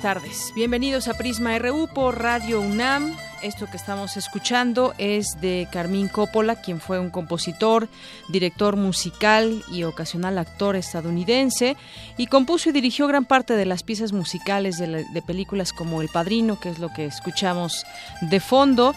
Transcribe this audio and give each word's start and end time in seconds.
Tardes. 0.00 0.52
Bienvenidos 0.54 1.08
a 1.08 1.14
Prisma 1.14 1.58
RU 1.58 1.86
por 1.88 2.22
Radio 2.22 2.60
UNAM. 2.60 3.16
Esto 3.42 3.66
que 3.66 3.76
estamos 3.76 4.16
escuchando 4.16 4.94
es 4.98 5.40
de 5.40 5.68
Carmín 5.70 6.08
Coppola, 6.08 6.56
quien 6.56 6.80
fue 6.80 6.98
un 6.98 7.10
compositor, 7.10 7.88
director 8.28 8.76
musical 8.76 9.62
y 9.70 9.82
ocasional 9.84 10.38
actor 10.38 10.76
estadounidense, 10.76 11.76
y 12.16 12.26
compuso 12.28 12.70
y 12.70 12.72
dirigió 12.72 13.06
gran 13.06 13.26
parte 13.26 13.54
de 13.54 13.66
las 13.66 13.82
piezas 13.82 14.12
musicales 14.12 14.78
de, 14.78 15.22
películas 15.26 15.72
como 15.72 16.00
El 16.00 16.08
Padrino, 16.08 16.58
que 16.58 16.70
es 16.70 16.78
lo 16.78 16.90
que 16.92 17.04
escuchamos 17.04 17.84
de 18.22 18.40
fondo, 18.40 18.94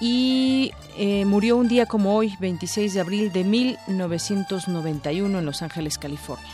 y 0.00 0.72
eh, 0.96 1.24
murió 1.26 1.56
un 1.56 1.68
día 1.68 1.86
como 1.86 2.16
hoy, 2.16 2.34
26 2.40 2.94
de 2.94 3.00
abril 3.00 3.32
de 3.32 3.44
1991, 3.44 5.38
en 5.38 5.44
Los 5.44 5.62
Ángeles, 5.62 5.98
California. 5.98 6.50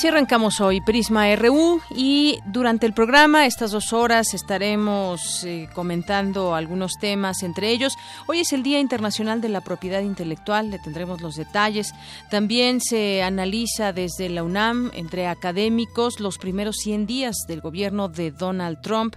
Así 0.00 0.08
arrancamos 0.08 0.62
hoy 0.62 0.80
Prisma 0.80 1.36
RU 1.36 1.82
y 1.94 2.38
durante 2.46 2.86
el 2.86 2.94
programa, 2.94 3.44
estas 3.44 3.70
dos 3.72 3.92
horas, 3.92 4.32
estaremos 4.32 5.44
eh, 5.44 5.68
comentando 5.74 6.54
algunos 6.54 6.92
temas, 6.98 7.42
entre 7.42 7.68
ellos, 7.68 7.98
hoy 8.26 8.40
es 8.40 8.54
el 8.54 8.62
Día 8.62 8.80
Internacional 8.80 9.42
de 9.42 9.50
la 9.50 9.60
Propiedad 9.60 10.00
Intelectual, 10.00 10.70
le 10.70 10.78
tendremos 10.78 11.20
los 11.20 11.36
detalles. 11.36 11.92
También 12.30 12.80
se 12.80 13.22
analiza 13.22 13.92
desde 13.92 14.30
la 14.30 14.42
UNAM, 14.42 14.90
entre 14.94 15.26
académicos, 15.26 16.18
los 16.18 16.38
primeros 16.38 16.76
100 16.76 17.04
días 17.04 17.36
del 17.46 17.60
gobierno 17.60 18.08
de 18.08 18.30
Donald 18.30 18.80
Trump, 18.80 19.16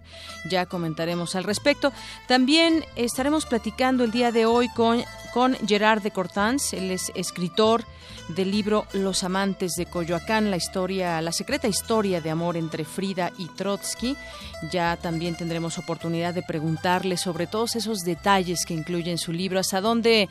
ya 0.50 0.66
comentaremos 0.66 1.38
al 1.38 1.46
respecto. 1.46 1.94
También 2.28 2.84
estaremos 2.98 3.46
platicando 3.46 4.04
el 4.04 4.12
día 4.12 4.34
de 4.34 4.46
hoy 4.46 4.68
con, 4.68 5.02
con 5.34 5.56
Gerard 5.66 6.02
de 6.02 6.12
Cortans, 6.12 6.74
él 6.74 6.92
es 6.92 7.10
escritor 7.16 7.86
del 8.30 8.52
libro 8.52 8.86
Los 8.94 9.24
amantes 9.24 9.74
de 9.74 9.86
Coyoacán, 9.86 10.50
la 10.50 10.58
historia, 10.58 11.22
la 11.22 11.32
secreta 11.32 11.68
historia 11.68 12.22
de 12.22 12.30
amor 12.30 12.58
entre 12.58 12.86
Frida 12.86 13.32
y 13.38 13.48
Trotsky. 13.48 14.16
Ya 14.72 14.98
también 14.98 15.36
tendremos 15.36 15.78
oportunidad 15.78 16.34
de 16.34 16.42
preguntarle 16.42 17.18
sobre 17.18 17.48
todos 17.48 17.76
esos 17.76 18.00
detalles 18.00 18.66
que 18.66 18.74
incluyen 18.74 19.18
su 19.18 19.34
libro, 19.34 19.60
hasta 19.60 19.82
dónde 19.82 20.30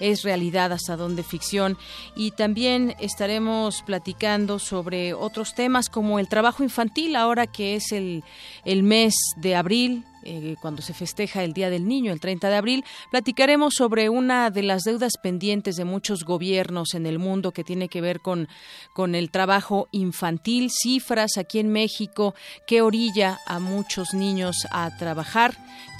es 0.00 0.22
realidad, 0.22 0.72
hasta 0.72 0.96
dónde 0.96 1.22
ficción. 1.22 1.76
Y 2.16 2.30
también 2.30 2.94
estaremos 2.98 3.82
platicando 3.82 4.58
sobre 4.58 5.12
otros 5.14 5.54
temas 5.54 5.88
como 5.88 6.18
el 6.18 6.28
trabajo 6.28 6.62
infantil, 6.62 7.16
ahora 7.16 7.46
que 7.46 7.76
es 7.76 7.92
el, 7.92 8.24
el 8.64 8.82
mes 8.82 9.14
de 9.36 9.54
abril, 9.54 10.04
eh, 10.24 10.56
cuando 10.60 10.82
se 10.82 10.94
festeja 10.94 11.44
el 11.44 11.52
Día 11.52 11.70
del 11.70 11.86
Niño, 11.86 12.12
el 12.12 12.20
30 12.20 12.48
de 12.48 12.56
abril, 12.56 12.84
platicaremos 13.10 13.74
sobre 13.74 14.08
una 14.08 14.50
de 14.50 14.62
las 14.62 14.82
deudas 14.82 15.12
pendientes 15.22 15.76
de 15.76 15.84
muchos 15.84 16.24
gobiernos 16.24 16.94
en 16.94 17.06
el 17.06 17.18
mundo 17.18 17.52
que 17.52 17.64
tiene 17.64 17.88
que 17.88 18.00
ver 18.00 18.20
con, 18.20 18.48
con 18.92 19.14
el 19.14 19.30
trabajo 19.30 19.88
infantil, 19.92 20.70
cifras 20.70 21.38
aquí 21.38 21.58
en 21.58 21.70
México 21.70 22.34
que 22.66 22.82
orilla 22.82 23.38
a 23.46 23.58
muchos 23.58 24.14
niños 24.14 24.66
a 24.70 24.96
trabajar 24.96 25.54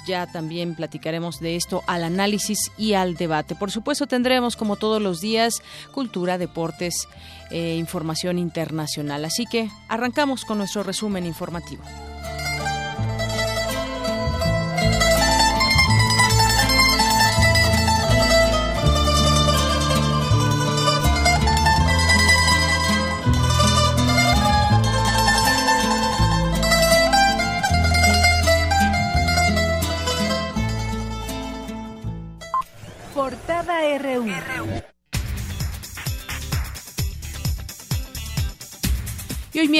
ya 0.05 0.27
también 0.27 0.75
platicaremos 0.75 1.39
de 1.39 1.55
esto 1.55 1.83
al 1.87 2.03
análisis 2.03 2.71
y 2.77 2.93
al 2.93 3.15
debate. 3.15 3.55
Por 3.55 3.71
supuesto 3.71 4.05
tendremos 4.05 4.55
como 4.55 4.75
todos 4.75 5.01
los 5.01 5.19
días 5.19 5.63
cultura, 5.91 6.37
deportes, 6.37 7.07
e 7.51 7.75
información 7.75 8.39
internacional. 8.39 9.25
Así 9.25 9.45
que 9.45 9.69
arrancamos 9.87 10.45
con 10.45 10.57
nuestro 10.57 10.83
resumen 10.83 11.25
informativo. 11.25 11.83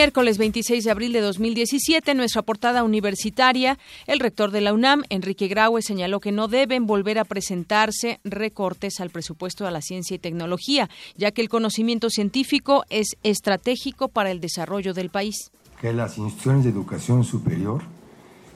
Miércoles 0.06 0.38
26 0.38 0.84
de 0.84 0.92
abril 0.92 1.14
de 1.14 1.22
2017, 1.22 2.12
en 2.12 2.18
nuestra 2.18 2.44
portada 2.44 2.84
universitaria, 2.84 3.80
el 4.06 4.20
rector 4.20 4.52
de 4.52 4.62
la 4.62 4.72
UNAM, 4.72 5.02
Enrique 5.10 5.48
Graue, 5.48 5.82
señaló 5.82 6.20
que 6.20 6.32
no 6.32 6.48
deben 6.48 6.86
volver 6.86 7.18
a 7.18 7.26
presentarse 7.26 8.20
recortes 8.24 9.00
al 9.00 9.10
presupuesto 9.10 9.66
de 9.66 9.72
la 9.72 9.82
ciencia 9.82 10.14
y 10.14 10.20
tecnología, 10.20 10.92
ya 11.18 11.32
que 11.32 11.42
el 11.42 11.50
conocimiento 11.50 12.12
científico 12.12 12.84
es 12.92 13.18
estratégico 13.24 14.08
para 14.08 14.30
el 14.30 14.42
desarrollo 14.42 14.94
del 14.94 15.10
país. 15.10 15.50
Que 15.82 15.92
las 15.92 16.20
instituciones 16.20 16.66
de 16.66 16.70
educación 16.70 17.24
superior 17.24 17.82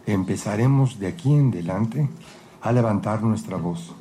empezaremos 0.05 0.99
de 0.99 1.07
aquí 1.07 1.33
en 1.33 1.49
adelante 1.49 2.07
a 2.61 2.71
levantar 2.71 3.23
nuestra 3.23 3.57
voz 3.57 3.91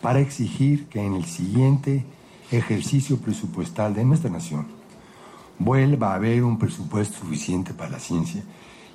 para 0.00 0.20
exigir 0.20 0.86
que 0.86 1.02
en 1.02 1.16
el 1.16 1.26
siguiente 1.26 2.06
ejercicio 2.50 3.18
presupuestal 3.18 3.92
de 3.92 4.06
nuestra 4.06 4.30
nación 4.30 4.77
vuelva 5.58 6.12
a 6.12 6.14
haber 6.16 6.42
un 6.42 6.58
presupuesto 6.58 7.18
suficiente 7.18 7.74
para 7.74 7.90
la 7.90 7.98
ciencia 7.98 8.42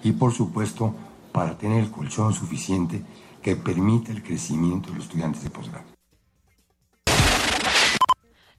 y 0.04 0.12
por 0.14 0.32
supuesto 0.32 0.96
para 1.32 1.58
tener 1.58 1.84
el 1.84 1.92
colchón 1.92 2.34
suficiente 2.34 3.02
que 3.42 3.56
permita 3.56 4.12
el 4.12 4.24
crecimiento 4.24 4.90
de 4.90 4.96
los 4.96 5.06
estudiantes 5.06 5.44
de 5.44 5.50
posgrado. 5.50 5.86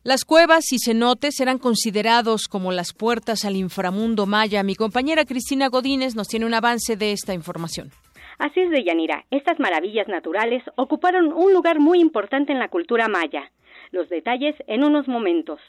Las 0.02 0.26
cuevas 0.26 0.70
y 0.70 0.78
cenotes 0.78 1.34
serán 1.34 1.56
considerados 1.56 2.46
como 2.46 2.72
las 2.72 2.92
puertas 2.92 3.46
al 3.46 3.56
inframundo 3.56 4.26
maya. 4.26 4.62
Mi 4.62 4.74
compañera 4.74 5.24
Cristina 5.24 5.68
Godínez 5.68 6.14
nos 6.14 6.28
tiene 6.28 6.44
un 6.44 6.52
avance 6.52 6.96
de 6.96 7.12
esta 7.12 7.32
información. 7.32 7.90
Así 8.38 8.60
es, 8.60 8.70
Deyanira, 8.70 9.24
estas 9.30 9.58
maravillas 9.58 10.06
naturales 10.08 10.62
ocuparon 10.76 11.32
un 11.32 11.54
lugar 11.54 11.80
muy 11.80 12.00
importante 12.00 12.52
en 12.52 12.58
la 12.58 12.68
cultura 12.68 13.08
maya. 13.08 13.50
Los 13.92 14.10
detalles 14.10 14.54
en 14.66 14.84
unos 14.84 15.08
momentos. 15.08 15.60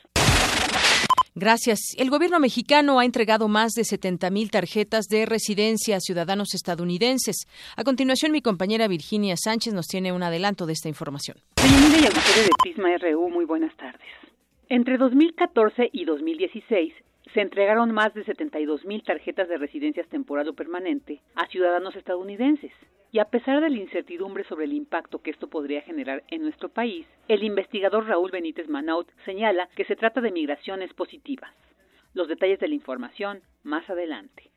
Gracias. 1.37 1.79
El 1.97 2.09
gobierno 2.09 2.39
mexicano 2.39 2.97
ha 2.97 3.03
entregado 3.03 3.49
más 3.49 3.73
de 3.73 3.83
70 3.83 4.29
mil 4.29 4.49
tarjetas 4.49 5.07
de 5.07 5.25
residencia 5.25 5.97
a 5.97 5.99
ciudadanos 5.99 6.53
estadounidenses. 6.53 7.45
A 7.75 7.83
continuación, 7.83 8.31
mi 8.31 8.41
compañera 8.41 8.87
Virginia 8.87 9.35
Sánchez 9.35 9.73
nos 9.73 9.87
tiene 9.87 10.13
un 10.13 10.23
adelanto 10.23 10.65
de 10.65 10.71
esta 10.71 10.87
información. 10.87 11.35
Bienvenida 11.61 12.07
y 12.07 12.41
de 12.41 12.49
Prisma 12.63 12.97
RU, 12.99 13.29
muy 13.29 13.43
buenas 13.43 13.75
tardes. 13.75 13.99
Entre 14.69 14.97
2014 14.97 15.89
y 15.91 16.05
2016 16.05 16.93
se 17.35 17.41
entregaron 17.41 17.91
más 17.91 18.13
de 18.13 18.23
72 18.23 18.85
mil 18.85 19.03
tarjetas 19.03 19.49
de 19.49 19.57
residencias 19.57 20.07
temporal 20.07 20.47
o 20.47 20.53
permanente 20.53 21.19
a 21.35 21.45
ciudadanos 21.47 21.93
estadounidenses. 21.97 22.71
Y 23.11 23.19
a 23.19 23.25
pesar 23.25 23.59
de 23.59 23.69
la 23.69 23.77
incertidumbre 23.77 24.45
sobre 24.45 24.63
el 24.63 24.71
impacto 24.71 25.19
que 25.19 25.31
esto 25.31 25.49
podría 25.49 25.81
generar 25.81 26.23
en 26.29 26.43
nuestro 26.43 26.69
país, 26.69 27.05
el 27.27 27.43
investigador 27.43 28.07
Raúl 28.07 28.31
Benítez 28.31 28.69
Manaut 28.69 29.11
señala 29.25 29.67
que 29.75 29.83
se 29.83 29.97
trata 29.97 30.21
de 30.21 30.31
migraciones 30.31 30.93
positivas. 30.93 31.51
Los 32.13 32.29
detalles 32.29 32.59
de 32.61 32.69
la 32.69 32.75
información 32.75 33.41
más 33.63 33.89
adelante. 33.89 34.54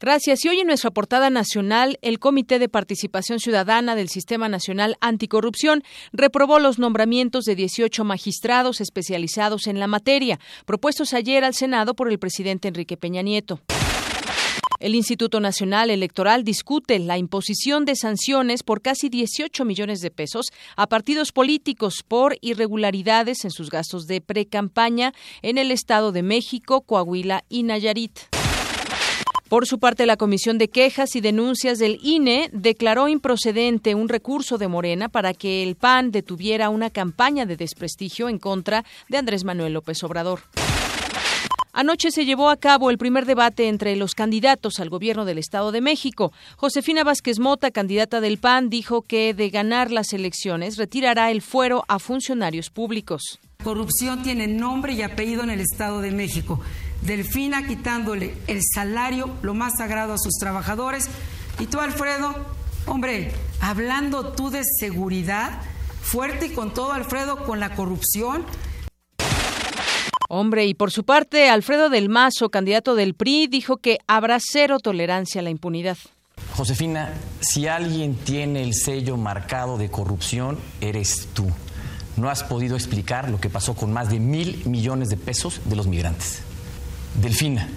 Gracias. 0.00 0.44
Y 0.44 0.48
hoy 0.48 0.60
en 0.60 0.66
nuestra 0.66 0.90
portada 0.90 1.30
nacional, 1.30 1.98
el 2.02 2.18
Comité 2.18 2.58
de 2.58 2.68
Participación 2.68 3.38
Ciudadana 3.38 3.94
del 3.94 4.08
Sistema 4.08 4.48
Nacional 4.48 4.96
Anticorrupción 5.00 5.84
reprobó 6.12 6.58
los 6.58 6.80
nombramientos 6.80 7.44
de 7.44 7.54
18 7.54 8.02
magistrados 8.02 8.80
especializados 8.80 9.68
en 9.68 9.78
la 9.78 9.86
materia, 9.86 10.40
propuestos 10.66 11.14
ayer 11.14 11.44
al 11.44 11.54
Senado 11.54 11.94
por 11.94 12.10
el 12.10 12.18
presidente 12.18 12.66
Enrique 12.66 12.96
Peña 12.96 13.22
Nieto. 13.22 13.60
El 14.80 14.96
Instituto 14.96 15.38
Nacional 15.38 15.90
Electoral 15.90 16.42
discute 16.42 16.98
la 16.98 17.16
imposición 17.16 17.84
de 17.84 17.94
sanciones 17.94 18.64
por 18.64 18.82
casi 18.82 19.08
18 19.08 19.64
millones 19.64 20.00
de 20.00 20.10
pesos 20.10 20.46
a 20.74 20.88
partidos 20.88 21.30
políticos 21.30 22.02
por 22.02 22.36
irregularidades 22.40 23.44
en 23.44 23.52
sus 23.52 23.70
gastos 23.70 24.08
de 24.08 24.20
precampaña 24.20 25.12
en 25.42 25.58
el 25.58 25.70
Estado 25.70 26.10
de 26.10 26.24
México, 26.24 26.80
Coahuila 26.80 27.44
y 27.48 27.62
Nayarit. 27.62 28.41
Por 29.52 29.66
su 29.66 29.78
parte, 29.78 30.06
la 30.06 30.16
Comisión 30.16 30.56
de 30.56 30.68
Quejas 30.68 31.14
y 31.14 31.20
Denuncias 31.20 31.78
del 31.78 31.98
INE 32.02 32.48
declaró 32.54 33.06
improcedente 33.08 33.94
un 33.94 34.08
recurso 34.08 34.56
de 34.56 34.66
Morena 34.66 35.10
para 35.10 35.34
que 35.34 35.62
el 35.62 35.76
PAN 35.76 36.10
detuviera 36.10 36.70
una 36.70 36.88
campaña 36.88 37.44
de 37.44 37.58
desprestigio 37.58 38.30
en 38.30 38.38
contra 38.38 38.82
de 39.10 39.18
Andrés 39.18 39.44
Manuel 39.44 39.74
López 39.74 40.02
Obrador. 40.04 40.40
Anoche 41.74 42.10
se 42.12 42.24
llevó 42.24 42.48
a 42.48 42.56
cabo 42.56 42.88
el 42.88 42.96
primer 42.96 43.26
debate 43.26 43.68
entre 43.68 43.94
los 43.96 44.14
candidatos 44.14 44.80
al 44.80 44.88
gobierno 44.88 45.26
del 45.26 45.36
Estado 45.36 45.70
de 45.70 45.82
México. 45.82 46.32
Josefina 46.56 47.04
Vázquez 47.04 47.38
Mota, 47.38 47.70
candidata 47.70 48.22
del 48.22 48.38
PAN, 48.38 48.70
dijo 48.70 49.02
que 49.02 49.34
de 49.34 49.50
ganar 49.50 49.90
las 49.90 50.14
elecciones 50.14 50.78
retirará 50.78 51.30
el 51.30 51.42
fuero 51.42 51.84
a 51.88 51.98
funcionarios 51.98 52.70
públicos. 52.70 53.38
Corrupción 53.62 54.22
tiene 54.22 54.46
nombre 54.46 54.94
y 54.94 55.02
apellido 55.02 55.42
en 55.42 55.50
el 55.50 55.60
Estado 55.60 56.00
de 56.00 56.10
México. 56.10 56.58
Delfina 57.02 57.66
quitándole 57.66 58.34
el 58.46 58.60
salario, 58.62 59.30
lo 59.42 59.54
más 59.54 59.74
sagrado 59.78 60.14
a 60.14 60.18
sus 60.18 60.34
trabajadores. 60.38 61.08
Y 61.58 61.66
tú, 61.66 61.80
Alfredo, 61.80 62.34
hombre, 62.86 63.32
hablando 63.60 64.32
tú 64.32 64.50
de 64.50 64.62
seguridad, 64.78 65.60
fuerte 66.00 66.46
y 66.46 66.50
con 66.50 66.72
todo, 66.72 66.92
Alfredo, 66.92 67.44
con 67.44 67.58
la 67.60 67.74
corrupción. 67.74 68.44
Hombre, 70.28 70.66
y 70.66 70.74
por 70.74 70.90
su 70.90 71.04
parte, 71.04 71.50
Alfredo 71.50 71.90
del 71.90 72.08
Mazo, 72.08 72.48
candidato 72.48 72.94
del 72.94 73.14
PRI, 73.14 73.48
dijo 73.48 73.76
que 73.76 73.98
habrá 74.06 74.38
cero 74.40 74.78
tolerancia 74.78 75.40
a 75.40 75.44
la 75.44 75.50
impunidad. 75.50 75.98
Josefina, 76.56 77.12
si 77.40 77.66
alguien 77.66 78.14
tiene 78.14 78.62
el 78.62 78.74
sello 78.74 79.16
marcado 79.16 79.76
de 79.76 79.90
corrupción, 79.90 80.58
eres 80.80 81.28
tú. 81.34 81.50
No 82.16 82.30
has 82.30 82.44
podido 82.44 82.76
explicar 82.76 83.28
lo 83.28 83.40
que 83.40 83.50
pasó 83.50 83.74
con 83.74 83.92
más 83.92 84.10
de 84.10 84.20
mil 84.20 84.62
millones 84.66 85.08
de 85.08 85.16
pesos 85.16 85.60
de 85.64 85.76
los 85.76 85.86
migrantes. 85.86 86.42
Delfina, 87.14 87.68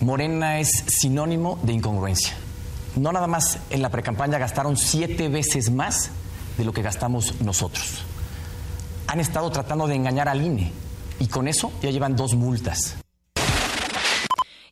Morena 0.00 0.58
es 0.58 0.68
sinónimo 0.86 1.58
de 1.62 1.72
incongruencia. 1.72 2.34
No 2.96 3.12
nada 3.12 3.26
más 3.26 3.58
en 3.70 3.80
la 3.80 3.90
precampaña 3.90 4.38
gastaron 4.38 4.76
siete 4.76 5.28
veces 5.28 5.70
más 5.70 6.10
de 6.58 6.64
lo 6.64 6.72
que 6.72 6.82
gastamos 6.82 7.40
nosotros. 7.40 8.02
Han 9.06 9.20
estado 9.20 9.50
tratando 9.50 9.86
de 9.86 9.94
engañar 9.94 10.28
al 10.28 10.42
INE 10.42 10.72
y 11.20 11.26
con 11.28 11.48
eso 11.48 11.72
ya 11.80 11.90
llevan 11.90 12.16
dos 12.16 12.34
multas. 12.34 12.96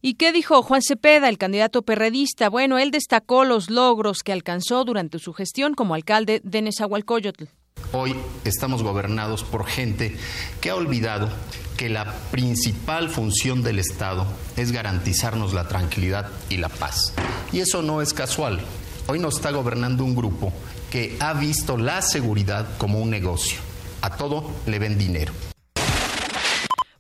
¿Y 0.03 0.15
qué 0.15 0.33
dijo 0.33 0.63
Juan 0.63 0.81
Cepeda, 0.83 1.29
el 1.29 1.39
candidato 1.39 1.83
perredista? 1.83 2.49
Bueno, 2.49 2.79
él 2.79 2.91
destacó 2.91 3.45
los 3.45 3.69
logros 3.71 4.23
que 4.23 4.33
alcanzó 4.33 4.85
durante 4.85 5.19
su 5.19 5.35
gestión 5.35 5.75
como 5.75 5.95
alcalde 5.95 6.41
de 6.43 6.63
Nezahualcóyotl. 6.63 7.45
Hoy 7.93 8.15
estamos 8.45 8.85
gobernados 8.85 9.43
por 9.43 9.67
gente 9.67 10.17
que 10.61 10.71
ha 10.71 10.77
olvidado 10.77 11.29
que 11.77 11.89
la 11.89 12.15
principal 12.31 13.09
función 13.09 13.65
del 13.65 13.81
Estado 13.81 14.27
es 14.57 14.71
garantizarnos 14.71 15.55
la 15.55 15.67
tranquilidad 15.67 16.31
y 16.49 16.59
la 16.59 16.69
paz. 16.69 17.13
Y 17.53 17.59
eso 17.59 17.83
no 17.83 18.01
es 18.01 18.15
casual. 18.15 18.61
Hoy 19.09 19.19
nos 19.19 19.37
está 19.37 19.51
gobernando 19.51 20.05
un 20.05 20.15
grupo 20.15 20.53
que 20.93 21.17
ha 21.19 21.33
visto 21.33 21.77
la 21.77 22.01
seguridad 22.01 22.79
como 22.79 23.01
un 23.01 23.11
negocio. 23.11 23.59
A 24.03 24.17
todo 24.17 24.49
le 24.67 24.79
ven 24.79 24.97
dinero. 24.97 25.33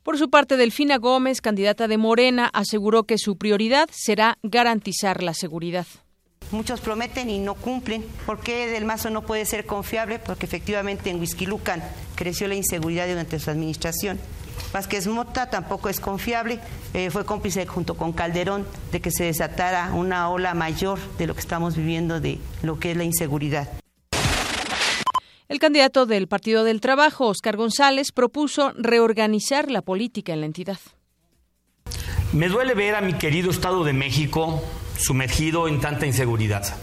Por 0.02 0.18
su 0.18 0.28
parte, 0.28 0.56
Delfina 0.56 0.98
Gómez, 0.98 1.40
candidata 1.40 1.86
de 1.86 1.98
Morena, 1.98 2.50
aseguró 2.52 3.04
que 3.04 3.16
su 3.16 3.36
prioridad 3.36 3.88
será 3.92 4.38
garantizar 4.42 5.22
la 5.22 5.34
seguridad. 5.34 5.86
Muchos 6.52 6.80
prometen 6.80 7.30
y 7.30 7.38
no 7.38 7.54
cumplen. 7.54 8.04
¿Por 8.26 8.40
qué 8.40 8.66
Del 8.66 8.84
Mazo 8.84 9.10
no 9.10 9.22
puede 9.22 9.44
ser 9.44 9.66
confiable? 9.66 10.18
Porque 10.18 10.46
efectivamente 10.46 11.08
en 11.10 11.20
Huizquilucan 11.20 11.82
creció 12.16 12.48
la 12.48 12.56
inseguridad 12.56 13.08
durante 13.08 13.38
su 13.38 13.50
administración. 13.50 14.18
Vázquez 14.72 15.06
Mota 15.06 15.48
tampoco 15.50 15.88
es 15.88 16.00
confiable, 16.00 16.60
eh, 16.94 17.10
fue 17.10 17.24
cómplice 17.24 17.66
junto 17.66 17.96
con 17.96 18.12
Calderón 18.12 18.66
de 18.92 19.00
que 19.00 19.10
se 19.10 19.24
desatara 19.24 19.92
una 19.94 20.28
ola 20.28 20.54
mayor 20.54 20.98
de 21.18 21.26
lo 21.26 21.34
que 21.34 21.40
estamos 21.40 21.76
viviendo 21.76 22.20
de 22.20 22.38
lo 22.62 22.78
que 22.78 22.92
es 22.92 22.96
la 22.96 23.04
inseguridad. 23.04 23.68
El 25.48 25.58
candidato 25.58 26.06
del 26.06 26.28
Partido 26.28 26.62
del 26.62 26.80
Trabajo, 26.80 27.26
Oscar 27.26 27.56
González, 27.56 28.12
propuso 28.12 28.72
reorganizar 28.76 29.68
la 29.70 29.82
política 29.82 30.32
en 30.32 30.40
la 30.40 30.46
entidad. 30.46 30.78
Me 32.32 32.48
duele 32.48 32.74
ver 32.74 32.94
a 32.94 33.00
mi 33.00 33.14
querido 33.14 33.50
Estado 33.50 33.82
de 33.82 33.92
México 33.92 34.62
sumergido 35.00 35.68
en 35.68 35.80
tanta 35.80 36.06
inseguridad. 36.06 36.74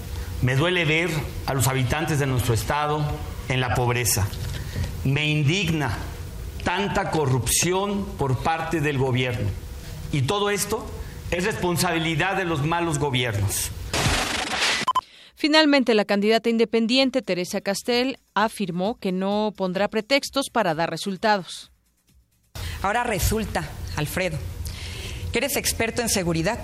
Me 0.42 0.56
duele 0.56 0.86
ver 0.86 1.10
a 1.46 1.54
los 1.54 1.68
habitantes 1.68 2.19
de 2.19 2.28
nuestro 2.28 2.54
Estado 2.54 3.02
en 3.50 3.62
la 3.62 3.74
pobreza. 3.75 4.28
Me 5.04 5.28
indigna 5.28 5.98
tanta 6.64 7.12
corrupción 7.12 8.06
por 8.18 8.40
parte 8.40 8.81
del 8.81 8.98
gobierno. 8.98 9.50
Y 10.12 10.24
todo 10.24 10.50
esto 10.50 10.86
es 11.31 11.44
responsabilidad 11.44 12.36
de 12.36 12.45
los 12.45 12.66
malos 12.66 13.00
gobiernos. 13.00 13.71
Finalmente, 15.36 15.94
la 15.94 16.06
candidata 16.06 16.50
independiente 16.50 17.21
Teresa 17.21 17.62
Castel 17.62 18.18
afirmó 18.33 18.97
que 19.00 19.12
no 19.12 19.54
pondrá 19.56 19.88
pretextos 19.88 20.50
para 20.52 20.74
dar 20.74 20.90
resultados. 20.90 21.71
Ahora 22.81 23.04
resulta, 23.04 23.69
Alfredo, 23.95 24.38
que 25.31 25.38
eres 25.38 25.56
experto 25.56 26.02
en 26.02 26.09
seguridad, 26.09 26.59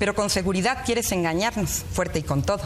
pero 0.00 0.14
con 0.14 0.30
seguridad 0.30 0.82
quieres 0.84 1.12
engañarnos, 1.12 1.84
fuerte 1.92 2.18
y 2.18 2.22
con 2.22 2.42
todo. 2.42 2.62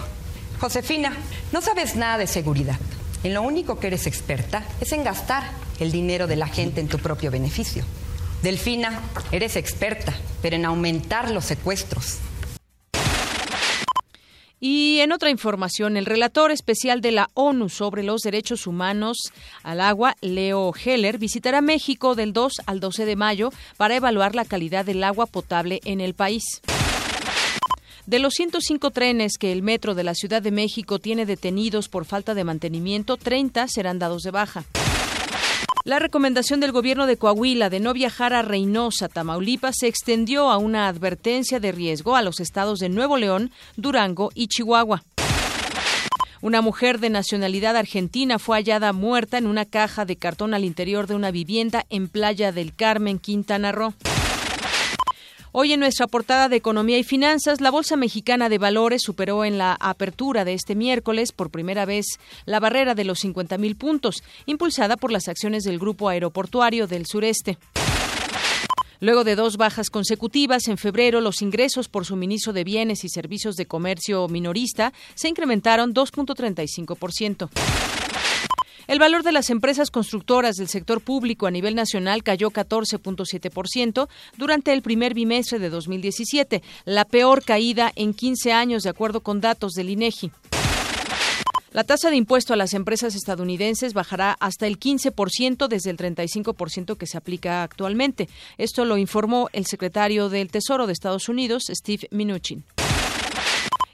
Josefina, 0.60 1.12
no 1.52 1.60
sabes 1.60 1.96
nada 1.96 2.16
de 2.16 2.28
seguridad. 2.28 2.78
En 3.24 3.34
lo 3.34 3.42
único 3.42 3.80
que 3.80 3.88
eres 3.88 4.06
experta 4.06 4.64
es 4.80 4.92
en 4.92 5.02
gastar 5.02 5.50
el 5.80 5.90
dinero 5.90 6.28
de 6.28 6.36
la 6.36 6.46
gente 6.46 6.80
en 6.80 6.86
tu 6.86 6.98
propio 6.98 7.32
beneficio. 7.32 7.84
Delfina, 8.42 9.00
eres 9.32 9.56
experta, 9.56 10.14
pero 10.42 10.54
en 10.54 10.64
aumentar 10.64 11.32
los 11.32 11.44
secuestros. 11.44 12.18
Y 14.60 15.00
en 15.00 15.10
otra 15.10 15.28
información, 15.28 15.96
el 15.96 16.06
relator 16.06 16.52
especial 16.52 17.00
de 17.00 17.10
la 17.10 17.30
ONU 17.34 17.68
sobre 17.68 18.04
los 18.04 18.22
derechos 18.22 18.68
humanos 18.68 19.32
al 19.64 19.80
agua, 19.80 20.14
Leo 20.20 20.72
Heller, 20.72 21.18
visitará 21.18 21.60
México 21.60 22.14
del 22.14 22.32
2 22.32 22.52
al 22.66 22.78
12 22.78 23.04
de 23.04 23.16
mayo 23.16 23.50
para 23.76 23.96
evaluar 23.96 24.36
la 24.36 24.44
calidad 24.44 24.84
del 24.84 25.02
agua 25.02 25.26
potable 25.26 25.80
en 25.84 26.00
el 26.00 26.14
país. 26.14 26.62
De 28.06 28.18
los 28.18 28.34
105 28.34 28.90
trenes 28.90 29.38
que 29.38 29.50
el 29.50 29.62
metro 29.62 29.94
de 29.94 30.04
la 30.04 30.14
Ciudad 30.14 30.42
de 30.42 30.50
México 30.50 30.98
tiene 30.98 31.24
detenidos 31.24 31.88
por 31.88 32.04
falta 32.04 32.34
de 32.34 32.44
mantenimiento, 32.44 33.16
30 33.16 33.66
serán 33.68 33.98
dados 33.98 34.22
de 34.22 34.30
baja. 34.30 34.64
La 35.84 35.98
recomendación 35.98 36.60
del 36.60 36.72
gobierno 36.72 37.06
de 37.06 37.16
Coahuila 37.16 37.70
de 37.70 37.80
no 37.80 37.92
viajar 37.92 38.34
a 38.34 38.42
Reynosa, 38.42 39.08
Tamaulipas, 39.08 39.76
se 39.78 39.86
extendió 39.86 40.50
a 40.50 40.58
una 40.58 40.88
advertencia 40.88 41.60
de 41.60 41.72
riesgo 41.72 42.14
a 42.16 42.22
los 42.22 42.40
estados 42.40 42.78
de 42.78 42.90
Nuevo 42.90 43.16
León, 43.16 43.50
Durango 43.76 44.30
y 44.34 44.48
Chihuahua. 44.48 45.02
Una 46.42 46.60
mujer 46.60 47.00
de 47.00 47.08
nacionalidad 47.08 47.74
argentina 47.74 48.38
fue 48.38 48.58
hallada 48.58 48.92
muerta 48.92 49.38
en 49.38 49.46
una 49.46 49.64
caja 49.64 50.04
de 50.04 50.16
cartón 50.16 50.52
al 50.52 50.64
interior 50.64 51.06
de 51.06 51.14
una 51.14 51.30
vivienda 51.30 51.86
en 51.88 52.08
Playa 52.08 52.52
del 52.52 52.74
Carmen, 52.74 53.18
Quintana 53.18 53.72
Roo. 53.72 53.94
Hoy 55.56 55.72
en 55.72 55.78
nuestra 55.78 56.08
portada 56.08 56.48
de 56.48 56.56
Economía 56.56 56.98
y 56.98 57.04
Finanzas, 57.04 57.60
la 57.60 57.70
Bolsa 57.70 57.94
Mexicana 57.94 58.48
de 58.48 58.58
Valores 58.58 59.02
superó 59.02 59.44
en 59.44 59.56
la 59.56 59.76
apertura 59.78 60.44
de 60.44 60.52
este 60.52 60.74
miércoles 60.74 61.30
por 61.30 61.50
primera 61.50 61.84
vez 61.84 62.06
la 62.44 62.58
barrera 62.58 62.96
de 62.96 63.04
los 63.04 63.20
50 63.20 63.56
mil 63.58 63.76
puntos, 63.76 64.24
impulsada 64.46 64.96
por 64.96 65.12
las 65.12 65.28
acciones 65.28 65.62
del 65.62 65.78
Grupo 65.78 66.08
Aeroportuario 66.08 66.88
del 66.88 67.06
Sureste. 67.06 67.56
Luego 68.98 69.22
de 69.22 69.36
dos 69.36 69.56
bajas 69.56 69.90
consecutivas, 69.90 70.66
en 70.66 70.76
febrero 70.76 71.20
los 71.20 71.40
ingresos 71.40 71.88
por 71.88 72.04
suministro 72.04 72.52
de 72.52 72.64
bienes 72.64 73.04
y 73.04 73.08
servicios 73.08 73.54
de 73.54 73.66
comercio 73.66 74.26
minorista 74.26 74.92
se 75.14 75.28
incrementaron 75.28 75.94
2.35%. 75.94 77.93
El 78.86 78.98
valor 78.98 79.22
de 79.22 79.32
las 79.32 79.48
empresas 79.50 79.90
constructoras 79.90 80.56
del 80.56 80.68
sector 80.68 81.00
público 81.00 81.46
a 81.46 81.50
nivel 81.50 81.74
nacional 81.74 82.22
cayó 82.22 82.50
14.7% 82.50 84.08
durante 84.36 84.72
el 84.72 84.82
primer 84.82 85.14
bimestre 85.14 85.58
de 85.58 85.70
2017, 85.70 86.62
la 86.84 87.04
peor 87.04 87.42
caída 87.42 87.92
en 87.96 88.12
15 88.12 88.52
años 88.52 88.82
de 88.82 88.90
acuerdo 88.90 89.20
con 89.20 89.40
datos 89.40 89.72
del 89.72 89.90
INEGI. 89.90 90.32
La 91.72 91.82
tasa 91.82 92.08
de 92.08 92.16
impuesto 92.16 92.52
a 92.52 92.56
las 92.56 92.72
empresas 92.72 93.16
estadounidenses 93.16 93.94
bajará 93.94 94.36
hasta 94.38 94.68
el 94.68 94.78
15% 94.78 95.66
desde 95.66 95.90
el 95.90 95.96
35% 95.96 96.96
que 96.96 97.06
se 97.06 97.18
aplica 97.18 97.64
actualmente. 97.64 98.28
Esto 98.58 98.84
lo 98.84 98.96
informó 98.96 99.48
el 99.52 99.66
secretario 99.66 100.28
del 100.28 100.52
Tesoro 100.52 100.86
de 100.86 100.92
Estados 100.92 101.28
Unidos, 101.28 101.64
Steve 101.68 102.06
Mnuchin. 102.12 102.64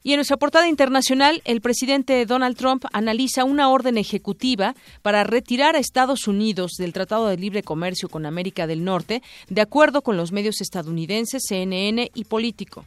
Y 0.02 0.12
en 0.12 0.16
nuestra 0.16 0.38
portada 0.38 0.66
internacional, 0.68 1.42
el 1.44 1.60
presidente 1.60 2.24
Donald 2.24 2.56
Trump 2.56 2.86
analiza 2.92 3.44
una 3.44 3.68
orden 3.68 3.98
ejecutiva 3.98 4.74
para 5.02 5.24
retirar 5.24 5.76
a 5.76 5.78
Estados 5.78 6.26
Unidos 6.26 6.72
del 6.78 6.94
Tratado 6.94 7.28
de 7.28 7.36
Libre 7.36 7.62
Comercio 7.62 8.08
con 8.08 8.24
América 8.24 8.66
del 8.66 8.82
Norte, 8.82 9.22
de 9.48 9.60
acuerdo 9.60 10.00
con 10.00 10.16
los 10.16 10.32
medios 10.32 10.62
estadounidenses 10.62 11.42
CNN 11.46 12.10
y 12.14 12.24
Político. 12.24 12.86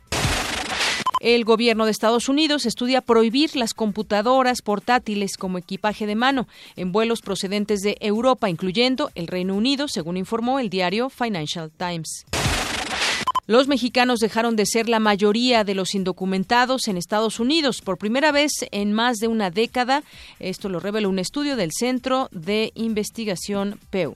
El 1.20 1.46
gobierno 1.46 1.86
de 1.86 1.92
Estados 1.92 2.28
Unidos 2.28 2.66
estudia 2.66 3.00
prohibir 3.00 3.56
las 3.56 3.74
computadoras 3.74 4.62
portátiles 4.62 5.38
como 5.38 5.58
equipaje 5.58 6.06
de 6.06 6.16
mano 6.16 6.48
en 6.76 6.92
vuelos 6.92 7.22
procedentes 7.22 7.80
de 7.82 7.96
Europa, 8.02 8.50
incluyendo 8.50 9.10
el 9.16 9.28
Reino 9.28 9.56
Unido, 9.56 9.88
según 9.88 10.18
informó 10.18 10.60
el 10.60 10.70
diario 10.70 11.10
Financial 11.10 11.72
Times. 11.72 12.26
Los 13.46 13.68
mexicanos 13.68 14.20
dejaron 14.20 14.56
de 14.56 14.66
ser 14.66 14.88
la 14.88 15.00
mayoría 15.00 15.66
de 15.66 15.76
los 15.76 15.96
indocumentados 15.96 16.88
en 16.88 16.96
Estados 16.96 17.42
Unidos 17.42 17.82
por 17.82 17.98
primera 17.98 18.32
vez 18.32 18.52
en 18.72 18.94
más 18.94 19.18
de 19.18 19.28
una 19.28 19.50
década. 19.50 20.04
Esto 20.40 20.70
lo 20.70 20.80
reveló 20.80 21.10
un 21.10 21.20
estudio 21.20 21.58
del 21.58 21.72
Centro 21.74 22.30
de 22.32 22.72
Investigación 22.74 23.78
PEU. 23.90 24.16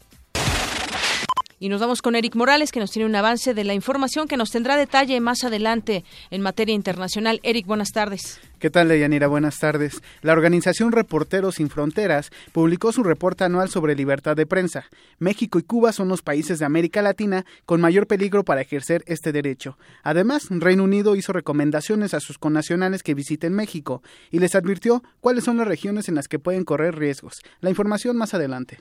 Y 1.59 1.69
nos 1.69 1.81
vamos 1.81 2.03
con 2.03 2.15
Eric 2.15 2.35
Morales, 2.35 2.71
que 2.71 2.79
nos 2.79 2.91
tiene 2.91 3.07
un 3.07 3.15
avance 3.15 3.55
de 3.55 3.63
la 3.63 3.73
información 3.73 4.27
que 4.27 4.37
nos 4.37 4.51
tendrá 4.51 4.77
detalle 4.77 5.19
más 5.19 5.43
adelante 5.43 6.03
en 6.29 6.41
materia 6.41 6.75
internacional. 6.75 7.39
Eric, 7.41 7.65
buenas 7.65 7.91
tardes. 7.91 8.39
¿Qué 8.59 8.69
tal, 8.69 8.89
Leyanira? 8.89 9.25
Buenas 9.27 9.57
tardes. 9.57 10.01
La 10.21 10.33
organización 10.33 10.91
Reporteros 10.91 11.55
Sin 11.55 11.69
Fronteras 11.69 12.29
publicó 12.51 12.91
su 12.91 13.01
reporte 13.01 13.43
anual 13.43 13.69
sobre 13.69 13.95
libertad 13.95 14.35
de 14.35 14.45
prensa. 14.45 14.85
México 15.17 15.57
y 15.57 15.63
Cuba 15.63 15.93
son 15.93 16.09
los 16.09 16.21
países 16.21 16.59
de 16.59 16.65
América 16.65 17.01
Latina 17.01 17.43
con 17.65 17.81
mayor 17.81 18.05
peligro 18.05 18.43
para 18.43 18.61
ejercer 18.61 19.03
este 19.07 19.31
derecho. 19.31 19.79
Además, 20.03 20.47
Reino 20.51 20.83
Unido 20.83 21.15
hizo 21.15 21.33
recomendaciones 21.33 22.13
a 22.13 22.19
sus 22.19 22.37
connacionales 22.37 23.01
que 23.01 23.15
visiten 23.15 23.53
México 23.53 24.03
y 24.29 24.37
les 24.37 24.53
advirtió 24.53 25.03
cuáles 25.21 25.43
son 25.43 25.57
las 25.57 25.67
regiones 25.67 26.07
en 26.07 26.15
las 26.15 26.27
que 26.27 26.37
pueden 26.37 26.65
correr 26.65 26.95
riesgos. 26.95 27.41
La 27.61 27.71
información 27.71 28.15
más 28.15 28.35
adelante. 28.35 28.79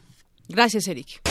Gracias, 0.48 0.88
Eric. 0.88 1.22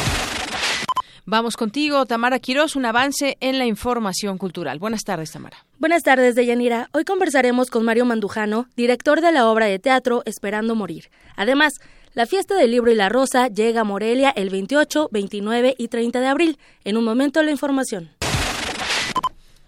Vamos 1.27 1.57
contigo, 1.57 2.05
Tamara 2.05 2.37
Quirós, 2.37 2.75
un 2.75 2.85
avance 2.85 3.35
en 3.39 3.57
la 3.57 3.65
información 3.65 4.37
cultural. 4.37 4.77
Buenas 4.77 5.03
tardes, 5.03 5.31
Tamara. 5.31 5.57
Buenas 5.79 6.03
tardes, 6.03 6.35
Deyanira. 6.35 6.87
Hoy 6.93 7.03
conversaremos 7.03 7.71
con 7.71 7.83
Mario 7.83 8.05
Mandujano, 8.05 8.67
director 8.75 9.21
de 9.21 9.31
la 9.31 9.49
obra 9.49 9.65
de 9.65 9.79
teatro 9.79 10.21
Esperando 10.25 10.75
Morir. 10.75 11.09
Además, 11.35 11.73
la 12.13 12.27
fiesta 12.27 12.53
del 12.53 12.69
libro 12.69 12.91
y 12.91 12.95
la 12.95 13.09
rosa 13.09 13.47
llega 13.47 13.81
a 13.81 13.83
Morelia 13.83 14.29
el 14.35 14.51
28, 14.51 15.09
29 15.11 15.73
y 15.79 15.87
30 15.87 16.19
de 16.21 16.27
abril. 16.27 16.59
En 16.83 16.95
un 16.95 17.03
momento 17.03 17.41
la 17.41 17.49
información. 17.49 18.11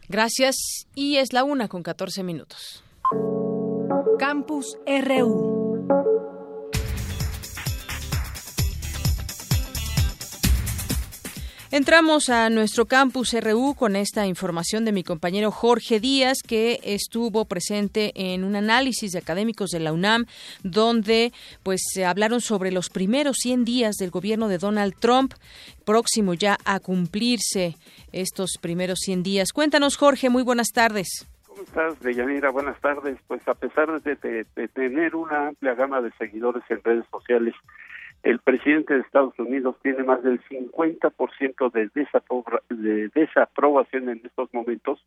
Gracias. 0.08 0.56
Y 0.94 1.18
es 1.18 1.34
la 1.34 1.44
una 1.44 1.68
con 1.68 1.82
14 1.82 2.22
minutos. 2.22 2.84
Campus 4.20 4.78
RU. 4.86 5.57
Entramos 11.70 12.30
a 12.30 12.50
nuestro 12.50 12.86
campus 12.86 13.34
RU 13.34 13.76
con 13.76 13.98
esta 13.98 14.26
información 14.26 14.86
de 14.86 14.94
mi 14.94 15.04
compañero 15.04 15.52
Jorge 15.52 16.00
Díaz, 16.00 16.38
que 16.42 16.80
estuvo 16.82 17.44
presente 17.44 18.14
en 18.16 18.46
un 18.46 18.56
análisis 18.56 19.12
de 19.12 19.20
académicos 19.20 19.72
de 19.72 19.82
la 19.82 19.92
UNAM, 19.92 20.28
donde 20.64 21.34
pues 21.64 21.82
se 21.94 22.06
hablaron 22.06 22.40
sobre 22.40 22.72
los 22.72 22.90
primeros 22.90 23.36
100 23.42 23.66
días 23.66 23.96
del 23.98 24.12
gobierno 24.12 24.48
de 24.48 24.60
Donald 24.60 24.96
Trump, 24.98 25.34
próximo 25.84 26.34
ya 26.34 26.58
a 26.64 26.80
cumplirse 26.80 27.76
estos 28.14 28.52
primeros 28.62 29.00
100 29.00 29.24
días. 29.24 29.52
Cuéntanos, 29.52 29.98
Jorge, 29.98 30.30
muy 30.30 30.44
buenas 30.44 30.70
tardes. 30.72 31.28
¿Cómo 31.48 31.64
estás, 31.64 32.00
Deyanira? 32.00 32.50
Buenas 32.50 32.80
tardes. 32.80 33.20
Pues 33.28 33.46
a 33.46 33.56
pesar 33.56 34.02
de, 34.04 34.16
de 34.56 34.68
tener 34.70 35.18
una 35.18 35.50
amplia 35.50 35.76
gama 35.76 36.00
de 36.00 36.12
seguidores 36.18 36.64
en 36.70 36.82
redes 36.82 37.06
sociales, 37.12 37.56
el 38.24 38.40
presidente 38.40 38.94
de 38.94 39.02
Estados 39.02 39.38
Unidos 39.40 39.76
tiene 39.82 40.04
más 40.04 40.24
del 40.24 40.42
50% 40.44 41.72
de, 41.72 41.90
de 42.76 43.10
desaprobación 43.10 44.10
en 44.10 44.22
estos 44.26 44.54
momentos. 44.54 45.04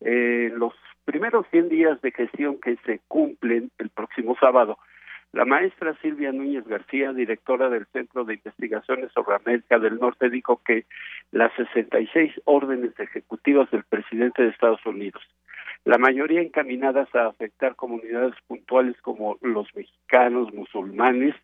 Eh, 0.00 0.52
los 0.54 0.74
primeros 1.04 1.46
100 1.50 1.68
días 1.68 2.00
de 2.02 2.12
gestión 2.12 2.58
que 2.60 2.76
se 2.84 3.00
cumplen 3.08 3.70
el 3.78 3.90
próximo 3.90 4.36
sábado, 4.40 4.78
la 5.34 5.44
maestra 5.44 5.96
Silvia 6.00 6.30
Núñez 6.30 6.64
García, 6.64 7.12
directora 7.12 7.68
del 7.68 7.86
Centro 7.86 8.24
de 8.24 8.34
Investigaciones 8.34 9.10
sobre 9.12 9.34
América 9.34 9.80
del 9.80 9.98
Norte, 9.98 10.30
dijo 10.30 10.62
que 10.64 10.86
las 11.32 11.52
66 11.54 12.40
órdenes 12.44 12.92
ejecutivas 13.00 13.68
del 13.72 13.82
presidente 13.82 14.42
de 14.44 14.50
Estados 14.50 14.86
Unidos, 14.86 15.22
la 15.84 15.98
mayoría 15.98 16.40
encaminadas 16.40 17.12
a 17.16 17.26
afectar 17.26 17.74
comunidades 17.74 18.34
puntuales 18.46 18.94
como 19.02 19.36
los 19.42 19.66
mexicanos, 19.74 20.54
musulmanes, 20.54 21.34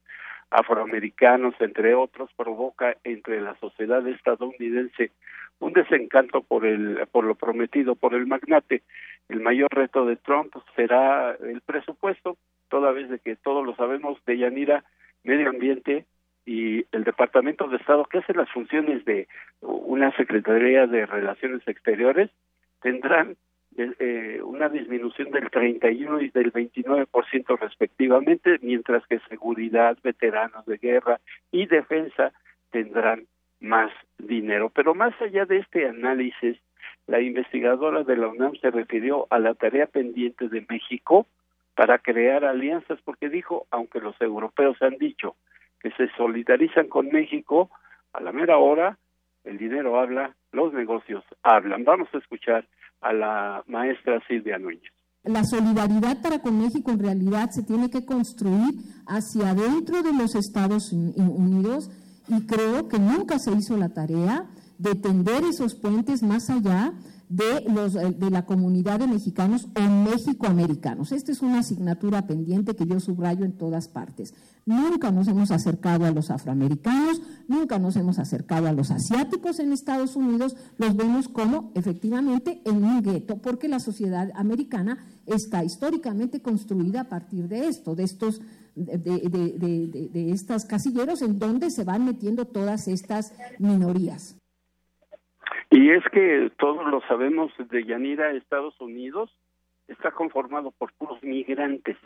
afroamericanos, 0.51 1.55
entre 1.61 1.95
otros, 1.95 2.31
provoca 2.37 2.97
entre 3.05 3.41
la 3.41 3.55
sociedad 3.57 4.07
estadounidense 4.07 5.11
un 5.61 5.73
desencanto 5.73 6.43
por 6.43 6.65
el 6.67 7.07
por 7.13 7.25
lo 7.25 7.35
prometido 7.35 7.95
por 7.95 8.15
el 8.15 8.27
magnate. 8.27 8.83
El 9.29 9.41
mayor 9.41 9.69
reto 9.71 10.07
de 10.07 10.17
Trump 10.17 10.55
será 10.75 11.33
el 11.35 11.61
presupuesto, 11.61 12.37
toda 12.69 12.93
vez 12.93 13.09
de 13.11 13.19
que 13.19 13.37
todos 13.37 13.65
lo 13.65 13.77
sabemos 13.77 14.19
de 14.27 14.39
Yanira, 14.39 14.85
medio 15.23 15.51
ambiente 15.51 16.07
y 16.47 16.87
el 16.93 17.05
Departamento 17.05 17.69
de 17.69 17.77
Estado 17.77 18.07
que 18.07 18.19
hace 18.19 18.33
las 18.33 18.51
funciones 18.51 19.05
de 19.05 19.29
una 19.61 20.11
Secretaría 20.17 20.87
de 20.87 21.07
Relaciones 21.07 21.63
Exteriores 21.69 22.31
tendrán 22.81 23.37
eh, 23.77 24.41
una 24.43 24.69
disminución 24.69 25.31
del 25.31 25.51
31 25.51 26.21
y 26.21 26.31
del 26.31 26.53
29% 26.53 27.59
respectivamente, 27.59 28.59
mientras 28.63 29.07
que 29.07 29.21
seguridad, 29.29 29.97
veteranos 30.03 30.67
de 30.67 30.79
guerra 30.79 31.21
y 31.53 31.67
defensa 31.67 32.33
tendrán 32.71 33.27
más 33.61 33.93
dinero. 34.19 34.71
Pero 34.71 34.95
más 34.95 35.15
allá 35.21 35.45
de 35.45 35.59
este 35.59 35.87
análisis, 35.87 36.59
la 37.07 37.21
investigadora 37.21 38.03
de 38.03 38.17
la 38.17 38.29
UNAM 38.29 38.55
se 38.57 38.71
refirió 38.71 39.27
a 39.31 39.39
la 39.39 39.55
tarea 39.55 39.87
pendiente 39.87 40.49
de 40.49 40.67
México 40.69 41.27
para 41.75 41.99
crear 41.99 42.45
alianzas, 42.45 42.99
porque 43.05 43.29
dijo, 43.29 43.67
aunque 43.71 44.01
los 44.01 44.21
europeos 44.21 44.81
han 44.83 44.99
dicho 44.99 45.37
que 45.81 45.91
se 45.93 46.09
solidarizan 46.17 46.89
con 46.89 47.09
México, 47.09 47.71
a 48.13 48.21
la 48.21 48.33
mera 48.33 48.59
hora 48.59 48.99
el 49.45 49.57
dinero 49.59 49.99
habla, 49.99 50.35
los 50.53 50.73
negocios 50.73 51.25
hablan. 51.43 51.85
Vamos 51.85 52.09
a 52.13 52.19
escuchar 52.19 52.67
a 53.01 53.13
la 53.13 53.65
maestra 53.67 54.21
Silvia 54.29 54.59
Núñez. 54.59 54.93
La 55.25 55.45
solidaridad 55.45 56.23
para 56.23 56.41
con 56.41 56.59
México 56.61 56.91
en 56.91 56.99
realidad 56.99 57.51
se 57.51 57.63
tiene 57.63 57.91
que 57.91 58.07
construir 58.07 58.75
hacia 59.07 59.51
adentro 59.51 60.03
de 60.03 60.15
los 60.15 60.35
Estados 60.35 60.93
Unidos 60.93 61.91
y 62.29 62.47
creo 62.47 62.89
que 62.89 62.99
nunca 62.99 63.39
se 63.39 63.53
hizo 63.53 63.77
la 63.77 63.91
tarea 63.91 64.47
de 64.79 64.95
tender 64.95 65.45
esos 65.45 65.75
puentes 65.75 66.23
más 66.23 66.49
allá 66.49 66.95
de, 67.29 67.65
los, 67.69 67.95
eh, 67.95 68.13
de 68.17 68.31
la 68.31 68.45
comunidad 68.45 68.99
de 68.99 69.07
mexicanos 69.07 69.69
o 69.77 69.81
México-americanos. 69.81 71.13
Esta 71.13 71.33
es 71.33 71.43
una 71.43 71.61
asignatura 71.61 72.27
pendiente 72.27 72.75
que 72.75 72.87
yo 72.87 72.99
subrayo 72.99 73.45
en 73.45 73.57
todas 73.57 73.89
partes. 73.89 74.35
Nunca 74.67 75.13
nos 75.13 75.29
hemos 75.29 75.51
acercado 75.51 76.07
a 76.07 76.11
los 76.11 76.31
afroamericanos, 76.31 77.23
nunca 77.51 77.79
nos 77.79 77.97
hemos 77.97 78.19
acercado 78.19 78.69
a 78.69 78.73
los 78.73 78.91
asiáticos 78.91 79.59
en 79.59 79.73
Estados 79.73 80.17
Unidos, 80.17 80.55
los 80.79 80.97
vemos 80.97 81.29
como 81.29 81.73
efectivamente 81.75 82.63
en 82.65 82.85
un 82.85 83.03
gueto, 83.03 83.43
porque 83.43 83.69
la 83.69 83.81
sociedad 83.81 84.31
americana 84.37 84.99
está 85.27 85.65
históricamente 85.65 86.41
construida 86.41 87.03
a 87.03 87.09
partir 87.09 87.49
de 87.49 87.67
esto, 87.67 87.95
de 87.95 88.05
estos 88.05 88.41
de, 88.77 88.99
de, 88.99 90.09
de, 90.09 90.31
estos 90.31 90.65
casilleros 90.65 91.23
en 91.23 91.39
donde 91.39 91.71
se 91.71 91.85
van 91.85 92.05
metiendo 92.05 92.47
todas 92.47 92.87
estas 92.87 93.35
minorías. 93.59 94.39
Y 95.71 95.91
es 95.91 96.05
que 96.13 96.51
todos 96.57 96.87
lo 96.89 97.01
sabemos, 97.09 97.53
de 97.59 97.85
Yanira, 97.85 98.31
Estados 98.31 98.81
Unidos 98.81 99.31
está 99.89 100.13
conformado 100.13 100.71
por 100.71 100.93
puros 100.93 101.23
migrantes. 101.23 101.97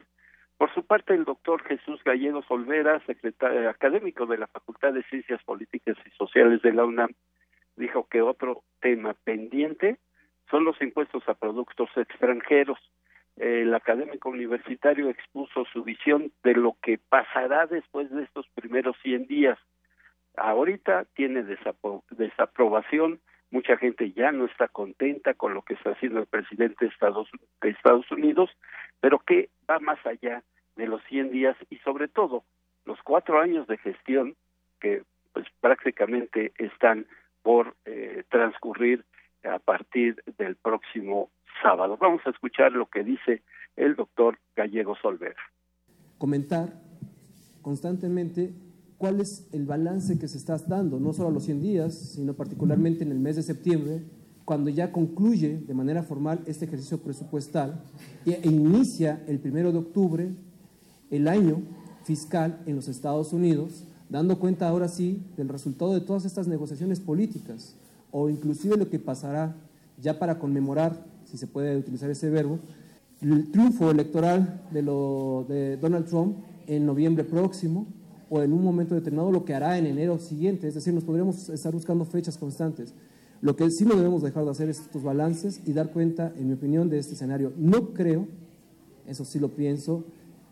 Por 0.64 0.73
su 0.73 0.83
parte, 0.83 1.12
el 1.12 1.26
doctor 1.26 1.62
Jesús 1.64 2.02
Gallegos 2.04 2.47
Olvera, 2.49 2.99
secretario 3.04 3.68
académico 3.68 4.25
de 4.25 4.38
la 4.38 4.47
Facultad 4.47 4.94
de 4.94 5.02
Ciencias 5.02 5.42
Políticas 5.44 5.94
y 6.06 6.11
Sociales 6.16 6.62
de 6.62 6.73
la 6.73 6.87
UNAM, 6.87 7.11
dijo 7.76 8.09
que 8.09 8.23
otro 8.23 8.62
tema 8.80 9.12
pendiente 9.12 9.99
son 10.50 10.64
los 10.64 10.80
impuestos 10.80 11.23
a 11.28 11.35
productos 11.35 11.90
extranjeros. 11.97 12.78
El 13.37 13.75
académico 13.75 14.30
universitario 14.30 15.11
expuso 15.11 15.66
su 15.71 15.85
visión 15.85 16.33
de 16.42 16.54
lo 16.54 16.78
que 16.80 16.97
pasará 16.97 17.66
después 17.66 18.11
de 18.11 18.23
estos 18.23 18.49
primeros 18.54 18.97
100 19.02 19.26
días. 19.26 19.59
Ahorita 20.35 21.04
tiene 21.14 21.42
desaprobación, 21.42 23.21
mucha 23.50 23.76
gente 23.76 24.12
ya 24.12 24.33
no 24.33 24.47
está 24.47 24.68
contenta 24.68 25.35
con 25.35 25.52
lo 25.52 25.61
que 25.61 25.75
está 25.75 25.90
haciendo 25.90 26.21
el 26.21 26.26
presidente 26.26 26.87
de 26.87 26.90
Estados, 26.90 27.28
de 27.61 27.68
Estados 27.68 28.11
Unidos, 28.11 28.49
pero 29.00 29.18
que 29.18 29.50
va 29.68 29.78
más 29.78 29.99
allá 30.06 30.42
de 30.76 30.87
los 30.87 31.02
100 31.04 31.31
días 31.31 31.57
y 31.71 31.76
sobre 31.78 32.09
todo 32.09 32.45
los 32.85 33.00
cuatro 33.02 33.40
años 33.40 33.66
de 33.66 33.78
gestión 33.78 34.37
que 34.81 35.02
pues 35.33 35.47
prácticamente 35.61 36.52
están 36.59 37.07
por 37.43 37.75
eh, 37.85 38.25
transcurrir 38.31 39.04
a 39.45 39.59
partir 39.59 40.23
del 40.38 40.57
próximo 40.57 41.31
sábado. 41.62 41.97
Vamos 42.00 42.23
a 42.26 42.31
escuchar 42.31 42.73
lo 42.73 42.87
que 42.87 43.02
dice 43.02 43.43
el 43.76 43.97
doctor 43.97 44.38
Gallego 44.57 44.97
Solver. 44.97 45.35
Comentar 46.19 46.69
constantemente 47.62 48.54
cuál 48.99 49.21
es 49.21 49.49
el 49.52 49.66
balance 49.66 50.19
que 50.19 50.28
se 50.28 50.38
está 50.38 50.57
dando, 50.69 51.00
no 51.00 51.12
solo 51.12 51.28
a 51.28 51.33
los 51.33 51.45
100 51.45 51.62
días, 51.62 52.14
sino 52.14 52.35
particularmente 52.35 53.04
en 53.04 53.11
el 53.11 53.19
mes 53.19 53.37
de 53.37 53.43
septiembre, 53.43 54.02
cuando 54.45 54.71
ya 54.71 54.93
concluye 54.93 55.59
de 55.59 55.75
manera 55.75 56.02
formal 56.02 56.43
este 56.47 56.66
ejercicio 56.66 57.02
presupuestal 57.02 57.83
e 58.26 58.40
inicia 58.45 59.25
el 59.26 59.40
primero 59.40 59.73
de 59.73 59.78
octubre 59.78 60.31
el 61.14 61.28
año 61.28 61.62
fiscal 62.04 62.61
en 62.66 62.76
los 62.76 62.88
Estados 62.88 63.33
Unidos, 63.33 63.85
dando 64.09 64.38
cuenta 64.38 64.68
ahora 64.68 64.88
sí 64.88 65.23
del 65.37 65.49
resultado 65.49 65.94
de 65.94 66.00
todas 66.00 66.25
estas 66.25 66.47
negociaciones 66.47 67.00
políticas 67.00 67.76
o 68.11 68.28
inclusive 68.28 68.76
lo 68.76 68.90
que 68.90 68.99
pasará 68.99 69.56
ya 70.00 70.18
para 70.18 70.38
conmemorar, 70.38 71.04
si 71.25 71.38
se 71.38 71.47
puede 71.47 71.76
utilizar 71.76 72.11
ese 72.11 72.30
verbo, 72.30 72.59
el 73.21 73.50
triunfo 73.50 73.90
electoral 73.90 74.62
de, 74.71 74.83
lo, 74.83 75.47
de 75.49 75.76
Donald 75.78 76.06
Trump 76.06 76.37
en 76.66 76.85
noviembre 76.85 77.25
próximo 77.25 77.87
o 78.28 78.42
en 78.42 78.52
un 78.52 78.62
momento 78.62 78.94
determinado 78.94 79.30
lo 79.30 79.44
que 79.44 79.54
hará 79.54 79.78
en 79.78 79.87
enero 79.87 80.18
siguiente, 80.18 80.68
es 80.68 80.75
decir, 80.75 80.92
nos 80.92 81.04
podremos 81.04 81.49
estar 81.49 81.73
buscando 81.73 82.04
fechas 82.04 82.37
constantes. 82.37 82.92
Lo 83.40 83.56
que 83.56 83.71
sí 83.71 83.85
no 83.85 83.94
debemos 83.94 84.23
dejar 84.23 84.44
de 84.44 84.50
hacer 84.50 84.68
es 84.68 84.80
estos 84.80 85.02
balances 85.02 85.61
y 85.66 85.73
dar 85.73 85.92
cuenta, 85.92 86.33
en 86.37 86.49
mi 86.49 86.54
opinión, 86.54 86.88
de 86.88 86.99
este 86.99 87.14
escenario. 87.14 87.52
No 87.56 87.92
creo, 87.92 88.26
eso 89.06 89.25
sí 89.25 89.38
lo 89.38 89.50
pienso, 89.50 90.04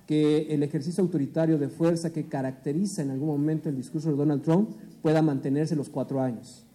que 0.06 0.54
el 0.54 0.62
ejercicio 0.62 1.02
autoritario 1.02 1.58
de 1.58 1.68
fuerza 1.68 2.12
que 2.12 2.28
caracteriza 2.28 3.02
en 3.02 3.10
algún 3.10 3.28
momento 3.28 3.68
el 3.68 3.76
discurso 3.76 4.10
de 4.10 4.16
Donald 4.16 4.42
Trump 4.42 4.70
pueda 5.02 5.22
mantenerse 5.22 5.76
los 5.76 5.88
cuatro 5.88 6.20
años. 6.20 6.66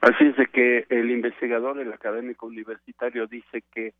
Así 0.00 0.24
es 0.24 0.36
de 0.36 0.46
que 0.46 0.86
el 0.90 1.10
investigador, 1.10 1.80
el 1.80 1.92
académico 1.92 2.46
universitario, 2.46 3.26
dice 3.26 3.62
que 3.72 3.94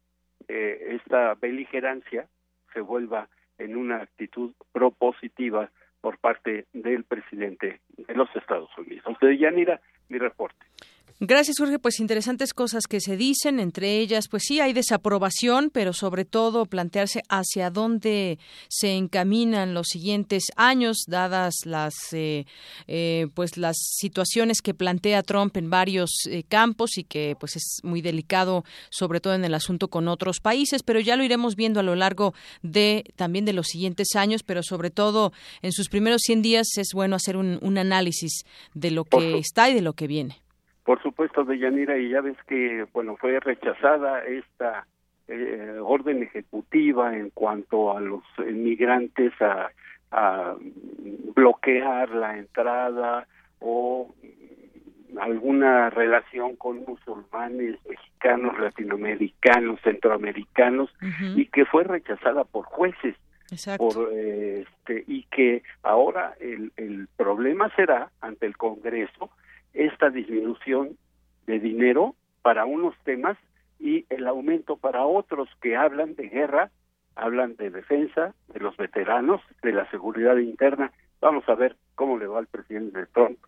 eh, 0.46 0.98
esta 1.00 1.34
beligerancia 1.34 2.28
se 2.72 2.80
vuelva 2.80 3.28
en 3.58 3.76
una 3.76 3.96
actitud 3.96 4.52
propositiva 4.72 5.70
por 6.00 6.18
parte 6.18 6.66
del 6.72 7.04
presidente 7.04 7.80
de 7.96 8.14
los 8.14 8.28
Estados 8.36 8.70
Unidos. 8.78 9.16
De 9.20 9.36
Yanira, 9.36 9.80
mi 10.08 10.18
reporte. 10.18 10.64
Gracias, 11.20 11.56
Jorge. 11.58 11.80
Pues 11.80 11.98
interesantes 11.98 12.54
cosas 12.54 12.84
que 12.86 13.00
se 13.00 13.16
dicen, 13.16 13.58
entre 13.58 13.98
ellas, 13.98 14.28
pues 14.28 14.44
sí, 14.46 14.60
hay 14.60 14.72
desaprobación, 14.72 15.68
pero 15.68 15.92
sobre 15.92 16.24
todo 16.24 16.64
plantearse 16.64 17.24
hacia 17.28 17.70
dónde 17.70 18.38
se 18.68 18.92
encaminan 18.92 19.74
los 19.74 19.88
siguientes 19.88 20.44
años, 20.54 20.98
dadas 21.08 21.56
las, 21.64 21.94
eh, 22.12 22.46
eh, 22.86 23.26
pues 23.34 23.56
las 23.56 23.76
situaciones 23.80 24.62
que 24.62 24.74
plantea 24.74 25.24
Trump 25.24 25.56
en 25.56 25.70
varios 25.70 26.10
eh, 26.30 26.44
campos 26.48 26.96
y 26.98 27.02
que, 27.02 27.34
pues, 27.40 27.56
es 27.56 27.80
muy 27.82 28.00
delicado, 28.00 28.64
sobre 28.88 29.18
todo 29.18 29.34
en 29.34 29.44
el 29.44 29.54
asunto 29.54 29.88
con 29.88 30.06
otros 30.06 30.38
países, 30.38 30.84
pero 30.84 31.00
ya 31.00 31.16
lo 31.16 31.24
iremos 31.24 31.56
viendo 31.56 31.80
a 31.80 31.82
lo 31.82 31.96
largo 31.96 32.32
de 32.62 33.02
también 33.16 33.44
de 33.44 33.54
los 33.54 33.66
siguientes 33.66 34.14
años, 34.14 34.44
pero 34.44 34.62
sobre 34.62 34.90
todo 34.90 35.32
en 35.62 35.72
sus 35.72 35.88
primeros 35.88 36.22
100 36.22 36.42
días 36.42 36.68
es 36.76 36.90
bueno 36.94 37.16
hacer 37.16 37.36
un, 37.36 37.58
un 37.60 37.76
análisis 37.76 38.44
de 38.74 38.92
lo 38.92 39.04
que 39.04 39.38
está 39.38 39.68
y 39.68 39.74
de 39.74 39.82
lo 39.82 39.94
que 39.94 40.06
viene. 40.06 40.47
Por 40.88 41.02
supuesto, 41.02 41.44
Deyanira, 41.44 41.98
y 41.98 42.08
ya 42.08 42.22
ves 42.22 42.38
que, 42.46 42.86
bueno, 42.94 43.18
fue 43.18 43.38
rechazada 43.40 44.24
esta 44.24 44.86
eh, 45.26 45.76
orden 45.82 46.22
ejecutiva 46.22 47.14
en 47.14 47.28
cuanto 47.28 47.94
a 47.94 48.00
los 48.00 48.22
inmigrantes 48.38 49.34
a, 49.42 49.70
a 50.10 50.56
bloquear 51.36 52.08
la 52.08 52.38
entrada 52.38 53.26
o 53.58 54.14
alguna 55.20 55.90
relación 55.90 56.56
con 56.56 56.82
musulmanes 56.86 57.76
mexicanos, 57.86 58.58
latinoamericanos, 58.58 59.82
centroamericanos 59.82 60.88
y 61.36 61.44
que 61.48 61.66
fue 61.66 61.84
rechazada 61.84 62.44
por 62.44 62.64
jueces. 62.64 63.14
Por, 63.76 64.10
este, 64.14 65.04
y 65.06 65.24
que 65.24 65.62
ahora 65.82 66.34
el, 66.40 66.72
el 66.78 67.08
problema 67.14 67.70
será 67.76 68.10
ante 68.22 68.46
el 68.46 68.56
Congreso 68.56 69.30
esta 69.74 70.10
disminución 70.10 70.96
de 71.46 71.58
dinero 71.58 72.14
para 72.42 72.64
unos 72.64 72.94
temas 73.04 73.36
y 73.78 74.04
el 74.10 74.26
aumento 74.26 74.76
para 74.76 75.04
otros 75.04 75.48
que 75.60 75.76
hablan 75.76 76.14
de 76.14 76.28
guerra, 76.28 76.70
hablan 77.14 77.56
de 77.56 77.70
defensa, 77.70 78.34
de 78.52 78.60
los 78.60 78.76
veteranos, 78.76 79.40
de 79.62 79.72
la 79.72 79.88
seguridad 79.90 80.36
interna. 80.36 80.92
Vamos 81.20 81.48
a 81.48 81.54
ver 81.54 81.76
cómo 81.94 82.18
le 82.18 82.26
va 82.26 82.38
al 82.38 82.46
presidente 82.46 83.06
Trump 83.12 83.38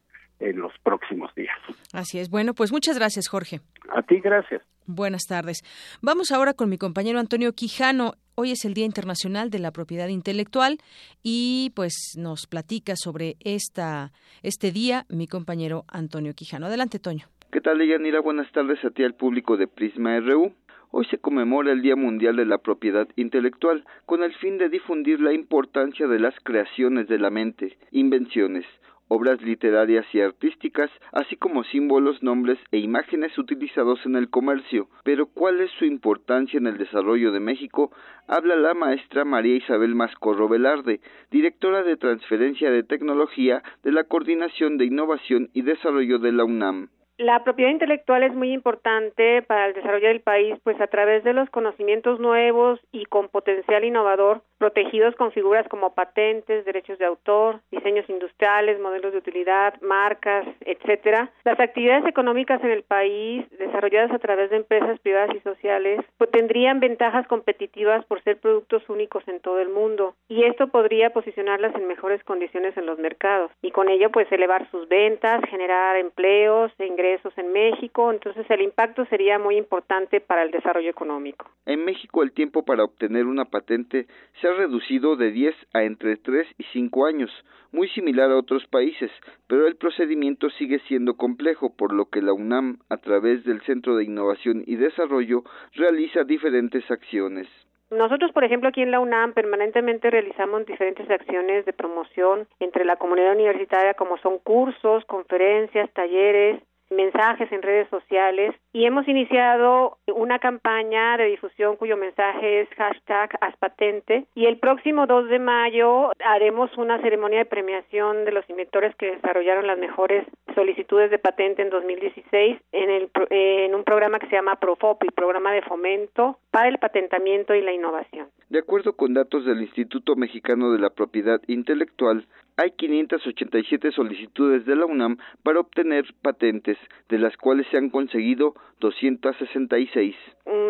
en 0.40 0.58
los 0.58 0.72
próximos 0.82 1.34
días. 1.34 1.56
Así 1.92 2.18
es. 2.18 2.30
Bueno, 2.30 2.54
pues 2.54 2.72
muchas 2.72 2.98
gracias, 2.98 3.28
Jorge. 3.28 3.60
A 3.90 4.02
ti, 4.02 4.20
gracias. 4.20 4.62
Buenas 4.86 5.22
tardes. 5.28 5.62
Vamos 6.02 6.32
ahora 6.32 6.54
con 6.54 6.68
mi 6.68 6.78
compañero 6.78 7.20
Antonio 7.20 7.52
Quijano. 7.52 8.14
Hoy 8.42 8.52
es 8.52 8.64
el 8.64 8.72
Día 8.72 8.86
Internacional 8.86 9.50
de 9.50 9.58
la 9.58 9.70
Propiedad 9.70 10.08
Intelectual 10.08 10.78
y 11.22 11.72
pues 11.76 12.14
nos 12.16 12.46
platica 12.46 12.94
sobre 12.96 13.36
esta 13.44 14.12
este 14.42 14.72
día 14.72 15.04
mi 15.10 15.26
compañero 15.26 15.84
Antonio 15.88 16.32
Quijano. 16.32 16.64
Adelante, 16.64 16.98
Toño. 16.98 17.26
¿Qué 17.52 17.60
tal, 17.60 17.86
Yanira? 17.86 18.20
Buenas 18.20 18.50
tardes 18.52 18.82
a 18.82 18.88
ti 18.92 19.04
al 19.04 19.12
público 19.12 19.58
de 19.58 19.66
Prisma 19.66 20.18
RU. 20.20 20.54
Hoy 20.90 21.04
se 21.10 21.18
conmemora 21.18 21.70
el 21.72 21.82
Día 21.82 21.96
Mundial 21.96 22.36
de 22.36 22.46
la 22.46 22.56
Propiedad 22.56 23.06
Intelectual 23.16 23.84
con 24.06 24.22
el 24.22 24.34
fin 24.36 24.56
de 24.56 24.70
difundir 24.70 25.20
la 25.20 25.34
importancia 25.34 26.06
de 26.06 26.18
las 26.18 26.34
creaciones 26.42 27.08
de 27.08 27.18
la 27.18 27.28
mente, 27.28 27.76
invenciones, 27.90 28.64
obras 29.10 29.42
literarias 29.42 30.06
y 30.12 30.20
artísticas, 30.20 30.88
así 31.12 31.36
como 31.36 31.64
símbolos, 31.64 32.22
nombres 32.22 32.58
e 32.70 32.78
imágenes 32.78 33.36
utilizados 33.36 33.98
en 34.06 34.14
el 34.14 34.30
comercio. 34.30 34.88
Pero 35.02 35.26
¿cuál 35.26 35.60
es 35.60 35.70
su 35.72 35.84
importancia 35.84 36.58
en 36.58 36.68
el 36.68 36.78
desarrollo 36.78 37.32
de 37.32 37.40
México? 37.40 37.90
Habla 38.28 38.54
la 38.54 38.72
maestra 38.72 39.24
María 39.24 39.56
Isabel 39.56 39.96
Mascorro 39.96 40.48
Velarde, 40.48 41.00
directora 41.32 41.82
de 41.82 41.96
Transferencia 41.96 42.70
de 42.70 42.84
Tecnología 42.84 43.64
de 43.82 43.90
la 43.90 44.04
Coordinación 44.04 44.78
de 44.78 44.84
Innovación 44.84 45.50
y 45.54 45.62
Desarrollo 45.62 46.20
de 46.20 46.30
la 46.30 46.44
UNAM. 46.44 46.88
La 47.20 47.44
propiedad 47.44 47.70
intelectual 47.70 48.22
es 48.22 48.32
muy 48.32 48.50
importante 48.50 49.42
para 49.42 49.66
el 49.66 49.74
desarrollo 49.74 50.08
del 50.08 50.22
país, 50.22 50.56
pues 50.64 50.80
a 50.80 50.86
través 50.86 51.22
de 51.22 51.34
los 51.34 51.50
conocimientos 51.50 52.18
nuevos 52.18 52.80
y 52.92 53.04
con 53.04 53.28
potencial 53.28 53.84
innovador, 53.84 54.40
protegidos 54.56 55.14
con 55.16 55.30
figuras 55.30 55.68
como 55.68 55.94
patentes, 55.94 56.64
derechos 56.64 56.98
de 56.98 57.04
autor, 57.04 57.60
diseños 57.70 58.08
industriales, 58.08 58.80
modelos 58.80 59.12
de 59.12 59.18
utilidad, 59.18 59.74
marcas, 59.82 60.46
etcétera. 60.62 61.30
Las 61.44 61.60
actividades 61.60 62.06
económicas 62.06 62.64
en 62.64 62.70
el 62.70 62.84
país, 62.84 63.44
desarrolladas 63.58 64.12
a 64.12 64.18
través 64.18 64.48
de 64.48 64.56
empresas 64.56 64.98
privadas 65.00 65.36
y 65.36 65.40
sociales, 65.40 66.00
pues 66.16 66.30
tendrían 66.30 66.80
ventajas 66.80 67.26
competitivas 67.26 68.02
por 68.06 68.22
ser 68.22 68.38
productos 68.38 68.88
únicos 68.88 69.28
en 69.28 69.40
todo 69.40 69.60
el 69.60 69.68
mundo, 69.68 70.14
y 70.28 70.44
esto 70.44 70.68
podría 70.68 71.10
posicionarlas 71.10 71.74
en 71.74 71.86
mejores 71.86 72.24
condiciones 72.24 72.74
en 72.78 72.86
los 72.86 72.98
mercados, 72.98 73.50
y 73.60 73.72
con 73.72 73.90
ello 73.90 74.08
pues 74.10 74.32
elevar 74.32 74.70
sus 74.70 74.88
ventas, 74.88 75.42
generar 75.50 75.96
empleos 75.96 76.72
e 76.78 76.86
ingresos 77.10 77.36
en 77.38 77.52
México, 77.52 78.12
entonces 78.12 78.46
el 78.50 78.62
impacto 78.62 79.04
sería 79.06 79.38
muy 79.38 79.56
importante 79.56 80.20
para 80.20 80.42
el 80.42 80.50
desarrollo 80.50 80.90
económico. 80.90 81.50
En 81.66 81.84
México 81.84 82.22
el 82.22 82.32
tiempo 82.32 82.64
para 82.64 82.84
obtener 82.84 83.26
una 83.26 83.46
patente 83.46 84.06
se 84.40 84.48
ha 84.48 84.52
reducido 84.52 85.16
de 85.16 85.32
10 85.32 85.54
a 85.72 85.82
entre 85.82 86.16
3 86.16 86.46
y 86.58 86.64
5 86.72 87.06
años, 87.06 87.30
muy 87.72 87.88
similar 87.88 88.30
a 88.30 88.36
otros 88.36 88.64
países, 88.66 89.10
pero 89.48 89.66
el 89.66 89.76
procedimiento 89.76 90.50
sigue 90.50 90.78
siendo 90.86 91.14
complejo, 91.14 91.74
por 91.76 91.92
lo 91.92 92.06
que 92.06 92.22
la 92.22 92.32
UNAM, 92.32 92.78
a 92.88 92.98
través 92.98 93.44
del 93.44 93.60
Centro 93.62 93.96
de 93.96 94.04
Innovación 94.04 94.62
y 94.66 94.76
Desarrollo, 94.76 95.42
realiza 95.74 96.24
diferentes 96.24 96.88
acciones. 96.90 97.48
Nosotros, 97.90 98.30
por 98.30 98.44
ejemplo, 98.44 98.68
aquí 98.68 98.82
en 98.82 98.92
la 98.92 99.00
UNAM 99.00 99.32
permanentemente 99.32 100.10
realizamos 100.10 100.64
diferentes 100.64 101.10
acciones 101.10 101.66
de 101.66 101.72
promoción 101.72 102.46
entre 102.60 102.84
la 102.84 102.94
comunidad 102.94 103.34
universitaria 103.34 103.94
como 103.94 104.16
son 104.18 104.38
cursos, 104.38 105.04
conferencias, 105.06 105.90
talleres, 105.92 106.62
mensajes 106.90 107.50
en 107.52 107.62
redes 107.62 107.88
sociales 107.88 108.54
y 108.72 108.84
hemos 108.84 109.06
iniciado 109.08 109.98
una 110.06 110.38
campaña 110.38 111.16
de 111.16 111.26
difusión 111.26 111.76
cuyo 111.76 111.96
mensaje 111.96 112.62
es 112.62 112.68
hashtag 112.76 113.30
Aspatente 113.40 114.26
y 114.34 114.46
el 114.46 114.58
próximo 114.58 115.06
2 115.06 115.28
de 115.28 115.38
mayo 115.38 116.10
haremos 116.24 116.76
una 116.76 117.00
ceremonia 117.00 117.38
de 117.38 117.44
premiación 117.44 118.24
de 118.24 118.32
los 118.32 118.48
inventores 118.50 118.94
que 118.96 119.12
desarrollaron 119.12 119.66
las 119.66 119.78
mejores 119.78 120.26
solicitudes 120.54 121.10
de 121.10 121.18
patente 121.18 121.62
en 121.62 121.70
2016 121.70 122.58
en, 122.72 122.90
el, 122.90 123.10
en 123.30 123.74
un 123.74 123.84
programa 123.84 124.18
que 124.18 124.26
se 124.26 124.36
llama 124.36 124.56
PROFOPI, 124.56 125.08
Programa 125.14 125.52
de 125.52 125.62
Fomento 125.62 126.38
para 126.50 126.68
el 126.68 126.78
Patentamiento 126.78 127.54
y 127.54 127.62
la 127.62 127.72
Innovación. 127.72 128.28
De 128.48 128.58
acuerdo 128.58 128.94
con 128.94 129.14
datos 129.14 129.44
del 129.44 129.62
Instituto 129.62 130.16
Mexicano 130.16 130.72
de 130.72 130.80
la 130.80 130.90
Propiedad 130.90 131.40
Intelectual, 131.46 132.26
hay 132.60 132.72
587 132.72 133.92
solicitudes 133.92 134.66
de 134.66 134.76
la 134.76 134.84
UNAM 134.84 135.16
para 135.42 135.60
obtener 135.60 136.04
patentes, 136.20 136.76
de 137.08 137.18
las 137.18 137.34
cuales 137.38 137.66
se 137.70 137.78
han 137.78 137.88
conseguido 137.88 138.54
266. 138.80 140.14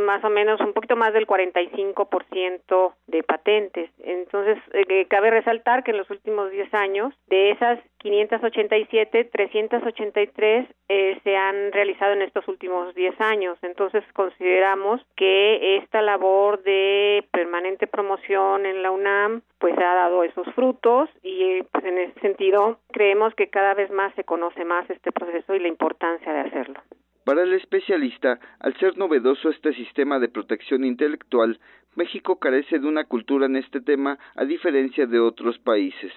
Más 0.07 0.22
o 0.24 0.31
menos 0.31 0.61
un 0.61 0.72
poquito 0.72 0.94
más 0.96 1.12
del 1.12 1.26
45% 1.26 2.94
de 3.09 3.22
patentes. 3.22 3.90
Entonces, 3.98 4.59
eh, 4.72 5.07
cabe 5.09 5.31
resaltar 5.31 5.83
que 5.83 5.90
en 5.90 5.98
los 5.98 6.11
últimos 6.11 6.50
10 6.50 6.72
años, 6.74 7.14
de 7.29 7.50
esas 7.50 7.81
587, 8.00 9.24
383 9.24 10.68
eh, 10.88 11.20
se 11.22 11.36
han 11.36 11.70
realizado 11.70 12.14
en 12.14 12.22
estos 12.22 12.48
últimos 12.48 12.94
10 12.94 13.20
años. 13.20 13.58
Entonces, 13.62 14.02
consideramos 14.14 15.02
que 15.16 15.76
esta 15.76 16.00
labor 16.00 16.62
de 16.62 17.24
permanente 17.30 17.86
promoción 17.86 18.64
en 18.64 18.82
la 18.82 18.90
UNAM 18.90 19.42
pues 19.58 19.76
ha 19.76 19.94
dado 19.94 20.24
esos 20.24 20.46
frutos 20.54 21.10
y 21.22 21.62
pues 21.64 21.84
en 21.84 21.98
ese 21.98 22.18
sentido 22.20 22.78
creemos 22.90 23.34
que 23.34 23.48
cada 23.48 23.74
vez 23.74 23.90
más 23.90 24.14
se 24.14 24.24
conoce 24.24 24.64
más 24.64 24.88
este 24.88 25.12
proceso 25.12 25.54
y 25.54 25.60
la 25.60 25.68
importancia 25.68 26.32
de 26.32 26.40
hacerlo. 26.40 26.80
Para 27.24 27.42
el 27.42 27.52
especialista, 27.52 28.40
al 28.60 28.74
ser 28.78 28.96
novedoso 28.96 29.50
este 29.50 29.74
sistema 29.74 30.18
de 30.18 30.28
protección 30.30 30.84
intelectual, 30.84 31.60
México 31.94 32.38
carece 32.38 32.78
de 32.78 32.88
una 32.88 33.04
cultura 33.04 33.44
en 33.46 33.56
este 33.56 33.82
tema 33.82 34.18
a 34.36 34.44
diferencia 34.46 35.06
de 35.06 35.20
otros 35.20 35.58
países. 35.58 36.12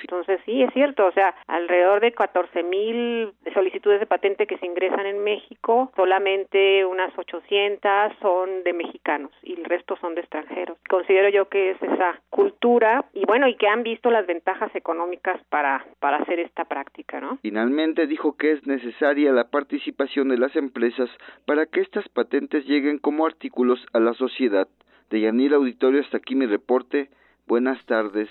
Entonces 0.00 0.40
sí, 0.44 0.62
es 0.62 0.72
cierto, 0.72 1.06
o 1.06 1.12
sea, 1.12 1.34
alrededor 1.46 2.00
de 2.00 2.12
14 2.12 2.62
mil 2.62 3.32
solicitudes 3.52 4.00
de 4.00 4.06
patente 4.06 4.46
que 4.46 4.58
se 4.58 4.66
ingresan 4.66 5.06
en 5.06 5.22
México, 5.22 5.92
solamente 5.96 6.84
unas 6.84 7.16
800 7.16 8.12
son 8.20 8.62
de 8.64 8.72
mexicanos 8.72 9.32
y 9.42 9.54
el 9.54 9.64
resto 9.64 9.96
son 9.96 10.14
de 10.14 10.22
extranjeros. 10.22 10.78
Considero 10.88 11.28
yo 11.28 11.48
que 11.48 11.70
es 11.70 11.82
esa 11.82 12.20
cultura 12.30 13.04
y 13.12 13.24
bueno, 13.26 13.48
y 13.48 13.56
que 13.56 13.68
han 13.68 13.82
visto 13.82 14.10
las 14.10 14.26
ventajas 14.26 14.74
económicas 14.74 15.40
para, 15.48 15.84
para 16.00 16.18
hacer 16.18 16.40
esta 16.40 16.64
práctica, 16.64 17.20
¿no? 17.20 17.38
Finalmente 17.42 18.06
dijo 18.06 18.36
que 18.36 18.52
es 18.52 18.66
necesaria 18.66 19.32
la 19.32 19.50
participación 19.50 20.28
de 20.28 20.38
las 20.38 20.54
empresas 20.56 21.10
para 21.46 21.66
que 21.66 21.80
estas 21.80 22.08
patentes 22.08 22.64
lleguen 22.66 22.98
como 22.98 23.26
artículos 23.26 23.84
a 23.92 24.00
la 24.00 24.14
sociedad. 24.14 24.68
De 25.10 25.20
Yanil 25.20 25.54
Auditorio, 25.54 26.00
hasta 26.00 26.16
aquí 26.16 26.34
mi 26.34 26.46
reporte. 26.46 27.08
Buenas 27.46 27.84
tardes. 27.86 28.28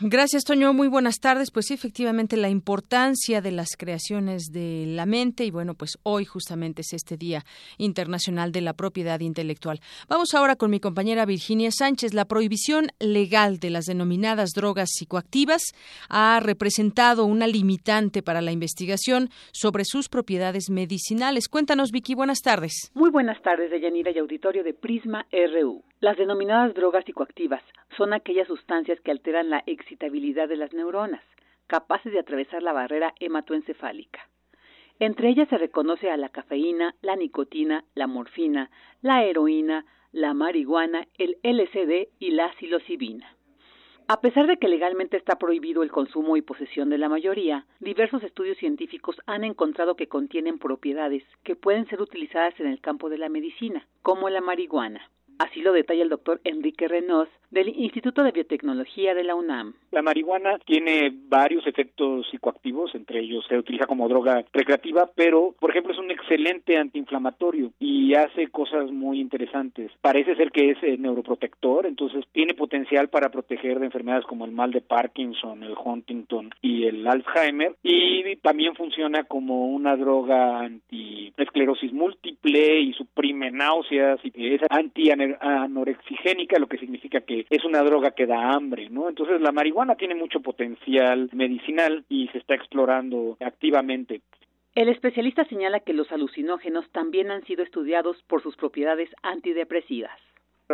Gracias, 0.00 0.44
Toño. 0.44 0.72
Muy 0.72 0.88
buenas 0.88 1.20
tardes. 1.20 1.50
Pues 1.50 1.66
sí, 1.66 1.74
efectivamente, 1.74 2.36
la 2.36 2.48
importancia 2.48 3.40
de 3.40 3.52
las 3.52 3.76
creaciones 3.76 4.50
de 4.52 4.84
la 4.86 5.06
mente 5.06 5.44
y 5.44 5.50
bueno, 5.50 5.74
pues 5.74 5.98
hoy 6.02 6.24
justamente 6.24 6.82
es 6.82 6.92
este 6.92 7.16
Día 7.16 7.44
Internacional 7.78 8.52
de 8.52 8.62
la 8.62 8.72
Propiedad 8.72 9.20
Intelectual. 9.20 9.80
Vamos 10.08 10.34
ahora 10.34 10.56
con 10.56 10.70
mi 10.70 10.80
compañera 10.80 11.24
Virginia 11.24 11.70
Sánchez. 11.70 12.14
La 12.14 12.24
prohibición 12.24 12.88
legal 12.98 13.58
de 13.58 13.70
las 13.70 13.84
denominadas 13.84 14.50
drogas 14.54 14.90
psicoactivas 14.92 15.72
ha 16.08 16.40
representado 16.40 17.24
una 17.24 17.46
limitante 17.46 18.22
para 18.22 18.40
la 18.40 18.52
investigación 18.52 19.28
sobre 19.52 19.84
sus 19.84 20.08
propiedades 20.08 20.70
medicinales. 20.70 21.48
Cuéntanos, 21.48 21.90
Vicky. 21.90 22.14
Buenas 22.14 22.40
tardes. 22.40 22.90
Muy 22.94 23.10
buenas 23.10 23.40
tardes, 23.42 23.70
Deyanira 23.70 24.10
y 24.10 24.18
auditorio 24.18 24.64
de 24.64 24.74
Prisma 24.74 25.26
RU. 25.32 25.82
Las 26.00 26.16
denominadas 26.16 26.74
drogas 26.74 27.04
psicoactivas 27.04 27.62
son 27.96 28.12
aquellas 28.12 28.48
sustancias 28.48 28.98
que 29.00 29.10
alteran 29.10 29.50
la 29.50 29.62
excitabilidad 29.82 30.48
de 30.48 30.56
las 30.56 30.72
neuronas, 30.72 31.22
capaces 31.66 32.12
de 32.12 32.18
atravesar 32.18 32.62
la 32.62 32.72
barrera 32.72 33.14
hematoencefálica. 33.20 34.20
Entre 34.98 35.28
ellas 35.28 35.48
se 35.48 35.58
reconoce 35.58 36.10
a 36.10 36.16
la 36.16 36.28
cafeína, 36.28 36.94
la 37.02 37.16
nicotina, 37.16 37.84
la 37.94 38.06
morfina, 38.06 38.70
la 39.00 39.24
heroína, 39.24 39.84
la 40.12 40.34
marihuana, 40.34 41.06
el 41.18 41.38
LSD 41.42 42.08
y 42.18 42.30
la 42.30 42.52
psilocibina. 42.54 43.36
A 44.08 44.20
pesar 44.20 44.46
de 44.46 44.58
que 44.58 44.68
legalmente 44.68 45.16
está 45.16 45.36
prohibido 45.36 45.82
el 45.82 45.90
consumo 45.90 46.36
y 46.36 46.42
posesión 46.42 46.90
de 46.90 46.98
la 46.98 47.08
mayoría, 47.08 47.66
diversos 47.80 48.22
estudios 48.22 48.58
científicos 48.58 49.16
han 49.26 49.44
encontrado 49.44 49.96
que 49.96 50.08
contienen 50.08 50.58
propiedades 50.58 51.24
que 51.44 51.56
pueden 51.56 51.86
ser 51.88 52.02
utilizadas 52.02 52.58
en 52.60 52.66
el 52.66 52.80
campo 52.80 53.08
de 53.08 53.18
la 53.18 53.28
medicina, 53.28 53.86
como 54.02 54.28
la 54.28 54.40
marihuana. 54.40 55.08
Así 55.38 55.60
lo 55.60 55.72
detalla 55.72 56.02
el 56.02 56.08
doctor 56.08 56.40
Enrique 56.44 56.88
Renos 56.88 57.28
del 57.52 57.68
Instituto 57.68 58.24
de 58.24 58.32
Biotecnología 58.32 59.14
de 59.14 59.24
la 59.24 59.34
UNAM. 59.34 59.74
La 59.90 60.00
marihuana 60.00 60.58
tiene 60.64 61.12
varios 61.28 61.66
efectos 61.66 62.26
psicoactivos, 62.30 62.94
entre 62.94 63.20
ellos 63.20 63.44
se 63.46 63.58
utiliza 63.58 63.86
como 63.86 64.08
droga 64.08 64.42
recreativa, 64.52 65.10
pero 65.14 65.54
por 65.60 65.70
ejemplo 65.70 65.92
es 65.92 65.98
un 65.98 66.10
excelente 66.10 66.78
antiinflamatorio 66.78 67.72
y 67.78 68.14
hace 68.14 68.48
cosas 68.48 68.90
muy 68.90 69.20
interesantes. 69.20 69.90
Parece 70.00 70.34
ser 70.34 70.50
que 70.50 70.70
es 70.70 70.78
eh, 70.82 70.96
neuroprotector, 70.98 71.84
entonces 71.84 72.24
tiene 72.32 72.54
potencial 72.54 73.08
para 73.08 73.30
proteger 73.30 73.80
de 73.80 73.86
enfermedades 73.86 74.24
como 74.24 74.46
el 74.46 74.52
mal 74.52 74.70
de 74.70 74.80
Parkinson, 74.80 75.62
el 75.62 75.74
Huntington 75.76 76.50
y 76.62 76.84
el 76.84 77.06
Alzheimer 77.06 77.76
y 77.82 78.36
también 78.36 78.74
funciona 78.74 79.24
como 79.24 79.66
una 79.66 79.96
droga 79.96 80.60
anti-esclerosis 80.60 81.92
múltiple 81.92 82.80
y 82.80 82.94
suprime 82.94 83.50
náuseas 83.50 84.20
y 84.24 84.54
es 84.54 84.62
anti 84.70 85.10
anorexigénica, 85.40 86.58
lo 86.58 86.66
que 86.66 86.78
significa 86.78 87.20
que 87.20 87.46
es 87.48 87.64
una 87.64 87.82
droga 87.82 88.12
que 88.12 88.26
da 88.26 88.52
hambre, 88.52 88.88
¿no? 88.90 89.08
Entonces 89.08 89.40
la 89.40 89.52
marihuana 89.52 89.96
tiene 89.96 90.14
mucho 90.14 90.40
potencial 90.40 91.28
medicinal 91.32 92.04
y 92.08 92.28
se 92.28 92.38
está 92.38 92.54
explorando 92.54 93.36
activamente. 93.40 94.22
El 94.74 94.88
especialista 94.88 95.44
señala 95.44 95.80
que 95.80 95.92
los 95.92 96.10
alucinógenos 96.12 96.88
también 96.90 97.30
han 97.30 97.44
sido 97.44 97.62
estudiados 97.62 98.22
por 98.26 98.42
sus 98.42 98.56
propiedades 98.56 99.10
antidepresivas 99.22 100.18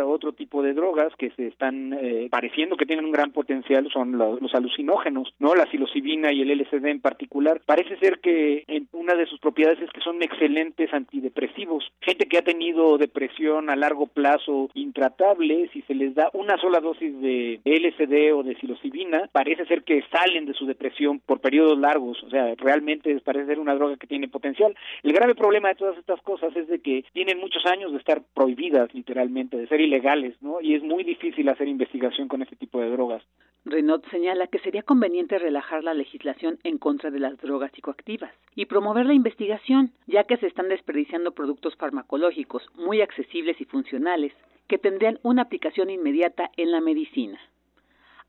otro 0.05 0.33
tipo 0.33 0.61
de 0.61 0.73
drogas 0.73 1.13
que 1.17 1.31
se 1.31 1.47
están 1.47 1.93
eh, 1.93 2.27
pareciendo 2.29 2.77
que 2.77 2.85
tienen 2.85 3.05
un 3.05 3.11
gran 3.11 3.31
potencial 3.31 3.89
son 3.91 4.17
los, 4.17 4.53
alucinógenos, 4.53 5.33
¿no? 5.39 5.55
La 5.55 5.69
psilocibina 5.69 6.31
y 6.31 6.41
el 6.41 6.59
LSD 6.59 6.85
en 6.85 7.01
particular. 7.01 7.61
Parece 7.65 7.97
ser 7.97 8.19
que 8.19 8.65
una 8.91 9.15
de 9.15 9.25
sus 9.25 9.39
propiedades 9.39 9.81
es 9.81 9.89
que 9.91 10.01
son 10.01 10.21
excelentes 10.21 10.93
antidepresivos. 10.93 11.91
Gente 12.01 12.27
que 12.27 12.37
ha 12.37 12.43
tenido 12.43 12.97
depresión 12.97 13.69
a 13.69 13.75
largo 13.75 14.07
plazo 14.07 14.69
intratable, 14.73 15.69
si 15.73 15.81
se 15.83 15.95
les 15.95 16.15
da 16.15 16.29
una 16.33 16.57
sola 16.57 16.79
dosis 16.79 17.19
de 17.21 17.59
LSD 17.65 18.33
o 18.33 18.43
de 18.43 18.55
psilocibina, 18.55 19.29
parece 19.31 19.65
ser 19.65 19.83
que 19.83 20.03
salen 20.11 20.45
de 20.45 20.53
su 20.53 20.65
depresión 20.65 21.19
por 21.25 21.39
periodos 21.39 21.77
largos. 21.77 22.21
O 22.23 22.29
sea, 22.29 22.53
realmente 22.57 23.19
parece 23.23 23.47
ser 23.47 23.59
una 23.59 23.75
droga 23.75 23.97
que 23.97 24.07
tiene 24.07 24.27
potencial. 24.27 24.75
El 25.03 25.13
grave 25.13 25.35
problema 25.35 25.69
de 25.69 25.75
todas 25.75 25.97
estas 25.97 26.21
cosas 26.21 26.55
es 26.55 26.67
de 26.67 26.79
que 26.79 27.03
tienen 27.13 27.39
muchos 27.39 27.65
años 27.65 27.91
de 27.91 27.97
estar 27.97 28.21
prohibidas 28.33 28.93
literalmente, 28.93 29.57
de 29.57 29.67
ser 29.67 29.81
ilegales, 29.89 30.35
¿no? 30.41 30.61
Y 30.61 30.75
es 30.75 30.83
muy 30.83 31.03
difícil 31.03 31.49
hacer 31.49 31.67
investigación 31.67 32.27
con 32.27 32.41
este 32.41 32.55
tipo 32.55 32.79
de 32.79 32.91
drogas. 32.91 33.23
Renaud 33.65 34.03
señala 34.09 34.47
que 34.47 34.59
sería 34.59 34.83
conveniente 34.83 35.37
relajar 35.37 35.83
la 35.83 35.93
legislación 35.93 36.59
en 36.63 36.77
contra 36.77 37.11
de 37.11 37.19
las 37.19 37.37
drogas 37.37 37.71
psicoactivas 37.73 38.31
y 38.55 38.65
promover 38.65 39.05
la 39.05 39.13
investigación, 39.13 39.91
ya 40.07 40.23
que 40.23 40.37
se 40.37 40.47
están 40.47 40.69
desperdiciando 40.69 41.33
productos 41.33 41.75
farmacológicos 41.75 42.63
muy 42.75 43.01
accesibles 43.01 43.59
y 43.59 43.65
funcionales 43.65 44.33
que 44.67 44.77
tendrían 44.77 45.19
una 45.23 45.41
aplicación 45.41 45.89
inmediata 45.89 46.51
en 46.55 46.71
la 46.71 46.79
medicina. 46.79 47.39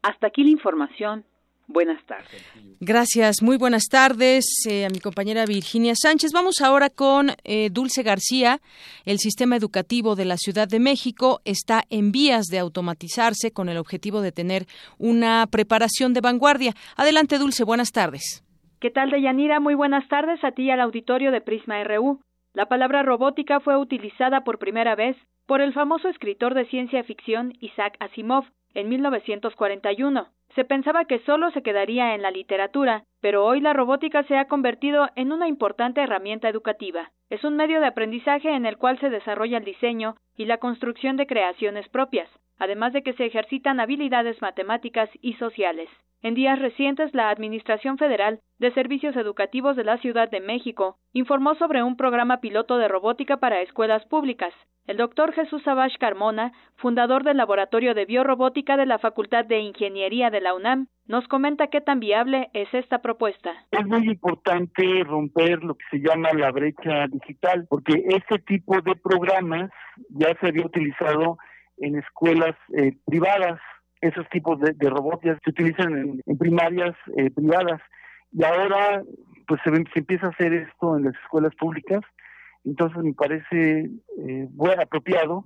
Hasta 0.03 0.29
aquí 0.29 0.43
la 0.43 0.51
información. 0.51 1.25
Buenas 1.73 2.05
tardes. 2.05 2.45
Gracias, 2.81 3.43
muy 3.43 3.57
buenas 3.57 3.85
tardes 3.89 4.45
eh, 4.69 4.87
a 4.87 4.89
mi 4.89 4.99
compañera 4.99 5.47
Virginia 5.47 5.95
Sánchez. 5.95 6.33
Vamos 6.33 6.61
ahora 6.63 6.91
con 6.91 7.31
eh, 7.45 7.71
Dulce 7.71 8.03
García. 8.03 8.59
El 9.05 9.19
sistema 9.19 9.55
educativo 9.55 10.17
de 10.17 10.25
la 10.25 10.37
Ciudad 10.37 10.67
de 10.67 10.81
México 10.81 11.41
está 11.45 11.85
en 11.89 12.11
vías 12.11 12.47
de 12.47 12.59
automatizarse 12.59 13.53
con 13.53 13.69
el 13.69 13.77
objetivo 13.77 14.21
de 14.21 14.33
tener 14.33 14.67
una 14.99 15.47
preparación 15.47 16.13
de 16.13 16.21
vanguardia. 16.21 16.75
Adelante, 16.97 17.39
Dulce, 17.39 17.63
buenas 17.63 17.93
tardes. 17.93 18.45
¿Qué 18.81 18.91
tal, 18.91 19.11
Deyanira? 19.11 19.61
Muy 19.61 19.77
buenas 19.77 20.09
tardes 20.09 20.43
a 20.43 20.51
ti 20.51 20.65
y 20.65 20.71
al 20.73 20.81
auditorio 20.81 21.31
de 21.31 21.41
Prisma 21.41 21.85
RU. 21.85 22.21
La 22.53 22.67
palabra 22.67 23.05
robótica 23.05 23.61
fue 23.61 23.77
utilizada 23.77 24.43
por 24.43 24.59
primera 24.59 24.97
vez 24.97 25.17
por 25.47 25.61
el 25.61 25.73
famoso 25.73 26.09
escritor 26.09 26.55
de 26.55 26.67
ciencia 26.67 27.05
ficción 27.05 27.53
Isaac 27.61 27.97
Asimov 28.01 28.45
en 28.75 28.89
1941. 28.89 30.27
Se 30.55 30.65
pensaba 30.65 31.05
que 31.05 31.21
solo 31.21 31.51
se 31.53 31.63
quedaría 31.63 32.15
en 32.15 32.23
la 32.23 32.31
literatura, 32.31 33.05
pero 33.21 33.45
hoy 33.45 33.61
la 33.61 33.73
robótica 33.73 34.25
se 34.25 34.37
ha 34.37 34.47
convertido 34.47 35.09
en 35.15 35.33
una 35.33 35.47
importante 35.47 36.01
herramienta 36.01 36.49
educativa. 36.49 37.13
Es 37.29 37.45
un 37.45 37.57
medio 37.57 37.81
de 37.81 37.87
aprendizaje 37.87 38.51
en 38.51 38.67
el 38.67 38.77
cual 38.77 38.99
se 38.99 39.11
desarrolla 39.11 39.59
el 39.59 39.65
diseño 39.65 40.17
y 40.37 40.47
la 40.47 40.59
construcción 40.59 41.17
de 41.17 41.27
creaciones 41.27 41.89
propias, 41.89 42.29
además 42.59 42.93
de 42.93 43.03
que 43.03 43.13
se 43.13 43.27
ejercitan 43.27 43.79
habilidades 43.79 44.43
matemáticas 44.43 45.09
y 45.21 45.35
sociales. 45.35 45.89
En 46.23 46.35
días 46.35 46.59
recientes, 46.59 47.15
la 47.15 47.31
Administración 47.31 47.97
Federal 47.97 48.41
de 48.59 48.73
Servicios 48.73 49.17
Educativos 49.17 49.77
de 49.77 49.85
la 49.85 49.97
Ciudad 49.99 50.31
de 50.31 50.41
México 50.41 50.97
informó 51.13 51.55
sobre 51.55 51.83
un 51.83 51.97
programa 51.97 52.41
piloto 52.41 52.77
de 52.77 52.89
robótica 52.89 53.39
para 53.39 53.63
escuelas 53.63 54.05
públicas. 54.07 54.53
El 54.91 54.97
doctor 54.97 55.33
Jesús 55.33 55.63
Sabash 55.63 55.97
Carmona, 56.01 56.51
fundador 56.75 57.23
del 57.23 57.37
Laboratorio 57.37 57.95
de 57.95 58.07
Biorrobótica 58.07 58.77
de 58.77 58.87
la 58.87 58.99
Facultad 58.99 59.45
de 59.45 59.61
Ingeniería 59.61 60.31
de 60.31 60.41
la 60.41 60.53
UNAM, 60.53 60.89
nos 61.07 61.29
comenta 61.29 61.69
qué 61.69 61.81
tan 61.81 62.01
viable 62.01 62.51
es 62.55 62.67
esta 62.75 62.99
propuesta. 62.99 63.53
Es 63.71 63.87
muy 63.87 64.05
importante 64.09 64.83
romper 65.05 65.63
lo 65.63 65.77
que 65.77 65.85
se 65.93 65.99
llama 66.01 66.31
la 66.33 66.51
brecha 66.51 67.07
digital, 67.07 67.69
porque 67.71 68.03
este 68.09 68.41
tipo 68.41 68.81
de 68.81 68.97
programas 68.97 69.71
ya 70.09 70.37
se 70.41 70.49
había 70.49 70.67
utilizado 70.67 71.39
en 71.77 71.97
escuelas 71.97 72.57
eh, 72.77 72.97
privadas. 73.07 73.61
Esos 74.01 74.29
tipos 74.31 74.59
de, 74.59 74.73
de 74.73 74.91
robots 74.91 75.23
ya 75.23 75.39
se 75.45 75.51
utilizan 75.51 76.21
en, 76.27 76.37
primarias 76.37 76.97
eh, 77.17 77.31
privadas. 77.31 77.81
Y 78.33 78.43
ahora 78.43 79.05
pues 79.47 79.61
se, 79.63 79.71
se, 79.71 80.01
empieza 80.01 80.27
a 80.27 80.31
hacer 80.31 80.53
esto 80.53 80.97
en 80.97 81.05
las 81.05 81.15
escuelas 81.23 81.55
públicas 81.55 82.01
entonces 82.65 83.03
me 83.03 83.13
parece 83.15 83.91
eh, 84.19 84.47
bueno 84.51 84.83
apropiado 84.83 85.45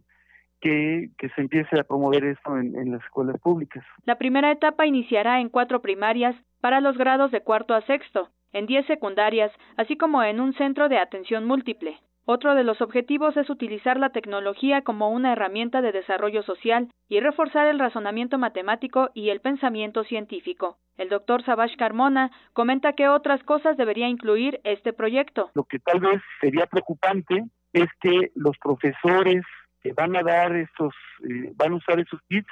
que, 0.61 1.11
que, 1.18 1.29
se 1.31 1.42
empiece 1.42 1.79
a 1.79 1.85
promover 1.85 2.24
esto 2.24 2.57
en, 2.57 2.74
en 2.77 2.92
las 2.92 3.03
escuelas 3.05 3.38
públicas. 3.40 3.85
La 4.05 4.16
primera 4.16 4.50
etapa 4.50 4.87
iniciará 4.87 5.40
en 5.40 5.50
cuatro 5.50 5.83
primarias 5.83 6.35
para 6.61 6.81
los 6.81 6.96
grados 6.96 7.31
de 7.31 7.42
cuarto 7.42 7.74
a 7.74 7.83
sexto, 7.83 8.31
en 8.53 8.66
diez 8.66 8.87
secundarias, 8.87 9.53
así 9.77 9.96
como 9.96 10.22
en 10.22 10.40
un 10.40 10.55
centro 10.55 10.88
de 10.88 10.98
atención 10.98 11.44
múltiple. 11.44 11.98
Otro 12.27 12.55
de 12.55 12.65
los 12.65 12.81
objetivos 12.81 13.37
es 13.37 13.51
utilizar 13.51 13.99
la 13.99 14.09
tecnología 14.09 14.81
como 14.81 15.11
una 15.11 15.33
herramienta 15.33 15.83
de 15.83 15.93
desarrollo 15.93 16.43
social 16.43 16.89
y 17.07 17.21
reforzar 17.21 17.67
el 17.67 17.79
razonamiento 17.79 18.39
matemático 18.39 19.11
y 19.13 19.29
el 19.29 19.41
pensamiento 19.41 20.05
científico. 20.05 20.79
El 20.97 21.11
doctor 21.11 21.45
Sabash 21.45 21.77
Carmona 21.77 22.31
comenta 22.55 22.95
que 22.95 23.09
otras 23.09 23.43
cosas 23.43 23.77
debería 23.77 24.09
incluir 24.09 24.59
este 24.65 24.95
proyecto. 24.95 25.51
Lo 25.55 25.65
que 25.65 25.79
tal 25.81 26.01
vez 26.01 26.23
sería 26.41 26.65
preocupante 26.65 27.45
es 27.75 27.89
que 28.01 28.31
los 28.35 28.57
profesores 28.57 29.45
que 29.83 29.93
van 29.93 30.17
a 30.17 30.23
dar 30.23 30.57
estos, 30.57 30.95
eh, 31.29 31.53
van 31.57 31.73
a 31.73 31.77
usar 31.77 32.01
esos 32.01 32.21
kits, 32.31 32.49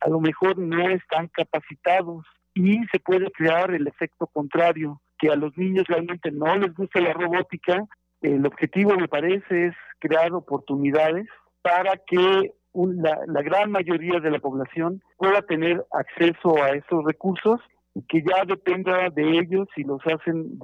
a 0.00 0.08
lo 0.08 0.18
mejor 0.18 0.56
no 0.56 0.88
están 0.88 1.28
capacitados 1.28 2.24
y 2.54 2.78
se 2.86 3.00
puede 3.00 3.30
crear 3.32 3.74
el 3.74 3.86
efecto 3.86 4.26
contrario, 4.28 5.02
que 5.18 5.28
a 5.28 5.36
los 5.36 5.54
niños 5.58 5.86
realmente 5.88 6.30
no 6.30 6.56
les 6.56 6.72
gusta 6.74 7.00
la 7.00 7.12
robótica 7.12 7.84
el 8.24 8.46
objetivo, 8.46 8.96
me 8.96 9.08
parece, 9.08 9.66
es 9.66 9.74
crear 9.98 10.32
oportunidades 10.32 11.26
para 11.62 11.92
que 12.06 12.52
la, 12.74 13.20
la, 13.26 13.42
gran 13.42 13.70
mayoría 13.70 14.18
de 14.20 14.30
la 14.30 14.38
población 14.38 15.02
pueda 15.16 15.42
tener 15.42 15.84
acceso 15.92 16.62
a 16.62 16.70
esos 16.70 17.04
recursos 17.04 17.60
y 17.94 18.02
que 18.06 18.22
ya 18.22 18.44
dependa 18.44 19.08
de 19.10 19.38
ellos 19.38 19.68
si 19.74 19.84
los 19.84 20.00
hacen, 20.06 20.58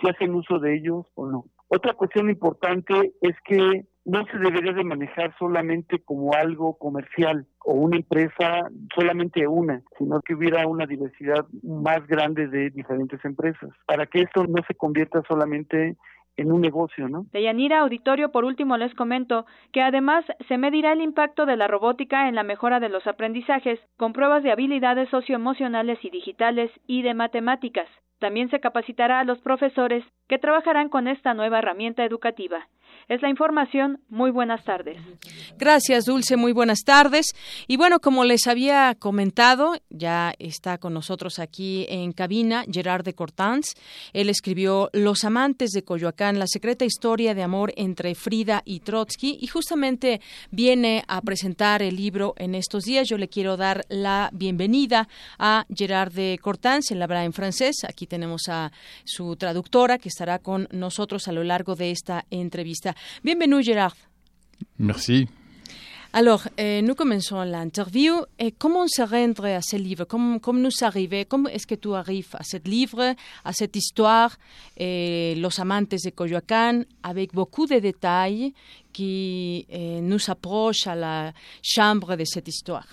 si 0.00 0.08
hacen 0.08 0.34
uso 0.34 0.58
de 0.58 0.76
ellos 0.76 1.06
o 1.14 1.26
no. 1.26 1.44
Otra 1.68 1.94
cuestión 1.94 2.28
importante 2.30 3.14
es 3.20 3.34
que 3.44 3.86
no 4.04 4.24
se 4.26 4.38
debería 4.38 4.72
de 4.72 4.84
manejar 4.84 5.34
solamente 5.36 5.98
como 6.04 6.32
algo 6.32 6.78
comercial 6.78 7.44
o 7.64 7.72
una 7.72 7.96
empresa, 7.96 8.68
solamente 8.94 9.48
una, 9.48 9.82
sino 9.98 10.20
que 10.20 10.34
hubiera 10.34 10.66
una 10.68 10.86
diversidad 10.86 11.44
más 11.64 12.06
grande 12.06 12.46
de 12.46 12.70
diferentes 12.70 13.24
empresas, 13.24 13.70
para 13.86 14.06
que 14.06 14.20
esto 14.22 14.46
no 14.46 14.62
se 14.68 14.74
convierta 14.74 15.22
solamente 15.26 15.96
en 16.36 16.52
un 16.52 16.60
negocio, 16.60 17.08
¿no? 17.08 17.26
De 17.32 17.42
Yanira 17.42 17.80
Auditorio, 17.80 18.30
por 18.30 18.44
último, 18.44 18.76
les 18.76 18.94
comento 18.94 19.46
que 19.72 19.82
además 19.82 20.24
se 20.48 20.58
medirá 20.58 20.92
el 20.92 21.00
impacto 21.00 21.46
de 21.46 21.56
la 21.56 21.68
robótica 21.68 22.28
en 22.28 22.34
la 22.34 22.42
mejora 22.42 22.80
de 22.80 22.88
los 22.88 23.06
aprendizajes 23.06 23.80
con 23.96 24.12
pruebas 24.12 24.42
de 24.42 24.52
habilidades 24.52 25.08
socioemocionales 25.10 26.04
y 26.04 26.10
digitales 26.10 26.70
y 26.86 27.02
de 27.02 27.14
matemáticas. 27.14 27.88
También 28.18 28.48
se 28.50 28.60
capacitará 28.60 29.20
a 29.20 29.24
los 29.24 29.38
profesores 29.40 30.04
que 30.28 30.38
trabajarán 30.38 30.88
con 30.88 31.06
esta 31.06 31.34
nueva 31.34 31.58
herramienta 31.58 32.04
educativa. 32.04 32.66
Es 33.08 33.22
la 33.22 33.30
información. 33.30 34.00
Muy 34.08 34.32
buenas 34.32 34.64
tardes. 34.64 34.96
Gracias, 35.58 36.06
Dulce. 36.06 36.36
Muy 36.36 36.50
buenas 36.50 36.80
tardes. 36.80 37.26
Y 37.68 37.76
bueno, 37.76 38.00
como 38.00 38.24
les 38.24 38.48
había 38.48 38.96
comentado, 38.98 39.76
ya 39.90 40.34
está 40.40 40.78
con 40.78 40.92
nosotros 40.92 41.38
aquí 41.38 41.86
en 41.88 42.10
cabina 42.10 42.64
Gerard 42.68 43.04
de 43.04 43.14
Cortans. 43.14 43.74
Él 44.12 44.28
escribió 44.28 44.90
Los 44.92 45.22
amantes 45.22 45.70
de 45.70 45.84
Coyoacán, 45.84 46.40
la 46.40 46.48
secreta 46.48 46.84
historia 46.84 47.32
de 47.32 47.44
amor 47.44 47.72
entre 47.76 48.16
Frida 48.16 48.62
y 48.64 48.80
Trotsky 48.80 49.38
y 49.40 49.46
justamente 49.46 50.20
viene 50.50 51.04
a 51.06 51.22
presentar 51.22 51.82
el 51.82 51.94
libro 51.94 52.34
en 52.38 52.56
estos 52.56 52.82
días. 52.82 53.08
Yo 53.08 53.18
le 53.18 53.28
quiero 53.28 53.56
dar 53.56 53.84
la 53.88 54.30
bienvenida 54.32 55.06
a 55.38 55.64
Gerard 55.72 56.12
de 56.12 56.40
Cortans. 56.42 56.90
Él 56.90 57.00
habla 57.02 57.24
en 57.24 57.32
francés. 57.32 57.84
Aquí 57.88 58.08
tenemos 58.08 58.48
a 58.48 58.72
su 59.04 59.36
traductora 59.36 59.98
que 59.98 60.08
estará 60.08 60.40
con 60.40 60.66
nosotros 60.72 61.28
a 61.28 61.32
lo 61.32 61.44
largo 61.44 61.76
de 61.76 61.92
esta 61.92 62.24
entrevista. 62.30 62.95
Bienvenue 63.24 63.62
Gérard. 63.62 63.96
Merci. 64.78 65.28
Alors, 66.12 66.48
euh, 66.58 66.80
nous 66.80 66.94
commençons 66.94 67.42
l'interview. 67.42 68.14
Et 68.38 68.50
comment 68.50 68.86
se 68.88 69.02
rendre 69.02 69.44
à 69.44 69.60
ce 69.60 69.76
livre? 69.76 70.04
Comment, 70.04 70.38
comment 70.38 70.60
nous 70.60 70.84
arriver 70.84 71.26
Comment 71.26 71.50
est-ce 71.50 71.66
que 71.66 71.74
tu 71.74 71.92
arrives 71.92 72.30
à 72.32 72.42
ce 72.42 72.56
livre, 72.64 73.14
à 73.44 73.52
cette 73.52 73.76
histoire, 73.76 74.34
et 74.78 75.34
Los 75.36 75.60
Amantes 75.60 75.90
de 75.90 76.10
Coyoacán, 76.10 76.86
avec 77.02 77.34
beaucoup 77.34 77.66
de 77.66 77.78
détails 77.78 78.54
qui 78.94 79.66
euh, 79.70 80.00
nous 80.00 80.30
approchent 80.30 80.86
à 80.86 80.94
la 80.94 81.32
chambre 81.62 82.16
de 82.16 82.24
cette 82.24 82.48
histoire 82.48 82.86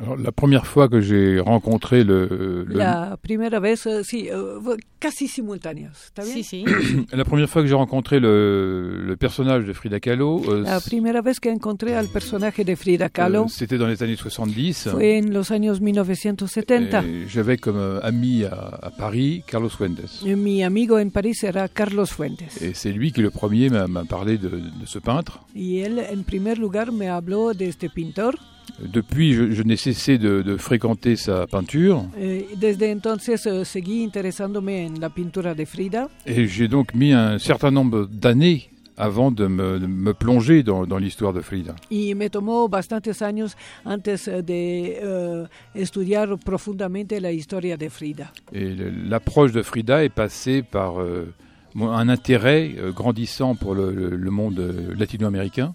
Alors, 0.00 0.16
la 0.16 0.32
première 0.32 0.66
fois 0.66 0.88
que 0.88 1.00
j'ai 1.00 1.38
rencontré 1.38 2.02
le, 2.02 2.64
le, 2.66 2.74
La 2.76 3.16
primera 3.22 3.60
vez, 3.60 3.76
sí, 4.02 4.28
eh, 4.30 4.76
casi 4.98 5.28
simultáneos. 5.28 5.92
¿Está 6.06 6.24
bien? 6.24 6.34
Sí, 6.34 6.42
sí. 6.44 6.64
la 7.12 7.24
première 7.24 7.48
fois 7.48 7.62
que 7.62 7.68
j'ai 7.68 7.74
rencontré 7.74 8.18
le, 8.18 9.04
le 9.04 9.16
personnage 9.16 9.64
de 9.66 9.72
Frida 9.72 10.00
Kahlo, 10.00 10.42
euh, 10.48 10.62
La 10.62 10.80
primera 10.80 11.20
vez 11.20 11.34
que 11.40 11.48
encontré 11.50 11.94
al 11.94 12.08
personaje 12.08 12.64
de 12.64 12.74
Frida 12.74 13.08
Kahlo 13.10 13.44
euh, 13.44 13.48
c'était 13.48 13.78
dans 13.78 13.86
les 13.86 14.02
années 14.02 14.16
70. 14.16 14.88
fue 14.90 15.18
en 15.22 15.30
los 15.30 15.52
años 15.52 15.78
1970. 15.80 16.94
Et 17.04 17.28
J'avais 17.28 17.56
comme 17.58 17.76
euh, 17.76 18.00
ami 18.02 18.44
à, 18.44 18.78
à 18.82 18.90
Paris 18.90 19.42
Carlos 19.46 19.68
Fuentes. 19.68 20.20
Eh, 20.24 20.34
Mi 20.36 20.62
amigo 20.64 20.98
en 20.98 21.10
París 21.10 21.42
era 21.44 21.68
Carlos 21.68 22.06
Fuentes. 22.06 22.42
Et 22.60 22.72
c'est 22.74 22.92
lui 22.92 23.12
qui 23.12 23.20
le 23.20 23.30
premier 23.30 23.68
m'a 23.68 24.04
parlé 24.04 24.38
de, 24.38 24.48
de 24.48 24.86
ce 24.86 24.98
peintre. 24.98 25.40
Y 25.54 25.78
él, 25.80 26.00
en 26.12 26.22
primer 26.22 26.54
lugar, 26.56 26.92
me 26.92 27.08
habló 27.08 27.52
de 27.52 27.66
este 27.68 27.88
pintor. 27.90 28.34
Depuis, 28.80 29.34
je, 29.34 29.50
je 29.52 29.62
n'ai 29.62 29.76
cessé 29.76 30.18
de, 30.18 30.42
de 30.42 30.56
fréquenter 30.56 31.14
sa 31.16 31.46
peinture 31.46 32.04
Eh, 32.18 32.46
desde 32.56 32.90
entonces 32.90 33.46
eh, 33.46 33.64
seguí 33.64 34.02
interesándome 34.02 34.86
en 34.86 35.00
la 35.00 35.08
pintura 35.10 35.54
de 35.54 35.64
Frida. 35.66 36.08
et 36.26 36.46
j'ai 36.48 36.68
donc 36.68 36.94
mis 36.94 37.12
un 37.12 37.38
certain 37.38 37.70
nombre 37.70 38.06
d'années 38.10 38.70
avant 38.96 39.30
de 39.30 39.46
me, 39.46 39.78
de 39.78 39.86
me 39.86 40.12
plonger 40.14 40.62
dans, 40.62 40.86
dans 40.86 40.98
l'histoire 40.98 41.32
de 41.32 41.40
Frida. 41.40 41.74
Y 41.90 42.14
me 42.14 42.28
tomó 42.28 42.68
bastantes 42.68 43.22
años 43.22 43.56
antes 43.84 44.28
eh, 44.28 44.42
de 44.42 44.98
eh, 45.00 45.44
estudiar 45.74 46.36
profundamente 46.38 47.20
la 47.20 47.30
historia 47.32 47.76
de 47.76 47.88
Frida. 47.88 48.32
Et 48.52 48.74
l'approche 49.08 49.52
de 49.52 49.62
Frida 49.62 50.04
est 50.04 50.12
passée 50.14 50.62
par 50.62 51.00
euh, 51.00 51.32
un 51.74 52.08
intérêt 52.08 52.72
euh, 52.78 52.92
grandissant 52.92 53.54
pour 53.54 53.74
le, 53.74 53.92
le- 53.92 54.16
le 54.16 54.30
monde 54.30 54.58
euh, 54.58 54.94
latino-américain. 54.98 55.72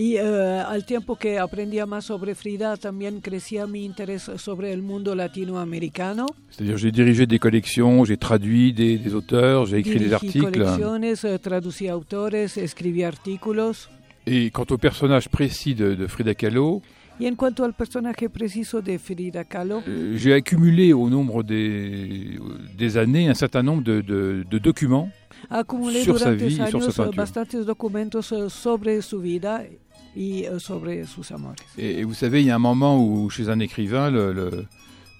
Y 0.00 0.14
eh, 0.14 0.20
al 0.64 0.84
tiempo 0.84 1.16
que 1.16 1.40
aprendía 1.40 1.84
más 1.84 2.04
sobre 2.04 2.36
Frida, 2.36 2.76
también 2.76 3.20
crecía 3.20 3.66
mi 3.66 3.84
interés 3.84 4.30
sobre 4.36 4.72
el 4.72 4.80
mundo 4.80 5.12
latinoamericano. 5.16 6.26
C'est-à-dire 6.50 6.76
j'ai 6.78 6.92
dirigé 6.92 7.26
des 7.26 7.40
collections, 7.40 8.04
j'ai 8.04 8.16
traduit 8.16 8.72
des, 8.72 8.96
des 8.96 9.12
auteurs, 9.12 9.66
j'ai 9.66 9.78
écrit 9.78 9.98
des 9.98 10.12
articles. 10.12 10.52
colecciones, 10.52 11.24
eh, 11.24 11.38
traducí 11.40 11.90
autores, 11.90 12.56
escribí 12.56 13.02
artículos. 13.02 13.88
Et 14.24 14.50
quant 14.52 14.66
au 14.70 14.78
personnage 14.78 15.28
précis 15.28 15.74
de, 15.74 15.96
de 15.96 16.06
Frida 16.06 16.34
Kahlo, 16.34 16.80
Y 17.20 17.26
en 17.26 17.34
cuanto 17.34 17.64
al 17.64 17.72
personaje 17.74 18.28
preciso 18.28 18.80
de 18.80 18.96
Frida 19.00 19.42
Kahlo, 19.42 19.82
euh, 19.88 20.14
j'ai 20.16 20.32
accumulé 20.34 20.92
au 20.92 21.10
nombre 21.10 21.42
des, 21.42 22.38
des 22.76 22.96
années 22.96 23.28
un 23.28 23.34
certain 23.34 23.64
nombre 23.64 23.82
de, 23.82 24.00
de- 24.02 24.44
de 24.48 24.58
documents 24.58 25.10
acumulé 25.50 26.04
sur 26.04 26.16
sa 26.16 26.26
durante 26.36 26.42
vie 26.48 26.54
sur 26.54 26.64
años 26.64 26.80
sa 26.92 27.02
eh, 27.02 27.06
peinture. 27.06 27.16
bastantes 27.16 27.66
documentos 27.66 28.30
eh, 28.30 28.48
sobre 28.48 29.02
su 29.02 29.18
vida 29.20 29.64
amores. 31.32 31.54
Et, 31.76 32.02
vous 32.04 32.14
savez, 32.14 32.40
il 32.40 32.46
y 32.46 32.50
a 32.50 32.56
un 32.56 32.60
moment 32.60 33.02
où 33.02 33.28
chez 33.30 33.48
un 33.48 33.60
écrivain, 33.60 34.10
le- 34.10 34.66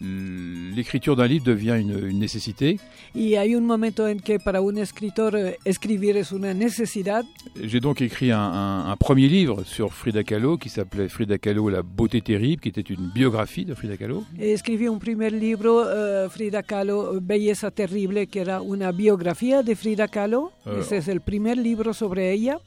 l'écriture 0.00 1.16
d'un 1.16 1.26
livre 1.26 1.44
devient 1.44 1.76
une, 1.80 2.08
une 2.08 2.18
nécessité. 2.18 2.78
Y 3.14 3.34
hay 3.36 3.54
un 3.54 3.62
momento 3.66 4.06
en 4.06 4.18
que 4.18 4.38
para 4.38 4.60
un 4.60 4.76
escritor 4.76 5.36
eh, 5.36 5.58
escribir 5.64 6.16
es 6.16 6.32
una 6.32 6.54
necesidad. 6.54 7.24
J'ai 7.60 7.80
donc 7.80 8.00
écrit 8.00 8.30
un, 8.30 8.38
un- 8.38 8.90
un 8.90 8.96
premier 8.96 9.28
livre 9.28 9.64
sur 9.64 9.92
Frida 9.92 10.22
Kahlo 10.22 10.56
qui 10.58 10.68
s'appelait 10.68 11.08
Frida 11.08 11.38
Kahlo, 11.38 11.68
la 11.68 11.82
beauté 11.82 12.20
terrible, 12.20 12.60
qui 12.62 12.68
était 12.68 12.80
une 12.80 13.10
biographie 13.12 13.64
de 13.64 13.74
Frida 13.74 13.96
Kahlo. 13.96 14.24
Escribí 14.38 14.86
un 14.88 14.98
primer 14.98 15.30
libro, 15.32 15.82
eh, 15.88 16.28
Frida 16.30 16.62
Kahlo, 16.62 17.18
Belleza 17.20 17.70
Terrible, 17.70 18.26
que 18.28 18.40
era 18.40 18.60
una 18.62 18.92
biografía 18.92 19.62
de 19.62 19.74
Frida 19.74 20.06
Kahlo. 20.08 20.52
Euh, 20.66 20.80
Ese 20.80 20.98
es 20.98 21.08
el 21.08 21.20
primer 21.20 21.56
libro 21.58 21.92
sobre 21.92 22.32
ella. 22.32 22.60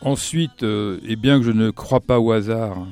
Ensuite, 0.00 0.62
euh, 0.64 0.98
et 1.06 1.16
bien 1.16 1.38
que 1.38 1.44
je 1.46 1.52
ne 1.52 1.70
crois 1.70 2.00
pas 2.00 2.18
au 2.18 2.32
hasard, 2.32 2.86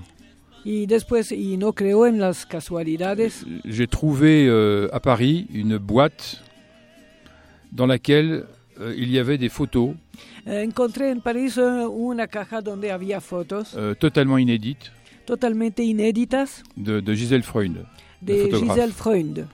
Y 0.68 0.86
después, 0.86 1.30
y 1.30 1.56
no 1.56 1.72
creo 1.72 2.08
en 2.08 2.18
las 2.18 2.44
casualidades. 2.44 3.44
J'ai 3.64 3.86
trouvé 3.86 4.48
euh, 4.48 4.88
à 4.92 4.98
Paris 4.98 5.46
une 5.54 5.78
boîte 5.78 6.42
dans 7.70 7.86
laquelle 7.86 8.46
euh, 8.80 8.92
il 8.98 9.12
y 9.12 9.20
avait 9.20 9.38
des 9.38 9.48
photos. 9.48 9.90
Eh, 10.44 10.66
encontré 10.66 11.12
en 11.12 11.20
París 11.20 11.56
eh, 11.56 11.86
una 11.86 12.26
caja 12.26 12.62
donde 12.62 12.90
había 12.90 13.20
fotos. 13.20 13.74
Euh, 13.76 13.94
totalement 13.94 14.38
inédites. 14.38 14.90
Totalmente 15.24 15.84
inéditas. 15.84 16.64
De, 16.76 17.00
de 17.00 17.14
Gisèle 17.14 17.44
Freund, 17.44 17.84
de 18.20 18.50
Giselle 18.50 18.92
Freund, 18.92 19.46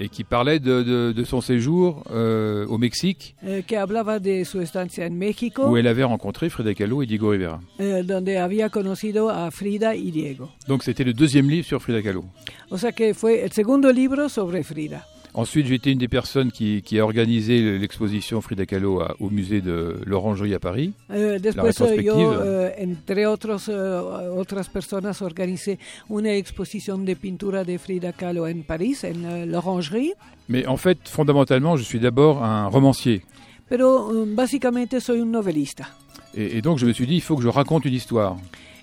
et 0.00 0.08
qui 0.08 0.24
parlait 0.24 0.58
de, 0.58 0.82
de- 0.82 1.12
de 1.12 1.24
son 1.24 1.40
séjour 1.40 2.02
euh, 2.10 2.66
au 2.66 2.78
Mexique, 2.78 3.34
eh, 3.46 3.62
que 3.62 3.76
hablaba 3.76 4.18
de 4.18 4.44
su 4.44 4.60
estancia 4.60 5.06
en 5.06 5.10
México, 5.14 5.66
où 5.68 5.76
elle 5.76 5.86
avait 5.86 6.04
rencontré 6.04 6.48
Frida 6.50 6.74
Kahlo 6.74 7.02
et 7.02 7.06
Diego 7.06 7.30
Rivera. 7.30 7.60
eh, 7.78 8.02
donde 8.02 8.38
había 8.38 8.70
conocido 8.70 9.28
a 9.28 9.50
Frida 9.50 9.94
y 9.94 10.10
Diego. 10.10 10.48
Donc 10.66 10.82
c'était 10.84 11.04
le 11.04 11.12
deuxième 11.12 11.48
livre 11.50 11.66
sur 11.66 11.80
Frida 11.82 12.00
Kahlo. 12.02 12.24
O 12.70 12.78
sea 12.78 12.92
que 12.92 13.12
fue 13.14 13.44
el 13.44 13.52
segundo 13.52 13.92
libro 13.92 14.28
sobre 14.28 14.62
Frida. 14.64 15.06
Ensuite, 15.32 15.66
j'ai 15.66 15.76
été 15.76 15.92
une 15.92 15.98
des 15.98 16.08
personnes 16.08 16.50
qui, 16.50 16.82
qui 16.82 16.98
a 16.98 17.04
organisé 17.04 17.78
l'exposition 17.78 18.40
Frida 18.40 18.66
Kahlo 18.66 19.00
à- 19.00 19.14
au 19.20 19.30
musée 19.30 19.60
de 19.60 20.00
l'Orangerie 20.04 20.54
à 20.54 20.58
Paris. 20.58 20.92
La 21.08 21.38
después 21.38 22.02
yo, 22.02 22.32
eh, 22.42 22.84
entre 22.84 23.26
otros, 23.26 23.68
eh, 23.68 23.72
otras 23.72 24.68
personas, 24.68 25.22
organicé 25.22 25.78
una 26.08 26.32
exposición 26.34 27.04
de 27.04 27.14
pintura 27.14 27.62
de 27.64 27.78
Frida 27.78 28.12
Kahlo 28.12 28.48
en 28.48 28.62
París, 28.64 29.04
en 29.04 29.24
eh, 29.24 29.46
l'Orangerie. 29.46 30.14
Mais 30.48 30.66
en 30.66 30.76
fait, 30.76 30.98
fondamentalement, 31.08 31.76
je 31.76 31.84
suis 31.84 32.00
d'abord 32.00 32.42
un 32.42 32.66
romancier. 32.66 33.22
Pero 33.68 34.10
eh, 34.12 34.34
básicamente 34.34 35.00
soy 35.00 35.20
un 35.20 35.30
novelista. 35.30 35.88
Et, 36.34 36.56
et 36.58 36.62
donc, 36.62 36.78
je 36.78 36.86
me 36.86 36.92
suis 36.92 37.06
dit, 37.06 37.14
il 37.14 37.20
faut 37.22 37.36
que 37.36 37.42
je 37.42 37.48
raconte 37.48 37.84
une 37.84 37.94
histoire. 37.94 38.36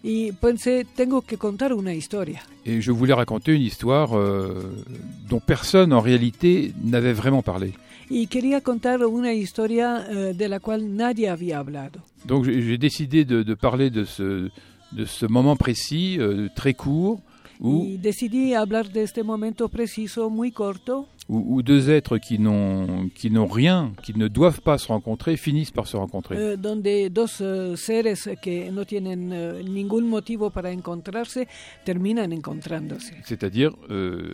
Y 0.04 0.32
pensé, 0.32 0.86
tengo 0.96 1.22
que 1.22 1.38
contar 1.38 1.74
una 1.74 1.94
historia. 1.94 2.42
Et 2.66 2.82
je 2.82 2.92
voulais 2.92 3.14
raconter 3.14 3.54
une 3.54 3.62
histoire 3.62 4.18
euh, 4.18 4.84
dont 5.30 5.40
personne, 5.40 5.94
en 5.94 6.02
réalité, 6.02 6.74
n'avait 6.84 7.14
vraiment 7.14 7.42
parlé. 7.42 7.74
Y 8.10 8.28
quería 8.28 8.62
contar 8.62 9.06
una 9.06 9.34
historia 9.34 10.06
eh, 10.10 10.34
de 10.34 10.48
la 10.48 10.60
cual 10.60 10.96
nadie 10.96 11.28
había 11.28 11.60
hablado. 11.60 12.00
Donc, 12.26 12.46
j'ai 12.46 12.62
j'ai 12.62 12.78
décidé 12.78 13.26
de, 13.26 13.44
de 13.44 13.54
parler 13.54 13.90
de 13.90 14.06
ce, 14.06 14.50
de 14.94 15.06
ce 15.06 15.26
moment 15.26 15.56
précis, 15.58 16.18
euh, 16.20 16.48
très 16.56 16.74
court, 16.74 17.20
où, 17.60 17.84
Y 17.86 17.98
decidí 17.98 18.54
hablar 18.54 18.90
de 18.92 19.04
este 19.04 19.24
momento 19.24 19.70
preciso, 19.70 20.30
muy 20.30 20.52
corto, 20.52 21.08
où, 21.30 21.56
où 21.58 21.62
deux 21.62 21.90
êtres 21.90 22.18
qui 22.20 22.40
n'ont 22.40 23.10
qui 23.14 23.30
n'ont 23.30 23.48
rien, 23.48 23.94
qui 24.04 24.14
ne 24.18 24.28
doivent 24.28 24.62
pas 24.62 24.78
se 24.78 24.88
rencontrer, 24.88 25.36
finissent 25.38 25.72
par 25.72 25.88
se 25.88 25.98
rencontrer. 25.98 26.36
eh, 26.38 26.58
donde 26.58 27.10
dos 27.10 27.42
eh, 27.42 27.76
seres 27.76 28.30
que 28.42 28.72
no 28.72 28.86
tienen 28.86 29.32
eh, 29.34 29.64
ningún 29.64 30.08
motivo 30.08 30.52
para 30.52 30.72
encontrarse 30.72 31.48
terminan 31.84 32.32
encontrándose. 32.32 33.12
C'est-à-dire 33.26 33.72
euh, 33.90 34.34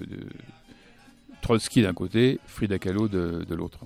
Trotsky 1.43 1.81
d'un 1.83 1.93
côté, 1.93 2.39
Frida 2.47 2.79
Kahlo 2.79 3.07
de, 3.09 3.43
de 3.47 3.53
l'autre. 3.55 3.77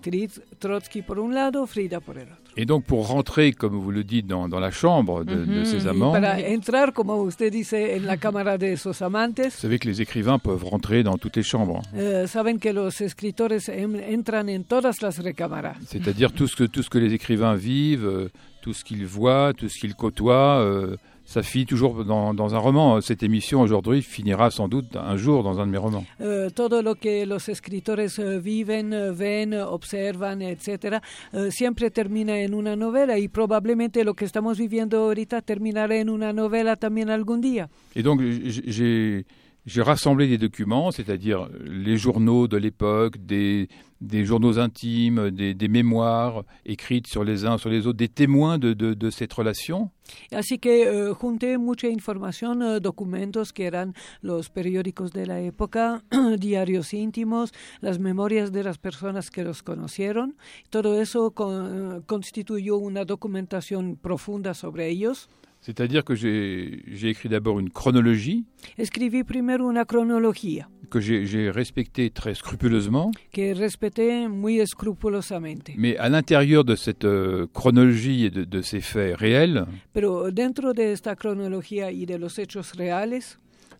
Trotsky 0.60 1.02
por 1.02 1.20
un 1.20 1.34
lado, 1.34 1.66
Frida 1.66 2.00
por 2.00 2.16
el 2.18 2.24
otro. 2.28 2.54
Et 2.56 2.66
donc, 2.66 2.86
pour 2.86 3.08
rentrer, 3.08 3.52
comme 3.52 3.76
vous 3.76 3.92
le 3.92 4.04
dites, 4.04 4.26
dans, 4.28 4.48
dans 4.48 4.60
la 4.60 4.72
chambre 4.72 5.24
de, 5.26 5.36
Y 5.46 5.88
amants, 5.88 6.12
para 6.14 6.40
entrar, 6.40 6.94
como 6.94 7.16
usted 7.24 7.52
dice, 7.52 7.96
en 7.98 8.06
la 8.06 8.18
cámara 8.18 8.58
de 8.58 8.74
esos 8.74 9.02
amantes, 9.02 9.42
vous 9.46 9.60
savez 9.62 9.78
que 9.80 9.88
les 9.88 10.02
écrivains 10.02 10.40
peuvent 10.40 10.64
rentrer 10.64 11.04
dans 11.04 11.18
toutes 11.18 11.36
les 11.36 11.44
chambres. 11.44 11.82
eh, 11.96 12.26
saben 12.28 12.58
que 12.60 12.72
los 12.74 13.02
escritores 13.02 13.70
em- 13.70 13.96
entran 14.10 14.48
en 14.50 14.64
todas 14.64 15.02
las 15.02 15.20
recámaras. 15.20 15.76
C'est-à-dire 15.88 16.32
tout 16.32 16.48
ce, 16.48 16.56
que, 16.56 16.64
tout 16.64 16.82
ce 16.84 16.90
que 16.90 17.00
les 17.00 17.14
écrivains 17.14 17.56
vivent, 17.56 18.06
euh, 18.08 18.30
tout 18.62 18.74
ce 18.74 18.84
qu'ils 18.84 19.06
voient, 19.06 19.54
tout 19.56 19.70
ce 19.70 19.78
qu'ils 19.80 19.96
côtoient, 19.96 20.60
euh, 20.60 20.96
ça 21.28 21.44
finit 21.44 21.66
toujours 21.66 22.06
dans, 22.06 22.34
dans 22.34 22.56
un 22.56 22.58
roman. 22.58 23.02
Cette 23.02 23.22
émission 23.22 23.60
aujourd'hui 23.60 24.02
finira 24.02 24.50
sans 24.50 24.70
doute 24.70 24.96
un 24.96 25.18
jour 25.18 25.44
dans 25.44 25.60
un 25.60 25.68
de 25.68 25.72
mes 25.72 25.78
romans. 25.78 26.06
Eh, 26.22 26.48
todo 26.56 26.82
lo 26.82 26.96
que 26.96 27.26
los 27.26 27.50
escritores 27.50 28.18
eh, 28.18 28.40
viven, 28.40 28.94
eh, 28.94 29.12
ven, 29.12 29.54
observan, 29.54 30.42
etcétera, 30.42 31.02
eh, 31.34 31.52
siempre 31.52 31.92
termina 31.92 32.40
en 32.40 32.54
una 32.54 32.78
novela 32.78 33.20
y 33.20 33.28
probablemente 33.28 34.06
lo 34.06 34.14
que 34.14 34.24
estamos 34.24 34.58
viviendo 34.58 35.00
ahorita 35.00 35.42
terminará 35.42 35.98
en 35.98 36.10
una 36.10 36.32
novela 36.32 36.78
también 36.78 37.10
algún 37.10 37.42
día. 37.42 37.70
Et 37.94 38.04
donc 38.04 38.22
j'ai 38.22 39.26
j'ai 39.68 39.82
rassemblé 39.84 40.28
des 40.28 40.38
documents, 40.40 40.92
c'est-à-dire 40.92 41.50
les 41.64 41.98
journaux 41.98 42.48
de 42.48 42.56
l'époque, 42.58 43.18
des, 43.18 43.68
des 44.00 44.24
journaux 44.26 44.58
intimes, 44.60 45.30
des, 45.30 45.54
des 45.54 45.68
mémoires 45.68 46.44
écrites 46.66 47.06
sur 47.08 47.24
les 47.26 47.46
uns 47.46 47.58
sur 47.58 47.70
les 47.70 47.86
autres, 47.86 47.98
des 47.98 48.08
témoins 48.08 48.58
de, 48.58 48.72
de, 48.74 48.94
de 48.94 49.10
cette 49.10 49.34
relation. 49.34 49.92
Así 50.32 50.58
que 50.58 50.70
eh, 50.70 51.14
junté 51.14 51.58
mucha 51.58 51.90
información, 51.90 52.62
eh, 52.64 52.80
documentos 52.80 53.52
que 53.52 53.66
eran 53.66 53.94
los 54.22 54.50
periódicos 54.50 55.12
de 55.12 55.26
la 55.26 55.42
época, 55.42 56.02
diarios 56.40 56.94
íntimos, 56.94 57.52
las 57.82 58.00
memorias 58.00 58.54
de 58.54 58.64
las 58.64 58.78
personas 58.78 59.30
que 59.30 59.44
los 59.44 59.64
conocieron. 59.64 60.36
Todo 60.70 61.02
eso 61.02 61.32
con- 61.32 62.04
constituyó 62.06 62.78
una 62.78 63.04
documentación 63.04 63.98
profunda 63.98 64.54
sobre 64.54 64.88
ellos. 64.88 65.28
C'est-à-dire 65.68 66.06
que 66.06 66.16
j'ai 66.16 67.10
écrit 67.10 67.28
d'abord 67.28 67.60
une 67.60 67.70
chronologie 67.70 68.46
Escribí 68.78 69.26
primero 69.26 69.68
una 69.68 69.84
cronología 69.84 70.70
que 70.90 71.02
j'ai 71.02 71.52
respectée 71.52 72.10
très 72.10 72.34
scrupuleusement, 72.34 73.12
que 73.34 73.54
respeté 73.54 74.30
muy 74.30 74.62
escrupulosamente. 74.62 75.74
mais 75.78 75.98
à 75.98 76.08
l'intérieur 76.08 76.64
de 76.64 76.76
cette 76.78 77.04
euh, 77.04 77.48
chronologie 77.54 78.24
et 78.24 78.30
de, 78.30 78.46
de 78.46 78.62
ces 78.62 78.80
faits 78.80 79.18
réels, 79.18 79.66
Pero 79.94 80.32
dentro 80.32 80.72
de 80.74 80.94
esta 80.94 81.18
cronología 81.18 81.92
y 81.92 82.06
de 82.06 82.18
los 82.18 82.40
hechos 82.40 82.72
reales, 82.78 83.38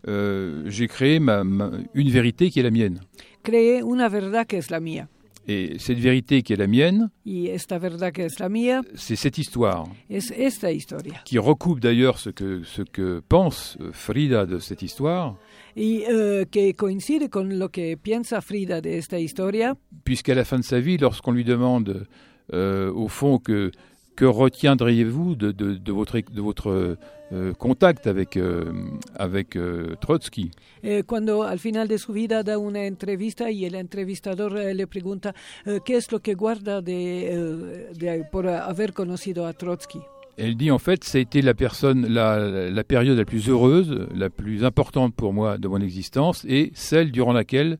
euh, 0.10 0.66
j'ai 0.68 0.88
créé 0.90 1.20
ma- 1.22 1.46
ma- 1.46 1.72
une 1.94 2.10
vérité 2.10 2.50
qui 2.52 2.60
est 2.60 2.64
la 2.64 2.72
mienne. 2.72 3.00
creé 3.44 3.82
una 3.84 4.10
verdad 4.10 4.46
que 4.46 4.58
es 4.58 4.70
la 4.70 4.82
mía. 4.82 5.08
Et 5.48 5.80
cette 5.80 6.00
vérité 6.00 6.44
qui 6.44 6.52
est 6.54 6.58
la 6.58 6.68
mienne, 6.68 7.10
c'est 8.96 9.16
cette 9.16 9.38
histoire. 9.38 9.88
qui 11.24 11.38
recoupe 11.38 11.80
d'ailleurs 11.80 12.20
ce 12.20 12.30
que, 12.30 12.64
ce 12.64 12.82
que 12.82 13.22
pense 13.30 13.78
euh, 13.80 13.92
Frida 13.94 14.46
de 14.46 14.60
cette 14.60 14.82
histoire, 14.82 15.38
Y 15.78 16.04
eh, 16.10 16.46
que 16.52 16.74
coincide 16.74 17.30
con 17.30 17.58
lo 17.58 17.70
que 17.70 17.96
piensa 17.96 18.42
Frida 18.42 18.82
de 18.82 18.98
esta 18.98 19.20
historia, 19.20 19.76
puisqu'à 20.04 20.34
la 20.34 20.44
fin 20.44 20.58
de 20.58 20.64
sa 20.64 20.80
vie, 20.80 20.98
lorsqu'on 20.98 21.32
lui 21.32 21.44
demande 21.44 22.08
euh, 22.54 22.92
au 22.92 23.08
fond 23.08 23.38
que, 23.38 23.72
que 24.18 24.26
retiendriez-vous 24.26 25.36
de, 25.36 25.52
de, 25.52 25.76
de 25.76 25.92
votre, 25.94 26.20
de 26.20 26.42
votre 26.42 26.98
euh, 27.32 27.54
contact 27.54 28.08
avec, 28.08 28.36
euh, 28.36 28.66
avec 29.16 29.56
euh, 29.56 29.96
Trotsky, 30.02 30.52
eh, 30.84 31.04
cuando 31.04 31.44
al 31.44 31.60
final 31.60 31.88
de 31.88 31.98
su 31.98 32.12
vida 32.14 32.42
da 32.44 32.58
una 32.58 32.86
entrevista 32.86 33.52
y 33.52 33.66
el 33.66 33.76
entrevistador 33.76 34.58
eh, 34.58 34.74
le 34.74 34.88
pregunta 34.88 35.34
eh, 35.66 35.80
qué 35.86 35.96
es 35.98 36.12
lo 36.12 36.20
que 36.20 36.34
guarda 36.36 36.82
de, 36.82 37.90
de- 37.96 38.24
por 38.32 38.48
haber 38.48 38.92
conocido 38.94 39.46
a 39.46 39.54
Trotsky? 39.54 40.00
elle 40.40 40.56
dit 40.56 40.70
en 40.72 40.78
fait, 40.80 41.04
ça 41.04 41.18
a 41.18 41.22
été 41.22 41.42
la, 41.42 41.54
personne, 41.56 42.06
la, 42.08 42.70
la 42.70 42.84
période 42.84 43.18
la 43.18 43.26
plus 43.26 43.50
heureuse, 43.50 44.08
la 44.16 44.30
plus 44.30 44.64
importante 44.64 45.16
pour 45.16 45.34
moi 45.34 45.58
de 45.58 45.68
mon 45.68 45.82
existence, 45.82 46.46
et 46.48 46.72
celle 46.76 47.12
durant 47.12 47.34
laquelle 47.34 47.78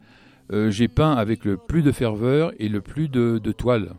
euh, 0.52 0.72
j'ai 0.72 0.88
peint 0.88 1.14
avec 1.14 1.46
le 1.46 1.58
plus 1.58 1.84
de 1.84 1.92
ferveur 1.92 2.52
et 2.60 2.68
le 2.68 2.82
plus 2.82 3.10
de, 3.10 3.38
de 3.38 3.52
toile. 3.52 3.94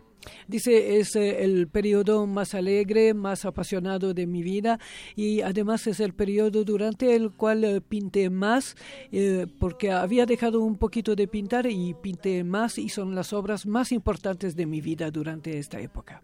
Dice, 0.47 0.99
es 0.99 1.15
eh, 1.15 1.43
el 1.43 1.67
periodo 1.67 2.25
más 2.27 2.53
alegre, 2.53 3.13
más 3.13 3.45
apasionado 3.45 4.13
de 4.13 4.27
mi 4.27 4.43
vida 4.43 4.79
y 5.15 5.41
además 5.41 5.87
es 5.87 5.99
el 5.99 6.13
periodo 6.13 6.63
durante 6.63 7.15
el 7.15 7.31
cual 7.31 7.63
eh, 7.63 7.81
pinté 7.81 8.29
más 8.29 8.75
eh, 9.11 9.47
porque 9.59 9.91
había 9.91 10.25
dejado 10.25 10.61
un 10.61 10.77
poquito 10.77 11.15
de 11.15 11.27
pintar 11.27 11.67
y 11.67 11.93
pinté 11.93 12.43
más 12.43 12.77
y 12.77 12.89
son 12.89 13.15
las 13.15 13.33
obras 13.33 13.65
más 13.65 13.91
importantes 13.91 14.55
de 14.55 14.65
mi 14.65 14.81
vida 14.81 15.11
durante 15.11 15.57
esta 15.57 15.79
época. 15.79 16.23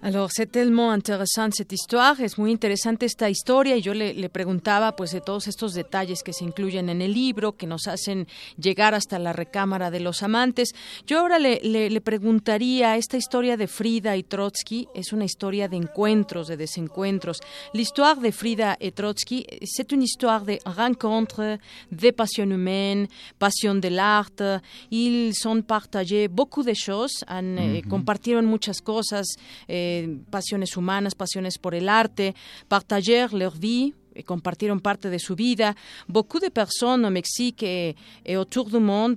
Alors, 0.00 0.30
c'est 0.30 0.46
tellement 0.46 0.92
intéressant 0.92 1.50
cette 1.50 1.72
histoire, 1.72 2.20
es 2.20 2.38
muy 2.38 2.52
interesante 2.52 3.04
esta 3.04 3.28
historia 3.28 3.76
y 3.76 3.82
yo 3.82 3.94
le, 3.94 4.14
le 4.14 4.28
preguntaba 4.28 4.94
pues 4.94 5.10
de 5.10 5.20
todos 5.20 5.48
estos 5.48 5.74
detalles 5.74 6.22
que 6.22 6.32
se 6.32 6.44
incluyen 6.44 6.88
en 6.88 7.02
el 7.02 7.12
libro, 7.12 7.56
que 7.56 7.66
nos 7.66 7.88
hacen 7.88 8.28
llegar 8.56 8.94
hasta 8.94 9.18
la 9.18 9.32
recámara 9.32 9.90
de 9.90 9.98
los 9.98 10.22
amantes. 10.22 10.72
Yo 11.04 11.18
ahora 11.18 11.40
le, 11.40 11.58
le, 11.64 11.90
le 11.90 12.00
preguntaría, 12.00 12.96
esta 12.96 13.16
historia 13.16 13.56
de 13.56 13.66
Frida 13.66 14.16
y 14.16 14.22
Trotsky 14.22 14.86
es 14.94 15.12
una 15.12 15.24
historia 15.24 15.66
de 15.66 15.78
encuentros, 15.78 16.46
de 16.46 16.56
desencuentros. 16.56 17.40
L'histoire 17.72 18.20
de 18.20 18.30
Frida 18.30 18.76
et 18.78 18.92
Trotsky, 18.92 19.46
c'est 19.64 19.90
une 19.90 20.04
histoire 20.04 20.44
de 20.44 20.60
rencontres, 20.64 21.58
de 21.90 22.10
passion 22.12 22.48
humaine, 22.52 23.08
passion 23.36 23.74
de 23.74 23.88
l'art. 23.88 24.60
Ils 24.92 25.34
ont 25.44 25.60
partagé 25.62 26.28
beaucoup 26.28 26.62
de 26.62 26.74
choses, 26.74 27.24
han, 27.26 27.58
eh, 27.58 27.82
compartieron 27.88 28.46
muchas 28.46 28.80
cosas, 28.80 29.26
eh, 29.66 29.87
pasiones 30.30 30.76
humanas, 30.76 31.14
pasiones 31.14 31.58
por 31.58 31.74
el 31.74 31.88
arte, 31.88 32.34
partager 32.68 33.32
leur 33.32 33.58
vie, 33.58 33.94
compartieron 34.24 34.80
parte 34.80 35.10
de 35.10 35.18
su 35.18 35.34
vida. 35.34 35.76
Beaucoup 36.06 36.40
de 36.40 36.50
personnes 36.50 37.04
au 37.04 37.10
Mexique 37.10 37.62
et, 37.62 37.96
autour 38.36 38.70
du 38.70 38.78
monde, 38.78 39.14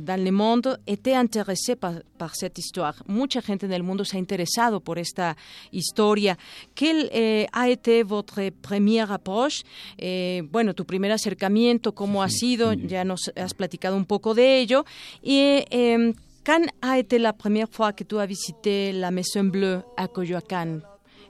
dans 0.00 0.24
le 0.24 0.30
monde, 0.30 0.78
étaient 0.86 1.14
intéressées 1.14 1.76
par, 1.76 1.94
par, 2.18 2.34
cette 2.34 2.58
histoire. 2.58 3.02
Mucha 3.06 3.40
gente 3.40 3.66
en 3.66 3.72
el 3.72 3.82
mundo 3.82 4.04
se 4.04 4.16
ha 4.16 4.20
interesado 4.20 4.80
por 4.80 4.98
esta 4.98 5.36
historia. 5.70 6.36
¿Qué 6.74 7.08
eh, 7.12 7.46
ha 7.52 7.68
été 7.68 8.02
votre 8.02 8.50
première 8.50 9.10
approche? 9.12 9.64
Eh, 9.98 10.42
bueno, 10.50 10.74
tu 10.74 10.84
primer 10.84 11.12
acercamiento, 11.12 11.92
¿cómo 11.92 12.22
ha 12.22 12.28
sido? 12.28 12.72
Ya 12.72 13.04
nos 13.04 13.32
has 13.36 13.54
platicado 13.54 13.96
un 13.96 14.04
poco 14.04 14.34
de 14.34 14.60
ello. 14.60 14.84
Y 15.22 15.64
eh, 15.70 16.14
quand 16.44 16.66
a 16.82 16.98
été 16.98 17.18
la 17.18 17.32
première 17.32 17.68
fois 17.70 17.92
que 17.92 18.04
tu 18.04 18.18
as 18.18 18.26
visité 18.26 18.92
la 18.92 19.10
Maison 19.10 19.44
Bleue 19.44 19.82
à 19.96 20.08
Coyoacán? 20.08 20.82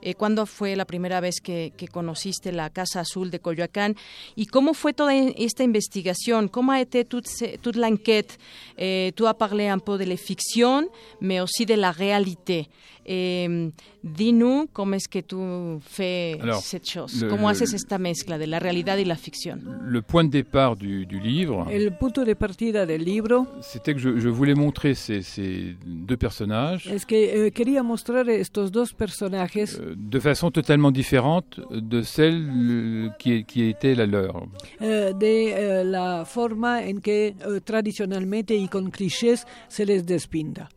Eh, 0.03 0.15
¿Cuándo 0.15 0.45
fue 0.45 0.77
la 0.77 0.85
primera 0.85 1.21
vez 1.21 1.41
que, 1.41 1.73
conociste 1.91 2.53
la 2.53 2.69
Casa 2.69 3.01
Azul 3.01 3.31
de 3.31 3.39
Coyoacán? 3.39 3.95
¿Y 4.37 4.47
cómo 4.47 4.75
fue 4.75 4.93
toda 4.93 5.15
esta 5.15 5.63
investigación? 5.63 6.49
¿Cómo 6.49 6.73
ha 6.73 6.81
été 6.81 7.07
toute, 7.07 7.59
toute 7.63 7.79
l'enquête? 7.79 8.39
Eh, 8.77 9.13
tú 9.15 9.27
has 9.27 9.35
parlé 9.35 9.71
un 9.71 9.81
peu 9.81 9.97
de 9.97 10.05
la 10.05 10.19
ficción, 10.19 10.89
mais 11.21 11.41
aussi 11.41 11.65
de 11.65 11.77
la 11.77 11.91
réalité. 11.91 12.69
Eh, 13.05 13.71
Dis-nous 14.05 14.69
cómo 14.71 14.97
es 14.97 15.09
que 15.09 15.23
tú 15.23 15.81
fais 15.81 16.39
cette 16.61 16.85
chose, 16.85 17.27
cómo 17.27 17.49
haces 17.49 17.73
esta 17.73 17.97
mezcla 17.97 18.37
de 18.37 18.47
la 18.47 18.59
realidad 18.59 18.99
y 18.99 19.07
la 19.07 19.17
ficción? 19.17 19.81
Le 19.87 20.03
point 20.03 20.31
de 20.31 20.43
départ 20.43 20.77
du, 20.77 21.07
du 21.07 21.19
livre. 21.19 21.65
El 21.71 21.97
punto 21.97 22.23
de 22.23 22.37
partida 22.37 22.85
del 22.85 23.03
libro. 23.03 23.47
C'était 23.63 23.95
que 23.95 24.01
je, 24.01 24.19
je, 24.21 24.29
voulais 24.29 24.55
montrer 24.55 24.95
ces, 24.95 25.23
ces 25.23 25.75
deux 25.87 26.19
personnages. 26.19 26.87
Es 26.87 27.07
que 27.07 27.47
eh, 27.47 27.51
quería 27.53 27.83
mostrar 27.83 28.29
estos 28.29 28.71
dos 28.71 28.93
personajes. 28.93 29.79
Euh, 29.81 29.95
de 29.97 30.21
façon 30.21 30.51
totalement 30.51 30.91
différente 30.91 31.59
de 31.71 32.03
celle 32.03 33.15
qui, 33.19 33.45
qui 33.45 33.71
était 33.71 33.95
la 33.95 34.05
leur. 34.05 34.47
Eh, 34.83 35.15
de 35.15 35.81
eh, 35.81 35.85
la 35.85 36.27
forma 36.27 36.83
en 36.83 37.01
que 37.01 37.35
tradicionalmente 37.65 38.55
y 38.55 38.69
con 38.69 38.91
clichés 38.91 39.47
se 39.69 39.87
les 39.87 40.05
despinta. 40.05 40.69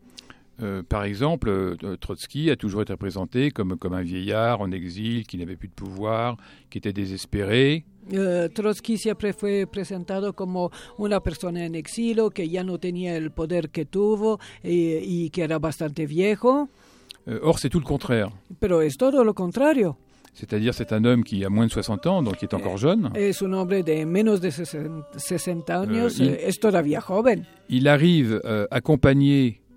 Euh, 0.60 0.82
par 0.82 1.04
exemple, 1.04 1.48
euh, 1.48 1.96
Trotsky 2.00 2.50
a 2.50 2.56
toujours 2.56 2.82
été 2.82 2.92
représenté 2.92 3.50
comme, 3.50 3.76
comme 3.76 3.94
un 3.94 4.02
vieillard 4.02 4.60
en 4.60 4.70
exil, 4.72 5.26
qui 5.26 5.38
n'avait 5.38 5.56
plus 5.56 5.68
de 5.68 5.74
pouvoir, 5.74 6.36
qui 6.70 6.78
était 6.78 6.92
désespéré. 6.92 7.84
Uh, 8.10 8.48
Trotsky 8.54 8.96
siempre 8.96 9.32
fue 9.34 9.66
presentado 9.70 10.32
como 10.32 10.70
una 10.96 11.20
persona 11.20 11.66
en 11.66 11.74
exilio 11.74 12.30
que 12.30 12.48
ya 12.48 12.64
no 12.64 12.78
tenía 12.78 13.14
el 13.16 13.30
poder 13.30 13.68
que 13.68 13.84
tuvo 13.84 14.40
y, 14.64 15.26
y 15.26 15.30
que 15.30 15.42
era 15.42 15.58
bastante 15.58 16.06
viejo. 16.06 16.70
Uh, 17.26 17.38
or, 17.42 17.58
c'est 17.58 17.68
tout 17.68 17.80
le 17.80 17.86
contraire. 17.86 18.30
Pero 18.58 18.80
es 18.80 18.96
todo 18.96 19.24
lo 19.24 19.34
contrario. 19.34 19.98
C'est-à-dire, 20.38 20.72
c'est 20.72 20.92
un 20.92 21.04
homme 21.04 21.24
qui 21.24 21.44
a 21.44 21.50
moins 21.50 21.66
de 21.66 21.72
60 21.72 22.06
ans, 22.06 22.22
donc 22.22 22.36
qui 22.36 22.44
est 22.44 22.54
encore 22.54 22.76
jeune. 22.76 23.10
Es 23.16 23.42
un 23.42 23.52
hombre 23.52 23.82
de 23.82 24.04
menos 24.04 24.40
de 24.40 24.50
60 24.50 25.70
años, 25.70 26.18
uh, 26.18 26.22
il, 26.22 26.28
es 26.28 26.60
todavía 26.60 27.00
joven. 27.00 27.44
Il 27.68 27.88
arrive 27.88 28.40
euh, 28.44 28.66
accompagné 28.70 29.60
euh, 29.60 29.67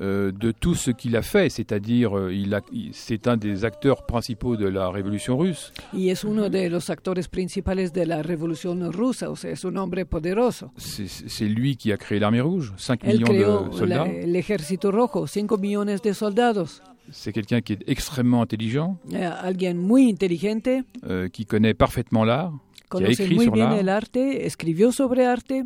de 0.00 0.52
tout 0.52 0.74
ce 0.74 0.90
qu'il 0.90 1.16
a 1.16 1.22
fait, 1.22 1.48
c'est-à-dire 1.50 2.16
euh, 2.16 2.32
il 2.32 2.56
c'est 2.92 3.26
un 3.26 3.36
des 3.36 3.64
acteurs 3.64 4.06
principaux 4.06 4.56
de 4.56 4.66
la 4.68 4.90
révolution 4.90 5.36
russe. 5.36 5.72
Y 5.92 6.10
es 6.10 6.24
uno 6.24 6.48
de 6.48 6.68
los 6.68 6.88
actores 6.90 7.28
principales 7.28 7.92
de 7.92 8.04
la 8.06 8.22
revolución 8.22 8.92
rusa, 8.92 9.30
o 9.30 9.36
sea, 9.36 9.50
es 9.50 9.64
un 9.64 9.76
hombre 9.76 10.04
poderoso. 10.04 10.70
C'est 10.76 11.48
lui 11.48 11.76
qui 11.76 11.90
a 11.92 11.96
créé 11.96 12.18
l'armée 12.20 12.40
rouge, 12.40 12.72
5 12.76 13.00
Él 13.04 13.18
millions 13.24 13.68
de 13.68 13.76
soldats. 13.76 14.06
el 14.06 14.36
ejército 14.36 14.90
rojo, 14.90 15.26
5 15.26 15.58
millones 15.58 15.96
de 16.02 16.12
soldados. 16.12 16.80
C'est 17.10 17.32
quelqu'un 17.32 17.60
qui 17.62 17.72
est 17.72 17.88
extrêmement 17.88 18.42
intelligent. 18.42 18.98
Eh, 19.12 19.24
alguien 19.24 19.74
muy 19.74 20.10
inteligente. 20.10 20.68
Euh, 21.08 21.28
qui 21.28 21.46
connaît 21.46 21.74
parfaitement 21.74 22.24
l'art. 22.24 22.52
Qui 22.90 23.04
a 23.04 23.08
écrit 23.08 23.34
muy 23.34 23.44
sur 23.44 23.52
bien 23.52 23.72
el 23.72 23.88
arte, 23.88 24.46
escribió 24.46 24.92
sobre 24.92 25.24
arte. 25.24 25.64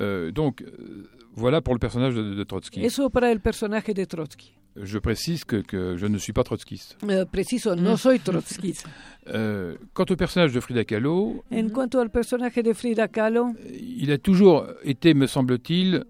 Euh, 0.00 0.30
donc 0.30 0.62
voilà 1.38 1.60
pour 1.60 1.74
le 1.74 1.78
personnage 1.78 2.14
de, 2.14 2.34
de 2.34 2.44
Trotsky. 2.44 2.84
Eso 2.84 3.10
para 3.10 3.30
el 3.30 3.40
personaje 3.40 3.94
de 3.94 4.04
Trotsky. 4.04 4.52
Je 4.80 4.98
précise 4.98 5.44
que, 5.44 5.56
que 5.56 5.96
je 5.96 6.06
ne 6.06 6.18
suis 6.18 6.32
pas 6.32 6.44
trotskiste. 6.44 6.96
Uh, 7.02 7.24
preciso, 7.26 7.74
no 7.74 7.96
soy 7.96 8.18
trotskista. 8.18 8.88
Euh, 9.30 9.76
quant 9.92 10.06
au 10.08 10.16
personnage 10.16 10.54
de 10.54 10.60
Frida 10.60 10.84
Kahlo, 10.84 11.44
en 11.52 11.68
cuanto 11.68 12.00
al 12.00 12.08
personaje 12.08 12.62
de 12.62 12.72
Frida 12.72 13.08
Kahlo, 13.08 13.52
il 13.78 14.10
a 14.10 14.16
toujours 14.16 14.66
été, 14.84 15.12
me 15.12 15.26
semble-t-il, 15.26 16.04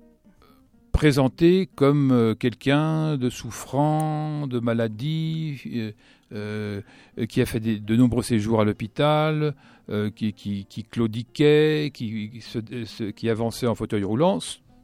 présenté 0.92 1.68
comme 1.74 2.12
euh, 2.12 2.36
quelqu'un 2.36 3.16
de 3.16 3.28
souffrant, 3.28 4.46
de 4.46 4.60
maladie, 4.60 5.60
euh, 5.66 5.92
euh, 6.32 7.26
qui 7.28 7.40
a 7.40 7.46
fait 7.46 7.58
des, 7.58 7.80
de 7.80 7.96
nombreux 7.96 8.22
séjours 8.22 8.60
à 8.60 8.64
l'hôpital, 8.64 9.54
euh, 9.90 10.10
qui, 10.10 10.32
qui, 10.32 10.66
qui, 10.66 10.84
claudiquait, 10.84 11.90
qui, 11.92 12.30
qui, 12.30 12.40
se, 12.40 13.10
qui 13.10 13.30
avançait 13.30 13.66
en 13.66 13.74
fauteuil 13.74 14.04
roulant. 14.04 14.38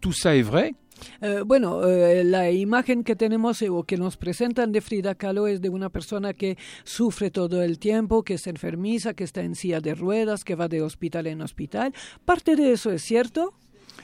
Tout 0.05 0.13
ça 0.13 0.37
est 0.37 0.43
vrai. 0.43 0.75
Eh, 1.23 1.41
bueno, 1.47 1.83
eh, 1.89 2.25
la 2.25 2.51
imagen 2.51 3.05
que 3.05 3.17
tenemos 3.17 3.63
eh, 3.63 3.71
o 3.71 3.85
que 3.85 3.97
nos 3.97 4.19
presentan 4.19 4.71
de 4.71 4.83
Frida 4.83 5.15
Kahlo 5.15 5.47
es 5.47 5.63
de 5.63 5.71
una 5.71 5.89
persona 5.89 6.35
que 6.35 6.59
sufre 6.85 7.31
todo 7.31 7.63
el 7.63 7.79
tiempo, 7.79 8.23
que 8.23 8.35
es 8.35 8.47
enfermiza, 8.47 9.15
que 9.15 9.25
está 9.25 9.41
en 9.41 9.55
silla 9.55 9.81
de 9.81 9.95
ruedas, 9.95 10.45
que 10.45 10.57
va 10.57 10.69
de 10.69 10.83
hospital 10.83 11.27
en 11.27 11.41
hospital. 11.41 11.95
Parte 12.27 12.55
de 12.55 12.73
eso 12.73 12.91
es 12.91 13.03
cierto. 13.03 13.55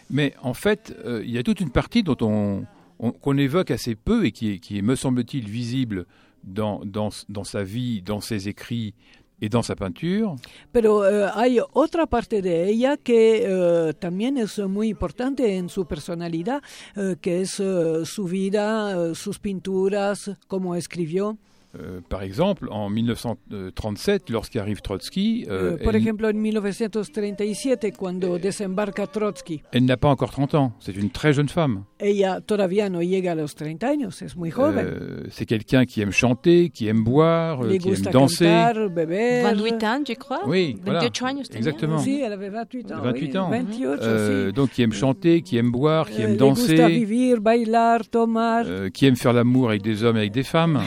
Mais 0.09 0.33
en 0.41 0.55
fait, 0.55 0.97
euh, 1.05 1.23
il 1.23 1.33
y 1.33 1.39
a 1.39 1.43
toute 1.43 1.61
une 1.61 1.71
partie 1.71 2.03
dont 2.03 2.17
on, 2.23 2.65
on 2.99 3.13
qu'on 3.13 3.37
évoque 3.37 3.71
assez 3.71 3.95
peu 3.95 4.25
et 4.25 4.33
qui 4.33 4.53
est, 4.53 4.59
qui 4.59 4.79
est 4.79 4.83
me 4.83 4.97
semble-t-il, 4.97 5.51
visible 5.51 6.07
dans, 6.45 6.81
dans, 6.87 7.11
dans 7.29 7.45
sa 7.45 7.63
vie, 7.63 8.01
dans 8.01 8.23
ses 8.23 8.49
écrits, 8.49 8.95
y 9.41 9.49
dans 9.49 9.63
sa 9.63 9.75
peinture. 9.75 10.37
Pero 10.73 11.01
uh, 11.01 11.31
hay 11.35 11.59
otra 11.73 12.07
parte 12.07 12.43
de 12.43 12.69
ella 12.69 12.97
que 12.97 13.47
uh, 13.49 13.93
también 13.95 14.37
es 14.37 14.59
muy 14.59 14.89
importante 14.89 15.57
en 15.57 15.69
su 15.69 15.87
personalidad, 15.87 16.63
uh, 16.97 17.17
que 17.21 17.43
es 17.43 17.51
su 17.51 18.25
vida, 18.25 19.15
sus 19.15 19.39
pinturas, 19.39 20.31
cómo 20.47 20.75
escribió. 20.75 21.39
Euh, 21.79 22.01
par 22.09 22.23
exemple, 22.23 22.69
en 22.71 22.91
1937, 22.91 24.31
lorsqu'arrive 24.31 24.81
Trotsky. 24.81 25.47
Euh, 25.49 25.77
por 25.77 25.95
elle, 25.95 26.03
ejemplo, 26.03 26.29
en 26.29 26.33
1937, 26.35 27.97
cuando 27.97 28.39
desembarca 28.39 29.07
Trotsky. 29.07 29.63
Elle 29.73 29.85
n'a 29.85 29.97
pas 29.97 30.09
encore 30.09 30.31
30 30.31 30.55
ans, 30.55 30.73
c'est 30.81 30.97
une 30.97 31.11
très 31.11 31.33
jeune 31.33 31.49
femme. 31.49 31.85
Ella 32.01 32.41
todavía 32.41 32.89
no 32.89 33.03
llega 33.03 33.33
a 33.33 33.35
los 33.35 33.55
30 33.55 33.85
años, 33.85 34.23
es 34.23 34.35
muy 34.37 34.51
joven. 34.51 34.85
Euh, 34.87 35.25
c'est 35.31 35.45
quelqu'un 35.47 35.85
qui 35.85 36.01
aime 36.01 36.13
chanter, 36.13 36.71
qui 36.71 36.89
aime 36.89 37.05
boire, 37.05 37.63
Le 37.63 37.77
qui 37.77 37.89
aime 37.91 38.01
danser. 38.13 38.47
Cantar, 38.47 38.89
beber. 38.91 39.43
28 39.45 39.85
ans, 39.85 40.01
je 40.09 40.15
crois. 40.15 40.41
Oui, 40.47 40.77
28 40.85 40.85
voilà. 40.85 41.01
años 41.31 41.43
tenía. 41.49 41.59
Exactement. 41.59 41.99
Sí, 41.99 42.21
elle 42.25 42.33
avait 42.33 42.49
28 42.49 42.93
ans. 42.93 43.01
28 43.03 43.31
oui. 43.33 43.39
ans. 43.39 43.51
28, 43.51 43.87
Euh, 44.03 44.47
sí. 44.49 44.53
donc 44.55 44.71
qui 44.71 44.83
aime 44.83 44.93
chanter, 44.93 45.43
qui 45.43 45.57
aime 45.57 45.71
boire, 45.71 46.09
qui 46.09 46.23
aime 46.23 46.31
Le 46.31 46.37
gusta 46.37 46.75
danser, 46.75 46.89
vivir, 46.89 47.41
bailar, 47.41 48.09
tomar. 48.09 48.65
euh, 48.67 48.89
qui 48.89 49.07
aime 49.07 49.17
faire 49.17 49.33
l'amour 49.33 49.69
avec 49.69 49.83
des 49.83 50.03
hommes 50.03 50.17
et 50.17 50.21
avec 50.21 50.33
des 50.33 50.43
femmes. 50.43 50.81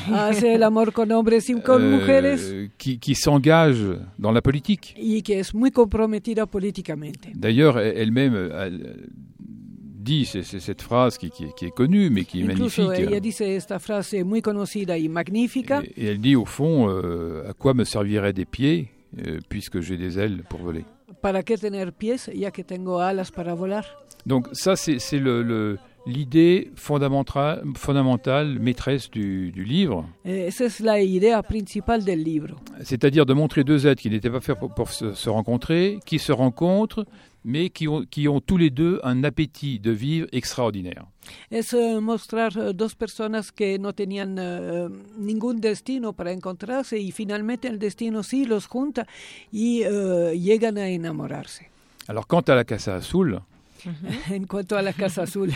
El 0.43 0.63
amor 0.74 0.91
con 0.91 1.11
hombres 1.11 1.49
y 1.49 1.53
con 1.61 1.82
Euh, 1.82 2.67
qui, 2.78 2.97
qui 2.99 3.13
s'engage 3.15 3.78
dans 4.17 4.32
la 4.32 4.41
politique. 4.41 4.95
y 4.97 5.21
que 5.21 5.39
es 5.39 5.53
muy 5.53 5.69
comprometida 5.71 6.45
políticamente. 6.47 7.32
D'ailleurs, 7.36 7.78
elle- 7.80 7.97
elle-même 7.97 8.34
euh, 8.36 8.65
elle 8.65 9.09
dit 9.39 10.26
c'est, 10.26 10.41
cette 10.43 10.82
phrase 10.82 11.17
qui, 11.17 11.30
qui 11.30 11.45
est- 11.45 11.55
qui 11.55 11.65
est 11.65 11.71
connue, 11.76 12.09
mais 12.09 12.26
qui 12.26 12.41
est 12.41 12.43
Incluso 12.49 12.88
magnifique. 12.88 13.07
ella 13.09 13.19
dice 13.19 13.55
esta 13.55 13.78
frase 13.80 14.24
muy 14.24 14.41
conocida 14.41 14.97
y 14.97 15.07
magnífica. 15.09 15.82
Et 15.95 16.07
elle 16.07 16.19
dit 16.19 16.36
au 16.36 16.45
fond, 16.45 16.89
euh, 16.89 17.49
à 17.49 17.53
quoi 17.53 17.74
me 17.74 17.84
serviraient 17.86 18.34
des 18.34 18.45
pieds 18.45 18.89
euh, 19.19 19.39
puisque 19.47 19.80
j'ai 19.82 19.97
des 19.97 20.17
ailes 20.17 20.43
pour 20.49 20.59
voler? 20.59 20.86
¿Para 21.21 21.43
qué 21.43 21.55
tener 21.57 21.91
pies 21.93 22.30
ya 22.34 22.49
que 22.51 22.63
tengo 22.63 22.99
alas 22.99 23.32
para 23.32 23.53
volar? 23.53 23.86
Donc 24.26 24.47
ça, 24.53 24.76
c'est, 24.76 24.99
c'est 24.99 25.19
le, 25.19 25.43
le- 25.43 25.78
l'idée 26.06 26.72
fondamentale, 26.76 27.64
fondamentale 27.76 28.60
maîtresse 28.60 29.10
du, 29.10 29.51
du 29.51 29.64
livre, 29.64 30.08
es 30.26 30.49
la 30.80 31.01
idea 31.01 31.41
principal 31.43 32.04
del 32.04 32.24
libro. 32.24 32.56
c'est-à-dire 32.84 33.26
de 33.26 33.34
montrer 33.34 33.64
deux 33.64 33.88
êtres 33.88 34.01
qui 34.01 34.10
n'étaient 34.10 34.30
pas 34.30 34.41
faits 34.41 34.60
pour, 34.60 34.74
pour 34.74 34.89
se, 34.91 35.14
se 35.14 35.30
rencontrer, 35.30 35.99
qui 36.06 36.20
se 36.20 36.32
rencontrent, 36.32 37.06
mais 37.45 37.70
qui 37.70 37.88
ont, 37.88 38.06
qui 38.10 38.28
ont 38.28 38.39
tous 38.39 38.58
les 38.58 38.70
deux 38.70 38.99
un 39.04 39.24
appétit 39.24 39.80
de 39.80 39.91
vivre 39.91 40.28
extraordinaire. 40.32 41.06
Es 41.51 41.74
mostrar 42.01 42.51
eh, 42.58 42.74
dos 42.74 42.95
personas 42.95 43.51
que 43.51 43.78
no 43.80 43.93
tenían 43.93 44.38
eh, 44.38 44.89
ningún 45.18 45.62
destino 45.62 46.14
para 46.14 46.32
encontrarse 46.32 46.99
y 46.99 47.12
finalmente 47.12 47.68
el 47.68 47.80
destino 47.80 48.24
sí 48.24 48.45
los 48.45 48.68
junta 48.68 49.08
y 49.51 49.84
eh, 49.84 50.38
llegan 50.38 50.78
a 50.78 50.89
enamorarse. 50.89 51.70
Alors 52.08 52.28
quant 52.28 52.41
à 52.41 52.56
la 52.56 52.66
Casa 52.66 52.95
Azul, 52.95 53.39
en 54.30 54.45
cuanto 54.45 54.78
a 54.78 54.82
la 54.82 54.91
Casa 54.93 55.24
Azul. 55.24 55.54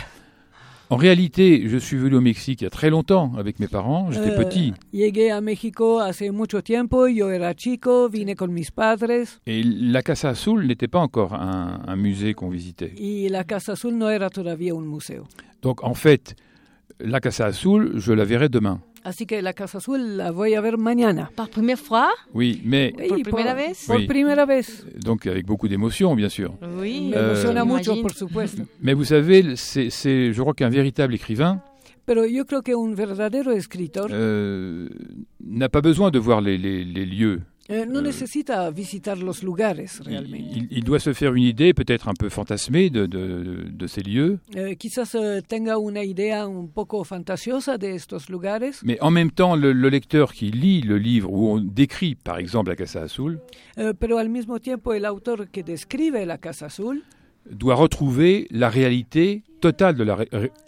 En 0.90 0.96
réalité, 0.96 1.64
je 1.68 1.76
suis 1.76 1.96
venu 1.96 2.16
au 2.16 2.20
Mexique 2.20 2.62
il 2.62 2.64
y 2.64 2.66
a 2.66 2.70
très 2.70 2.88
longtemps 2.90 3.32
avec 3.36 3.60
mes 3.60 3.68
parents, 3.68 4.10
j'étais 4.10 4.32
Eh, 4.32 4.36
petit. 4.44 4.74
Llegué 4.92 5.30
a 5.30 5.40
México 5.40 5.98
hace 6.00 6.30
mucho 6.32 6.62
tiempo, 6.62 7.06
yo 7.08 7.30
era 7.30 7.52
chico, 7.54 8.08
vine 8.08 8.34
con 8.34 8.48
mis 8.48 8.70
padres 8.70 9.38
Et 9.46 9.62
la 9.62 10.02
Casa 10.02 10.30
Azul 10.30 10.66
n'était 10.66 10.88
pas 10.88 11.00
encore 11.00 11.34
un, 11.34 11.80
un 11.86 11.96
musée 11.96 12.32
qu'on 12.34 12.48
visitait. 12.48 12.92
y 12.96 13.28
la 13.28 13.44
Casa 13.44 13.72
Azul 13.72 13.94
no 13.96 14.08
era 14.10 14.30
todavía 14.30 14.72
un 14.74 14.86
museo. 14.86 15.26
Donc 15.62 15.82
en 15.84 15.94
fait, 15.94 16.34
la 17.00 17.20
Casa 17.20 17.46
Azul, 17.46 17.92
je 17.96 18.12
la 18.12 18.24
verrai 18.24 18.48
demain. 18.48 18.80
Así 19.04 19.26
que 19.26 19.40
la 19.42 19.52
Casa 19.52 19.78
Azul 19.78 20.16
la 20.16 20.30
voy 20.32 20.54
a 20.54 20.60
ver 20.60 20.76
mañana. 20.76 21.30
¿Por 21.34 21.48
primera 21.50 21.76
fois? 21.76 22.08
Oui, 22.34 22.60
mais... 22.64 22.92
¿Por 22.92 23.22
primera 23.22 23.54
vez? 23.54 23.84
Por 23.86 23.96
Oui. 23.96 24.06
primera 24.06 24.44
vez. 24.44 24.84
Donc 25.04 25.26
avec 25.26 25.46
beaucoup 25.46 25.68
d'émotion, 25.68 26.14
bien 26.16 26.28
sûr. 26.28 26.54
Oui, 26.80 27.10
Me 27.10 27.16
Euh, 27.16 27.30
emociona 27.32 27.64
mucho, 27.64 27.92
imagine. 27.92 28.02
por 28.02 28.12
supuesto. 28.12 28.62
Mais 28.82 28.94
vous 28.94 29.04
savez, 29.04 29.56
c'est, 29.56 29.90
c'est- 29.90 30.32
je 30.32 30.40
crois 30.42 30.54
qu'un 30.54 30.68
véritable 30.70 31.14
écrivain 31.14 31.62
Pero 32.06 32.24
yo 32.26 32.44
creo 32.46 32.62
que 32.62 32.72
un 32.74 32.94
verdadero 32.94 33.52
escritor 33.52 34.08
euh, 34.10 34.88
n'a 35.40 35.68
pas 35.68 35.82
besoin 35.82 36.10
de 36.10 36.18
voir 36.18 36.40
les, 36.40 36.56
les- 36.56 36.82
les 36.84 37.04
lieux. 37.06 37.40
Eh, 37.68 37.84
no 37.86 38.00
necesita 38.00 38.70
visitar 38.70 39.18
los 39.18 39.42
lugares 39.42 40.00
realmente. 40.04 40.56
Il, 40.56 40.68
il 40.70 40.84
doit 40.84 40.98
se 41.00 41.12
faire 41.12 41.34
une 41.34 41.42
idée, 41.44 41.74
peut-être 41.74 42.08
un 42.08 42.14
peu 42.14 42.28
fantasmée, 42.30 42.88
de, 42.90 43.06
de- 43.06 43.66
de 43.70 43.86
ces 43.86 44.02
lieux, 44.02 44.38
quizás 44.78 45.14
tenga 45.46 45.76
una 45.78 46.02
idea 46.02 46.46
un 46.46 46.68
poco 46.68 47.04
fantasiosa 47.04 47.76
de 47.78 47.94
estos 47.94 48.28
lugares, 48.30 48.80
mais 48.82 48.98
en 49.02 49.10
même 49.10 49.30
temps, 49.30 49.54
le, 49.54 49.72
le 49.72 49.88
lecteur 49.90 50.32
qui 50.32 50.50
lit 50.50 50.80
le 50.80 50.96
livre 50.98 51.30
où 51.30 51.48
on 51.50 51.60
décrit, 51.60 52.14
par 52.14 52.38
exemple, 52.38 52.70
la 52.70 52.76
Casa 52.76 53.02
Azul, 53.02 53.38
pero 53.98 54.18
al 54.18 54.28
mismo 54.28 54.58
tiempo 54.60 54.94
el 54.94 55.04
autor 55.04 55.48
que 55.50 55.62
describe 55.62 56.24
la 56.24 56.38
Casa 56.38 56.66
Azul 56.66 57.02
doit 57.50 57.74
retrouver 57.74 58.46
la 58.50 58.68
réalité 58.68 59.42
totale 59.60 59.96
de 59.96 60.04
la, 60.04 60.16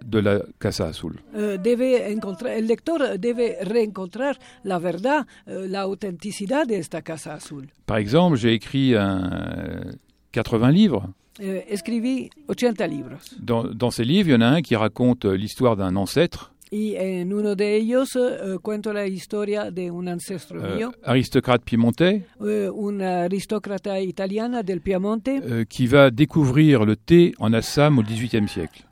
de 0.05 0.19
la 0.19 0.41
Casa 0.59 0.89
Azul. 0.89 1.21
debe 1.63 2.11
encontrar, 2.11 2.53
el 2.55 2.67
lector 2.67 3.19
debe 3.19 3.59
reencontrar 3.63 4.39
la 4.65 4.79
verdad, 4.79 5.27
eh, 5.47 5.69
la 5.69 5.87
de 5.87 6.77
esta 6.77 7.03
Casa 7.03 7.35
Azul. 7.35 7.69
Par 7.87 7.99
exemple, 7.99 8.37
j'ai 8.37 8.53
écrit 8.53 8.97
un, 8.97 9.93
80 10.33 10.71
livres. 10.71 11.09
Escribí 11.39 12.29
80 12.49 12.87
libros 12.87 13.17
Dans, 13.41 13.65
dans 13.65 13.91
ces 13.91 14.05
livres, 14.05 14.29
il 14.29 14.33
y 14.33 14.37
en 14.37 14.43
a 14.43 14.47
un 14.49 14.63
qui 14.63 14.77
raconte 14.77 15.25
euh, 15.25 15.37
l'histoire 15.37 15.77
d'un 15.77 15.97
ancêtre, 15.97 16.53
y 16.71 16.95
en 16.97 17.33
uno 17.33 17.55
de 17.57 17.77
ellos 17.77 18.17
eh, 18.17 18.59
cuento 18.63 18.93
la 18.93 19.07
historia 19.07 19.71
de 19.71 19.91
un 19.91 20.09
ancestro 20.09 20.63
euh, 20.63 20.77
mío, 20.77 20.93
aristocrate 21.03 21.65
piémontais, 21.65 22.23
eh, 22.47 22.69
una 22.73 23.25
aristócrata 23.25 24.01
italiana 24.01 24.63
del 24.63 24.81
Piamonte 24.81 25.29
euh, 25.29 25.65
qui 25.65 25.87
va 25.87 26.11
découvrir 26.11 26.85
le 26.85 26.97
thé 26.97 27.35
en 27.39 27.53
Assam 27.53 27.99
au 27.99 28.03
XVIIIe 28.03 28.49
siècle. 28.49 28.85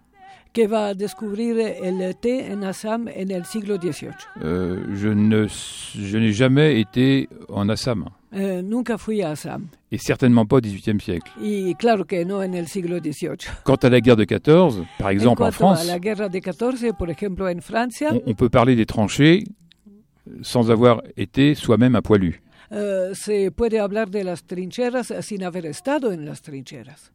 que 0.53 0.67
va 0.67 0.95
descubrir 0.95 1.59
el 1.59 2.17
té 2.17 2.51
en 2.51 2.63
Assam 2.65 3.09
en 3.09 3.31
el 3.31 3.45
siglo 3.45 3.77
XVIII. 3.77 4.11
Euh, 4.43 4.83
je 4.97 6.17
n'ai 6.19 6.33
jamais 6.33 6.81
été 6.81 7.29
en 7.49 7.69
Assam, 7.69 8.09
Eh, 8.31 8.61
nunca 8.63 8.99
fui 8.99 9.23
a 9.23 9.31
Assam 9.31 9.69
et 9.91 9.97
certainement 9.97 10.45
pas 10.45 10.57
au 10.57 10.61
XVIIIe 10.61 11.01
siècle. 11.01 11.31
y 11.41 11.75
claro 11.77 12.05
que 12.05 12.23
no 12.25 12.43
en 12.43 12.53
el 12.53 12.67
siglo 12.69 12.99
XVIII. 13.01 13.39
Quant 13.65 13.77
à 13.77 13.89
la 13.89 14.01
guerre 14.03 14.17
de 14.17 14.25
14, 14.25 14.85
par 14.99 15.09
exemple 15.09 15.43
en 15.43 15.51
France, 15.51 15.81
a 15.81 15.85
la 15.85 15.99
guerra 15.99 16.29
de 16.29 16.39
14, 16.39 16.85
por 16.99 17.09
ejemplo, 17.09 17.49
en 17.49 17.61
Francia, 17.63 18.11
on, 18.13 18.23
on 18.27 18.35
peut 18.35 18.51
parler 18.51 18.77
des 18.77 18.85
tranchées 18.85 19.45
sans 20.43 20.71
avoir 20.71 21.01
été 21.17 21.55
soi-même 21.55 21.97
un 21.97 22.03
poilu. 22.03 22.43
se 22.71 23.49
puede 23.51 23.79
hablar 23.79 24.11
de 24.11 24.19
las 24.23 24.45
trincheras 24.47 25.11
sin 25.23 25.43
haber 25.43 25.65
estado 25.65 26.13
en 26.13 26.27
las 26.27 26.43
trincheras. 26.43 27.11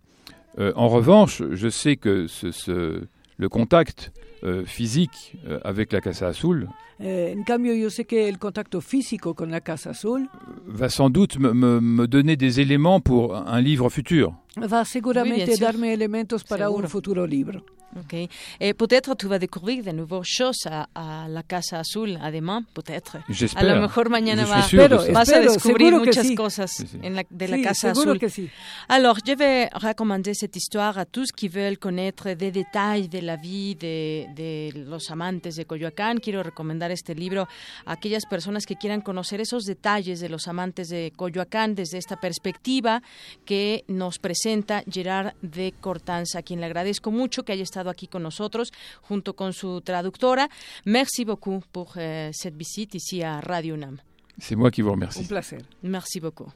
Euh, 0.58 0.72
en 0.76 0.88
revanche, 0.88 1.44
je 1.52 1.70
sais 1.70 1.96
que 1.96 2.26
ce, 2.28 2.50
ce- 2.52 3.04
le 3.38 3.50
contact 3.50 4.12
euh, 4.44 4.66
physique 4.66 5.36
euh, 5.48 5.60
avec 5.64 5.92
la 5.94 6.02
Casa 6.02 6.28
Azul 6.28 6.68
Eh, 7.00 7.34
en 7.36 7.44
cambio, 7.44 7.74
yo 7.74 7.90
sé 7.90 8.06
que 8.06 8.30
el 8.30 8.38
contacto 8.38 8.80
físico 8.80 9.34
con 9.34 9.50
la 9.50 9.62
Casa 9.62 9.90
Azul 9.90 10.30
va 10.68 10.90
sans 10.90 11.10
doute 11.12 11.38
me, 11.40 11.52
me- 11.54 11.82
me 11.82 12.08
donner 12.08 12.36
des 12.38 12.60
éléments 12.60 13.02
pour 13.02 13.36
un 13.36 13.60
livre 13.62 13.90
futur. 13.90 14.34
va 14.58 14.86
seguramente 14.86 15.56
sûr. 15.56 15.60
darme 15.66 15.92
elementos 15.92 16.44
para 16.44 16.66
Seguro. 16.68 16.84
un 16.84 16.90
futuro 16.90 17.26
libro. 17.26 17.64
Ok. 18.00 18.30
Et 18.60 18.74
peut-être 18.74 19.16
tu 19.16 19.28
vas 19.28 19.40
découvrir 19.40 19.84
de 19.84 19.92
nouvelles 19.92 20.24
choses 20.24 20.66
à, 20.66 20.88
à 20.96 21.28
la 21.28 21.44
Casa 21.44 21.80
Azul, 21.80 22.18
además, 22.22 22.62
peut-être. 22.74 23.18
A 23.56 23.64
lo 23.64 23.82
mejor 23.82 24.10
mañana 24.10 24.46
va- 24.46 24.60
Espero, 24.62 24.98
vas 25.12 25.30
a 25.30 25.38
espero, 25.38 25.54
descubrir 25.54 25.88
seguro 25.90 26.04
que 26.04 26.10
muchas 26.10 26.28
sí. 26.28 26.36
cosas 26.36 26.72
Sí, 26.72 26.88
sí. 26.88 27.00
en 27.04 27.16
la- 27.16 27.26
de 27.30 27.48
la 27.48 27.58
Sí, 27.58 27.62
Casa 27.64 27.90
seguro 27.94 28.12
Azul. 28.12 28.20
que 28.20 28.30
sí. 28.30 28.50
Alors, 28.88 29.18
je 29.26 29.36
vais 29.36 29.70
recommander 29.74 30.34
cette 30.34 30.56
histoire 30.56 30.98
à 30.98 31.06
tous 31.06 31.32
qui 31.32 31.48
veulent 31.50 31.78
connaître 31.78 32.30
des 32.34 32.52
détails 32.52 33.08
de 33.10 33.20
la 33.20 33.36
vie 33.36 33.76
de, 33.76 34.26
de 34.34 34.72
los 34.90 35.10
amantes 35.12 35.56
de 35.56 35.64
Coyoacán. 35.66 36.18
Quiero 36.20 36.42
recomendar 36.44 36.92
este 36.92 37.14
libro 37.16 37.48
a 37.86 37.92
aquellas 37.94 38.26
personas 38.26 38.66
que 38.66 38.76
quieran 38.76 39.02
conocer 39.02 39.40
esos 39.42 39.66
detalles 39.66 40.20
de 40.20 40.30
los 40.30 40.48
amantes 40.48 40.90
de 40.90 41.12
Coyoacán 41.16 41.76
desde 41.76 41.98
esta 41.98 42.16
perspectiva 42.20 43.02
que 43.46 43.84
nos 43.88 44.20
presenta 44.20 44.84
Gerard 44.90 45.34
de 45.42 45.74
Cortanza, 45.80 46.40
a 46.40 46.42
quien 46.42 46.60
le 46.60 46.66
agradezco 46.66 47.12
mucho 47.12 47.44
que 47.44 47.52
haya 47.54 47.64
estado 47.64 47.83
aquí 47.90 48.08
con 48.08 48.24
nosotros 48.24 48.72
junto 49.02 49.36
con 49.36 49.54
su 49.54 49.82
traductora. 49.82 50.50
Merci 50.86 51.26
beaucoup 51.26 51.64
pour 51.72 51.94
euh, 51.98 52.30
cette 52.34 52.56
visite 52.56 52.96
ici 52.96 53.24
à 53.24 53.40
Radio 53.42 53.76
UNAM. 53.76 54.00
C'est 54.38 54.56
moi 54.56 54.72
qui 54.72 54.82
vous 54.82 54.92
remercie. 54.92 55.22
Un 55.22 55.28
placer. 55.28 55.58
Merci 55.84 56.20
beaucoup. 56.20 56.52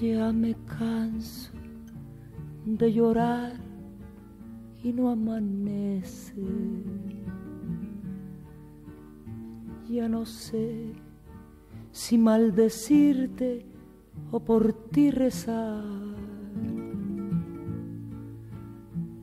Ya 0.00 0.32
me 0.32 0.54
canso 0.66 1.50
de 2.66 2.92
llorar 2.92 3.52
y 4.82 4.92
no 4.92 5.08
amanece. 5.08 6.34
Ya 9.88 10.08
no 10.08 10.26
sé 10.26 10.94
si 11.94 12.18
maldecirte 12.18 13.64
o 14.32 14.40
por 14.40 14.72
ti 14.90 15.12
rezar. 15.12 15.84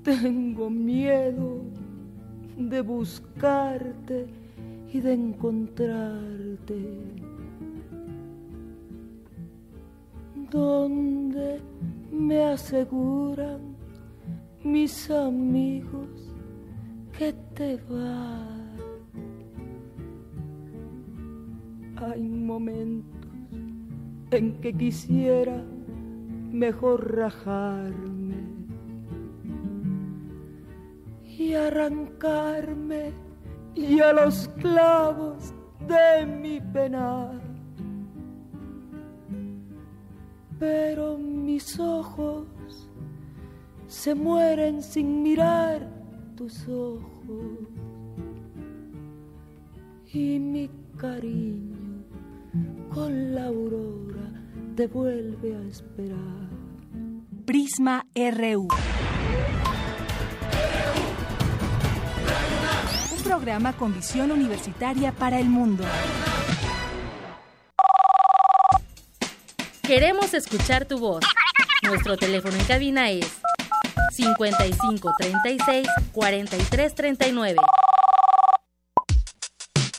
Tengo 0.03 0.69
miedo 0.69 1.49
de 2.57 2.79
buscarte 2.81 4.25
y 4.93 5.01
de 5.01 5.13
encontrarte. 5.13 6.79
donde 10.51 11.61
me 12.11 12.43
aseguran 12.43 13.61
mis 14.63 15.09
amigos 15.09 16.09
que 17.17 17.33
te 17.55 17.77
vas. 17.89 18.50
Hay 22.01 22.27
momentos 22.27 23.29
en 24.31 24.59
que 24.59 24.73
quisiera 24.73 25.63
mejor 26.51 27.15
rajarme 27.15 28.35
y 31.23 31.53
arrancarme 31.53 33.13
y 33.75 33.99
a 33.99 34.13
los 34.13 34.47
clavos 34.59 35.53
de 35.87 36.25
mi 36.25 36.59
penar 36.59 37.41
pero 40.61 41.17
mis 41.17 41.79
ojos 41.79 42.45
se 43.87 44.13
mueren 44.13 44.83
sin 44.83 45.23
mirar 45.23 45.89
tus 46.35 46.67
ojos 46.67 47.67
y 50.13 50.37
mi 50.37 50.69
cariño 50.97 51.80
con 52.93 53.33
la 53.33 53.45
aurora 53.45 54.29
te 54.75 54.87
vuelve 54.87 55.55
a 55.55 55.61
esperar. 55.69 56.49
Prisma 57.45 58.05
RU. 58.15 58.67
Un 63.15 63.23
programa 63.23 63.73
con 63.73 63.93
visión 63.93 64.31
universitaria 64.31 65.11
para 65.11 65.39
el 65.39 65.47
mundo. 65.47 65.83
Queremos 69.81 70.33
escuchar 70.33 70.85
tu 70.85 70.99
voz. 70.99 71.23
Nuestro 71.83 72.15
teléfono 72.17 72.55
en 72.55 72.65
cabina 72.65 73.09
es 73.09 73.41
55 74.13 75.13
36 75.17 75.87
43 76.13 76.95
39. 76.95 77.57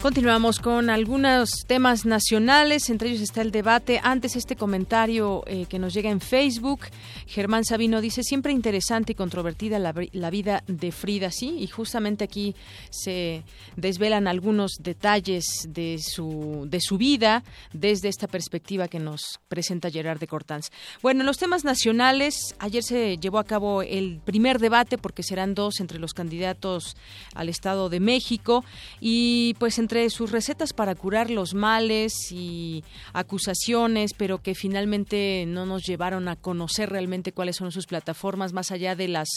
Continuamos 0.00 0.60
con 0.60 0.90
algunos 0.90 1.64
temas 1.66 2.06
nacionales, 2.06 2.88
entre 2.88 3.08
ellos 3.08 3.20
está 3.20 3.42
el 3.42 3.50
debate. 3.50 4.00
Antes 4.00 4.36
este 4.36 4.54
comentario 4.54 5.42
eh, 5.48 5.66
que 5.68 5.80
nos 5.80 5.92
llega 5.92 6.08
en 6.08 6.20
Facebook, 6.20 6.82
Germán 7.26 7.64
Sabino 7.64 8.00
dice, 8.00 8.22
siempre 8.22 8.52
interesante 8.52 9.12
y 9.12 9.14
controvertida 9.16 9.80
la, 9.80 9.92
la, 10.12 10.30
vida 10.30 10.62
de 10.68 10.92
Frida, 10.92 11.32
sí, 11.32 11.56
y 11.58 11.66
justamente 11.66 12.22
aquí 12.22 12.54
se 12.90 13.42
desvelan 13.74 14.28
algunos 14.28 14.76
detalles 14.80 15.66
de 15.68 15.98
su, 16.00 16.68
de 16.70 16.80
su 16.80 16.96
vida 16.96 17.42
desde 17.72 18.08
esta 18.08 18.28
perspectiva 18.28 18.86
que 18.86 19.00
nos 19.00 19.40
presenta 19.48 19.90
Gerard 19.90 20.20
de 20.20 20.28
Cortanz. 20.28 20.70
Bueno, 21.02 21.20
en 21.22 21.26
los 21.26 21.38
temas 21.38 21.64
nacionales, 21.64 22.54
ayer 22.60 22.84
se 22.84 23.18
llevó 23.18 23.40
a 23.40 23.44
cabo 23.44 23.82
el 23.82 24.20
primer 24.24 24.60
debate, 24.60 24.96
porque 24.96 25.24
serán 25.24 25.56
dos 25.56 25.80
entre 25.80 25.98
los 25.98 26.14
candidatos 26.14 26.96
al 27.34 27.48
Estado 27.48 27.88
de 27.88 27.98
México, 27.98 28.64
y 29.00 29.54
pues 29.58 29.80
en 29.80 29.87
entre 29.88 30.10
sus 30.10 30.32
recetas 30.32 30.74
para 30.74 30.94
curar 30.94 31.30
los 31.30 31.54
males 31.54 32.30
y 32.30 32.84
acusaciones, 33.14 34.12
pero 34.12 34.42
que 34.42 34.54
finalmente 34.54 35.46
no 35.48 35.64
nos 35.64 35.84
llevaron 35.86 36.28
a 36.28 36.36
conocer 36.36 36.90
realmente 36.90 37.32
cuáles 37.32 37.56
son 37.56 37.72
sus 37.72 37.86
plataformas, 37.86 38.52
más 38.52 38.70
allá 38.70 38.94
de 38.94 39.08
las 39.08 39.28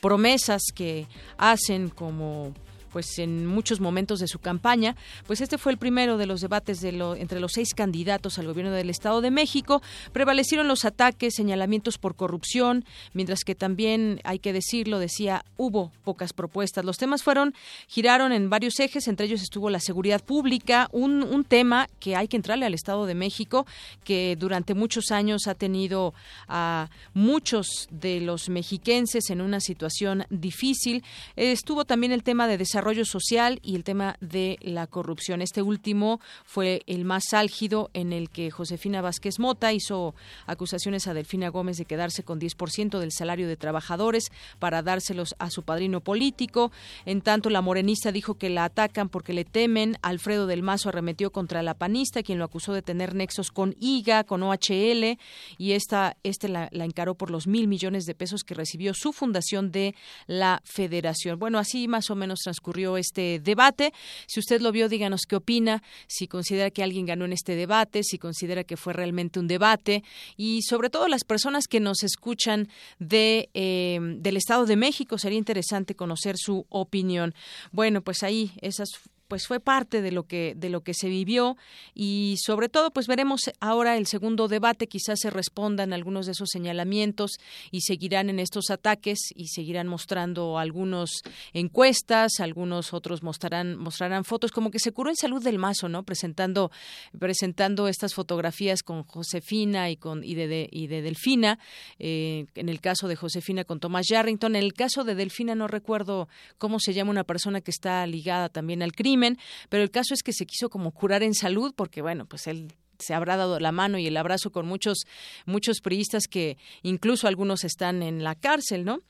promesas 0.00 0.62
que 0.74 1.06
hacen 1.38 1.90
como 1.90 2.54
pues 2.92 3.18
en 3.18 3.46
muchos 3.46 3.80
momentos 3.80 4.20
de 4.20 4.28
su 4.28 4.38
campaña, 4.38 4.96
pues 5.26 5.40
este 5.40 5.58
fue 5.58 5.72
el 5.72 5.78
primero 5.78 6.18
de 6.18 6.26
los 6.26 6.40
debates 6.40 6.80
de 6.80 6.92
lo, 6.92 7.14
entre 7.16 7.40
los 7.40 7.52
seis 7.52 7.74
candidatos 7.74 8.38
al 8.38 8.46
gobierno 8.46 8.72
del 8.72 8.90
Estado 8.90 9.20
de 9.20 9.30
México. 9.30 9.82
Prevalecieron 10.12 10.68
los 10.68 10.84
ataques, 10.84 11.34
señalamientos 11.34 11.98
por 11.98 12.14
corrupción, 12.14 12.84
mientras 13.14 13.44
que 13.44 13.54
también, 13.54 14.20
hay 14.24 14.38
que 14.38 14.52
decirlo, 14.52 14.98
decía, 14.98 15.44
hubo 15.56 15.92
pocas 16.04 16.32
propuestas. 16.32 16.84
Los 16.84 16.98
temas 16.98 17.22
fueron, 17.22 17.54
giraron 17.88 18.32
en 18.32 18.50
varios 18.50 18.78
ejes, 18.80 19.08
entre 19.08 19.26
ellos 19.26 19.42
estuvo 19.42 19.70
la 19.70 19.80
seguridad 19.80 20.22
pública, 20.22 20.88
un, 20.92 21.22
un 21.22 21.44
tema 21.44 21.88
que 22.00 22.16
hay 22.16 22.28
que 22.28 22.36
entrarle 22.36 22.66
al 22.66 22.74
Estado 22.74 23.06
de 23.06 23.14
México, 23.14 23.66
que 24.04 24.36
durante 24.38 24.74
muchos 24.74 25.10
años 25.10 25.46
ha 25.46 25.54
tenido 25.54 26.12
a 26.48 26.90
muchos 27.14 27.88
de 27.90 28.20
los 28.20 28.48
mexiquenses 28.48 29.30
en 29.30 29.40
una 29.40 29.60
situación 29.60 30.24
difícil. 30.30 31.04
Estuvo 31.36 31.84
también 31.84 32.12
el 32.12 32.22
tema 32.22 32.46
de 32.46 32.58
desarrollo 32.58 32.79
desarrollo 32.80 33.04
social 33.04 33.60
y 33.62 33.76
el 33.76 33.84
tema 33.84 34.16
de 34.22 34.56
la 34.62 34.86
corrupción. 34.86 35.42
Este 35.42 35.60
último 35.60 36.18
fue 36.46 36.80
el 36.86 37.04
más 37.04 37.34
álgido 37.34 37.90
en 37.92 38.14
el 38.14 38.30
que 38.30 38.50
Josefina 38.50 39.02
Vázquez 39.02 39.38
Mota 39.38 39.74
hizo 39.74 40.14
acusaciones 40.46 41.06
a 41.06 41.12
Delfina 41.12 41.50
Gómez 41.50 41.76
de 41.76 41.84
quedarse 41.84 42.22
con 42.22 42.40
10% 42.40 42.98
del 42.98 43.12
salario 43.12 43.48
de 43.48 43.58
trabajadores 43.58 44.32
para 44.58 44.80
dárselos 44.80 45.34
a 45.38 45.50
su 45.50 45.62
padrino 45.62 46.00
político. 46.00 46.72
En 47.04 47.20
tanto, 47.20 47.50
la 47.50 47.60
morenista 47.60 48.12
dijo 48.12 48.38
que 48.38 48.48
la 48.48 48.64
atacan 48.64 49.10
porque 49.10 49.34
le 49.34 49.44
temen. 49.44 49.98
Alfredo 50.00 50.46
del 50.46 50.62
Mazo 50.62 50.88
arremetió 50.88 51.32
contra 51.32 51.62
la 51.62 51.74
panista, 51.74 52.22
quien 52.22 52.38
lo 52.38 52.46
acusó 52.46 52.72
de 52.72 52.80
tener 52.80 53.14
nexos 53.14 53.50
con 53.50 53.76
IGA, 53.78 54.24
con 54.24 54.42
OHL, 54.42 55.18
y 55.58 55.72
esta 55.72 56.16
este 56.22 56.48
la, 56.48 56.70
la 56.72 56.86
encaró 56.86 57.14
por 57.14 57.30
los 57.30 57.46
mil 57.46 57.68
millones 57.68 58.06
de 58.06 58.14
pesos 58.14 58.42
que 58.42 58.54
recibió 58.54 58.94
su 58.94 59.12
fundación 59.12 59.70
de 59.70 59.94
la 60.26 60.62
federación. 60.64 61.38
Bueno, 61.38 61.58
así 61.58 61.86
más 61.86 62.08
o 62.08 62.14
menos 62.14 62.38
transcurrió 62.38 62.69
ocurrió 62.70 62.96
este 62.96 63.40
debate. 63.40 63.92
Si 64.28 64.38
usted 64.38 64.60
lo 64.60 64.70
vio, 64.70 64.88
díganos 64.88 65.22
qué 65.28 65.34
opina, 65.34 65.82
si 66.06 66.28
considera 66.28 66.70
que 66.70 66.84
alguien 66.84 67.04
ganó 67.04 67.24
en 67.24 67.32
este 67.32 67.56
debate, 67.56 68.04
si 68.04 68.16
considera 68.16 68.62
que 68.62 68.76
fue 68.76 68.92
realmente 68.92 69.40
un 69.40 69.48
debate 69.48 70.04
y 70.36 70.62
sobre 70.62 70.88
todo 70.88 71.08
las 71.08 71.24
personas 71.24 71.66
que 71.66 71.80
nos 71.80 72.04
escuchan 72.04 72.68
de, 73.00 73.50
eh, 73.54 73.98
del 74.00 74.36
Estado 74.36 74.66
de 74.66 74.76
México, 74.76 75.18
sería 75.18 75.38
interesante 75.38 75.96
conocer 75.96 76.36
su 76.38 76.64
opinión. 76.68 77.34
Bueno, 77.72 78.02
pues 78.02 78.22
ahí 78.22 78.52
esas 78.60 78.88
pues 79.30 79.46
fue 79.46 79.60
parte 79.60 80.02
de 80.02 80.10
lo 80.10 80.24
que 80.24 80.54
de 80.56 80.68
lo 80.68 80.82
que 80.82 80.92
se 80.92 81.08
vivió. 81.08 81.56
Y 81.94 82.34
sobre 82.44 82.68
todo 82.68 82.90
pues 82.90 83.06
veremos 83.06 83.50
ahora 83.60 83.96
el 83.96 84.06
segundo 84.06 84.48
debate. 84.48 84.88
Quizás 84.88 85.20
se 85.20 85.30
respondan 85.30 85.92
algunos 85.92 86.26
de 86.26 86.32
esos 86.32 86.50
señalamientos 86.50 87.38
y 87.70 87.82
seguirán 87.82 88.28
en 88.28 88.40
estos 88.40 88.70
ataques 88.70 89.20
y 89.36 89.46
seguirán 89.46 89.86
mostrando 89.86 90.58
algunos 90.58 91.22
encuestas 91.52 92.40
algunos 92.40 92.92
otros 92.92 93.22
mostrarán 93.22 93.76
mostrarán 93.76 94.24
fotos 94.24 94.50
como 94.50 94.70
que 94.70 94.80
se 94.80 94.92
curó 94.92 95.10
en 95.10 95.16
salud 95.16 95.42
del 95.42 95.58
mazo 95.58 95.88
no 95.88 96.02
presentando 96.02 96.72
presentando 97.18 97.86
estas 97.86 98.14
fotografías 98.14 98.82
con 98.82 99.04
Josefina 99.04 99.90
y 99.90 99.96
con 99.96 100.24
y 100.24 100.34
de, 100.34 100.68
y 100.70 100.88
de 100.88 101.02
Delfina 101.02 101.58
eh, 101.98 102.46
en 102.56 102.68
el 102.68 102.80
caso 102.80 103.06
de 103.06 103.16
Josefina 103.16 103.64
con 103.64 103.78
Tomás 103.78 104.06
Yarrington. 104.08 104.56
En 104.56 104.64
el 104.64 104.74
caso 104.74 105.04
de 105.04 105.14
Delfina 105.14 105.54
no 105.54 105.68
recuerdo 105.68 106.28
cómo 106.58 106.80
se 106.80 106.92
llama 106.92 107.10
una 107.10 107.24
persona 107.24 107.60
que 107.60 107.70
está 107.70 108.04
ligada 108.06 108.48
también 108.48 108.82
al 108.82 108.92
crimen 108.92 109.19
pero 109.68 109.82
el 109.82 109.90
caso 109.90 110.14
es 110.14 110.22
que 110.22 110.32
se 110.32 110.46
quiso 110.46 110.68
como 110.68 110.92
curar 110.92 111.22
en 111.22 111.34
salud 111.34 111.72
porque, 111.76 112.02
bueno, 112.02 112.26
pues 112.26 112.46
él 112.46 112.74
se 113.00 113.14
habrá 113.14 113.36
dado 113.36 113.58
la 113.60 113.72
mano 113.72 113.98
y 113.98 114.06
el 114.06 114.16
abrazo 114.16 114.50
con 114.50 114.66
muchos 114.66 115.04
muchos 115.46 115.80
priistas 115.80 116.24
que 116.28 116.58
incluso 116.82 117.28
algunos 117.28 117.64
están 117.64 118.02
en 118.02 118.22
la 118.22 118.34
cárcel, 118.34 118.84
¿no? 118.84 119.00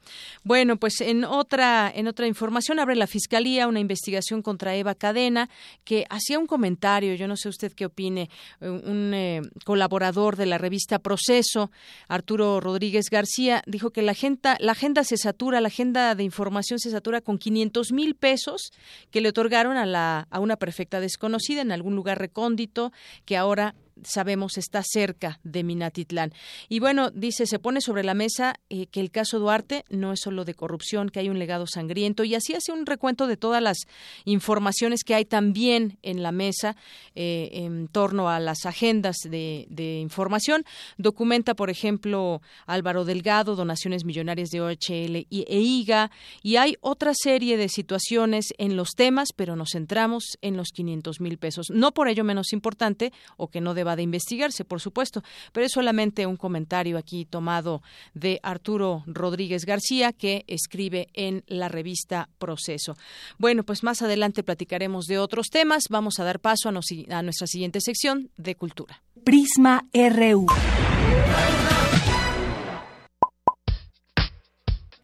Bueno, 0.43 0.77
pues 0.77 1.01
en 1.01 1.25
otra 1.25 1.91
en 1.95 2.09
otra 2.09 2.27
información 2.27 2.79
abre 2.79 2.97
la 2.97 3.07
fiscalía 3.07 3.67
una 3.67 3.81
investigación 3.81 4.43
contra 4.43 4.75
Eva 4.77 4.95
Cadena 4.95 5.49
que 5.85 6.05
hacía 6.11 6.39
un 6.39 6.47
comentario, 6.47 7.15
yo 7.15 7.29
no 7.29 7.37
sé 7.37 7.49
usted 7.49 7.73
qué 7.73 7.87
opine, 7.87 8.31
un 8.61 9.13
eh, 9.15 9.43
colaborador 9.65 10.37
de 10.37 10.47
la 10.47 10.59
revista 10.59 10.99
Proceso, 10.99 11.71
Arturo 12.09 12.61
Rodríguez 12.61 13.07
García, 13.11 13.63
dijo 13.67 13.91
que 13.91 14.03
la 14.03 14.13
agenda 14.13 14.57
la 14.61 14.73
agenda 14.73 15.05
se 15.05 15.17
satura, 15.17 15.61
la 15.61 15.69
agenda 15.69 16.15
de 16.15 16.25
información 16.25 16.79
se 16.79 16.91
satura 16.91 17.21
con 17.21 17.39
500 17.39 17.93
mil 17.93 18.15
pesos 18.15 18.71
que 19.11 19.21
le 19.21 19.31
otorgaron 19.31 19.77
a 19.77 19.87
la 19.87 20.27
a 20.31 20.41
una 20.41 20.57
perfecta 20.57 21.01
desconocida 21.01 21.63
en 21.63 21.73
algún 21.73 21.97
lugar 21.97 22.19
recóndito 22.19 22.93
que 23.25 23.37
ahora 23.37 23.75
sabemos 24.05 24.59
está 24.59 24.83
cerca 24.85 25.41
de 25.43 25.65
Minatitlán. 25.65 26.33
Y 26.69 26.81
bueno, 26.81 27.11
dice, 27.11 27.47
se 27.47 27.59
pone 27.59 27.81
sobre 27.81 28.05
la 28.05 28.15
mesa 28.15 28.55
eh, 28.69 28.87
que 28.87 29.01
el 29.01 29.11
caso 29.11 29.39
Duarte 29.39 29.85
no 29.89 30.13
es 30.13 30.21
solo 30.21 30.45
de 30.45 30.55
corrupción, 30.55 31.09
que 31.09 31.21
hay 31.21 31.29
un 31.29 31.39
legado 31.39 31.67
sangriento 31.67 32.25
y 32.25 32.35
así 32.35 32.55
hace 32.55 32.73
un 32.73 32.87
recuento 32.87 33.27
de 33.27 33.37
todas 33.37 33.63
las 33.63 33.79
informaciones 34.25 35.05
que 35.05 35.15
hay 35.15 35.25
también 35.25 35.99
en 36.03 36.23
la 36.23 36.33
mesa 36.33 36.77
eh, 37.15 37.51
en 37.53 37.89
torno 37.89 38.29
a 38.29 38.41
las 38.41 38.67
agendas 38.67 39.17
de, 39.29 39.67
información. 40.01 40.65
Documenta, 40.99 41.55
por 41.55 41.71
ejemplo, 41.71 42.43
Álvaro 42.67 43.05
Delgado, 43.05 43.57
donaciones 43.57 44.05
millonarias 44.05 44.51
de 44.51 44.61
OHL 44.61 45.27
y, 45.29 45.45
e 45.49 45.61
IGA 45.61 46.11
y 46.43 46.57
hay 46.57 46.77
otra 46.81 47.13
serie 47.15 47.57
de 47.57 47.69
situaciones 47.69 48.47
en 48.59 48.77
los 48.77 48.91
temas, 48.91 49.31
pero 49.35 49.57
nos 49.57 49.71
centramos 49.73 50.39
en 50.43 50.57
los 50.57 50.69
500 50.69 51.21
mil 51.21 51.39
pesos. 51.39 51.67
No 51.71 51.93
por 51.93 52.09
ello 52.09 52.25
menos 52.25 52.53
importante 52.53 53.13
o 53.37 53.49
que 53.49 53.61
no 53.61 53.75
deba 53.75 53.90
de 53.97 54.03
investigarse, 54.03 54.65
por 54.65 54.81
supuesto, 54.81 55.23
pero 55.53 55.67
es 55.67 55.73
solamente 55.73 56.27
un 56.27 56.37
comentario 56.37 56.99
aquí 56.99 57.25
tomado 57.25 57.83
de 58.15 58.41
Arturo 58.43 59.03
Rodríguez 59.07 59.65
García 59.65 60.13
que 60.13 60.45
escribe 60.47 61.09
en 61.15 61.45
la 61.47 61.69
revista 61.69 62.29
Proceso. 62.39 62.97
Bueno, 63.39 63.63
pues 63.65 63.83
más 63.83 64.03
adelante 64.03 64.43
platicaremos 64.43 65.07
de 65.07 65.19
otros 65.19 65.49
temas. 65.49 65.85
Vamos 65.91 66.19
a 66.19 66.25
dar 66.25 66.41
paso 66.41 66.69
a, 66.69 66.73
a 66.73 67.23
nuestra 67.23 67.47
siguiente 67.47 67.81
sección 67.81 68.31
de 68.37 68.55
cultura. 68.55 69.03
Prisma 69.25 69.87
RU. 69.93 70.47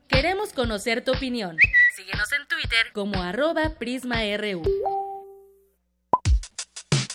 Queremos 0.09 0.53
conocer 0.55 1.05
tu 1.05 1.13
opinión. 1.13 1.57
Síguenos 1.95 2.33
en 2.33 2.47
Twitter 2.49 2.93
como 2.93 3.23
arroba 3.23 3.71
PrismaRU. 3.79 4.63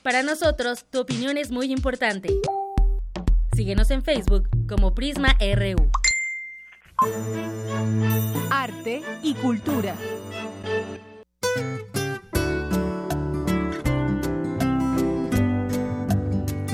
Para 0.03 0.23
nosotros, 0.23 0.85
tu 0.89 0.99
opinión 0.99 1.37
es 1.37 1.51
muy 1.51 1.71
importante. 1.71 2.29
Síguenos 3.55 3.91
en 3.91 4.01
Facebook 4.01 4.49
como 4.67 4.95
Prisma 4.95 5.37
RU. 5.39 5.91
Arte 8.49 9.03
y 9.21 9.35
cultura. 9.35 9.95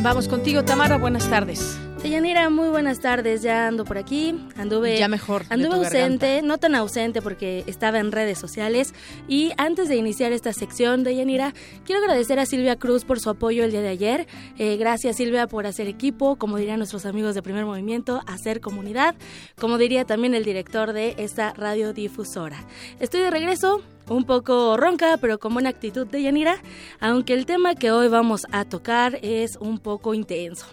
Vamos 0.02 0.30
contigo, 0.30 0.64
Tamara. 0.64 0.98
Buenas 0.98 1.30
tardes. 1.30 1.78
Deyanira, 2.04 2.50
muy 2.52 2.70
buenas 2.70 3.00
tardes. 3.00 3.42
Ya 3.42 3.68
ando 3.68 3.84
por 3.84 3.98
aquí. 3.98 4.40
Anduve. 4.56 4.98
Ya 4.98 5.08
mejor. 5.08 5.44
Anduve 5.50 5.78
ausente, 5.78 6.42
no 6.44 6.58
tan 6.60 6.76
ausente 6.76 7.22
porque 7.22 7.64
estaba 7.66 7.98
en 8.00 8.12
redes 8.12 8.38
sociales. 8.38 8.94
Y 9.28 9.52
antes 9.58 9.90
de 9.90 9.96
iniciar 9.96 10.32
esta 10.32 10.54
sección, 10.54 11.04
Deyanira, 11.04 11.54
quiero 11.86 12.02
agradecer 12.02 12.40
a 12.40 12.46
Silvia 12.46 12.76
Cruz 12.78 13.04
por 13.04 13.20
su 13.20 13.30
apoyo 13.32 13.64
el 13.64 13.72
día 13.72 13.82
de 13.82 13.90
ayer. 13.90 14.28
Eh, 14.58 14.78
gracias, 14.78 15.18
Silvia, 15.18 15.48
por 15.48 15.66
hacer 15.66 15.88
equipo, 15.88 16.36
como 16.36 16.58
dirían 16.58 16.78
nuestros 16.78 17.06
amigos 17.06 17.34
de 17.34 17.42
Primer 17.42 17.66
Movimiento, 17.66 18.22
hacer 18.28 18.62
comunidad. 18.62 19.16
Como 19.60 19.78
diría 19.78 20.06
también 20.06 20.36
el 20.36 20.46
director 20.46 20.94
de 20.94 21.16
esta 21.18 21.54
radiodifusora. 21.54 22.64
Estoy 23.00 23.22
de 23.22 23.32
regreso 23.32 23.82
un 24.08 24.24
poco 24.24 24.78
ronca, 24.78 25.18
pero 25.20 25.40
con 25.40 25.54
buena 25.54 25.70
actitud 25.70 26.08
de 26.08 26.22
Yanira, 26.22 26.58
aunque 27.00 27.34
el 27.34 27.46
tema 27.46 27.76
que 27.76 27.92
hoy 27.92 28.08
vamos 28.08 28.46
a 28.52 28.66
tocar 28.66 29.20
es 29.24 29.58
un 29.58 29.80
poco 29.80 30.14
intenso. 30.14 30.68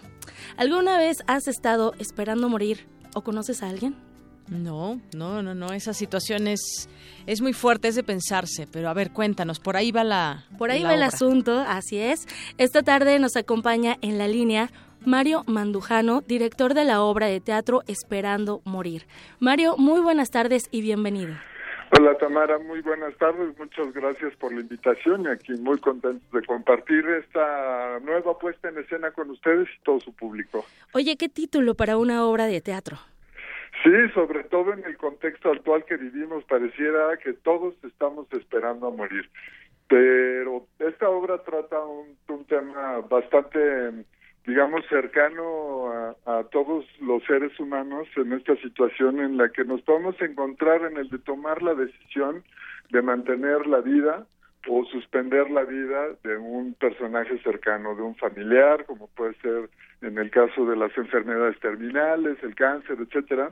¿Alguna 0.57 0.97
vez 0.97 1.17
has 1.27 1.47
estado 1.47 1.93
esperando 1.99 2.49
morir 2.49 2.87
o 3.13 3.21
conoces 3.21 3.63
a 3.63 3.69
alguien? 3.69 3.95
No, 4.47 5.01
no, 5.15 5.41
no, 5.41 5.55
no, 5.55 5.73
esa 5.73 5.93
situación 5.93 6.47
es, 6.47 6.87
es 7.25 7.41
muy 7.41 7.53
fuerte, 7.53 7.87
es 7.87 7.95
de 7.95 8.03
pensarse, 8.03 8.67
pero 8.71 8.89
a 8.89 8.93
ver, 8.93 9.11
cuéntanos, 9.11 9.59
por 9.59 9.75
ahí 9.75 9.91
va 9.91 10.03
la... 10.03 10.45
Por 10.59 10.69
ahí 10.69 10.83
va 10.83 10.93
el 10.93 11.01
asunto, 11.01 11.59
así 11.67 11.97
es. 11.97 12.27
Esta 12.59 12.83
tarde 12.83 13.17
nos 13.17 13.35
acompaña 13.35 13.97
en 14.01 14.19
la 14.19 14.27
línea 14.27 14.71
Mario 15.03 15.43
Mandujano, 15.47 16.21
director 16.21 16.73
de 16.75 16.83
la 16.83 17.01
obra 17.01 17.27
de 17.27 17.39
teatro 17.39 17.81
Esperando 17.87 18.61
Morir. 18.65 19.07
Mario, 19.39 19.77
muy 19.77 20.01
buenas 20.01 20.29
tardes 20.29 20.63
y 20.71 20.81
bienvenido. 20.81 21.35
Hola 21.97 22.17
Tamara, 22.17 22.57
muy 22.57 22.81
buenas 22.81 23.15
tardes, 23.17 23.57
muchas 23.57 23.93
gracias 23.93 24.35
por 24.35 24.51
la 24.51 24.59
invitación 24.59 25.23
y 25.23 25.27
aquí 25.27 25.53
muy 25.53 25.79
contentos 25.79 26.29
de 26.31 26.45
compartir 26.45 27.07
esta 27.07 27.99
nueva 28.01 28.37
puesta 28.37 28.67
en 28.67 28.79
escena 28.79 29.11
con 29.11 29.29
ustedes 29.29 29.69
y 29.69 29.83
todo 29.83 30.01
su 30.01 30.13
público. 30.13 30.65
Oye, 30.93 31.15
¿qué 31.15 31.29
título 31.29 31.73
para 31.73 31.97
una 31.97 32.25
obra 32.25 32.47
de 32.47 32.59
teatro? 32.59 32.97
Sí, 33.81 33.91
sobre 34.13 34.43
todo 34.43 34.73
en 34.73 34.83
el 34.83 34.97
contexto 34.97 35.51
actual 35.51 35.85
que 35.85 35.95
vivimos, 35.95 36.43
pareciera 36.43 37.15
que 37.23 37.31
todos 37.31 37.75
estamos 37.83 38.27
esperando 38.33 38.87
a 38.87 38.91
morir. 38.91 39.29
Pero 39.87 40.67
esta 40.79 41.09
obra 41.09 41.41
trata 41.43 41.79
un, 41.79 42.17
un 42.27 42.45
tema 42.45 42.99
bastante 43.09 43.59
digamos, 44.45 44.85
cercano 44.87 46.13
a, 46.25 46.43
todos 46.51 46.85
los 47.01 47.23
seres 47.23 47.59
humanos 47.59 48.07
en 48.15 48.33
esta 48.33 48.55
situación 48.57 49.19
en 49.19 49.37
la 49.37 49.49
que 49.49 49.63
nos 49.63 49.81
podemos 49.81 50.19
encontrar 50.21 50.83
en 50.83 50.97
el 50.97 51.09
de 51.09 51.19
tomar 51.19 51.61
la 51.63 51.73
decisión 51.73 52.43
de 52.89 53.01
mantener 53.01 53.65
la 53.65 53.81
vida 53.81 54.25
o 54.67 54.85
suspender 54.85 55.49
la 55.49 55.63
vida 55.63 56.09
de 56.23 56.37
un 56.37 56.73
personaje 56.75 57.39
cercano, 57.39 57.95
de 57.95 58.01
un 58.01 58.15
familiar, 58.15 58.85
como 58.85 59.07
puede 59.07 59.33
ser 59.35 59.69
en 60.01 60.17
el 60.17 60.29
caso 60.31 60.65
de 60.65 60.75
las 60.75 60.95
enfermedades 60.97 61.59
terminales, 61.59 62.37
el 62.43 62.55
cáncer, 62.55 62.97
etcétera. 62.99 63.51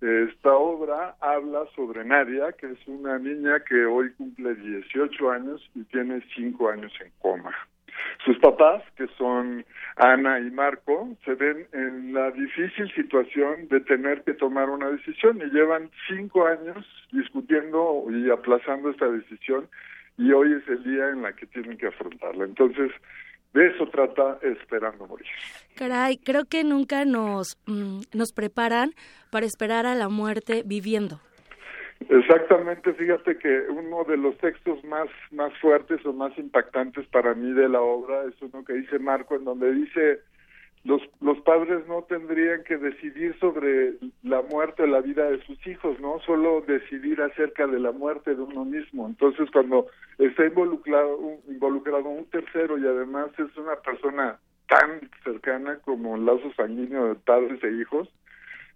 Esta 0.00 0.54
obra 0.54 1.14
habla 1.20 1.64
sobre 1.76 2.04
Nadia, 2.04 2.52
que 2.52 2.66
es 2.66 2.88
una 2.88 3.18
niña 3.18 3.60
que 3.60 3.84
hoy 3.84 4.12
cumple 4.14 4.54
18 4.56 5.30
años 5.30 5.70
y 5.76 5.84
tiene 5.84 6.20
5 6.34 6.68
años 6.70 6.92
en 7.00 7.12
coma. 7.20 7.52
Sus 8.24 8.38
papás, 8.38 8.82
que 8.96 9.06
son 9.18 9.64
Ana 9.96 10.40
y 10.40 10.50
Marco, 10.50 11.08
se 11.24 11.34
ven 11.34 11.66
en 11.72 12.14
la 12.14 12.30
difícil 12.30 12.92
situación 12.94 13.68
de 13.68 13.80
tener 13.80 14.22
que 14.22 14.34
tomar 14.34 14.70
una 14.70 14.90
decisión 14.90 15.38
y 15.38 15.50
llevan 15.50 15.90
cinco 16.08 16.46
años 16.46 16.86
discutiendo 17.12 18.04
y 18.10 18.30
aplazando 18.30 18.90
esta 18.90 19.08
decisión 19.08 19.68
y 20.18 20.30
hoy 20.32 20.52
es 20.52 20.68
el 20.68 20.84
día 20.84 21.08
en 21.08 21.22
la 21.22 21.32
que 21.32 21.46
tienen 21.46 21.76
que 21.76 21.88
afrontarla. 21.88 22.44
Entonces, 22.44 22.92
de 23.54 23.66
eso 23.68 23.86
trata 23.88 24.38
Esperando 24.42 25.06
Morir. 25.06 25.26
Caray, 25.76 26.16
creo 26.16 26.44
que 26.46 26.64
nunca 26.64 27.04
nos, 27.04 27.58
mm, 27.66 28.00
nos 28.14 28.32
preparan 28.32 28.92
para 29.30 29.46
esperar 29.46 29.86
a 29.86 29.94
la 29.94 30.08
muerte 30.08 30.62
viviendo. 30.64 31.20
Exactamente, 32.08 32.92
fíjate 32.94 33.38
que 33.38 33.62
uno 33.68 34.04
de 34.04 34.16
los 34.16 34.36
textos 34.38 34.82
más, 34.84 35.08
más 35.30 35.52
fuertes 35.60 36.04
o 36.06 36.12
más 36.12 36.36
impactantes 36.38 37.06
para 37.08 37.34
mí 37.34 37.52
de 37.52 37.68
la 37.68 37.80
obra 37.80 38.24
es 38.24 38.34
uno 38.40 38.64
que 38.64 38.74
dice 38.74 38.98
Marco, 38.98 39.36
en 39.36 39.44
donde 39.44 39.72
dice 39.72 40.20
los, 40.84 41.00
los 41.20 41.38
padres 41.42 41.86
no 41.86 42.02
tendrían 42.02 42.64
que 42.64 42.76
decidir 42.76 43.38
sobre 43.38 43.94
la 44.24 44.42
muerte 44.42 44.82
o 44.82 44.86
la 44.86 45.00
vida 45.00 45.30
de 45.30 45.40
sus 45.44 45.64
hijos, 45.66 45.98
¿no? 46.00 46.18
Solo 46.26 46.60
decidir 46.62 47.20
acerca 47.22 47.68
de 47.68 47.78
la 47.78 47.92
muerte 47.92 48.34
de 48.34 48.42
uno 48.42 48.64
mismo. 48.64 49.06
Entonces, 49.06 49.48
cuando 49.52 49.86
está 50.18 50.44
involucrado, 50.44 51.18
involucrado 51.48 52.08
un 52.08 52.24
tercero 52.26 52.78
y 52.78 52.86
además 52.86 53.28
es 53.38 53.56
una 53.56 53.76
persona 53.76 54.40
tan 54.68 55.08
cercana 55.22 55.78
como 55.84 56.16
el 56.16 56.26
lazo 56.26 56.52
sanguíneo 56.56 57.08
de 57.08 57.14
padres 57.14 57.62
e 57.62 57.72
hijos, 57.80 58.08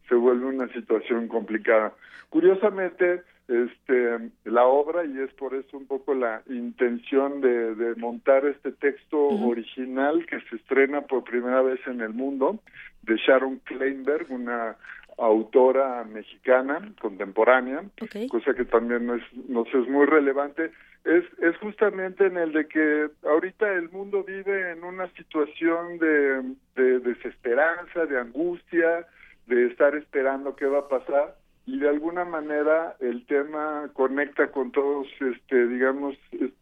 se 0.08 0.14
vuelve 0.14 0.46
una 0.46 0.68
situación 0.72 1.28
complicada. 1.28 1.92
Curiosamente, 2.30 3.22
este, 3.48 4.30
la 4.44 4.66
obra, 4.66 5.04
y 5.04 5.18
es 5.20 5.32
por 5.34 5.54
eso 5.54 5.76
un 5.76 5.86
poco 5.86 6.14
la 6.14 6.42
intención 6.48 7.40
de, 7.40 7.94
montar 7.96 8.44
este 8.44 8.72
texto 8.72 9.18
original 9.18 10.26
que 10.26 10.40
se 10.48 10.56
estrena 10.56 11.02
por 11.02 11.24
primera 11.24 11.62
vez 11.62 11.80
en 11.86 12.00
el 12.00 12.12
mundo, 12.12 12.58
de 13.02 13.16
Sharon 13.16 13.60
Kleinberg, 13.60 14.30
una 14.30 14.76
autora 15.16 16.04
mexicana 16.04 16.92
contemporánea, 17.00 17.84
cosa 18.28 18.52
que 18.54 18.64
también 18.64 19.06
nos, 19.06 19.22
nos 19.48 19.66
es 19.68 19.88
muy 19.88 20.04
relevante, 20.04 20.72
es, 21.04 21.24
es 21.38 21.56
justamente 21.58 22.26
en 22.26 22.36
el 22.36 22.52
de 22.52 22.66
que 22.66 23.08
ahorita 23.22 23.72
el 23.72 23.88
mundo 23.90 24.24
vive 24.24 24.72
en 24.72 24.82
una 24.82 25.08
situación 25.12 25.98
de, 25.98 26.42
de 26.74 26.98
desesperanza, 26.98 28.06
de 28.06 28.18
angustia, 28.18 29.06
de 29.46 29.66
estar 29.66 29.94
esperando 29.94 30.56
qué 30.56 30.66
va 30.66 30.80
a 30.80 30.88
pasar 30.88 31.36
y 31.66 31.78
de 31.78 31.88
alguna 31.88 32.24
manera 32.24 32.96
el 33.00 33.26
tema 33.26 33.90
conecta 33.92 34.50
con 34.52 34.70
todos 34.72 35.06
este 35.20 35.66
digamos 35.66 36.16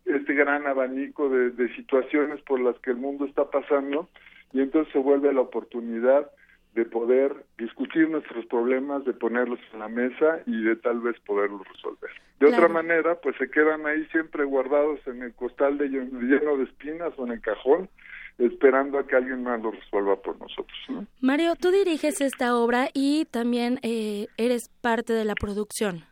este 0.04 0.34
gran 0.34 0.66
abanico 0.66 1.28
de, 1.28 1.50
de 1.50 1.74
situaciones 1.76 2.40
por 2.42 2.60
las 2.60 2.78
que 2.80 2.90
el 2.90 2.96
mundo 2.96 3.26
está 3.26 3.50
pasando 3.50 4.08
y 4.52 4.60
entonces 4.60 4.92
se 4.92 4.98
vuelve 4.98 5.32
la 5.32 5.40
oportunidad 5.40 6.30
de 6.74 6.84
poder 6.84 7.44
discutir 7.56 8.08
nuestros 8.08 8.44
problemas, 8.46 9.04
de 9.04 9.12
ponerlos 9.12 9.60
en 9.72 9.78
la 9.78 9.88
mesa 9.88 10.40
y 10.44 10.64
de 10.64 10.74
tal 10.76 11.00
vez 11.00 11.18
poderlos 11.20 11.62
resolver. 11.68 12.10
De 12.40 12.46
otra 12.46 12.68
manera, 12.68 13.14
pues 13.20 13.36
se 13.36 13.48
quedan 13.48 13.86
ahí 13.86 14.04
siempre 14.06 14.44
guardados 14.44 14.98
en 15.06 15.22
el 15.22 15.32
costal 15.34 15.78
de 15.78 15.88
lleno 15.88 16.56
de 16.56 16.64
espinas 16.64 17.12
o 17.16 17.26
en 17.26 17.32
el 17.32 17.40
cajón 17.40 17.88
esperando 18.38 18.98
a 18.98 19.06
que 19.06 19.16
alguien 19.16 19.42
más 19.42 19.60
lo 19.62 19.70
resuelva 19.70 20.16
por 20.16 20.38
nosotros. 20.40 20.76
Mario, 21.20 21.54
tú 21.56 21.70
diriges 21.70 22.20
esta 22.20 22.56
obra 22.56 22.88
y 22.92 23.26
también 23.26 23.78
eh, 23.82 24.26
eres 24.36 24.70
parte 24.80 25.12
de 25.12 25.24
la 25.24 25.34
producción. 25.34 26.04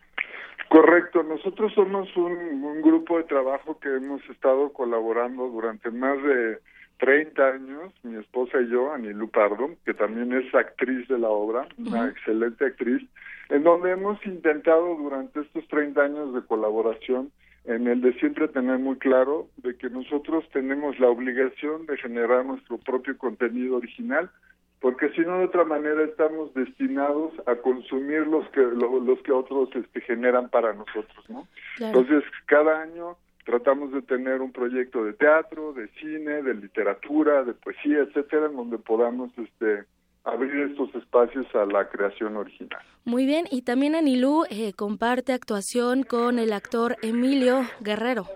Correcto, 0.68 1.22
nosotros 1.22 1.72
somos 1.74 2.08
un, 2.16 2.80
grupo 2.80 3.18
de 3.18 3.24
trabajo 3.24 3.78
que 3.78 3.94
hemos 3.94 4.22
estado 4.30 4.72
colaborando 4.72 5.48
durante 5.48 5.90
más 5.90 6.20
de 6.22 6.58
30 6.98 7.46
años, 7.46 7.92
mi 8.02 8.18
esposa 8.18 8.60
y 8.60 8.70
yo, 8.70 8.92
Ani 8.92 9.12
Lupardo, 9.12 9.70
que 9.84 9.92
también 9.92 10.32
es 10.32 10.52
actriz 10.54 11.06
de 11.08 11.18
la 11.18 11.28
obra, 11.28 11.68
una 11.76 12.08
excelente 12.08 12.64
actriz, 12.64 13.02
en 13.50 13.62
donde 13.64 13.90
hemos 13.90 14.24
intentado 14.24 14.96
durante 14.96 15.40
estos 15.40 15.66
30 15.68 16.00
años 16.00 16.34
de 16.34 16.40
colaboración 16.42 17.30
en 17.64 17.86
el 17.86 18.00
de 18.00 18.12
siempre 18.14 18.48
tener 18.48 18.78
muy 18.78 18.96
claro 18.96 19.48
de 19.58 19.76
que 19.76 19.88
nosotros 19.88 20.44
tenemos 20.52 20.98
la 20.98 21.08
obligación 21.08 21.86
de 21.86 21.96
generar 21.96 22.44
nuestro 22.44 22.78
propio 22.78 23.16
contenido 23.16 23.76
original, 23.76 24.30
porque 24.80 25.10
si 25.10 25.20
no 25.20 25.38
de 25.38 25.44
otra 25.44 25.64
manera 25.64 26.02
estamos 26.02 26.52
destinados 26.54 27.32
a 27.46 27.54
consumir 27.56 28.26
los 28.26 28.48
que 28.50 28.60
los 28.60 29.22
que 29.22 29.30
otros 29.30 29.68
este, 29.74 30.00
generan 30.00 30.48
para 30.48 30.72
nosotros, 30.72 31.24
¿no? 31.28 31.46
Entonces 31.78 32.24
cada 32.46 32.82
año 32.82 33.16
tratamos 33.44 33.92
de 33.92 34.02
tener 34.02 34.40
un 34.40 34.52
proyecto 34.52 35.04
de 35.04 35.12
teatro, 35.12 35.72
de 35.72 35.88
cine, 36.00 36.42
de 36.42 36.54
literatura, 36.54 37.44
de 37.44 37.54
poesía, 37.54 38.00
etcétera, 38.00 38.46
en 38.46 38.56
donde 38.56 38.78
podamos 38.78 39.30
este 39.38 39.84
abrir 40.24 40.70
estos 40.70 40.94
espacios 40.94 41.46
a 41.54 41.66
la 41.66 41.88
creación 41.88 42.36
original. 42.36 42.80
Muy 43.04 43.26
bien, 43.26 43.46
y 43.50 43.62
también 43.62 43.94
Anilú 43.94 44.44
eh, 44.50 44.72
comparte 44.74 45.32
actuación 45.32 46.04
con 46.04 46.38
el 46.38 46.52
actor 46.52 46.96
Emilio 47.02 47.62
Guerrero. 47.80 48.26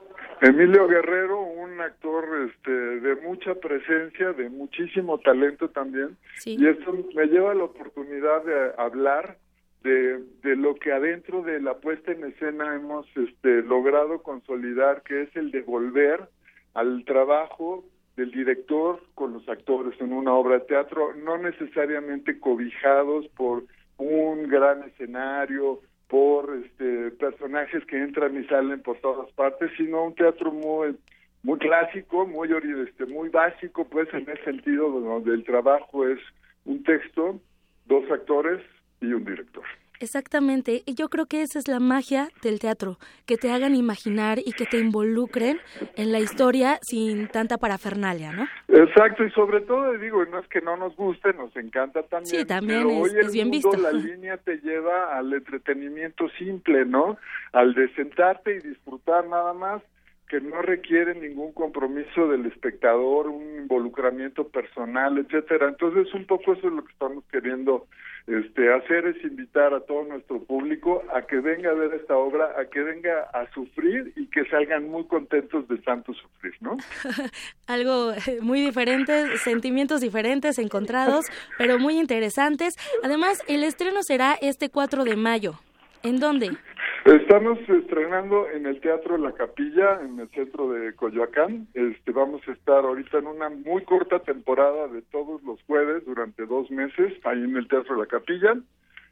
Emilio 0.41 0.87
Guerrero, 0.87 1.41
un 1.41 1.81
actor 1.81 2.25
este, 2.51 2.71
de 2.71 3.17
mucha 3.23 3.55
presencia, 3.55 4.33
de 4.33 4.51
muchísimo 4.51 5.19
talento 5.19 5.71
también, 5.71 6.17
y 6.45 6.67
esto 6.67 6.93
me 7.15 7.27
lleva 7.27 7.53
a 7.53 7.55
la 7.55 7.65
oportunidad 7.65 8.45
de 8.45 8.73
hablar 8.77 9.39
de, 9.83 10.19
de, 10.43 10.57
lo 10.57 10.75
que 10.75 10.93
adentro 10.93 11.43
de 11.43 11.61
la 11.61 11.75
puesta 11.79 12.13
en 12.13 12.25
escena 12.25 12.75
hemos 12.75 13.07
este, 13.17 13.63
logrado 13.63 14.23
consolidar, 14.23 15.03
que 15.05 15.23
es 15.23 15.37
el 15.37 15.53
de 15.53 15.63
volver 15.63 16.29
al 16.75 17.05
trabajo 17.05 17.85
del 18.17 18.31
director 18.31 19.01
con 19.15 19.35
los 19.35 19.49
actores 19.49 20.01
en 20.01 20.13
una 20.13 20.33
obra 20.33 20.59
de 20.59 20.65
teatro, 20.65 21.15
no 21.15 21.39
necesariamente 21.39 22.41
cobijados 22.41 23.29
por 23.37 23.65
un 23.99 24.49
gran 24.49 24.83
escenario, 24.85 25.81
por 26.09 26.57
este, 26.65 27.11
personajes 27.13 27.85
que 27.87 27.97
entran 28.03 28.41
y 28.41 28.47
salen 28.47 28.81
por 28.83 28.99
todas 28.99 29.31
partes, 29.33 29.71
sino 29.77 30.05
un 30.05 30.15
teatro 30.15 30.53
muy 30.53 30.97
muy 31.43 31.59
clásico, 31.61 32.27
muy 32.27 32.49
este, 32.89 33.07
muy 33.07 33.29
básico, 33.29 33.85
pues 33.85 34.13
en 34.13 34.29
el 34.29 34.45
sentido 34.45 34.91
donde 34.91 35.33
el 35.33 35.45
trabajo 35.45 36.09
es 36.09 36.19
un 36.65 36.83
texto, 36.83 37.41
dos 37.85 38.11
actores 38.11 38.61
y 39.01 39.13
un 39.13 39.25
director. 39.25 39.63
Exactamente, 40.01 40.83
y 40.85 40.95
yo 40.95 41.09
creo 41.09 41.27
que 41.27 41.43
esa 41.43 41.59
es 41.59 41.69
la 41.69 41.81
magia 41.81 42.29
del 42.43 42.59
teatro, 42.59 42.99
que 43.27 43.37
te 43.37 43.51
hagan 43.51 43.75
imaginar 43.75 44.39
y 44.39 44.53
que 44.53 44.67
te 44.67 44.79
involucren 44.79 45.59
en 45.97 46.13
la 46.13 46.21
historia 46.21 46.79
sin 46.83 47.29
tanta 47.29 47.57
parafernalia, 47.59 48.33
¿no? 48.33 48.47
Exacto, 48.69 49.25
y 49.25 49.31
sobre 49.31 49.61
todo 49.63 49.97
digo, 49.99 50.25
no 50.27 50.39
es 50.39 50.49
que 50.49 50.61
no 50.61 50.77
nos 50.77 50.95
guste, 50.97 51.33
nos 51.33 51.55
encanta 51.57 52.03
también. 52.03 52.41
Sí, 52.41 52.45
también 52.45 52.89
es, 52.91 53.33
bien 53.33 53.51
visto. 53.51 53.77
La 53.77 53.93
línea 53.93 54.37
te 54.37 54.59
lleva 54.59 55.17
al 55.17 55.33
entretenimiento 55.33 56.29
simple, 56.39 56.85
¿no? 56.85 57.19
Al 57.53 57.75
de 57.75 57.93
sentarte 57.95 58.57
y 58.57 58.69
disfrutar 58.69 59.27
nada 59.27 59.53
más 59.53 59.83
que 60.29 60.41
no 60.41 60.61
requieren 60.61 61.21
ningún 61.21 61.53
compromiso 61.53 62.27
del 62.29 62.47
espectador, 62.47 63.29
un 63.29 63.61
involucramiento 63.61 64.49
personal, 64.49 65.19
etcétera. 65.19 65.69
Entonces, 65.69 66.13
un 66.15 66.27
poco 66.27 66.55
eso 66.55 66.67
es 66.67 66.73
lo 66.73 66.85
que 66.85 66.93
estamos 66.93 67.25
queriendo 67.31 67.87
este, 68.27 68.73
hacer 68.75 69.07
es 69.07 69.25
invitar 69.25 69.73
a 69.73 69.81
todo 69.81 70.05
nuestro 70.05 70.43
público 70.43 71.05
a 71.15 71.23
que 71.23 71.37
venga 71.37 71.71
a 71.71 71.75
ver 71.75 71.95
esta 71.95 72.17
obra, 72.17 72.55
a 72.59 72.65
que 72.65 72.81
venga 72.81 73.23
a 73.33 73.49
sufrir 73.53 74.13
y 74.17 74.27
que 74.27 74.45
salgan 74.47 74.89
muy 74.89 75.05
contentos 75.07 75.69
de 75.69 75.79
tanto 75.79 76.13
sufrir, 76.13 76.55
¿no? 76.61 76.77
Algo 77.69 78.13
eh, 78.13 78.39
muy 78.41 78.61
diferente, 78.61 79.39
sentimientos 79.39 80.01
diferentes, 80.01 80.59
encontrados, 80.59 81.27
pero 81.57 81.79
muy 81.79 81.99
interesantes. 81.99 82.75
Además, 83.05 83.43
el 83.47 83.63
estreno 83.63 84.03
será 84.03 84.37
este 84.41 84.71
4 84.71 85.05
de 85.05 85.17
mayo. 85.17 85.61
¿En 86.03 86.19
dónde? 86.21 86.57
Estamos 87.07 87.57
estrenando 87.69 88.51
en 88.51 88.67
el 88.67 88.81
Teatro 88.81 89.17
La 89.17 89.31
Capilla, 89.31 90.01
en 90.03 90.19
el 90.19 90.29
centro 90.31 90.69
de 90.71 90.93
Coyoacán. 90.97 91.69
Este, 91.73 92.11
vamos 92.11 92.41
a 92.49 92.53
estar 92.53 92.85
ahorita 92.85 93.19
en 93.19 93.29
una 93.29 93.49
muy 93.49 93.85
corta 93.85 94.19
temporada 94.19 94.89
de 94.89 95.03
todos 95.03 95.41
los 95.45 95.63
jueves 95.69 96.05
durante 96.05 96.45
dos 96.47 96.69
meses 96.69 97.13
ahí 97.23 97.45
en 97.45 97.57
el 97.57 97.69
Teatro 97.69 97.95
La 97.95 98.07
Capilla 98.07 98.55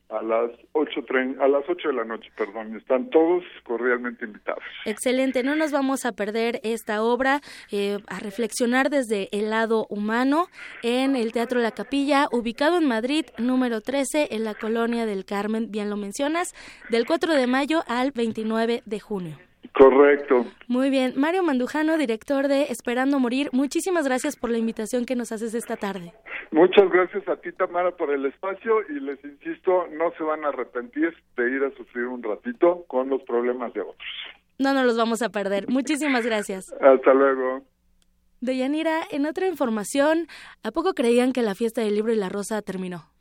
a 0.08 0.22
las 0.22 0.50
ocho 0.72 1.00
a 1.40 1.48
las 1.48 1.68
ocho 1.68 1.88
de 1.88 1.94
la 1.94 2.04
noche, 2.04 2.30
perdón. 2.36 2.76
Están 2.76 3.10
todos 3.10 3.42
cordialmente 3.64 4.24
invitados. 4.24 4.62
Excelente, 4.84 5.42
no 5.42 5.56
nos 5.56 5.72
vamos 5.72 6.04
a 6.04 6.12
perder 6.12 6.60
esta 6.62 7.02
obra, 7.02 7.40
eh, 7.70 7.98
a 8.06 8.18
reflexionar 8.20 8.90
desde 8.90 9.28
el 9.32 9.50
lado 9.50 9.86
humano 9.88 10.48
en 10.82 11.16
el 11.16 11.32
Teatro 11.32 11.60
La 11.60 11.72
Capilla, 11.72 12.28
ubicado 12.32 12.78
en 12.78 12.86
Madrid, 12.86 13.26
número 13.38 13.80
13, 13.80 14.28
en 14.32 14.44
la 14.44 14.54
Colonia 14.54 15.06
del 15.06 15.24
Carmen, 15.24 15.70
bien 15.70 15.90
lo 15.90 15.96
mencionas, 15.96 16.54
del 16.90 17.06
4 17.06 17.34
de 17.34 17.46
mayo 17.46 17.82
al 17.86 18.12
29 18.12 18.82
de 18.84 19.00
junio. 19.00 19.38
Correcto. 19.72 20.46
Muy 20.68 20.90
bien. 20.90 21.14
Mario 21.16 21.42
Mandujano, 21.42 21.96
director 21.96 22.48
de 22.48 22.64
Esperando 22.64 23.18
Morir, 23.18 23.48
muchísimas 23.52 24.06
gracias 24.06 24.36
por 24.36 24.50
la 24.50 24.58
invitación 24.58 25.04
que 25.04 25.16
nos 25.16 25.32
haces 25.32 25.54
esta 25.54 25.76
tarde. 25.76 26.12
Muchas 26.50 26.90
gracias 26.90 27.28
a 27.28 27.36
ti, 27.36 27.52
Tamara, 27.52 27.90
por 27.92 28.10
el 28.12 28.26
espacio 28.26 28.82
y 28.88 29.00
les 29.00 29.22
insisto, 29.24 29.86
no 29.92 30.12
se 30.16 30.22
van 30.22 30.44
a 30.44 30.48
arrepentir 30.48 31.14
de 31.36 31.50
ir 31.50 31.64
a 31.64 31.70
sufrir 31.76 32.06
un 32.06 32.22
ratito 32.22 32.84
con 32.86 33.08
los 33.08 33.22
problemas 33.22 33.72
de 33.74 33.80
otros. 33.80 33.96
No 34.58 34.72
nos 34.72 34.84
los 34.84 34.96
vamos 34.96 35.22
a 35.22 35.30
perder. 35.30 35.68
Muchísimas 35.68 36.24
gracias. 36.24 36.72
Hasta 36.80 37.12
luego. 37.12 37.62
Deyanira, 38.40 39.00
en 39.10 39.26
otra 39.26 39.48
información, 39.48 40.28
¿a 40.62 40.70
poco 40.70 40.92
creían 40.94 41.32
que 41.32 41.42
la 41.42 41.54
fiesta 41.54 41.80
del 41.80 41.94
libro 41.94 42.12
y 42.12 42.16
la 42.16 42.28
rosa 42.28 42.60
terminó? 42.62 43.13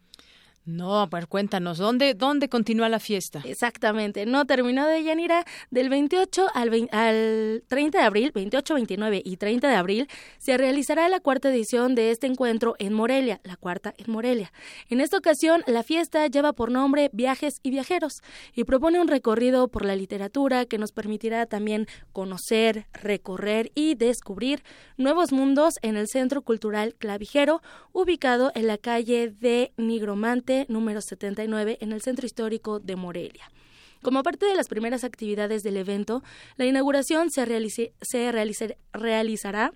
No, 0.66 1.10
pues 1.10 1.28
cuéntanos, 1.28 1.78
¿dónde, 1.78 2.14
dónde 2.14 2.48
continúa 2.48 2.88
la 2.88 3.00
fiesta? 3.00 3.42
Exactamente, 3.44 4.26
no 4.26 4.46
terminó 4.46 4.88
de 4.88 5.04
Yanira 5.04 5.44
del 5.72 5.90
28 5.90 6.48
al, 6.54 6.88
al 6.92 7.64
30 7.68 7.98
de 7.98 8.04
abril, 8.06 8.32
28, 8.34 8.74
29 8.76 9.22
y 9.26 9.36
30 9.36 9.68
de 9.68 9.76
abril, 9.76 10.08
se 10.38 10.58
realizará 10.58 11.10
la 11.10 11.20
cuarta 11.20 11.50
edición 11.50 11.96
de 11.96 12.12
este 12.12 12.28
encuentro 12.28 12.76
en 12.80 12.94
Morelia, 12.94 13.42
la 13.44 13.58
cuarta 13.58 13.94
en 13.98 14.10
Morelia. 14.10 14.54
En 14.88 15.02
esta 15.02 15.18
ocasión, 15.18 15.64
la 15.68 15.84
fiesta 15.84 16.26
lleva 16.28 16.54
por 16.54 16.72
nombre 16.72 17.10
Viajes 17.12 17.60
y 17.62 17.70
Viajeros 17.72 18.22
y 18.56 18.64
propone 18.64 19.02
un 19.02 19.10
recorrido 19.10 19.68
por 19.68 19.84
la 19.84 19.98
literatura 19.98 20.66
que 20.66 20.78
nos 20.78 20.94
permitirá 20.94 21.46
también 21.46 21.88
conocer, 22.14 22.86
recorrer 22.94 23.74
y 23.76 23.96
descubrir 23.96 24.64
nuevos 24.96 25.34
mundos 25.34 25.74
en 25.82 25.98
el 25.98 26.08
Centro 26.08 26.42
Cultural 26.42 26.96
Clavijero, 26.98 27.62
ubicado 27.92 28.54
en 28.56 28.68
la 28.68 28.78
calle 28.78 29.28
de 29.28 29.74
Nigromante 29.76 30.53
número 30.70 31.02
79 31.02 31.78
en 31.82 31.92
el 31.92 32.02
Centro 32.02 32.26
Histórico 32.26 32.80
de 32.80 32.96
Morelia. 32.96 33.52
Como 34.02 34.22
parte 34.22 34.46
de 34.46 34.56
las 34.56 34.68
primeras 34.68 35.04
actividades 35.04 35.64
del 35.64 35.78
evento, 35.78 36.24
la 36.58 36.66
inauguración 36.66 37.30
se, 37.30 37.94
se 38.02 38.32
realizará 38.94 39.74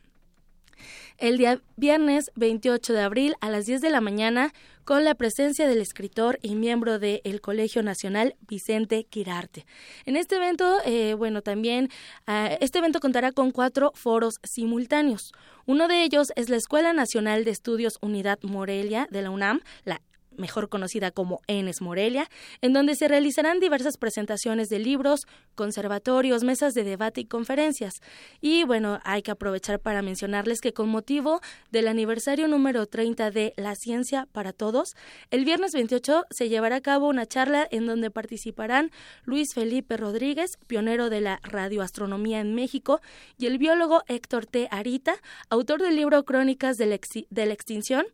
el 1.17 1.37
día 1.37 1.61
viernes 1.75 2.31
28 2.35 2.93
de 2.93 3.01
abril 3.01 3.35
a 3.41 3.49
las 3.49 3.65
10 3.65 3.81
de 3.81 3.89
la 3.89 4.01
mañana 4.01 4.53
con 4.83 5.03
la 5.03 5.15
presencia 5.15 5.67
del 5.67 5.81
escritor 5.81 6.39
y 6.41 6.55
miembro 6.55 6.99
del 6.99 7.41
Colegio 7.41 7.83
Nacional 7.83 8.35
Vicente 8.47 9.03
Quirarte. 9.03 9.65
En 10.05 10.15
este 10.15 10.37
evento, 10.37 10.77
eh, 10.85 11.13
bueno, 11.15 11.41
también 11.41 11.89
ah, 12.25 12.55
este 12.61 12.79
evento 12.79 12.99
contará 12.99 13.31
con 13.31 13.51
cuatro 13.51 13.91
foros 13.95 14.39
simultáneos. 14.43 15.33
Uno 15.65 15.87
de 15.87 16.03
ellos 16.03 16.31
es 16.35 16.49
la 16.49 16.55
Escuela 16.55 16.93
Nacional 16.93 17.43
de 17.43 17.51
Estudios 17.51 17.97
Unidad 18.01 18.39
Morelia 18.43 19.07
de 19.11 19.23
la 19.23 19.29
UNAM, 19.29 19.61
la 19.83 20.01
mejor 20.37 20.69
conocida 20.69 21.11
como 21.11 21.41
ENES 21.47 21.81
Morelia, 21.81 22.29
en 22.61 22.73
donde 22.73 22.95
se 22.95 23.07
realizarán 23.07 23.59
diversas 23.59 23.97
presentaciones 23.97 24.69
de 24.69 24.79
libros, 24.79 25.21
conservatorios, 25.55 26.43
mesas 26.43 26.73
de 26.73 26.83
debate 26.83 27.21
y 27.21 27.25
conferencias. 27.25 28.01
Y 28.41 28.63
bueno, 28.63 28.99
hay 29.03 29.21
que 29.21 29.31
aprovechar 29.31 29.79
para 29.79 30.01
mencionarles 30.01 30.61
que 30.61 30.73
con 30.73 30.89
motivo 30.89 31.41
del 31.71 31.87
aniversario 31.87 32.47
número 32.47 32.85
30 32.85 33.31
de 33.31 33.53
La 33.57 33.75
Ciencia 33.75 34.27
para 34.31 34.53
Todos, 34.53 34.95
el 35.31 35.45
viernes 35.45 35.73
28 35.73 36.25
se 36.29 36.49
llevará 36.49 36.77
a 36.77 36.81
cabo 36.81 37.07
una 37.07 37.25
charla 37.25 37.67
en 37.69 37.85
donde 37.85 38.11
participarán 38.11 38.91
Luis 39.25 39.53
Felipe 39.53 39.97
Rodríguez, 39.97 40.57
pionero 40.67 41.09
de 41.09 41.21
la 41.21 41.39
radioastronomía 41.43 42.39
en 42.39 42.55
México, 42.55 43.01
y 43.37 43.47
el 43.47 43.57
biólogo 43.57 44.03
Héctor 44.07 44.45
T. 44.45 44.67
Arita, 44.71 45.15
autor 45.49 45.81
del 45.81 45.95
libro 45.95 46.23
Crónicas 46.23 46.77
de 46.77 46.85
la 46.85 47.53
Extinción, 47.53 48.05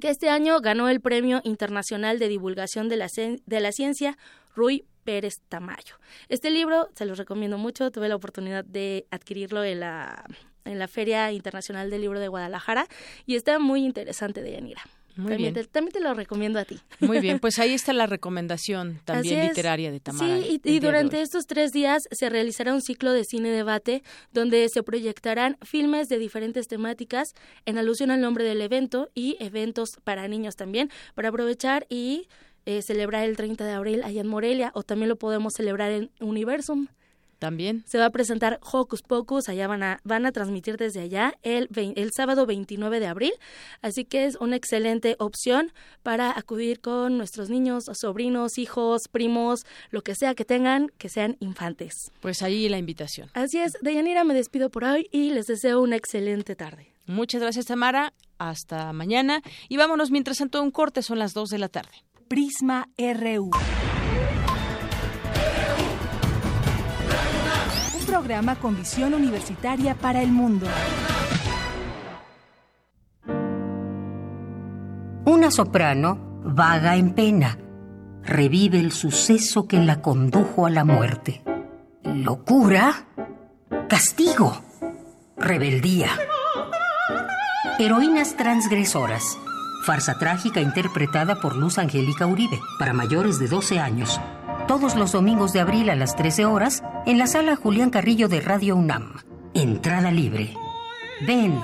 que 0.00 0.10
este 0.10 0.28
año 0.28 0.60
ganó 0.60 0.88
el 0.88 1.00
Premio 1.00 1.40
Internacional 1.44 2.18
de 2.18 2.28
Divulgación 2.28 2.88
de 2.88 2.96
la, 2.96 3.08
de 3.16 3.60
la 3.60 3.72
Ciencia 3.72 4.16
Rui 4.54 4.84
Pérez 5.04 5.34
Tamayo. 5.48 5.96
Este 6.28 6.50
libro 6.50 6.88
se 6.94 7.06
los 7.06 7.18
recomiendo 7.18 7.58
mucho, 7.58 7.90
tuve 7.90 8.08
la 8.08 8.16
oportunidad 8.16 8.64
de 8.64 9.06
adquirirlo 9.10 9.64
en 9.64 9.80
la, 9.80 10.24
en 10.64 10.78
la 10.78 10.88
Feria 10.88 11.32
Internacional 11.32 11.90
del 11.90 12.02
Libro 12.02 12.20
de 12.20 12.28
Guadalajara 12.28 12.86
y 13.24 13.36
está 13.36 13.58
muy 13.58 13.84
interesante 13.84 14.42
de 14.42 14.52
Yanira. 14.52 14.82
Muy 15.16 15.30
también, 15.30 15.54
bien. 15.54 15.66
Te, 15.66 15.70
también 15.70 15.92
te 15.92 16.00
lo 16.00 16.14
recomiendo 16.14 16.58
a 16.58 16.64
ti. 16.64 16.78
Muy 17.00 17.20
bien, 17.20 17.38
pues 17.38 17.58
ahí 17.58 17.72
está 17.72 17.92
la 17.92 18.06
recomendación 18.06 19.00
también 19.04 19.48
literaria 19.48 19.90
de 19.90 20.00
Tamara. 20.00 20.38
Sí, 20.42 20.60
y, 20.62 20.78
durante 20.78 21.22
estos 21.22 21.46
tres 21.46 21.72
días 21.72 22.02
se 22.10 22.28
realizará 22.28 22.74
un 22.74 22.82
ciclo 22.82 23.12
de 23.12 23.24
cine-debate 23.24 24.02
donde 24.32 24.68
se 24.68 24.82
proyectarán 24.82 25.56
filmes 25.62 26.08
de 26.08 26.18
diferentes 26.18 26.68
temáticas 26.68 27.34
en 27.64 27.78
alusión 27.78 28.10
al 28.10 28.20
nombre 28.20 28.44
del 28.44 28.60
evento 28.60 29.08
y 29.14 29.36
eventos 29.40 29.90
para 30.04 30.28
niños 30.28 30.54
también, 30.56 30.90
para 31.14 31.30
aprovechar 31.30 31.86
y 31.88 32.28
eh, 32.66 32.82
celebrar 32.82 33.24
el 33.24 33.36
30 33.36 33.64
de 33.64 33.72
abril 33.72 34.02
allá 34.02 34.20
en 34.20 34.26
Morelia 34.26 34.70
o 34.74 34.82
también 34.82 35.08
lo 35.08 35.16
podemos 35.16 35.54
celebrar 35.54 35.92
en 35.92 36.10
Universum. 36.20 36.88
También. 37.38 37.84
Se 37.86 37.98
va 37.98 38.06
a 38.06 38.10
presentar 38.10 38.58
Hocus 38.62 39.02
Pocus, 39.02 39.48
allá 39.48 39.68
van 39.68 39.82
a, 39.82 40.00
van 40.04 40.24
a 40.24 40.32
transmitir 40.32 40.76
desde 40.78 41.00
allá 41.00 41.34
el, 41.42 41.68
el 41.74 42.10
sábado 42.16 42.46
29 42.46 42.98
de 42.98 43.06
abril, 43.06 43.32
así 43.82 44.04
que 44.04 44.24
es 44.24 44.36
una 44.36 44.56
excelente 44.56 45.16
opción 45.18 45.72
para 46.02 46.36
acudir 46.36 46.80
con 46.80 47.18
nuestros 47.18 47.50
niños, 47.50 47.84
sobrinos, 47.92 48.58
hijos, 48.58 49.02
primos, 49.10 49.66
lo 49.90 50.02
que 50.02 50.14
sea 50.14 50.34
que 50.34 50.44
tengan, 50.44 50.90
que 50.98 51.08
sean 51.08 51.36
infantes. 51.40 52.10
Pues 52.20 52.42
ahí 52.42 52.68
la 52.68 52.78
invitación. 52.78 53.30
Así 53.34 53.58
es, 53.58 53.72
Deyanira, 53.82 54.24
me 54.24 54.34
despido 54.34 54.70
por 54.70 54.84
hoy 54.84 55.08
y 55.12 55.30
les 55.30 55.46
deseo 55.46 55.82
una 55.82 55.96
excelente 55.96 56.56
tarde. 56.56 56.92
Muchas 57.06 57.40
gracias, 57.40 57.66
Tamara. 57.66 58.12
Hasta 58.38 58.92
mañana. 58.92 59.42
Y 59.68 59.76
vámonos 59.76 60.10
mientras 60.10 60.38
tanto 60.38 60.62
un 60.62 60.70
corte, 60.70 61.02
son 61.02 61.18
las 61.18 61.34
2 61.34 61.50
de 61.50 61.58
la 61.58 61.68
tarde. 61.68 62.04
Prisma 62.28 62.88
RU. 62.98 63.50
Programa 68.06 68.56
con 68.56 68.76
visión 68.76 69.12
universitaria 69.12 69.94
para 69.94 70.22
el 70.22 70.30
mundo. 70.30 70.66
Una 75.24 75.50
soprano 75.50 76.40
vaga 76.44 76.96
en 76.96 77.12
pena. 77.12 77.58
Revive 78.22 78.78
el 78.80 78.92
suceso 78.92 79.66
que 79.66 79.78
la 79.78 80.00
condujo 80.00 80.66
a 80.66 80.70
la 80.70 80.84
muerte. 80.84 81.42
Locura, 82.04 83.06
castigo, 83.88 84.62
rebeldía. 85.36 86.10
Heroínas 87.78 88.36
transgresoras. 88.36 89.36
Farsa 89.84 90.18
trágica 90.18 90.60
interpretada 90.60 91.40
por 91.40 91.54
Luz 91.54 91.78
Angélica 91.78 92.26
Uribe, 92.26 92.58
para 92.78 92.92
mayores 92.92 93.38
de 93.38 93.46
12 93.46 93.78
años 93.78 94.20
todos 94.66 94.96
los 94.96 95.12
domingos 95.12 95.52
de 95.52 95.60
abril 95.60 95.90
a 95.90 95.96
las 95.96 96.16
13 96.16 96.44
horas 96.44 96.82
en 97.06 97.18
la 97.18 97.26
sala 97.26 97.56
Julián 97.56 97.90
Carrillo 97.90 98.28
de 98.28 98.40
Radio 98.40 98.76
UNAM. 98.76 99.20
Entrada 99.54 100.10
libre. 100.10 100.54
Ven 101.20 101.60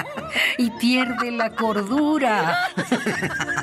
y 0.58 0.70
pierde 0.72 1.30
la 1.30 1.54
cordura. 1.54 2.58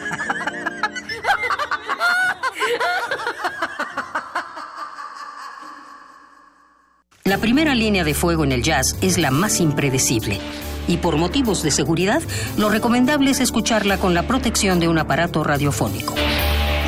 La 7.24 7.38
primera 7.40 7.76
línea 7.76 8.06
de 8.06 8.14
fuego 8.14 8.46
en 8.46 8.54
el 8.54 8.64
jazz 8.64 8.96
es 9.02 9.18
la 9.18 9.32
más 9.32 9.60
impredecible 9.60 10.40
y 10.88 10.98
por 10.98 11.18
motivos 11.18 11.62
de 11.62 11.72
seguridad, 11.72 12.22
lo 12.56 12.70
recomendable 12.70 13.32
es 13.32 13.42
escucharla 13.42 13.98
con 13.98 14.14
la 14.14 14.24
protección 14.24 14.80
de 14.80 14.88
un 14.88 14.98
aparato 14.98 15.44
radiofónico. 15.44 16.16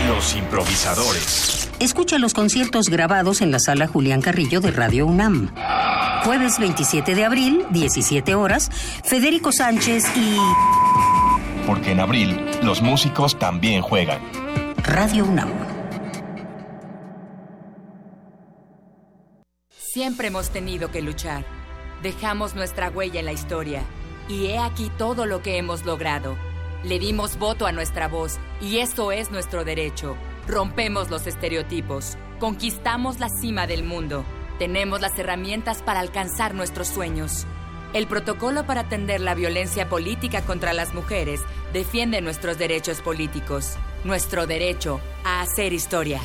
Los 0.07 0.35
improvisadores. 0.35 1.68
Escucha 1.79 2.19
los 2.19 2.33
conciertos 2.33 2.89
grabados 2.89 3.41
en 3.41 3.51
la 3.51 3.59
sala 3.59 3.87
Julián 3.87 4.21
Carrillo 4.21 4.59
de 4.59 4.71
Radio 4.71 5.05
UNAM. 5.05 5.49
Jueves 6.25 6.59
27 6.59 7.15
de 7.15 7.23
abril, 7.23 7.65
17 7.69 8.35
horas, 8.35 8.69
Federico 9.05 9.53
Sánchez 9.53 10.03
y... 10.17 10.35
Porque 11.65 11.91
en 11.91 12.01
abril 12.01 12.37
los 12.63 12.81
músicos 12.81 13.39
también 13.39 13.81
juegan. 13.81 14.19
Radio 14.83 15.23
UNAM. 15.23 15.49
Siempre 19.69 20.27
hemos 20.27 20.49
tenido 20.49 20.91
que 20.91 21.01
luchar. 21.01 21.45
Dejamos 22.03 22.55
nuestra 22.55 22.89
huella 22.89 23.21
en 23.21 23.25
la 23.25 23.31
historia. 23.31 23.83
Y 24.27 24.47
he 24.47 24.59
aquí 24.59 24.91
todo 24.97 25.25
lo 25.25 25.41
que 25.41 25.57
hemos 25.57 25.85
logrado. 25.85 26.35
Le 26.83 26.99
dimos 26.99 27.39
voto 27.39 27.65
a 27.65 27.71
nuestra 27.71 28.09
voz 28.09 28.37
y 28.59 28.79
eso 28.79 29.13
es 29.13 29.31
nuestro 29.31 29.63
derecho. 29.63 30.17
Rompemos 30.49 31.11
los 31.11 31.27
estereotipos. 31.27 32.17
Conquistamos 32.39 33.19
la 33.19 33.29
cima 33.29 33.67
del 33.67 33.83
mundo. 33.83 34.25
Tenemos 34.57 34.99
las 34.99 35.17
herramientas 35.19 35.83
para 35.83 35.99
alcanzar 35.99 36.55
nuestros 36.55 36.87
sueños. 36.87 37.45
El 37.93 38.07
protocolo 38.07 38.65
para 38.65 38.81
atender 38.81 39.21
la 39.21 39.35
violencia 39.35 39.89
política 39.89 40.41
contra 40.41 40.73
las 40.73 40.95
mujeres 40.95 41.39
defiende 41.71 42.21
nuestros 42.21 42.57
derechos 42.57 42.99
políticos, 43.01 43.75
nuestro 44.03 44.47
derecho 44.47 44.99
a 45.23 45.41
hacer 45.41 45.71
historia. 45.71 46.19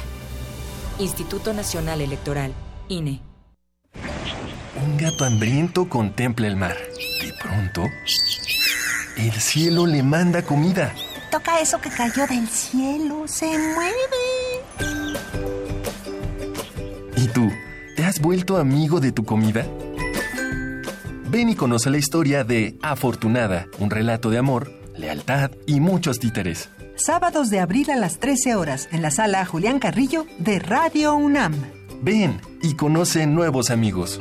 Instituto 0.98 1.52
Nacional 1.52 2.00
Electoral, 2.00 2.54
INE. 2.88 3.20
Un 4.82 4.96
gato 4.96 5.26
hambriento 5.26 5.86
contempla 5.86 6.46
el 6.46 6.56
mar. 6.56 6.76
De 7.20 7.34
pronto, 7.42 7.82
el 9.18 9.32
cielo 9.32 9.84
le 9.84 10.02
manda 10.02 10.42
comida. 10.46 10.94
Toca 11.34 11.58
eso 11.58 11.80
que 11.80 11.90
cayó 11.90 12.28
del 12.28 12.46
cielo, 12.46 13.26
se 13.26 13.46
mueve. 13.46 13.92
¿Y 17.16 17.26
tú? 17.26 17.50
¿Te 17.96 18.04
has 18.04 18.20
vuelto 18.20 18.56
amigo 18.56 19.00
de 19.00 19.10
tu 19.10 19.24
comida? 19.24 19.66
Ven 21.28 21.48
y 21.48 21.56
conoce 21.56 21.90
la 21.90 21.98
historia 21.98 22.44
de 22.44 22.78
Afortunada, 22.82 23.66
un 23.80 23.90
relato 23.90 24.30
de 24.30 24.38
amor, 24.38 24.70
lealtad 24.96 25.50
y 25.66 25.80
muchos 25.80 26.20
títeres. 26.20 26.70
Sábados 26.94 27.50
de 27.50 27.58
abril 27.58 27.90
a 27.90 27.96
las 27.96 28.20
13 28.20 28.54
horas 28.54 28.88
en 28.92 29.02
la 29.02 29.10
sala 29.10 29.44
Julián 29.44 29.80
Carrillo 29.80 30.26
de 30.38 30.60
Radio 30.60 31.16
UNAM. 31.16 31.56
Ven 32.00 32.40
y 32.62 32.76
conoce 32.76 33.26
nuevos 33.26 33.70
amigos. 33.70 34.20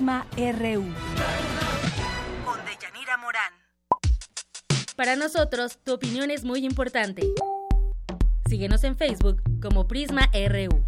Prisma 0.00 0.26
RU. 0.34 0.82
Con 2.46 2.58
Deyanira 2.64 3.18
Morán. 3.18 3.52
Para 4.96 5.14
nosotros, 5.14 5.78
tu 5.84 5.92
opinión 5.92 6.30
es 6.30 6.42
muy 6.42 6.64
importante. 6.64 7.28
Síguenos 8.48 8.82
en 8.84 8.96
Facebook 8.96 9.42
como 9.60 9.86
Prisma 9.86 10.30
RU. 10.32 10.82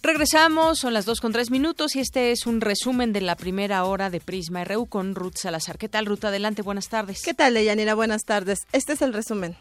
Regresamos, 0.00 0.78
son 0.78 0.94
las 0.94 1.06
dos 1.06 1.20
con 1.20 1.32
tres 1.32 1.50
minutos 1.50 1.96
y 1.96 1.98
este 1.98 2.30
es 2.30 2.46
un 2.46 2.60
resumen 2.60 3.12
de 3.12 3.20
la 3.20 3.34
primera 3.34 3.82
hora 3.82 4.10
de 4.10 4.20
Prisma 4.20 4.62
RU 4.62 4.86
con 4.86 5.16
Ruth 5.16 5.38
Salazar. 5.38 5.76
¿Qué 5.76 5.88
tal, 5.88 6.06
Ruth? 6.06 6.24
Adelante, 6.24 6.62
buenas 6.62 6.88
tardes. 6.88 7.20
¿Qué 7.24 7.34
tal, 7.34 7.54
Deyanira? 7.54 7.96
Buenas 7.96 8.22
tardes. 8.22 8.60
Este 8.70 8.92
es 8.92 9.02
el 9.02 9.12
resumen. 9.12 9.56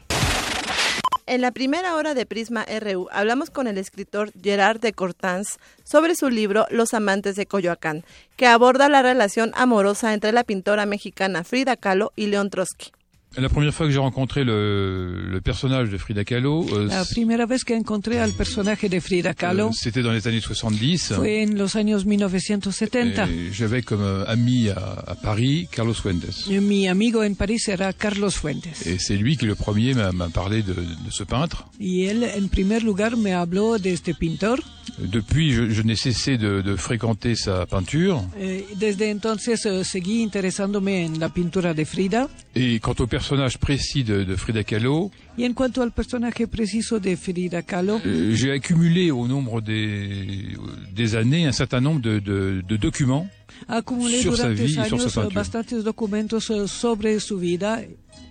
En 1.30 1.42
la 1.42 1.52
primera 1.52 1.94
hora 1.94 2.16
de 2.16 2.26
Prisma 2.26 2.66
RU 2.66 3.08
hablamos 3.12 3.52
con 3.52 3.68
el 3.68 3.78
escritor 3.78 4.32
Gerard 4.42 4.80
de 4.80 4.94
Cortans 4.94 5.60
sobre 5.84 6.16
su 6.16 6.32
libro 6.32 6.66
Los 6.72 6.96
amantes 6.96 7.36
de 7.36 7.46
Coyoacán, 7.46 8.04
que 8.36 8.48
aborda 8.48 8.90
la 8.90 9.04
relación 9.04 9.52
amorosa 9.54 10.16
entre 10.16 10.32
la 10.32 10.44
pintora 10.44 10.88
mexicana 10.88 11.44
Frida 11.44 11.76
Kahlo 11.76 12.14
y 12.16 12.26
León 12.26 12.50
Trotsky. 12.50 12.94
La 13.38 13.48
première 13.48 13.74
fois 13.74 13.86
que 13.86 13.92
j'ai 13.92 14.00
rencontré 14.00 14.44
le, 14.44 15.30
le, 15.30 15.40
personnage 15.40 15.90
de 15.90 15.98
Frida 15.98 16.24
Kahlo, 16.24 16.66
euh, 16.74 16.88
la 16.88 17.06
primera 17.06 17.46
vez 17.46 17.60
que 17.60 17.74
encontré 17.76 18.18
al 18.18 18.32
personaje 18.32 18.90
de 18.90 19.00
Frida 19.00 19.36
Kahlo, 19.36 19.68
euh, 19.68 19.72
c'était 19.72 20.02
dans 20.02 20.12
les 20.12 20.28
années 20.28 20.42
70. 20.42 21.14
Fue 21.14 21.46
en 21.46 21.54
los 21.56 21.78
años 21.78 22.04
1970. 22.04 23.52
J'avais 23.52 23.84
comme 23.84 24.02
euh, 24.02 24.26
ami 24.26 24.70
à, 24.70 25.04
à, 25.06 25.14
Paris 25.14 25.68
Carlos 25.72 25.94
Fuentes. 25.94 26.48
Et 26.50 26.60
mi 26.60 26.88
amigo 26.88 27.22
en 27.22 27.36
París 27.36 27.62
era 27.68 27.94
Carlos 27.94 28.32
Fuentes. 28.32 28.68
Et 28.88 28.98
c'est 28.98 29.16
lui 29.16 29.38
qui 29.38 29.46
le 29.46 29.54
premier 29.54 29.94
m'a 29.94 30.30
parlé 30.30 30.64
de, 30.64 30.74
de, 30.74 31.12
ce 31.12 31.24
peintre. 31.24 31.68
Y 31.80 32.06
él 32.06 32.28
en 32.36 32.48
primer 32.48 32.80
lugar 32.80 33.16
me 33.16 33.36
habló 33.36 33.78
de 33.78 33.94
este 33.94 34.16
pintor. 34.16 34.60
Depuis, 34.98 35.52
je, 35.54 35.70
je 35.70 35.82
n'ai 35.84 35.96
cessé 35.96 36.38
de, 36.38 36.62
de, 36.62 36.76
fréquenter 36.76 37.36
sa 37.36 37.66
peinture. 37.66 38.22
Eh, 38.38 38.66
desde 38.76 39.12
entonces 39.12 39.66
uh, 39.66 39.84
seguí 39.84 40.22
interesándome 40.22 41.06
en 41.06 41.20
la 41.20 41.30
pintura 41.30 41.74
de 41.74 41.86
Frida. 41.86 42.28
Et 42.56 42.80
quant 42.80 42.96
au 43.00 43.08
personnage 43.20 43.58
précis 43.58 44.04
de, 44.06 44.24
de, 44.24 44.36
Frida 44.38 44.64
Kahlo. 44.64 45.12
Y 45.38 45.44
en 45.44 45.54
cuanto 45.54 45.82
al 45.82 45.92
personaje 45.92 46.48
preciso 46.48 47.00
de 47.00 47.18
Frida 47.18 47.62
Kahlo. 47.64 48.00
Euh, 48.06 48.34
J'ai 48.34 48.52
accumulé 48.52 49.12
au 49.12 49.28
nombre 49.28 49.62
des, 49.62 50.56
des 50.94 51.16
années 51.16 51.46
un 51.46 51.52
certain 51.52 51.82
nombre 51.82 52.02
de, 52.02 52.20
de, 52.20 52.64
de 52.66 52.78
documents. 52.78 53.28
Acumulé 53.68 54.22
sur 54.22 54.36
durante 54.36 54.58
sa 54.58 54.64
vie 54.64 54.80
años 54.80 54.86
y 54.86 55.00
sur 55.02 55.10
sa 55.12 55.22
peinture. 55.22 55.36
bastantes 55.36 55.84
documentos 55.84 56.50
uh, 56.50 56.68
sobre 56.68 57.20
su 57.20 57.38
vida 57.40 57.82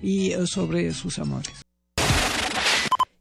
y 0.03 0.35
uh, 0.35 0.47
sobre 0.47 0.95
sus 0.95 1.19
amores. 1.19 1.53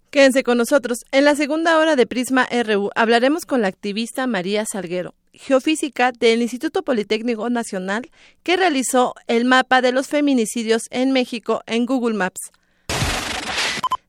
Quédense 0.10 0.44
con 0.44 0.58
nosotros. 0.58 1.00
En 1.12 1.26
la 1.26 1.36
segunda 1.36 1.78
hora 1.78 1.98
de 1.98 2.06
Prisma 2.08 2.48
RU 2.50 2.90
hablaremos 2.96 3.46
con 3.46 3.62
la 3.62 3.68
activista 3.68 4.26
María 4.26 4.64
Salguero, 4.66 5.14
geofísica 5.40 6.12
del 6.12 6.42
Instituto 6.42 6.84
Politécnico 6.84 7.50
Nacional, 7.50 8.10
que 8.44 8.58
realizó 8.58 9.14
el 9.28 9.46
mapa 9.46 9.82
de 9.82 9.92
los 9.92 10.08
feminicidios 10.08 10.84
en 10.90 11.12
México 11.12 11.62
en 11.66 11.86
Google 11.86 12.16
Maps. 12.16 12.52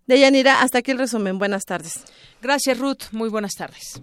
Deyanira, 0.07 0.62
hasta 0.62 0.79
aquí 0.79 0.91
el 0.91 0.99
resumen. 0.99 1.39
Buenas 1.39 1.64
tardes. 1.64 2.03
Gracias, 2.41 2.79
Ruth. 2.79 3.12
Muy 3.12 3.29
buenas 3.29 3.53
tardes. 3.55 4.01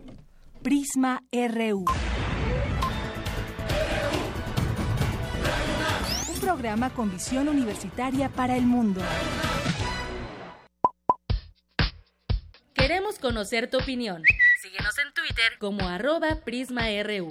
Prisma 0.62 1.24
RU. 1.32 1.86
Un 6.30 6.40
programa 6.40 6.92
con 6.94 7.12
visión 7.12 7.48
universitaria 7.48 8.30
para 8.30 8.56
el 8.56 8.66
mundo. 8.66 9.02
Queremos 12.76 13.18
conocer 13.18 13.68
tu 13.70 13.78
opinión. 13.80 14.22
Síguenos 14.66 14.98
en 14.98 15.14
Twitter 15.14 15.60
como 15.60 15.88
arroba 15.88 16.40
PrismaRU. 16.44 17.30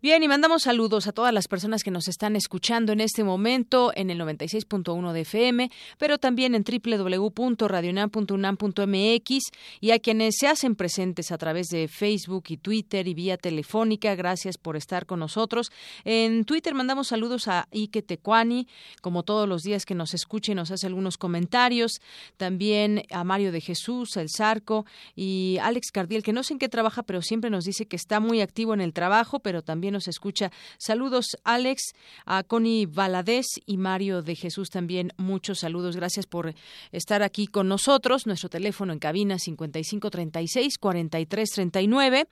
Bien, 0.00 0.22
y 0.22 0.28
mandamos 0.28 0.62
saludos 0.62 1.08
a 1.08 1.12
todas 1.12 1.34
las 1.34 1.48
personas 1.48 1.82
que 1.82 1.90
nos 1.90 2.06
están 2.06 2.36
escuchando 2.36 2.92
en 2.92 3.00
este 3.00 3.24
momento 3.24 3.90
en 3.96 4.10
el 4.10 4.20
96.1 4.20 5.12
de 5.12 5.22
FM, 5.22 5.72
pero 5.98 6.18
también 6.18 6.54
en 6.54 6.62
www.radionam.unam.mx 6.62 9.38
y 9.80 9.90
a 9.90 9.98
quienes 9.98 10.36
se 10.38 10.46
hacen 10.46 10.76
presentes 10.76 11.32
a 11.32 11.38
través 11.38 11.66
de 11.66 11.88
Facebook 11.88 12.44
y 12.46 12.58
Twitter 12.58 13.08
y 13.08 13.14
vía 13.14 13.36
telefónica. 13.38 14.14
Gracias 14.14 14.56
por 14.56 14.76
estar 14.76 15.04
con 15.04 15.18
nosotros. 15.18 15.72
En 16.04 16.44
Twitter 16.44 16.74
mandamos 16.74 17.08
saludos 17.08 17.48
a 17.48 17.66
Ike 17.72 18.02
Tecuani, 18.02 18.68
como 19.02 19.24
todos 19.24 19.48
los 19.48 19.64
días 19.64 19.84
que 19.84 19.96
nos 19.96 20.14
escucha 20.14 20.52
y 20.52 20.54
nos 20.54 20.70
hace 20.70 20.86
algunos 20.86 21.18
comentarios. 21.18 22.00
También 22.36 23.02
a 23.10 23.24
Mario 23.24 23.50
de 23.50 23.60
Jesús, 23.60 24.16
El 24.16 24.28
Zarco 24.30 24.86
y 25.16 25.58
Alex 25.60 25.90
Cardiel, 25.90 26.22
que 26.22 26.32
no 26.32 26.44
sé 26.44 26.52
en 26.52 26.60
qué 26.60 26.68
trabaja, 26.68 27.02
pero 27.02 27.20
siempre 27.20 27.50
nos 27.50 27.64
dice 27.64 27.86
que 27.86 27.96
está 27.96 28.20
muy 28.20 28.42
activo 28.42 28.74
en 28.74 28.80
el 28.80 28.92
trabajo, 28.92 29.40
pero 29.40 29.62
también 29.62 29.87
nos 29.90 30.08
escucha. 30.08 30.50
Saludos, 30.78 31.36
Alex, 31.44 31.94
a 32.26 32.42
Connie 32.42 32.86
Valadez 32.86 33.46
y 33.66 33.76
Mario 33.76 34.22
de 34.22 34.34
Jesús 34.34 34.70
también. 34.70 35.12
Muchos 35.16 35.60
saludos. 35.60 35.96
Gracias 35.96 36.26
por 36.26 36.54
estar 36.92 37.22
aquí 37.22 37.46
con 37.46 37.68
nosotros. 37.68 38.26
Nuestro 38.26 38.48
teléfono 38.48 38.92
en 38.92 38.98
cabina 38.98 39.38
5536 39.38 40.78
4339. 40.78 42.28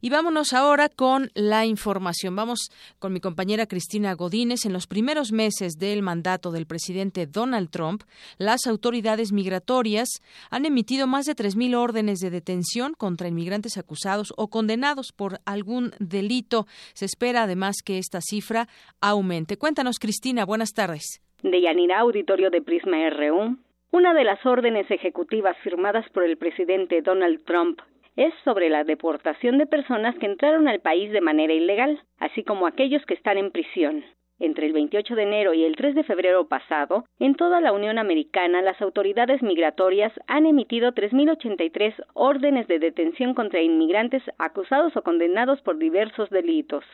Y 0.00 0.10
vámonos 0.10 0.52
ahora 0.52 0.88
con 0.88 1.30
la 1.34 1.66
información. 1.66 2.36
Vamos 2.36 2.70
con 2.98 3.12
mi 3.12 3.20
compañera 3.20 3.66
Cristina 3.66 4.14
Godínez. 4.14 4.64
En 4.64 4.72
los 4.72 4.86
primeros 4.86 5.32
meses 5.32 5.74
del 5.78 6.02
mandato 6.02 6.50
del 6.50 6.66
presidente 6.66 7.26
Donald 7.26 7.70
Trump, 7.70 8.02
las 8.38 8.66
autoridades 8.66 9.32
migratorias 9.32 10.08
han 10.50 10.66
emitido 10.66 11.06
más 11.06 11.26
de 11.26 11.36
3.000 11.36 11.76
órdenes 11.76 12.18
de 12.20 12.30
detención 12.30 12.94
contra 12.94 13.28
inmigrantes 13.28 13.76
acusados 13.76 14.32
o 14.36 14.48
condenados 14.48 15.12
por 15.12 15.40
algún 15.44 15.94
delito. 15.98 16.66
Se 16.96 17.04
espera 17.04 17.42
además 17.42 17.82
que 17.84 17.98
esta 17.98 18.20
cifra 18.22 18.68
aumente. 19.02 19.58
Cuéntanos, 19.58 19.98
Cristina, 19.98 20.46
buenas 20.46 20.72
tardes. 20.72 21.20
De 21.42 21.60
Yanira, 21.60 21.98
auditorio 21.98 22.48
de 22.48 22.62
Prisma 22.62 23.10
RU. 23.10 23.58
Una 23.92 24.14
de 24.14 24.24
las 24.24 24.44
órdenes 24.46 24.90
ejecutivas 24.90 25.58
firmadas 25.62 26.08
por 26.14 26.24
el 26.24 26.38
presidente 26.38 27.02
Donald 27.02 27.44
Trump 27.44 27.80
es 28.16 28.32
sobre 28.44 28.70
la 28.70 28.82
deportación 28.84 29.58
de 29.58 29.66
personas 29.66 30.16
que 30.18 30.24
entraron 30.24 30.68
al 30.68 30.80
país 30.80 31.12
de 31.12 31.20
manera 31.20 31.52
ilegal, 31.52 32.00
así 32.18 32.42
como 32.42 32.66
aquellos 32.66 33.04
que 33.04 33.12
están 33.12 33.36
en 33.36 33.50
prisión. 33.50 34.02
Entre 34.38 34.66
el 34.66 34.74
28 34.74 35.14
de 35.14 35.22
enero 35.22 35.54
y 35.54 35.64
el 35.64 35.76
3 35.76 35.94
de 35.94 36.04
febrero 36.04 36.46
pasado, 36.46 37.04
en 37.18 37.36
toda 37.36 37.60
la 37.62 37.72
Unión 37.72 37.98
Americana, 37.98 38.60
las 38.60 38.80
autoridades 38.82 39.42
migratorias 39.42 40.12
han 40.26 40.44
emitido 40.44 40.92
3.083 40.92 41.94
órdenes 42.12 42.68
de 42.68 42.78
detención 42.78 43.32
contra 43.32 43.62
inmigrantes 43.62 44.22
acusados 44.38 44.94
o 44.94 45.02
condenados 45.02 45.62
por 45.62 45.78
diversos 45.78 46.28
delitos. 46.28 46.84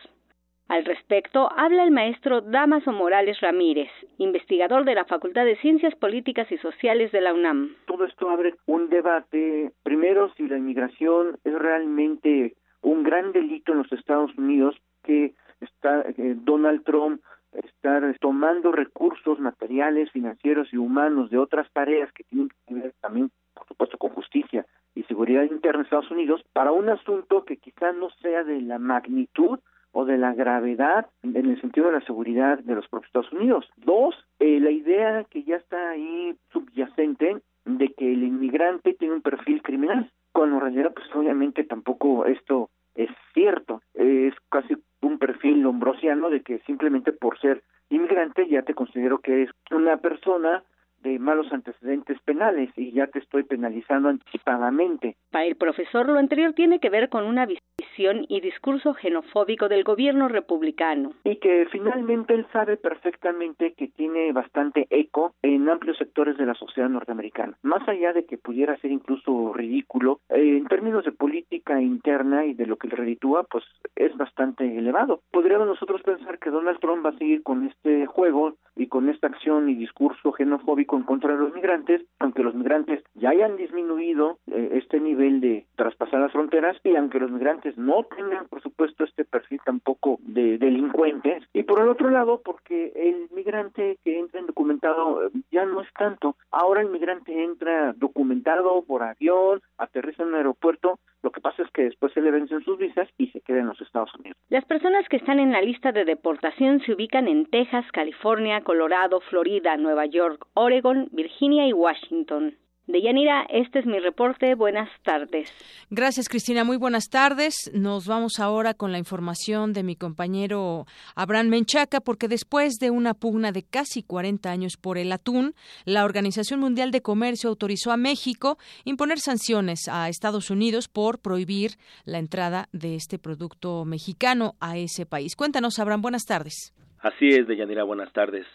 Al 0.69 0.85
respecto, 0.85 1.49
habla 1.57 1.83
el 1.83 1.91
maestro 1.91 2.39
Damaso 2.39 2.93
Morales 2.93 3.41
Ramírez, 3.41 3.89
investigador 4.17 4.85
de 4.85 4.95
la 4.95 5.03
Facultad 5.03 5.43
de 5.43 5.57
Ciencias 5.57 5.93
Políticas 5.95 6.49
y 6.49 6.57
Sociales 6.59 7.11
de 7.11 7.19
la 7.19 7.33
UNAM. 7.33 7.75
Todo 7.85 8.05
esto 8.05 8.29
abre 8.29 8.55
un 8.65 8.89
debate, 8.89 9.71
primero, 9.83 10.33
si 10.35 10.47
la 10.47 10.57
inmigración 10.57 11.37
es 11.43 11.53
realmente 11.53 12.55
un 12.81 13.03
gran 13.03 13.33
delito 13.33 13.73
en 13.73 13.79
los 13.79 13.91
Estados 13.91 14.31
Unidos 14.37 14.75
que 15.03 15.33
está 15.59 16.01
eh, 16.01 16.35
Donald 16.37 16.83
Trump 16.85 17.21
estar 17.59 18.03
tomando 18.19 18.71
recursos 18.71 19.39
materiales, 19.39 20.11
financieros 20.11 20.71
y 20.73 20.77
humanos 20.77 21.29
de 21.29 21.37
otras 21.37 21.71
tareas 21.71 22.11
que 22.13 22.23
tienen 22.23 22.49
que 22.67 22.73
ver 22.73 22.93
también, 23.01 23.31
por 23.53 23.67
supuesto, 23.67 23.97
con 23.97 24.11
justicia 24.11 24.65
y 24.95 25.03
seguridad 25.03 25.43
interna 25.43 25.79
de 25.79 25.83
Estados 25.83 26.11
Unidos 26.11 26.43
para 26.53 26.71
un 26.71 26.89
asunto 26.89 27.45
que 27.45 27.57
quizá 27.57 27.91
no 27.91 28.09
sea 28.21 28.43
de 28.43 28.61
la 28.61 28.79
magnitud 28.79 29.59
o 29.91 30.05
de 30.05 30.17
la 30.17 30.33
gravedad 30.33 31.07
en 31.21 31.35
el 31.35 31.61
sentido 31.61 31.87
de 31.87 31.93
la 31.93 32.05
seguridad 32.05 32.59
de 32.59 32.75
los 32.75 32.87
propios 32.87 33.09
Estados 33.09 33.31
Unidos. 33.31 33.69
Dos, 33.77 34.15
eh, 34.39 34.59
la 34.59 34.71
idea 34.71 35.23
que 35.25 35.43
ya 35.43 35.57
está 35.57 35.91
ahí 35.91 36.35
subyacente 36.51 37.37
de 37.65 37.93
que 37.93 38.11
el 38.11 38.23
inmigrante 38.23 38.93
tiene 38.95 39.15
un 39.15 39.21
perfil 39.21 39.61
criminal, 39.61 40.11
cuando 40.31 40.55
en 40.55 40.61
realidad 40.61 40.93
pues 40.93 41.07
obviamente 41.15 41.63
tampoco 41.63 42.25
esto 42.25 42.69
es 42.95 43.09
cierto, 43.33 43.81
es 43.93 44.33
casi 44.49 44.75
un 45.01 45.17
perfil 45.19 45.61
lombrosiano 45.61 46.29
de 46.29 46.41
que 46.41 46.59
simplemente 46.59 47.11
por 47.11 47.39
ser 47.39 47.63
inmigrante 47.89 48.47
ya 48.47 48.61
te 48.63 48.73
considero 48.73 49.19
que 49.19 49.33
eres 49.33 49.49
una 49.71 49.97
persona 49.97 50.63
de 51.03 51.19
malos 51.19 51.51
antecedentes 51.51 52.19
penales 52.21 52.69
y 52.75 52.91
ya 52.91 53.07
te 53.07 53.19
estoy 53.19 53.43
penalizando 53.43 54.09
anticipadamente. 54.09 55.15
Para 55.31 55.45
el 55.45 55.55
profesor, 55.55 56.07
lo 56.09 56.17
anterior 56.17 56.53
tiene 56.53 56.79
que 56.79 56.89
ver 56.89 57.09
con 57.09 57.25
una 57.25 57.45
visión 57.45 58.25
y 58.29 58.39
discurso 58.39 58.93
xenofóbico 58.95 59.69
del 59.69 59.83
gobierno 59.83 60.27
republicano. 60.27 61.11
Y 61.23 61.35
que 61.37 61.67
finalmente 61.71 62.33
él 62.33 62.47
sabe 62.51 62.77
perfectamente 62.77 63.73
que 63.73 63.87
tiene 63.89 64.31
bastante 64.31 64.87
eco 64.89 65.35
en 65.41 65.69
amplios 65.69 65.97
sectores 65.97 66.37
de 66.37 66.45
la 66.45 66.53
sociedad 66.55 66.89
norteamericana. 66.89 67.57
Más 67.61 67.87
allá 67.87 68.13
de 68.13 68.25
que 68.25 68.37
pudiera 68.37 68.77
ser 68.77 68.91
incluso 68.91 69.53
ridículo, 69.53 70.19
eh, 70.29 70.57
en 70.57 70.65
términos 70.65 71.05
de 71.05 71.11
política 71.11 71.81
interna 71.81 72.45
y 72.45 72.53
de 72.53 72.65
lo 72.65 72.77
que 72.77 72.87
le 72.87 72.95
reditúa, 72.95 73.43
pues 73.43 73.63
es 73.95 74.15
bastante 74.17 74.77
elevado. 74.77 75.21
Podríamos 75.31 75.67
nosotros 75.67 76.01
pensar 76.01 76.39
que 76.39 76.49
Donald 76.49 76.79
Trump 76.79 77.05
va 77.05 77.09
a 77.09 77.17
seguir 77.17 77.43
con 77.43 77.67
este 77.67 78.05
juego 78.05 78.55
y 78.75 78.87
con 78.87 79.09
esta 79.09 79.27
acción 79.27 79.69
y 79.69 79.75
discurso 79.75 80.31
xenofóbico 80.31 80.92
en 80.97 81.03
contra 81.03 81.35
los 81.35 81.53
migrantes, 81.53 82.01
aunque 82.19 82.43
los 82.43 82.55
migrantes 82.55 83.03
ya 83.13 83.29
hayan 83.29 83.57
disminuido 83.57 84.39
eh, 84.47 84.69
este 84.73 84.99
nivel 84.99 85.41
de 85.41 85.65
traspasar 85.75 86.19
las 86.19 86.31
fronteras 86.31 86.77
y 86.83 86.95
aunque 86.95 87.19
los 87.19 87.31
migrantes 87.31 87.77
no 87.77 88.03
tengan, 88.15 88.47
por 88.47 88.61
supuesto, 88.61 89.03
este 89.03 89.25
perfil 89.25 89.59
tampoco 89.65 90.19
de 90.21 90.57
delincuentes. 90.57 91.43
Y 91.53 91.63
por 91.63 91.81
el 91.81 91.89
otro 91.89 92.09
lado, 92.09 92.41
porque 92.43 92.91
el 92.95 93.29
migrante 93.35 93.97
que 94.03 94.19
entra 94.19 94.39
en 94.39 94.47
documentado 94.47 95.25
eh, 95.25 95.29
ya 95.51 95.65
no 95.65 95.81
es 95.81 95.91
tanto. 95.93 96.35
Ahora 96.51 96.81
el 96.81 96.89
migrante 96.89 97.43
entra 97.43 97.93
documentado 97.93 98.83
por 98.83 99.03
avión, 99.03 99.61
aterriza 99.77 100.23
en 100.23 100.29
un 100.29 100.35
aeropuerto, 100.35 100.99
lo 101.23 101.31
que 101.31 101.41
pasa 101.41 101.63
es 101.63 101.71
que 101.71 101.83
después 101.83 102.13
se 102.13 102.21
le 102.21 102.31
vencen 102.31 102.63
sus 102.63 102.77
visas 102.77 103.07
y 103.17 103.27
se 103.27 103.41
queda 103.41 103.59
en 103.59 103.67
los 103.67 103.81
Estados 103.81 104.13
Unidos. 104.15 104.37
Las 104.49 104.65
personas 104.65 105.07
que 105.09 105.17
están 105.17 105.39
en 105.39 105.51
la 105.51 105.61
lista 105.61 105.91
de 105.91 106.05
deportación 106.05 106.81
se 106.81 106.93
ubican 106.93 107.27
en 107.27 107.45
Texas, 107.45 107.85
California, 107.93 108.61
Colorado, 108.61 109.21
Florida, 109.21 109.77
Nueva 109.77 110.05
York, 110.05 110.45
Oregon, 110.53 111.07
Virginia 111.11 111.65
y 111.65 111.73
Washington. 111.73 112.57
De 112.85 113.01
Yanira, 113.01 113.45
este 113.49 113.79
es 113.79 113.85
mi 113.85 113.97
reporte. 113.99 114.55
Buenas 114.55 114.89
tardes. 115.03 115.49
Gracias, 115.89 116.27
Cristina. 116.27 116.65
Muy 116.65 116.75
buenas 116.75 117.09
tardes. 117.09 117.71
Nos 117.73 118.07
vamos 118.07 118.39
ahora 118.41 118.73
con 118.73 118.91
la 118.91 118.97
información 118.97 119.71
de 119.71 119.83
mi 119.83 119.95
compañero 119.95 120.85
Abraham 121.15 121.47
Menchaca, 121.47 122.01
porque 122.01 122.27
después 122.27 122.73
de 122.81 122.91
una 122.91 123.13
pugna 123.13 123.53
de 123.53 123.63
casi 123.63 124.03
40 124.03 124.51
años 124.51 124.73
por 124.75 124.97
el 124.97 125.13
atún, 125.13 125.53
la 125.85 126.03
Organización 126.03 126.59
Mundial 126.59 126.91
de 126.91 127.01
Comercio 127.01 127.49
autorizó 127.49 127.93
a 127.93 127.97
México 127.97 128.57
imponer 128.83 129.19
sanciones 129.19 129.87
a 129.89 130.09
Estados 130.09 130.49
Unidos 130.49 130.89
por 130.89 131.21
prohibir 131.21 131.77
la 132.03 132.19
entrada 132.19 132.67
de 132.73 132.95
este 132.95 133.17
producto 133.17 133.85
mexicano 133.85 134.55
a 134.59 134.77
ese 134.77 135.05
país. 135.05 135.37
Cuéntanos, 135.37 135.79
Abraham. 135.79 136.01
Buenas 136.01 136.25
tardes. 136.25 136.73
Así 136.99 137.29
es, 137.29 137.47
de 137.47 137.55
Yanira. 137.55 137.85
Buenas 137.85 138.11
tardes. 138.11 138.45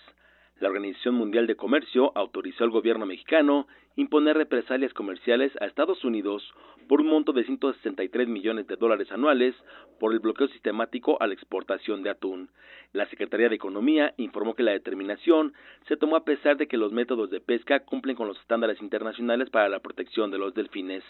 La 0.61 0.69
Organización 0.69 1.15
Mundial 1.15 1.47
de 1.47 1.55
Comercio 1.55 2.11
autorizó 2.17 2.65
al 2.65 2.71
gobierno 2.71 3.07
mexicano 3.07 3.69
imponer 3.95 4.37
represalias 4.37 4.93
comerciales 4.93 5.53
a 5.61 5.67
Estados 5.67 6.05
Unidos 6.05 6.43
por 6.89 7.01
un 7.01 7.07
monto 7.07 7.33
de 7.33 7.45
163 7.45 8.27
millones 8.27 8.67
de 8.67 8.75
dólares 8.75 9.13
anuales 9.13 9.55
por 10.01 10.13
el 10.13 10.19
bloqueo 10.19 10.49
sistemático 10.49 11.17
a 11.21 11.29
la 11.29 11.35
exportación 11.35 12.03
de 12.03 12.11
atún. 12.11 12.51
La 12.93 13.07
Secretaría 13.07 13.49
de 13.49 13.55
Economía 13.55 14.15
informó 14.17 14.55
que 14.55 14.65
la 14.65 14.73
determinación 14.73 15.53
se 15.87 15.97
tomó 15.97 16.17
a 16.17 16.25
pesar 16.25 16.57
de 16.57 16.67
que 16.67 16.77
los 16.77 16.91
métodos 16.93 17.31
de 17.31 17.41
pesca 17.41 17.81
cumplen 17.81 18.17
con 18.17 18.27
los 18.27 18.41
estándares 18.41 18.83
internacionales 18.83 19.51
para 19.51 19.69
la 19.69 19.79
protección 19.79 20.33
de 20.33 20.39
los 20.39 20.55
delfines. 20.55 21.05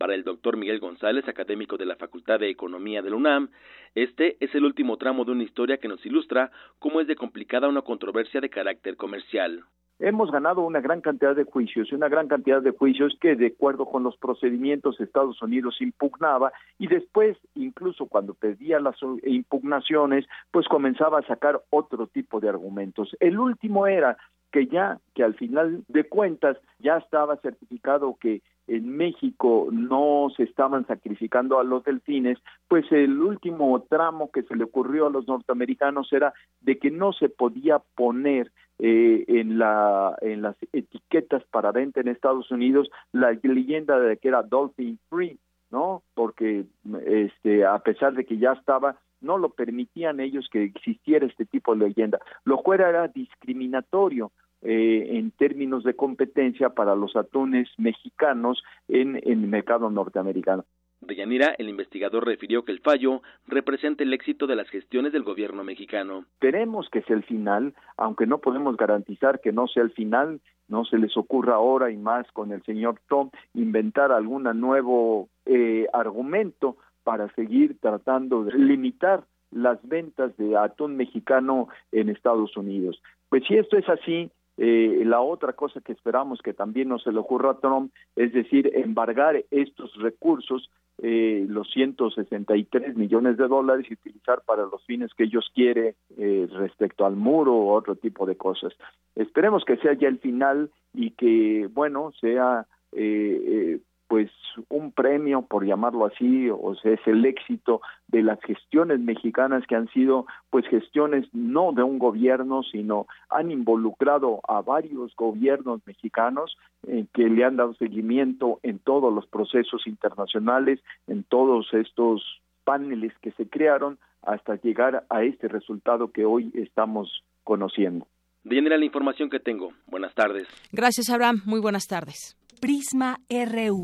Para 0.00 0.14
el 0.14 0.24
doctor 0.24 0.56
Miguel 0.56 0.80
González, 0.80 1.28
académico 1.28 1.76
de 1.76 1.84
la 1.84 1.94
Facultad 1.94 2.40
de 2.40 2.48
Economía 2.48 3.02
de 3.02 3.10
la 3.10 3.16
UNAM, 3.16 3.50
este 3.94 4.38
es 4.40 4.54
el 4.54 4.64
último 4.64 4.96
tramo 4.96 5.26
de 5.26 5.32
una 5.32 5.42
historia 5.42 5.76
que 5.76 5.88
nos 5.88 6.06
ilustra 6.06 6.50
cómo 6.78 7.02
es 7.02 7.06
de 7.06 7.16
complicada 7.16 7.68
una 7.68 7.82
controversia 7.82 8.40
de 8.40 8.48
carácter 8.48 8.96
comercial 8.96 9.62
hemos 10.00 10.30
ganado 10.30 10.62
una 10.62 10.80
gran 10.80 11.02
cantidad 11.02 11.36
de 11.36 11.44
juicios, 11.44 11.92
una 11.92 12.08
gran 12.08 12.26
cantidad 12.26 12.62
de 12.62 12.70
juicios 12.70 13.16
que 13.20 13.36
de 13.36 13.48
acuerdo 13.48 13.84
con 13.84 14.02
los 14.02 14.16
procedimientos 14.16 14.98
Estados 14.98 15.40
Unidos 15.42 15.76
impugnaba 15.80 16.52
y 16.78 16.86
después 16.86 17.36
incluso 17.54 18.06
cuando 18.06 18.34
pedía 18.34 18.80
las 18.80 18.96
impugnaciones 19.24 20.24
pues 20.50 20.66
comenzaba 20.68 21.18
a 21.18 21.26
sacar 21.26 21.60
otro 21.68 22.06
tipo 22.06 22.40
de 22.40 22.48
argumentos. 22.48 23.14
El 23.20 23.38
último 23.38 23.86
era 23.86 24.16
que 24.50 24.66
ya 24.66 24.98
que 25.14 25.22
al 25.22 25.34
final 25.34 25.82
de 25.88 26.04
cuentas 26.04 26.56
ya 26.78 26.96
estaba 26.96 27.36
certificado 27.36 28.16
que 28.20 28.42
en 28.66 28.96
México 28.96 29.68
no 29.72 30.28
se 30.36 30.44
estaban 30.44 30.86
sacrificando 30.86 31.58
a 31.58 31.64
los 31.64 31.82
delfines, 31.82 32.38
pues 32.68 32.84
el 32.92 33.20
último 33.20 33.82
tramo 33.88 34.30
que 34.30 34.44
se 34.44 34.54
le 34.54 34.64
ocurrió 34.64 35.06
a 35.06 35.10
los 35.10 35.26
norteamericanos 35.26 36.12
era 36.12 36.32
de 36.60 36.78
que 36.78 36.90
no 36.90 37.12
se 37.12 37.28
podía 37.28 37.80
poner 37.96 38.52
eh, 38.78 39.24
en 39.26 39.58
la 39.58 40.16
las 40.22 40.56
etiquetas 40.72 41.42
para 41.50 41.72
venta 41.72 42.00
en 42.00 42.08
Estados 42.08 42.50
Unidos 42.50 42.88
la 43.12 43.32
leyenda 43.42 43.98
de 43.98 44.16
que 44.16 44.28
era 44.28 44.42
dolphin 44.42 44.98
free, 45.08 45.38
¿no? 45.70 46.02
Porque 46.14 46.64
este 47.04 47.66
a 47.66 47.78
pesar 47.80 48.14
de 48.14 48.24
que 48.24 48.38
ya 48.38 48.52
estaba 48.52 48.96
no 49.20 49.38
lo 49.38 49.50
permitían 49.50 50.20
ellos 50.20 50.48
que 50.50 50.64
existiera 50.64 51.26
este 51.26 51.46
tipo 51.46 51.74
de 51.74 51.88
leyenda, 51.88 52.18
lo 52.44 52.58
cual 52.58 52.80
era 52.80 53.08
discriminatorio 53.08 54.32
eh, 54.62 55.16
en 55.18 55.30
términos 55.30 55.84
de 55.84 55.94
competencia 55.94 56.70
para 56.70 56.94
los 56.94 57.16
atunes 57.16 57.68
mexicanos 57.78 58.62
en, 58.88 59.16
en 59.16 59.42
el 59.42 59.48
mercado 59.48 59.90
norteamericano. 59.90 60.64
De 61.00 61.16
Yanira, 61.16 61.54
el 61.56 61.70
investigador 61.70 62.26
refirió 62.26 62.62
que 62.62 62.72
el 62.72 62.80
fallo 62.80 63.22
representa 63.46 64.04
el 64.04 64.12
éxito 64.12 64.46
de 64.46 64.56
las 64.56 64.68
gestiones 64.68 65.14
del 65.14 65.22
gobierno 65.22 65.64
mexicano. 65.64 66.26
Esperemos 66.34 66.90
que 66.90 67.00
sea 67.02 67.16
el 67.16 67.24
final, 67.24 67.74
aunque 67.96 68.26
no 68.26 68.38
podemos 68.38 68.76
garantizar 68.76 69.40
que 69.40 69.50
no 69.50 69.66
sea 69.66 69.82
el 69.82 69.92
final, 69.92 70.42
no 70.68 70.84
se 70.84 70.98
les 70.98 71.16
ocurra 71.16 71.54
ahora 71.54 71.90
y 71.90 71.96
más 71.96 72.30
con 72.32 72.52
el 72.52 72.62
señor 72.64 73.00
Tom 73.08 73.30
inventar 73.54 74.12
algún 74.12 74.42
nuevo 74.60 75.30
eh, 75.46 75.86
argumento 75.92 76.76
para 77.10 77.28
seguir 77.34 77.76
tratando 77.80 78.44
de 78.44 78.56
limitar 78.56 79.24
las 79.50 79.80
ventas 79.82 80.30
de 80.36 80.56
atún 80.56 80.96
mexicano 80.96 81.66
en 81.90 82.08
Estados 82.08 82.56
Unidos. 82.56 83.02
Pues 83.28 83.42
si 83.48 83.56
esto 83.56 83.76
es 83.76 83.88
así, 83.88 84.30
eh, 84.56 85.02
la 85.04 85.20
otra 85.20 85.54
cosa 85.54 85.80
que 85.80 85.90
esperamos 85.90 86.40
que 86.40 86.54
también 86.54 86.88
no 86.88 87.00
se 87.00 87.10
le 87.10 87.18
ocurra 87.18 87.50
a 87.50 87.58
Trump 87.58 87.92
es 88.14 88.32
decir, 88.32 88.70
embargar 88.76 89.44
estos 89.50 89.92
recursos, 89.96 90.70
eh, 91.02 91.44
los 91.48 91.68
163 91.72 92.94
millones 92.94 93.36
de 93.38 93.48
dólares 93.48 93.86
y 93.90 93.94
utilizar 93.94 94.42
para 94.46 94.62
los 94.62 94.84
fines 94.84 95.12
que 95.14 95.24
ellos 95.24 95.50
quieren 95.52 95.96
eh, 96.16 96.46
respecto 96.52 97.04
al 97.04 97.16
muro 97.16 97.56
o 97.56 97.74
otro 97.74 97.96
tipo 97.96 98.24
de 98.24 98.36
cosas. 98.36 98.72
Esperemos 99.16 99.64
que 99.64 99.78
sea 99.78 99.94
ya 99.94 100.06
el 100.06 100.20
final 100.20 100.70
y 100.94 101.10
que, 101.10 101.68
bueno, 101.72 102.12
sea 102.20 102.68
eh, 102.92 103.42
eh 103.48 103.80
pues 104.10 104.28
un 104.70 104.90
premio, 104.90 105.42
por 105.42 105.64
llamarlo 105.64 106.04
así, 106.04 106.50
o 106.50 106.74
sea, 106.82 106.90
es 106.90 107.06
el 107.06 107.24
éxito 107.24 107.80
de 108.08 108.24
las 108.24 108.40
gestiones 108.40 108.98
mexicanas 108.98 109.64
que 109.68 109.76
han 109.76 109.86
sido 109.90 110.26
pues 110.50 110.66
gestiones 110.66 111.28
no 111.32 111.70
de 111.70 111.84
un 111.84 112.00
gobierno, 112.00 112.64
sino 112.64 113.06
han 113.28 113.52
involucrado 113.52 114.40
a 114.48 114.62
varios 114.62 115.14
gobiernos 115.14 115.80
mexicanos 115.86 116.58
eh, 116.88 117.06
que 117.14 117.28
le 117.28 117.44
han 117.44 117.54
dado 117.54 117.74
seguimiento 117.74 118.58
en 118.64 118.80
todos 118.80 119.14
los 119.14 119.28
procesos 119.28 119.86
internacionales, 119.86 120.80
en 121.06 121.22
todos 121.22 121.72
estos 121.72 122.42
paneles 122.64 123.12
que 123.22 123.30
se 123.30 123.48
crearon 123.48 123.96
hasta 124.22 124.56
llegar 124.56 125.06
a 125.08 125.22
este 125.22 125.46
resultado 125.46 126.10
que 126.10 126.24
hoy 126.24 126.50
estamos 126.54 127.22
conociendo. 127.44 128.08
De 128.42 128.60
la 128.60 128.84
información 128.84 129.30
que 129.30 129.38
tengo. 129.38 129.70
Buenas 129.86 130.16
tardes. 130.16 130.48
Gracias, 130.72 131.10
Abraham. 131.10 131.42
Muy 131.44 131.60
buenas 131.60 131.86
tardes. 131.86 132.39
Prisma 132.60 133.18
RU. 133.30 133.82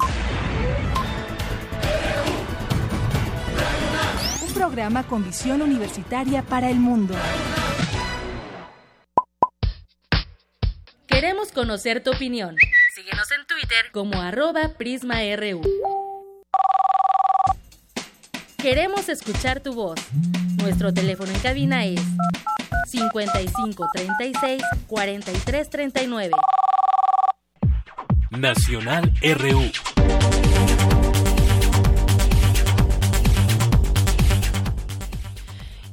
Un 4.43 4.53
programa 4.53 5.07
con 5.07 5.25
visión 5.25 5.63
universitaria 5.63 6.43
para 6.43 6.69
el 6.69 6.77
mundo. 6.77 7.15
Queremos 11.07 11.53
conocer 11.53 12.03
tu 12.03 12.11
opinión. 12.11 12.55
Síguenos 12.95 13.31
en 13.33 13.47
Twitter 13.47 13.91
como 13.93 14.21
arroba 14.21 14.75
PrismaRU. 14.77 15.63
Queremos 18.59 19.09
escuchar 19.09 19.61
tu 19.61 19.73
voz. 19.73 19.99
Nuestro 20.59 20.93
teléfono 20.93 21.33
en 21.33 21.39
cabina 21.39 21.87
es 21.87 22.03
55 22.91 23.89
36 23.95 24.63
43 24.87 25.71
39. 25.71 26.33
Nacional 28.37 29.13
RU. 29.23 29.96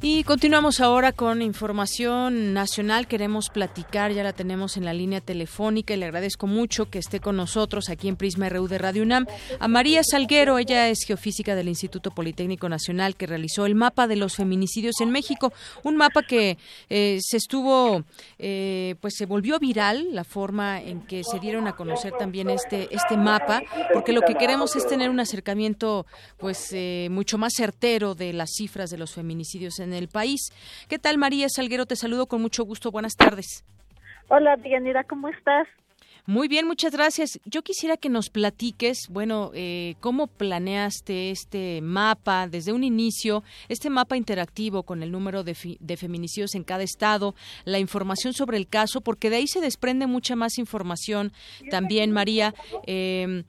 Y 0.06 0.26
continuamos 0.26 0.82
ahora 0.82 1.14
con 1.14 1.42
información 1.42 2.54
nacional. 2.54 3.08
Queremos 3.08 3.50
platicar, 3.50 4.12
ya 4.12 4.22
la 4.22 4.34
tenemos 4.34 4.76
en 4.76 4.84
la 4.84 4.94
línea 4.94 5.22
telefónica 5.22 5.94
y 5.94 5.98
le 5.98 6.04
agradezco 6.04 6.46
mucho 6.46 6.90
que 6.90 7.00
esté 7.00 7.22
con 7.22 7.38
nosotros 7.38 7.88
aquí 7.88 8.10
en 8.10 8.18
Prisma 8.18 8.50
RU 8.50 8.68
de 8.68 8.80
Radio 8.80 9.04
UNAM. 9.04 9.26
A 9.62 9.70
María 9.70 10.04
Salguero, 10.04 10.58
ella 10.58 10.90
es 10.90 11.06
geofísica 11.08 11.56
del 11.56 11.70
Instituto 11.70 12.12
Politécnico 12.12 12.68
Nacional 12.68 13.16
que 13.16 13.28
realizó 13.28 13.66
el 13.66 13.76
mapa 13.76 14.06
de 14.06 14.18
los 14.18 14.36
feminicidios 14.36 15.00
en 15.00 15.10
México. 15.10 15.54
Un 15.84 15.96
mapa 15.96 16.22
que 16.22 16.58
eh, 16.90 17.20
se 17.22 17.38
estuvo, 17.38 18.04
eh, 18.40 18.96
pues 19.00 19.16
se 19.16 19.26
volvió 19.26 19.58
viral 19.58 20.14
la 20.14 20.26
forma 20.26 20.82
en 20.82 21.00
que 21.00 21.24
se 21.24 21.40
dieron 21.40 21.66
a 21.66 21.78
conocer 21.78 22.12
también 22.20 22.50
este, 22.50 22.94
este 22.94 23.16
mapa, 23.16 23.62
porque 23.94 24.12
lo 24.12 24.20
que 24.20 24.36
queremos 24.36 24.76
es 24.76 24.86
tener 24.86 25.10
un 25.10 25.22
acercamiento 25.22 26.06
pues 26.38 26.74
eh, 26.74 27.08
mucho 27.10 27.38
más 27.38 27.54
certero 27.56 28.16
de 28.16 28.34
las 28.34 28.50
cifras 28.58 28.90
de 28.90 28.98
los 28.98 29.14
feminicidios 29.14 29.80
en 29.80 29.93
el 29.96 30.08
país. 30.08 30.52
¿Qué 30.88 31.00
tal, 31.00 31.18
María 31.18 31.48
Salguero? 31.50 31.86
Te 31.86 31.96
saludo 31.96 32.28
con 32.28 32.42
mucho 32.42 32.64
gusto. 32.64 32.92
Buenas 32.92 33.16
tardes. 33.16 33.64
Hola, 34.30 34.56
Dianira, 34.58 35.04
¿cómo 35.04 35.30
estás? 35.30 35.68
Muy 36.26 36.48
bien, 36.48 36.66
muchas 36.66 36.94
gracias. 36.94 37.38
Yo 37.44 37.64
quisiera 37.64 37.98
que 37.98 38.08
nos 38.08 38.30
platiques, 38.30 39.10
bueno, 39.10 39.52
eh, 39.54 39.96
cómo 40.00 40.28
planeaste 40.28 41.32
este 41.32 41.82
mapa 41.82 42.48
desde 42.48 42.72
un 42.72 42.86
inicio, 42.86 43.44
este 43.68 43.90
mapa 43.90 44.16
interactivo 44.16 44.84
con 44.84 45.04
el 45.04 45.12
número 45.12 45.44
de, 45.44 45.54
de, 45.82 45.98
feminicidios 45.98 46.56
en 46.56 46.64
cada 46.64 46.84
estado, 46.84 47.36
la 47.66 47.80
información 47.80 48.32
sobre 48.32 48.56
el 48.56 48.70
caso, 48.70 49.02
porque 49.02 49.30
de 49.30 49.36
ahí 49.36 49.48
se 49.48 49.60
desprende 49.60 50.08
mucha 50.08 50.38
más 50.38 50.58
información 50.58 51.34
también, 51.70 52.14
María. 52.14 52.54
Eh, 52.88 53.44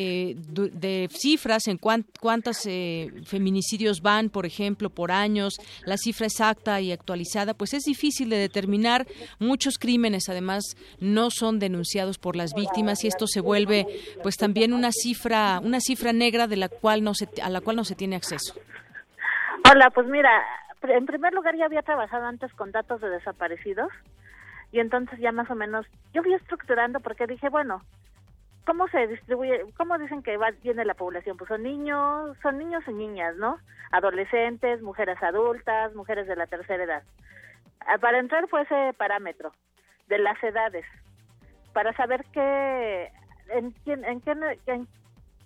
eh, 0.00 0.36
de 0.36 1.08
cifras 1.10 1.66
en 1.66 1.76
cuántos 1.76 2.64
eh, 2.66 3.10
feminicidios 3.24 4.00
van, 4.00 4.30
por 4.30 4.46
ejemplo, 4.46 4.90
por 4.90 5.10
años, 5.10 5.56
la 5.84 5.96
cifra 5.96 6.26
exacta 6.26 6.80
y 6.80 6.92
actualizada, 6.92 7.52
pues 7.52 7.74
es 7.74 7.82
difícil 7.82 8.30
de 8.30 8.36
determinar. 8.36 9.08
Muchos 9.40 9.76
crímenes, 9.76 10.28
además, 10.28 10.76
no 11.00 11.30
son 11.30 11.58
denunciados 11.58 12.16
por 12.18 12.36
las 12.36 12.54
víctimas 12.54 13.02
y 13.02 13.08
esto 13.08 13.26
se 13.26 13.40
vuelve, 13.40 13.88
pues 14.22 14.36
también 14.36 14.72
una 14.72 14.92
cifra, 14.92 15.58
una 15.64 15.80
cifra 15.80 16.12
negra 16.12 16.46
de 16.46 16.58
la 16.58 16.68
cual 16.68 17.02
no 17.02 17.14
se, 17.14 17.28
a 17.42 17.50
la 17.50 17.60
cual 17.60 17.74
no 17.74 17.82
se 17.82 17.96
tiene 17.96 18.14
acceso. 18.14 18.54
Hola, 19.68 19.90
pues 19.90 20.06
mira, 20.06 20.30
en 20.82 21.06
primer 21.06 21.32
lugar 21.32 21.56
ya 21.56 21.64
había 21.64 21.82
trabajado 21.82 22.24
antes 22.24 22.52
con 22.54 22.70
datos 22.70 23.00
de 23.00 23.10
desaparecidos 23.10 23.88
y 24.70 24.78
entonces 24.78 25.18
ya 25.18 25.32
más 25.32 25.50
o 25.50 25.56
menos 25.56 25.86
yo 26.14 26.22
fui 26.22 26.34
estructurando 26.34 27.00
porque 27.00 27.26
dije, 27.26 27.48
bueno, 27.48 27.82
¿cómo 28.68 28.86
se 28.88 29.06
distribuye? 29.06 29.64
¿Cómo 29.78 29.96
dicen 29.96 30.22
que 30.22 30.36
va, 30.36 30.50
viene 30.62 30.84
la 30.84 30.92
población? 30.92 31.38
Pues 31.38 31.48
son 31.48 31.62
niños, 31.62 32.36
son 32.42 32.58
niños 32.58 32.84
y 32.86 32.92
niñas, 32.92 33.34
¿no? 33.36 33.58
Adolescentes, 33.92 34.82
mujeres 34.82 35.16
adultas, 35.22 35.94
mujeres 35.94 36.26
de 36.26 36.36
la 36.36 36.46
tercera 36.46 36.84
edad. 36.84 37.02
Ah, 37.80 37.96
para 37.96 38.18
entrar 38.18 38.46
fue 38.48 38.62
ese 38.62 38.92
parámetro 38.98 39.54
de 40.08 40.18
las 40.18 40.36
edades, 40.44 40.84
para 41.72 41.94
saber 41.94 42.26
qué, 42.34 43.10
en, 43.48 43.70
quién, 43.84 44.04
en, 44.04 44.20
qué, 44.20 44.32
en 44.66 44.86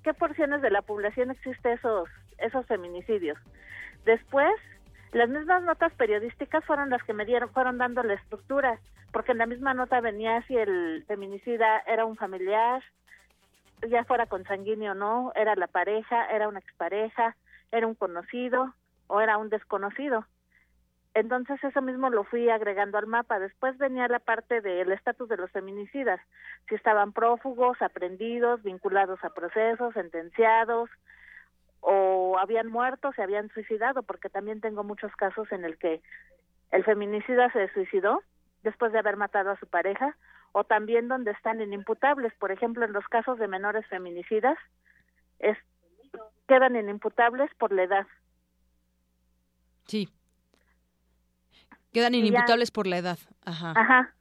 qué 0.03 0.15
porciones 0.15 0.61
de 0.61 0.71
la 0.71 0.83
población 0.83 1.31
existe 1.31 1.75
esos, 1.75 2.09
esos 2.39 2.67
feminicidios. 2.67 3.39
Después, 4.05 4.53
las 5.13 5.29
mismas 5.29 5.63
notas 5.63 5.93
periodísticas 5.93 6.65
fueron 6.65 6.91
las 6.91 7.05
que 7.05 7.13
me 7.13 7.25
dieron, 7.25 7.51
fueron 7.51 7.79
dando 7.79 8.03
la 8.03 8.15
estructura, 8.15 8.81
porque 9.13 9.31
en 9.31 9.39
la 9.39 9.47
misma 9.47 9.75
nota 9.75 10.01
venía 10.01 10.43
si 10.49 10.57
el 10.57 11.05
feminicida 11.07 11.85
era 11.87 12.05
un 12.05 12.17
familiar, 12.17 12.83
ya 13.89 14.05
fuera 14.05 14.27
consanguíneo 14.27 14.93
o 14.93 14.95
no, 14.95 15.33
era 15.35 15.55
la 15.57 15.67
pareja, 15.67 16.27
era 16.31 16.49
una 16.49 16.61
expareja, 16.61 17.37
era 17.71 17.87
un 17.87 17.95
conocido 17.95 18.75
o 19.07 19.21
era 19.21 19.39
un 19.39 19.49
desconocido. 19.49 20.27
Entonces 21.15 21.63
eso 21.63 21.83
mismo 21.83 22.09
lo 22.09 22.25
fui 22.25 22.49
agregando 22.49 22.97
al 22.97 23.07
mapa. 23.07 23.39
Después 23.39 23.77
venía 23.77 24.09
la 24.09 24.19
parte 24.19 24.61
del 24.61 24.93
estatus 24.93 25.29
de 25.29 25.37
los 25.37 25.51
feminicidas, 25.51 26.21
si 26.69 26.75
estaban 26.75 27.13
prófugos, 27.13 27.81
aprendidos, 27.83 28.63
vinculados 28.63 29.23
a 29.25 29.31
procesos, 29.31 29.93
sentenciados, 29.95 30.89
o 31.81 32.39
habían 32.39 32.69
muerto, 32.69 33.13
se 33.13 33.23
habían 33.23 33.51
suicidado, 33.51 34.03
porque 34.03 34.31
también 34.31 34.61
tengo 34.61 34.85
muchos 34.85 35.15
casos 35.17 35.51
en 35.53 35.65
el 35.65 35.77
que 35.77 36.01
el 36.71 36.85
feminicida 36.85 37.51
se 37.53 37.69
suicidó 37.73 38.23
después 38.63 38.93
de 38.93 39.01
haber 39.01 39.17
matado 39.17 39.51
a 39.51 39.59
su 39.59 39.67
pareja 39.67 40.17
o 40.53 40.65
también 40.65 41.09
donde 41.09 41.33
están 41.33 41.61
inimputables. 41.61 42.33
Por 42.35 42.53
ejemplo, 42.53 42.85
en 42.85 42.93
los 42.93 43.07
casos 43.09 43.39
de 43.39 43.49
menores 43.49 43.87
feminicidas, 43.87 44.59
es, 45.39 45.59
quedan 46.47 46.77
inimputables 46.77 47.51
por 47.59 47.73
la 47.73 47.83
edad. 47.85 48.07
Sí. 49.87 50.09
Quedan 51.93 52.15
inimputables 52.15 52.71
por 52.71 52.87
la 52.87 52.99
edad. 52.99 53.19
Ajá. 53.45 53.73
Ajá. 53.77 54.15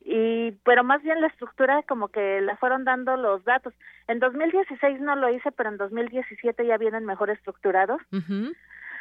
Y, 0.00 0.52
pero 0.64 0.84
más 0.84 1.02
bien 1.02 1.20
la 1.20 1.26
estructura 1.26 1.82
como 1.82 2.08
que 2.08 2.40
la 2.40 2.56
fueron 2.56 2.84
dando 2.84 3.16
los 3.16 3.44
datos. 3.44 3.74
En 4.06 4.20
2016 4.20 5.00
no 5.00 5.16
lo 5.16 5.28
hice, 5.28 5.52
pero 5.52 5.68
en 5.68 5.76
2017 5.76 6.66
ya 6.66 6.78
vienen 6.78 7.04
mejor 7.04 7.28
estructurados. 7.28 8.00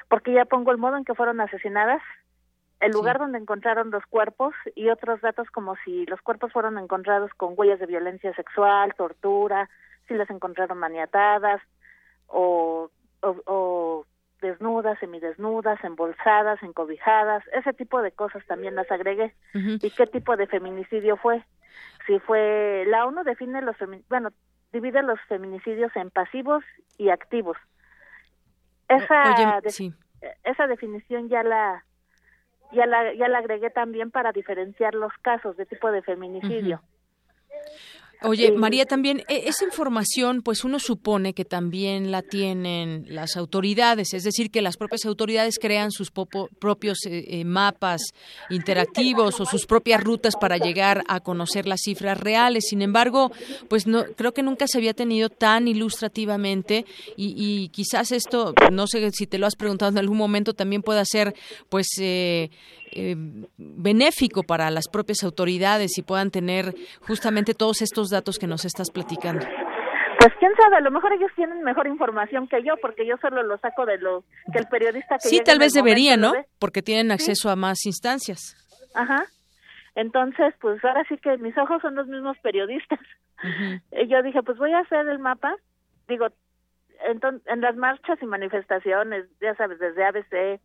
Porque 0.09 0.33
ya 0.33 0.45
pongo 0.45 0.71
el 0.71 0.77
modo 0.77 0.97
en 0.97 1.05
que 1.05 1.15
fueron 1.15 1.39
asesinadas, 1.39 2.01
el 2.79 2.91
lugar 2.91 3.17
donde 3.17 3.39
encontraron 3.39 3.89
los 3.89 4.05
cuerpos 4.05 4.53
y 4.75 4.89
otros 4.89 5.21
datos 5.21 5.49
como 5.49 5.75
si 5.83 6.05
los 6.05 6.21
cuerpos 6.21 6.51
fueron 6.51 6.77
encontrados 6.77 7.31
con 7.35 7.53
huellas 7.55 7.79
de 7.79 7.87
violencia 7.87 8.33
sexual, 8.35 8.93
tortura, 8.95 9.69
si 10.07 10.13
las 10.13 10.29
encontraron 10.29 10.77
maniatadas 10.77 11.61
o, 12.27 12.91
o, 13.21 14.05
desnudas, 14.41 14.99
semidesnudas, 14.99 15.83
embolsadas, 15.83 16.61
encobijadas, 16.61 17.43
ese 17.53 17.73
tipo 17.73 18.01
de 18.03 18.11
cosas 18.11 18.45
también 18.45 18.75
las 18.75 18.91
agregué. 18.91 19.33
¿Y 19.53 19.89
qué 19.89 20.05
tipo 20.05 20.37
de 20.37 20.45
feminicidio 20.45 21.17
fue? 21.17 21.43
Si 22.05 22.19
fue, 22.19 22.85
la 22.87 23.05
ONU 23.05 23.23
define 23.23 23.61
los, 23.63 23.75
bueno, 24.09 24.29
divide 24.71 25.01
los 25.01 25.19
feminicidios 25.27 25.95
en 25.95 26.11
pasivos 26.11 26.63
y 26.97 27.09
activos. 27.09 27.57
Esa, 28.87 29.59
esa 30.43 30.67
definición 30.67 31.27
ya 31.27 31.41
la 31.43 31.83
ya 32.71 32.85
la, 32.85 33.13
ya 33.13 33.27
la 33.27 33.39
agregué 33.39 33.69
también 33.69 34.11
para 34.11 34.31
diferenciar 34.31 34.95
los 34.95 35.13
casos 35.21 35.57
de 35.57 35.65
tipo 35.65 35.91
de 35.91 36.01
feminicidio. 36.01 36.81
Oye, 38.23 38.51
María, 38.51 38.85
también 38.85 39.23
e, 39.27 39.47
esa 39.47 39.63
información, 39.63 40.41
pues 40.41 40.63
uno 40.63 40.79
supone 40.79 41.33
que 41.33 41.45
también 41.45 42.11
la 42.11 42.23
tienen 42.23 43.05
las 43.09 43.37
autoridades, 43.37 44.13
es 44.13 44.23
decir, 44.23 44.49
que 44.49 44.61
las 44.61 44.77
propias 44.77 45.05
autoridades 45.05 45.59
crean 45.59 45.91
sus 45.91 46.11
propios 46.11 47.05
eh, 47.05 47.25
eh, 47.27 47.45
mapas 47.45 48.01
interactivos 48.49 49.39
o 49.39 49.45
sus 49.45 49.65
propias 49.67 50.03
rutas 50.03 50.35
para 50.35 50.57
llegar 50.57 51.03
a 51.07 51.19
conocer 51.19 51.67
las 51.67 51.81
cifras 51.81 52.19
reales. 52.19 52.65
Sin 52.69 52.81
embargo, 52.81 53.31
pues 53.67 53.85
no 53.85 54.05
creo 54.15 54.33
que 54.33 54.43
nunca 54.43 54.67
se 54.67 54.79
había 54.79 54.93
tenido 54.93 55.29
tan 55.29 55.67
ilustrativamente 55.67 56.85
y, 57.15 57.69
quizás 57.69 58.11
esto, 58.11 58.53
no 58.71 58.87
sé 58.87 59.11
si 59.11 59.27
te 59.27 59.37
lo 59.37 59.45
has 59.45 59.55
preguntado 59.55 59.91
en 59.91 59.97
algún 59.99 60.17
momento, 60.17 60.53
también 60.53 60.81
pueda 60.81 61.05
ser, 61.05 61.35
pues. 61.69 61.87
Eh, 61.99 62.49
eh, 62.97 63.15
benéfico 63.57 64.43
para 64.43 64.69
las 64.71 64.87
propias 64.87 65.23
autoridades 65.23 65.97
y 65.97 66.01
puedan 66.01 66.31
tener 66.31 66.73
justamente 67.01 67.53
todos 67.53 67.81
estos 67.81 68.09
datos 68.09 68.39
que 68.39 68.47
nos 68.47 68.65
estás 68.65 68.89
platicando? 68.91 69.45
Pues 70.19 70.33
quién 70.39 70.51
sabe, 70.55 70.77
a 70.77 70.81
lo 70.81 70.89
mejor 70.89 71.13
ellos 71.13 71.31
tienen 71.35 71.61
mejor 71.61 71.87
información 71.87 72.47
que 72.47 72.63
yo, 72.63 72.73
porque 72.81 73.05
yo 73.05 73.17
solo 73.17 73.43
lo 73.43 73.57
saco 73.59 73.85
de 73.85 73.99
lo 73.99 74.23
que 74.51 74.59
el 74.59 74.67
periodista 74.67 75.17
que 75.21 75.29
Sí, 75.29 75.41
tal 75.43 75.59
vez 75.59 75.73
debería, 75.73 76.17
¿no? 76.17 76.33
Porque 76.59 76.81
tienen 76.81 77.11
acceso 77.11 77.49
a 77.49 77.55
más 77.55 77.85
instancias. 77.85 78.55
Ajá. 78.95 79.25
Entonces, 79.93 80.53
pues 80.59 80.83
ahora 80.83 81.03
sí 81.07 81.17
que 81.17 81.37
mis 81.37 81.57
ojos 81.57 81.81
son 81.81 81.95
los 81.95 82.07
mismos 82.07 82.37
periodistas. 82.39 82.99
Y 83.91 84.07
yo 84.07 84.23
dije, 84.23 84.41
pues 84.41 84.57
voy 84.57 84.73
a 84.73 84.79
hacer 84.79 85.07
el 85.07 85.19
mapa. 85.19 85.55
Digo, 86.07 86.27
en 87.05 87.61
las 87.61 87.75
marchas 87.75 88.17
y 88.21 88.25
manifestaciones, 88.25 89.25
ya 89.39 89.53
sabes, 89.55 89.77
desde 89.77 90.03
ABC, 90.03 90.59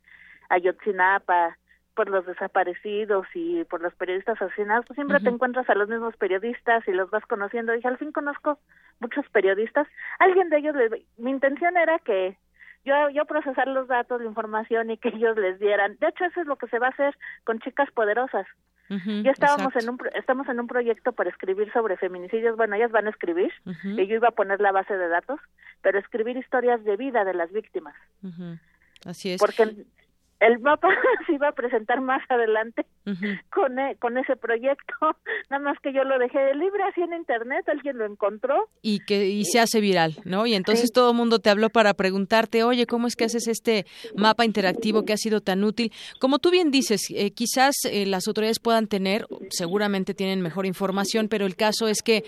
Ayotzinapa, 0.49 1.59
por 1.95 2.09
los 2.09 2.27
desaparecidos 2.27 3.27
y 3.35 3.65
por 3.65 3.81
los 3.81 3.95
periodistas 3.95 4.41
asesinados, 4.41 4.87
pues 4.87 4.97
siempre 4.97 5.21
te 5.21 5.29
encuentras 5.29 5.69
a 5.69 5.75
los 5.75 5.89
mismos 5.89 6.17
periodistas 6.17 6.87
y 6.89 6.93
los 6.93 7.11
vas 7.11 7.25
conociendo. 7.27 7.73
Dije, 7.73 7.89
al 7.89 7.99
fin 7.99 8.13
conozco 8.13 8.59
muchos 9.01 9.29
periodistas. 9.31 9.87
Alguien 10.19 10.49
de 10.49 10.59
ellos, 10.59 10.77
mi 11.19 11.31
intención 11.31 11.77
era 11.77 11.99
que 11.99 12.37
yo, 12.85 13.11
yo 13.11 13.25
procesar 13.27 13.69
los 13.69 13.89
datos, 13.89 14.21
la 14.21 14.29
información 14.29 14.91
y 14.91 14.99
que 14.99 15.09
ellos 15.09 15.37
les 15.37 15.59
dieran. 15.59 15.97
De 16.01 16.09
hecho, 16.09 16.25
eso 16.25 16.41
es 16.41 16.47
lo 16.47 16.57
que 16.57 16.69
se 16.69 16.79
va 16.79 16.89
a 16.89 16.91
hacer 16.91 17.17
con 17.45 17.61
Chicas 17.61 17.91
Poderosas. 17.93 18.47
ya 18.89 19.31
estábamos 19.31 19.75
en 19.77 19.89
un, 19.89 19.99
estamos 20.15 20.49
en 20.49 20.61
un 20.61 20.67
proyecto 20.67 21.13
para 21.13 21.31
escribir 21.31 21.73
sobre 21.73 21.97
feminicidios. 21.97 22.57
Bueno, 22.57 22.77
ellas 22.77 22.91
van 22.91 23.07
a 23.07 23.11
escribir 23.11 23.53
y 23.85 24.07
yo 24.07 24.17
iba 24.17 24.29
a 24.29 24.33
poner 24.33 24.61
la 24.61 24.73
base 24.73 24.97
de 24.97 25.09
datos, 25.09 25.41
pero 25.83 25.99
escribir 25.99 26.37
historias 26.37 26.83
de 26.85 26.97
vida 26.97 27.25
de 27.25 27.35
las 27.35 27.53
víctimas. 27.53 27.95
Así 29.07 29.33
es. 29.33 29.41
Porque 29.41 29.85
el 30.43 30.59
mapa 30.59 30.89
se 31.27 31.35
iba 31.35 31.49
a 31.49 31.53
presentar 31.53 32.01
más 32.01 32.23
adelante 32.29 32.85
con, 33.51 33.79
e, 33.79 33.97
con 33.97 34.19
ese 34.19 34.37
proyecto, 34.37 34.95
nada 35.51 35.63
más 35.63 35.79
que 35.81 35.93
yo 35.93 36.05
lo 36.05 36.19
dejé 36.19 36.55
libre 36.55 36.83
así 36.85 37.01
en 37.01 37.15
internet, 37.15 37.69
alguien 37.69 37.99
lo 37.99 38.07
encontró. 38.07 38.69
Y 38.83 39.01
que 39.01 39.29
y 39.29 39.45
se 39.45 39.61
hace 39.61 39.81
viral, 39.81 40.17
¿no? 40.25 40.47
Y 40.47 40.55
entonces 40.55 40.93
todo 40.93 41.11
el 41.11 41.17
mundo 41.17 41.39
te 41.39 41.51
habló 41.51 41.71
para 41.71 41.95
preguntarte, 41.95 42.65
oye, 42.65 42.87
¿cómo 42.87 43.07
es 43.07 43.17
que 43.17 43.25
haces 43.25 43.47
este 43.47 43.87
mapa 44.17 44.45
interactivo 44.45 45.05
que 45.05 45.13
ha 45.13 45.17
sido 45.17 45.41
tan 45.41 45.63
útil? 45.63 45.93
Como 46.19 46.39
tú 46.39 46.51
bien 46.51 46.71
dices, 46.71 47.03
eh, 47.15 47.31
quizás 47.31 47.77
eh, 47.85 48.05
las 48.07 48.27
autoridades 48.27 48.59
puedan 48.59 48.89
tener, 48.89 49.27
seguramente 49.51 50.15
tienen 50.15 50.41
mejor 50.41 50.67
información, 50.67 51.29
pero 51.29 51.47
el 51.47 51.55
caso 51.55 51.87
es 51.87 52.03
que 52.03 52.25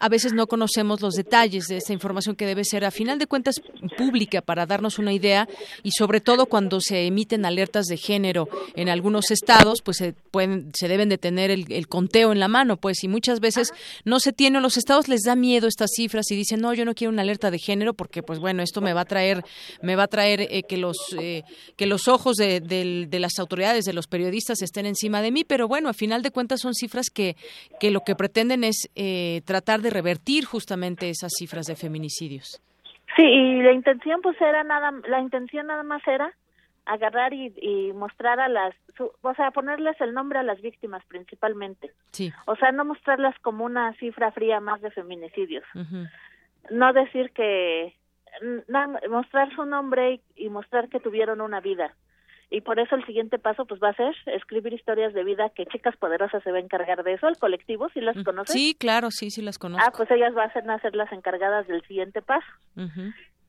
a 0.00 0.08
veces 0.08 0.32
no 0.32 0.46
conocemos 0.46 1.02
los 1.02 1.14
detalles 1.14 1.66
de 1.66 1.76
esta 1.76 1.92
información 1.92 2.34
que 2.34 2.46
debe 2.46 2.64
ser, 2.64 2.84
a 2.84 2.90
final 2.90 3.18
de 3.18 3.26
cuentas, 3.26 3.60
pública 3.96 4.40
para 4.40 4.64
darnos 4.64 4.98
una 4.98 5.12
idea 5.12 5.46
y 5.82 5.90
sobre 5.90 6.20
todo 6.20 6.46
cuando 6.46 6.80
se 6.80 7.06
emiten 7.06 7.44
alertas 7.44 7.57
de 7.58 7.96
género 7.96 8.48
en 8.74 8.88
algunos 8.88 9.30
estados, 9.30 9.82
pues 9.82 9.98
se 9.98 10.12
pueden, 10.12 10.70
se 10.74 10.88
deben 10.88 11.08
de 11.08 11.18
tener 11.18 11.50
el, 11.50 11.88
conteo 11.88 12.32
en 12.32 12.40
la 12.40 12.48
mano, 12.48 12.76
pues, 12.76 13.02
y 13.04 13.08
muchas 13.08 13.40
veces 13.40 13.72
no 14.04 14.20
se 14.20 14.32
tiene, 14.32 14.60
los 14.60 14.76
estados 14.76 15.08
les 15.08 15.22
da 15.22 15.36
miedo 15.36 15.68
estas 15.68 15.90
cifras 15.94 16.30
y 16.30 16.36
dicen, 16.36 16.60
no, 16.60 16.72
yo 16.74 16.84
no 16.84 16.94
quiero 16.94 17.12
una 17.12 17.22
alerta 17.22 17.50
de 17.50 17.58
género 17.58 17.94
porque, 17.94 18.22
pues, 18.22 18.38
bueno, 18.38 18.62
esto 18.62 18.80
me 18.80 18.92
va 18.92 19.02
a 19.02 19.04
traer, 19.04 19.42
me 19.82 19.96
va 19.96 20.04
a 20.04 20.08
traer 20.08 20.42
eh, 20.42 20.62
que 20.68 20.76
los, 20.76 20.96
eh, 21.20 21.42
que 21.76 21.86
los 21.86 22.08
ojos 22.08 22.36
de, 22.36 22.60
de, 22.60 23.18
las 23.18 23.38
autoridades, 23.38 23.84
de 23.84 23.92
los 23.92 24.06
periodistas 24.06 24.62
estén 24.62 24.86
encima 24.86 25.22
de 25.22 25.30
mí, 25.30 25.44
pero 25.44 25.68
bueno, 25.68 25.88
a 25.88 25.94
final 25.94 26.22
de 26.22 26.30
cuentas 26.30 26.60
son 26.60 26.74
cifras 26.74 27.10
que, 27.10 27.36
que 27.80 27.90
lo 27.90 28.00
que 28.00 28.14
pretenden 28.14 28.64
es 28.64 28.88
eh, 28.94 29.42
tratar 29.44 29.80
de 29.80 29.90
revertir 29.90 30.44
justamente 30.44 31.10
esas 31.10 31.32
cifras 31.36 31.66
de 31.66 31.76
feminicidios. 31.76 32.62
Sí, 33.16 33.22
y 33.22 33.62
la 33.62 33.72
intención 33.72 34.20
pues 34.22 34.40
era 34.40 34.62
nada, 34.64 34.92
la 35.08 35.20
intención 35.20 35.66
nada 35.66 35.82
más 35.82 36.06
era 36.06 36.32
agarrar 36.88 37.32
y, 37.34 37.92
mostrar 37.94 38.40
a 38.40 38.48
las, 38.48 38.74
o 38.98 39.34
sea, 39.34 39.50
ponerles 39.50 40.00
el 40.00 40.14
nombre 40.14 40.38
a 40.38 40.42
las 40.42 40.60
víctimas 40.60 41.04
principalmente. 41.06 41.92
Sí. 42.12 42.32
O 42.46 42.56
sea, 42.56 42.72
no 42.72 42.84
mostrarlas 42.84 43.38
como 43.40 43.64
una 43.64 43.92
cifra 43.94 44.32
fría 44.32 44.58
más 44.60 44.80
de 44.80 44.90
feminicidios. 44.90 45.64
No 46.70 46.92
decir 46.92 47.30
que, 47.32 47.94
mostrar 49.10 49.54
su 49.54 49.64
nombre 49.66 50.20
y, 50.34 50.48
mostrar 50.48 50.88
que 50.88 50.98
tuvieron 50.98 51.40
una 51.40 51.60
vida. 51.60 51.94
Y 52.50 52.62
por 52.62 52.80
eso 52.80 52.94
el 52.94 53.04
siguiente 53.04 53.38
paso 53.38 53.66
pues 53.66 53.78
va 53.82 53.90
a 53.90 53.94
ser 53.94 54.14
escribir 54.24 54.72
historias 54.72 55.12
de 55.12 55.22
vida 55.22 55.50
que 55.50 55.66
Chicas 55.66 55.94
Poderosas 55.98 56.42
se 56.42 56.50
va 56.50 56.56
a 56.56 56.62
encargar 56.62 57.04
de 57.04 57.12
eso, 57.12 57.28
el 57.28 57.36
colectivo, 57.36 57.90
si 57.90 58.00
las 58.00 58.16
conoces. 58.24 58.54
Sí, 58.54 58.74
claro, 58.78 59.10
sí, 59.10 59.30
sí 59.30 59.42
las 59.42 59.58
conozco. 59.58 59.84
Ah, 59.86 59.92
pues 59.94 60.10
ellas 60.10 60.32
van 60.32 60.48
a 60.70 60.80
ser, 60.80 60.96
las 60.96 61.12
encargadas 61.12 61.66
del 61.68 61.82
siguiente 61.82 62.22
paso 62.22 62.46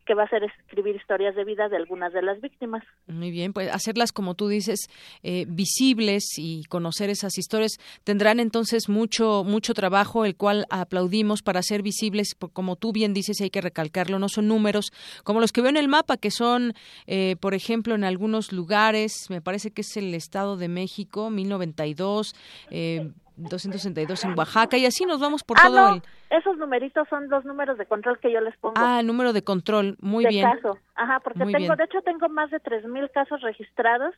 que 0.10 0.16
va 0.16 0.24
a 0.24 0.28
ser 0.28 0.44
escribir 0.44 0.96
historias 0.96 1.36
de 1.36 1.44
vida 1.44 1.70
de 1.70 1.78
algunas 1.78 2.12
de 2.14 2.24
las 2.24 2.42
víctimas. 2.42 2.84
Muy 3.06 3.30
bien, 3.30 3.54
pues 3.54 3.72
hacerlas, 3.72 4.12
como 4.12 4.34
tú 4.34 4.48
dices, 4.48 4.90
eh, 5.22 5.46
visibles 5.48 6.24
y 6.40 6.64
conocer 6.64 7.12
esas 7.12 7.38
historias. 7.38 7.78
Tendrán 8.04 8.40
entonces 8.40 8.90
mucho, 8.90 9.44
mucho 9.44 9.76
trabajo, 9.76 10.26
el 10.26 10.36
cual 10.36 10.66
aplaudimos 10.72 11.44
para 11.44 11.62
ser 11.62 11.84
visibles, 11.84 12.34
como 12.54 12.76
tú 12.76 12.92
bien 12.92 13.14
dices, 13.14 13.40
hay 13.40 13.52
que 13.52 13.62
recalcarlo, 13.62 14.18
no 14.18 14.30
son 14.30 14.48
números 14.48 14.92
como 15.24 15.42
los 15.42 15.52
que 15.52 15.62
veo 15.62 15.70
en 15.70 15.78
el 15.78 15.88
mapa, 15.88 16.18
que 16.18 16.32
son, 16.32 16.74
eh, 17.06 17.36
por 17.40 17.54
ejemplo, 17.54 17.94
en 17.94 18.04
algunos 18.04 18.52
lugares, 18.52 19.28
me 19.30 19.42
parece 19.42 19.70
que 19.70 19.82
es 19.82 19.96
el 19.96 20.16
Estado 20.16 20.58
de 20.58 20.70
México, 20.70 21.30
1092, 21.30 22.34
eh, 22.72 23.12
262 23.40 24.26
en 24.26 24.38
Oaxaca 24.38 24.78
y 24.78 24.86
así 24.86 25.06
nos 25.06 25.20
vamos 25.20 25.44
por 25.44 25.58
ah, 25.60 25.68
todo 25.68 25.76
no. 25.76 25.96
el... 25.96 26.02
Esos 26.30 26.58
numeritos 26.58 27.08
son 27.10 27.30
los 27.30 27.46
números 27.46 27.78
de 27.78 27.86
control 27.86 28.20
que 28.20 28.32
yo 28.32 28.42
les 28.42 28.56
pongo. 28.58 28.76
Ah, 28.78 29.02
número 29.04 29.34
de 29.34 29.44
control, 29.44 29.98
muy 30.00 30.26
de 30.26 30.30
bien. 30.30 30.50
caso, 30.50 30.78
ajá, 30.96 31.20
porque 31.22 31.46
tengo, 31.46 31.76
de 31.76 31.84
hecho 31.84 32.02
tengo 32.02 32.30
más 32.30 32.52
de 32.52 32.60
3.000 32.60 33.12
casos 33.12 33.42
registrados 33.42 34.14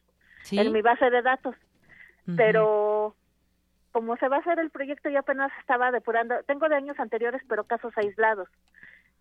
en 0.52 0.72
mi 0.72 0.81
base 0.81 1.10
de 1.10 1.22
datos, 1.22 1.56
pero 2.35 3.15
como 3.91 4.18
se 4.18 4.27
va 4.27 4.38
a 4.38 4.39
hacer 4.39 4.60
el 4.60 4.69
proyecto 4.69 5.10
yo 5.10 5.19
apenas 5.19 5.52
estaba 5.60 5.91
depurando, 5.91 6.35
tengo 6.45 6.68
de 6.69 6.76
años 6.76 6.99
anteriores 6.99 7.41
pero 7.48 7.65
casos 7.65 7.93
aislados 7.98 8.48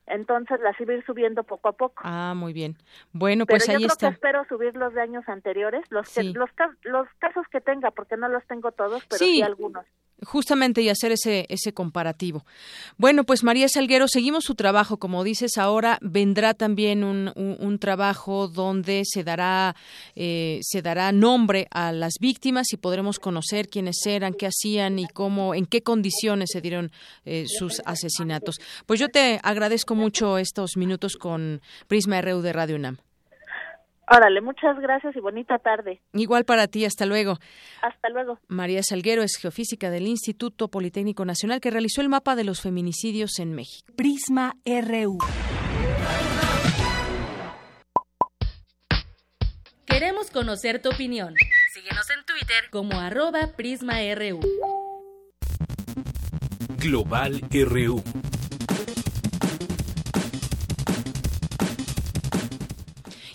entonces 0.07 0.61
las 0.61 0.79
iba 0.81 0.93
a 0.93 0.97
ir 0.97 1.05
subiendo 1.05 1.45
poco 1.45 1.69
a 1.69 1.73
poco. 1.73 2.03
Ah, 2.05 2.35
muy 2.37 2.53
bien. 2.53 2.77
Bueno, 3.13 3.47
pues 3.47 3.67
Pero 3.67 3.79
ahí 3.79 3.83
yo 3.83 3.89
está. 3.89 4.09
Que 4.09 4.15
espero 4.15 4.45
subir 4.49 4.77
los 4.77 4.93
de 4.95 5.01
años 5.01 5.29
anteriores, 5.29 5.85
los, 5.91 6.13
que, 6.13 6.25
los, 6.25 6.51
los 6.83 7.09
casos 7.19 7.47
que 7.49 7.61
tenga, 7.61 7.91
porque 7.91 8.17
no 8.17 8.29
los 8.29 8.45
tengo 8.47 8.73
todos, 8.73 9.05
pero 9.07 9.19
sí, 9.19 9.43
algunos 9.43 9.85
justamente 10.25 10.83
y 10.83 10.89
hacer 10.89 11.13
ese 11.13 11.47
ese 11.49 11.73
comparativo. 11.73 12.45
Bueno, 12.97 13.25
pues 13.25 13.43
María 13.43 13.69
Salguero, 13.69 14.09
seguimos 14.09 14.45
su 14.45 14.55
trabajo, 14.55 14.99
como 14.99 15.25
dices, 15.25 15.59
ahora 15.59 15.99
vendrá 16.01 16.55
también 16.55 17.05
un, 17.05 17.33
un, 17.37 17.79
trabajo 17.79 18.49
donde 18.49 19.03
se 19.05 19.25
dará 19.25 19.75
eh, 20.15 20.61
se 20.63 20.83
dará 20.83 21.13
nombre 21.13 21.69
a 21.71 21.93
las 21.93 22.15
víctimas 22.21 22.73
y 22.73 22.77
podremos 22.77 23.19
conocer 23.19 23.69
quiénes 23.69 24.05
eran, 24.07 24.35
qué 24.35 24.47
hacían 24.47 24.99
y 24.99 25.07
cómo, 25.07 25.55
en 25.55 25.67
qué 25.67 25.83
condiciones 25.83 26.51
se 26.53 26.61
dieron 26.61 26.93
eh, 27.25 27.47
sus 27.49 27.81
asesinatos. 27.85 28.61
Pues 28.87 29.01
yo 29.01 29.09
te 29.09 29.41
agradezco 29.43 29.95
mucho 29.95 30.39
estos 30.39 30.77
minutos 30.77 31.17
con 31.17 31.61
Prisma 31.89 32.21
RU 32.21 32.43
de 32.43 32.53
Radio 32.53 32.77
UNAM. 32.77 33.10
Órale, 34.13 34.41
muchas 34.41 34.77
gracias 34.81 35.15
y 35.15 35.21
bonita 35.21 35.59
tarde. 35.59 36.01
Igual 36.15 36.45
para 36.45 36.67
ti, 36.67 36.85
hasta 36.85 37.07
luego. 37.07 37.39
Hasta 37.81 38.09
luego. 38.09 38.41
María 38.49 38.83
Salguero 38.83 39.23
es 39.23 39.37
geofísica 39.41 39.89
del 39.89 40.09
Instituto 40.09 40.67
Politécnico 40.67 41.25
Nacional 41.25 41.61
que 41.61 41.71
realizó 41.71 42.01
el 42.01 42.09
mapa 42.09 42.35
de 42.35 42.43
los 42.43 42.61
feminicidios 42.61 43.39
en 43.39 43.55
México. 43.55 43.93
Prisma 43.97 44.57
RU. 44.65 45.19
Queremos 49.87 50.31
conocer 50.33 50.83
tu 50.83 50.89
opinión. 50.89 51.35
Síguenos 51.73 52.11
en 52.11 52.25
Twitter 52.25 52.65
como 52.71 52.99
arroba 52.99 53.53
PrismaRU. 53.57 54.41
Global 56.79 57.41
RU. 57.53 58.03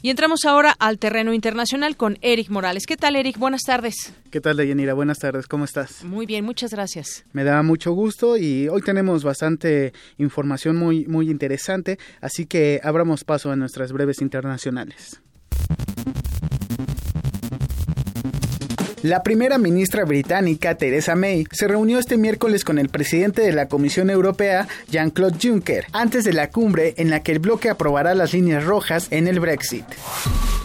Y 0.05 0.11
entramos 0.11 0.45
ahora 0.45 0.75
al 0.77 0.99
terreno 0.99 1.33
internacional 1.33 1.97
con 1.97 2.19
Eric 2.21 2.51
Morales. 2.51 2.85
¿Qué 2.85 2.95
tal, 2.95 3.15
Eric? 3.15 3.39
Buenas 3.39 3.63
tardes. 3.63 4.13
¿Qué 4.29 4.39
tal, 4.39 4.55
Deyanira? 4.55 4.93
Buenas 4.93 5.17
tardes, 5.17 5.47
¿cómo 5.47 5.65
estás? 5.65 6.03
Muy 6.03 6.27
bien, 6.27 6.45
muchas 6.45 6.69
gracias. 6.69 7.25
Me 7.33 7.43
da 7.43 7.63
mucho 7.63 7.91
gusto 7.91 8.37
y 8.37 8.67
hoy 8.67 8.83
tenemos 8.83 9.23
bastante 9.23 9.93
información 10.19 10.77
muy, 10.77 11.07
muy 11.07 11.31
interesante, 11.31 11.97
así 12.21 12.45
que 12.45 12.79
abramos 12.83 13.23
paso 13.23 13.49
a 13.49 13.55
nuestras 13.55 13.91
breves 13.91 14.21
internacionales. 14.21 15.23
La 19.05 19.21
primera 19.21 19.59
ministra 19.59 20.03
británica, 20.03 20.73
Theresa 20.73 21.13
May, 21.13 21.45
se 21.51 21.67
reunió 21.67 21.99
este 21.99 22.17
miércoles 22.17 22.63
con 22.63 22.79
el 22.79 22.89
presidente 22.89 23.43
de 23.43 23.51
la 23.51 23.67
Comisión 23.67 24.09
Europea, 24.09 24.67
Jean-Claude 24.89 25.37
Juncker, 25.39 25.85
antes 25.91 26.23
de 26.23 26.33
la 26.33 26.49
cumbre 26.49 26.95
en 26.97 27.11
la 27.11 27.21
que 27.21 27.31
el 27.31 27.37
bloque 27.37 27.69
aprobará 27.69 28.15
las 28.15 28.33
líneas 28.33 28.63
rojas 28.63 29.05
en 29.11 29.27
el 29.27 29.39
Brexit. 29.39 29.85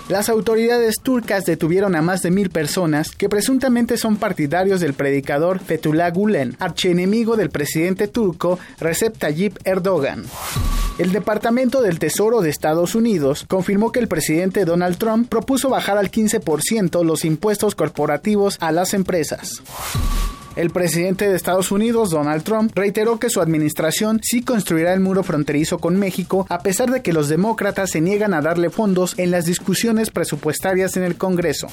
Las 0.09 0.31
autoridades 0.31 0.97
turcas 1.03 1.45
detuvieron 1.45 1.95
a 1.95 2.01
más 2.01 2.23
de 2.23 2.31
mil 2.31 2.49
personas 2.49 3.11
que 3.11 3.29
presuntamente 3.29 3.99
son 3.99 4.17
partidarios 4.17 4.81
del 4.81 4.95
predicador 4.95 5.61
Fethullah 5.61 6.11
Gulen, 6.11 6.57
archienemigo 6.61 7.37
del 7.37 7.51
presidente 7.51 8.09
turco 8.09 8.59
Recep 8.81 9.19
Tayyip 9.19 9.59
Erdogan. 9.65 10.25
El 11.01 11.13
Departamento 11.13 11.81
del 11.81 11.99
Tesoro 11.99 12.43
de 12.43 12.51
Estados 12.51 12.95
Unidos 12.95 13.47
confirmó 13.49 13.91
que 13.91 14.01
el 14.01 14.09
presidente 14.09 14.67
Donald 14.67 14.99
Trump 14.99 15.29
propuso 15.31 15.71
bajar 15.71 15.97
al 15.97 16.11
15% 16.11 17.05
los 17.05 17.25
impuestos 17.25 17.75
corporativos 17.75 18.30
a 18.61 18.73
las 18.73 18.95
empresas. 18.95 19.63
El 20.57 20.71
presidente 20.71 21.29
de 21.29 21.37
Estados 21.37 21.71
Unidos, 21.71 22.11
Donald 22.11 22.43
Trump, 22.43 22.73
reiteró 22.75 23.19
que 23.19 23.31
su 23.31 23.41
administración 23.41 24.21
sí 24.23 24.43
construirá 24.43 24.93
el 24.93 25.01
muro 25.01 25.23
fronterizo 25.23 25.79
con 25.79 25.97
México, 25.97 26.47
a 26.49 26.59
pesar 26.59 26.91
de 26.91 27.03
que 27.03 27.13
los 27.13 27.29
demócratas 27.29 27.91
se 27.91 28.01
niegan 28.01 28.35
a 28.35 28.41
darle 28.41 28.69
fondos 28.69 29.19
en 29.19 29.31
las 29.31 29.47
discusiones 29.47 30.11
presupuestarias 30.11 30.97
en 30.97 31.05
el 31.05 31.17
Congreso 31.17 31.69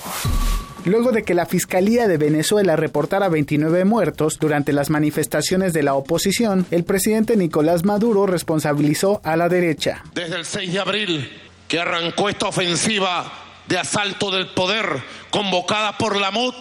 luego 0.88 1.12
de 1.12 1.24
que 1.24 1.34
la 1.34 1.46
Fiscalía 1.46 2.08
de 2.08 2.18
Venezuela 2.18 2.76
reportara 2.76 3.30
29 3.30 3.86
muertos 3.86 4.38
durante 4.40 4.74
las 4.74 4.90
manifestaciones 4.90 5.74
de 5.74 5.84
la 5.84 5.94
oposición, 5.96 6.66
el 6.72 6.84
presidente 6.84 7.36
Nicolás 7.36 7.84
Maduro 7.84 8.26
responsabilizó 8.26 9.22
a 9.24 9.36
la 9.36 9.50
derecha. 9.50 10.04
Desde 10.14 10.38
el 10.38 10.46
6 10.46 10.74
de 10.74 10.80
abril, 10.80 11.32
que 11.68 11.80
arrancó 11.80 12.30
esta 12.30 12.48
ofensiva 12.48 13.47
de 13.68 13.78
asalto 13.78 14.32
del 14.32 14.48
poder 14.48 15.04
convocada 15.30 15.98
por 15.98 16.16
la 16.16 16.32
MUD, 16.32 16.54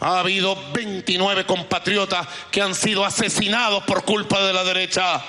ha 0.00 0.18
habido 0.18 0.56
29 0.72 1.46
compatriotas 1.46 2.26
que 2.50 2.60
han 2.60 2.74
sido 2.74 3.04
asesinados 3.04 3.84
por 3.84 4.04
culpa 4.04 4.42
de 4.42 4.52
la 4.52 4.64
derecha. 4.64 5.22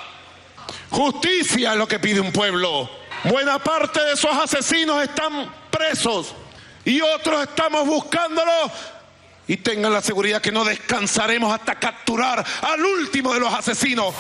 Justicia 0.90 1.74
es 1.74 1.78
lo 1.78 1.88
que 1.88 2.00
pide 2.00 2.20
un 2.20 2.32
pueblo. 2.32 2.90
Buena 3.24 3.60
parte 3.60 4.04
de 4.04 4.14
esos 4.14 4.36
asesinos 4.36 5.02
están 5.04 5.54
presos 5.70 6.34
y 6.84 7.02
otros 7.02 7.44
estamos 7.44 7.88
buscándolos. 7.88 8.72
Y 9.48 9.58
tengan 9.58 9.94
la 9.94 10.02
seguridad 10.02 10.42
que 10.42 10.52
no 10.52 10.64
descansaremos 10.64 11.54
hasta 11.54 11.76
capturar 11.76 12.44
al 12.62 12.84
último 12.84 13.34
de 13.34 13.42
los 13.42 13.54
asesinos. 13.54 14.16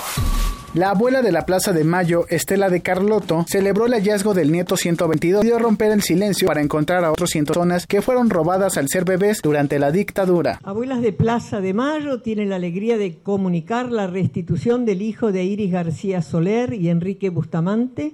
La 0.73 0.89
abuela 0.89 1.21
de 1.21 1.31
la 1.31 1.45
Plaza 1.45 1.71
de 1.71 1.83
Mayo, 1.83 2.25
Estela 2.29 2.67
de 2.67 2.81
Carlotto, 2.81 3.45
celebró 3.47 3.85
el 3.85 3.93
hallazgo 3.93 4.33
del 4.33 4.51
nieto 4.51 4.75
122 4.75 5.43
y 5.43 5.47
dio 5.47 5.59
romper 5.59 5.91
el 5.91 6.01
silencio 6.01 6.47
para 6.47 6.63
encontrar 6.63 7.05
a 7.05 7.11
otros 7.11 7.29
100 7.29 7.45
personas 7.45 7.85
que 7.85 8.01
fueron 8.01 8.31
robadas 8.31 8.75
al 8.79 8.89
ser 8.89 9.05
bebés 9.05 9.41
durante 9.43 9.77
la 9.77 9.91
dictadura. 9.91 10.59
Abuelas 10.63 11.03
de 11.03 11.13
Plaza 11.13 11.61
de 11.61 11.75
Mayo 11.75 12.21
tienen 12.21 12.49
la 12.49 12.55
alegría 12.55 12.97
de 12.97 13.19
comunicar 13.19 13.91
la 13.91 14.07
restitución 14.07 14.83
del 14.83 15.03
hijo 15.03 15.31
de 15.31 15.43
Iris 15.43 15.71
García 15.71 16.23
Soler 16.23 16.73
y 16.73 16.89
Enrique 16.89 17.29
Bustamante, 17.29 18.13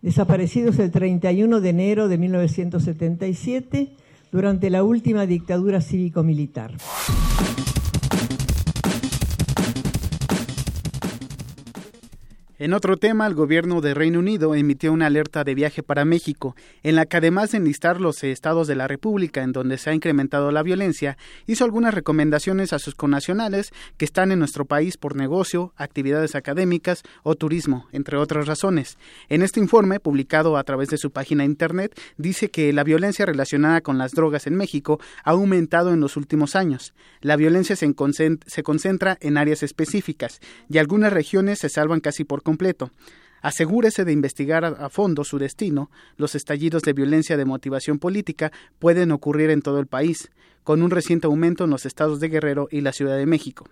desaparecidos 0.00 0.78
el 0.78 0.92
31 0.92 1.60
de 1.60 1.68
enero 1.68 2.06
de 2.06 2.16
1977 2.16 3.88
durante 4.30 4.70
la 4.70 4.84
última 4.84 5.26
dictadura 5.26 5.80
cívico-militar. 5.80 6.74
En 12.60 12.72
otro 12.72 12.96
tema, 12.96 13.24
el 13.28 13.34
gobierno 13.34 13.80
de 13.80 13.94
Reino 13.94 14.18
Unido 14.18 14.56
emitió 14.56 14.92
una 14.92 15.06
alerta 15.06 15.44
de 15.44 15.54
viaje 15.54 15.84
para 15.84 16.04
México, 16.04 16.56
en 16.82 16.96
la 16.96 17.06
que 17.06 17.18
además 17.18 17.52
de 17.52 17.58
enlistar 17.58 18.00
los 18.00 18.24
estados 18.24 18.66
de 18.66 18.74
la 18.74 18.88
República 18.88 19.44
en 19.44 19.52
donde 19.52 19.78
se 19.78 19.90
ha 19.90 19.94
incrementado 19.94 20.50
la 20.50 20.64
violencia, 20.64 21.16
hizo 21.46 21.64
algunas 21.64 21.94
recomendaciones 21.94 22.72
a 22.72 22.80
sus 22.80 22.96
connacionales 22.96 23.70
que 23.96 24.04
están 24.04 24.32
en 24.32 24.40
nuestro 24.40 24.64
país 24.64 24.96
por 24.96 25.14
negocio, 25.14 25.72
actividades 25.76 26.34
académicas 26.34 27.04
o 27.22 27.36
turismo, 27.36 27.86
entre 27.92 28.16
otras 28.16 28.48
razones. 28.48 28.98
En 29.28 29.42
este 29.42 29.60
informe, 29.60 30.00
publicado 30.00 30.56
a 30.56 30.64
través 30.64 30.88
de 30.88 30.98
su 30.98 31.12
página 31.12 31.44
internet, 31.44 31.96
dice 32.16 32.50
que 32.50 32.72
la 32.72 32.82
violencia 32.82 33.24
relacionada 33.24 33.82
con 33.82 33.98
las 33.98 34.10
drogas 34.10 34.48
en 34.48 34.56
México 34.56 34.98
ha 35.22 35.30
aumentado 35.30 35.92
en 35.92 36.00
los 36.00 36.16
últimos 36.16 36.56
años. 36.56 36.92
La 37.20 37.36
violencia 37.36 37.76
se, 37.76 37.94
concentra 38.64 39.16
en 39.20 39.36
áreas 39.36 39.62
específicas 39.62 40.40
y 40.68 40.78
algunas 40.78 41.12
regiones 41.12 41.60
se 41.60 41.68
salvan 41.68 42.00
casi 42.00 42.24
por 42.24 42.47
completo. 42.48 42.90
Asegúrese 43.42 44.06
de 44.06 44.12
investigar 44.12 44.64
a 44.64 44.88
fondo 44.88 45.22
su 45.22 45.38
destino. 45.38 45.90
Los 46.16 46.34
estallidos 46.34 46.82
de 46.82 46.94
violencia 46.94 47.36
de 47.36 47.44
motivación 47.44 47.98
política 47.98 48.52
pueden 48.78 49.12
ocurrir 49.12 49.50
en 49.50 49.60
todo 49.60 49.80
el 49.80 49.86
país 49.86 50.30
con 50.68 50.82
un 50.82 50.90
reciente 50.90 51.26
aumento 51.26 51.64
en 51.64 51.70
los 51.70 51.86
estados 51.86 52.20
de 52.20 52.28
Guerrero 52.28 52.68
y 52.70 52.82
la 52.82 52.92
Ciudad 52.92 53.16
de 53.16 53.24
México. 53.24 53.64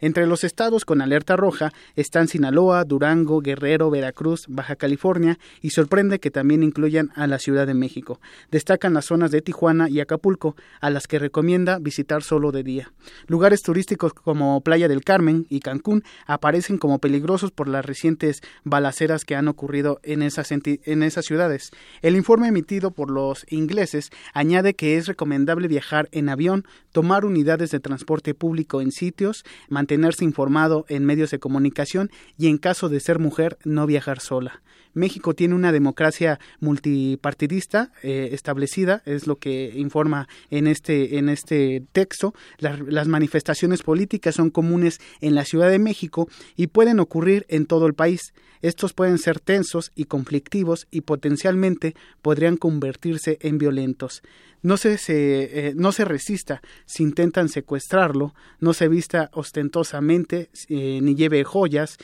Entre 0.00 0.24
los 0.24 0.44
estados 0.44 0.84
con 0.84 1.00
alerta 1.00 1.34
roja 1.34 1.72
están 1.96 2.28
Sinaloa, 2.28 2.84
Durango, 2.84 3.40
Guerrero, 3.40 3.90
Veracruz, 3.90 4.44
Baja 4.46 4.76
California 4.76 5.40
y 5.62 5.70
sorprende 5.70 6.20
que 6.20 6.30
también 6.30 6.62
incluyan 6.62 7.10
a 7.16 7.26
la 7.26 7.40
Ciudad 7.40 7.66
de 7.66 7.74
México. 7.74 8.20
Destacan 8.52 8.94
las 8.94 9.06
zonas 9.06 9.32
de 9.32 9.42
Tijuana 9.42 9.88
y 9.88 9.98
Acapulco, 9.98 10.54
a 10.80 10.90
las 10.90 11.08
que 11.08 11.18
recomienda 11.18 11.80
visitar 11.80 12.22
solo 12.22 12.52
de 12.52 12.62
día. 12.62 12.92
Lugares 13.26 13.62
turísticos 13.62 14.14
como 14.14 14.60
Playa 14.60 14.86
del 14.86 15.02
Carmen 15.02 15.46
y 15.48 15.58
Cancún 15.58 16.04
aparecen 16.24 16.78
como 16.78 17.00
peligrosos 17.00 17.50
por 17.50 17.66
las 17.66 17.84
recientes 17.84 18.42
balaceras 18.62 19.24
que 19.24 19.34
han 19.34 19.48
ocurrido 19.48 19.98
en 20.04 20.22
esas, 20.22 20.52
en 20.52 21.02
esas 21.02 21.24
ciudades. 21.24 21.72
El 22.00 22.14
informe 22.14 22.46
emitido 22.46 22.92
por 22.92 23.10
los 23.10 23.44
ingleses 23.48 24.10
añade 24.34 24.74
que 24.74 24.96
es 24.96 25.08
recomendable 25.08 25.66
viajar 25.66 26.08
en 26.12 26.28
avión 26.28 26.43
tomar 26.92 27.24
unidades 27.24 27.70
de 27.70 27.80
transporte 27.80 28.34
público 28.34 28.80
en 28.80 28.92
sitios, 28.92 29.44
mantenerse 29.68 30.24
informado 30.24 30.84
en 30.88 31.04
medios 31.04 31.30
de 31.30 31.38
comunicación 31.38 32.10
y 32.38 32.48
en 32.48 32.58
caso 32.58 32.88
de 32.88 33.00
ser 33.00 33.18
mujer 33.18 33.58
no 33.64 33.86
viajar 33.86 34.20
sola. 34.20 34.62
México 34.94 35.34
tiene 35.34 35.54
una 35.54 35.72
democracia 35.72 36.38
multipartidista 36.60 37.92
eh, 38.02 38.30
establecida, 38.32 39.02
es 39.04 39.26
lo 39.26 39.36
que 39.36 39.72
informa 39.76 40.28
en 40.50 40.66
este, 40.66 41.18
en 41.18 41.28
este 41.28 41.82
texto. 41.92 42.34
las 42.58 43.08
manifestaciones 43.08 43.82
políticas 43.82 44.36
son 44.36 44.50
comunes 44.50 45.00
en 45.20 45.34
la 45.34 45.44
Ciudad 45.44 45.70
de 45.70 45.78
México 45.78 46.28
y 46.56 46.68
pueden 46.68 47.00
ocurrir 47.00 47.44
en 47.48 47.66
todo 47.66 47.86
el 47.86 47.94
país. 47.94 48.32
Estos 48.62 48.94
pueden 48.94 49.18
ser 49.18 49.40
tensos 49.40 49.92
y 49.94 50.04
conflictivos 50.04 50.86
y 50.90 51.02
potencialmente 51.02 51.94
podrían 52.22 52.56
convertirse 52.56 53.38
en 53.42 53.58
violentos 53.58 54.22
no 54.64 54.78
se, 54.78 54.96
eh, 55.06 55.74
no 55.76 55.92
se 55.92 56.06
resista 56.06 56.62
si 56.86 57.02
intentan 57.02 57.50
secuestrarlo, 57.50 58.34
no 58.60 58.72
se 58.72 58.88
vista 58.88 59.28
ostentosamente 59.34 60.48
eh, 60.70 61.00
ni 61.02 61.14
lleve 61.14 61.44
joyas, 61.44 61.98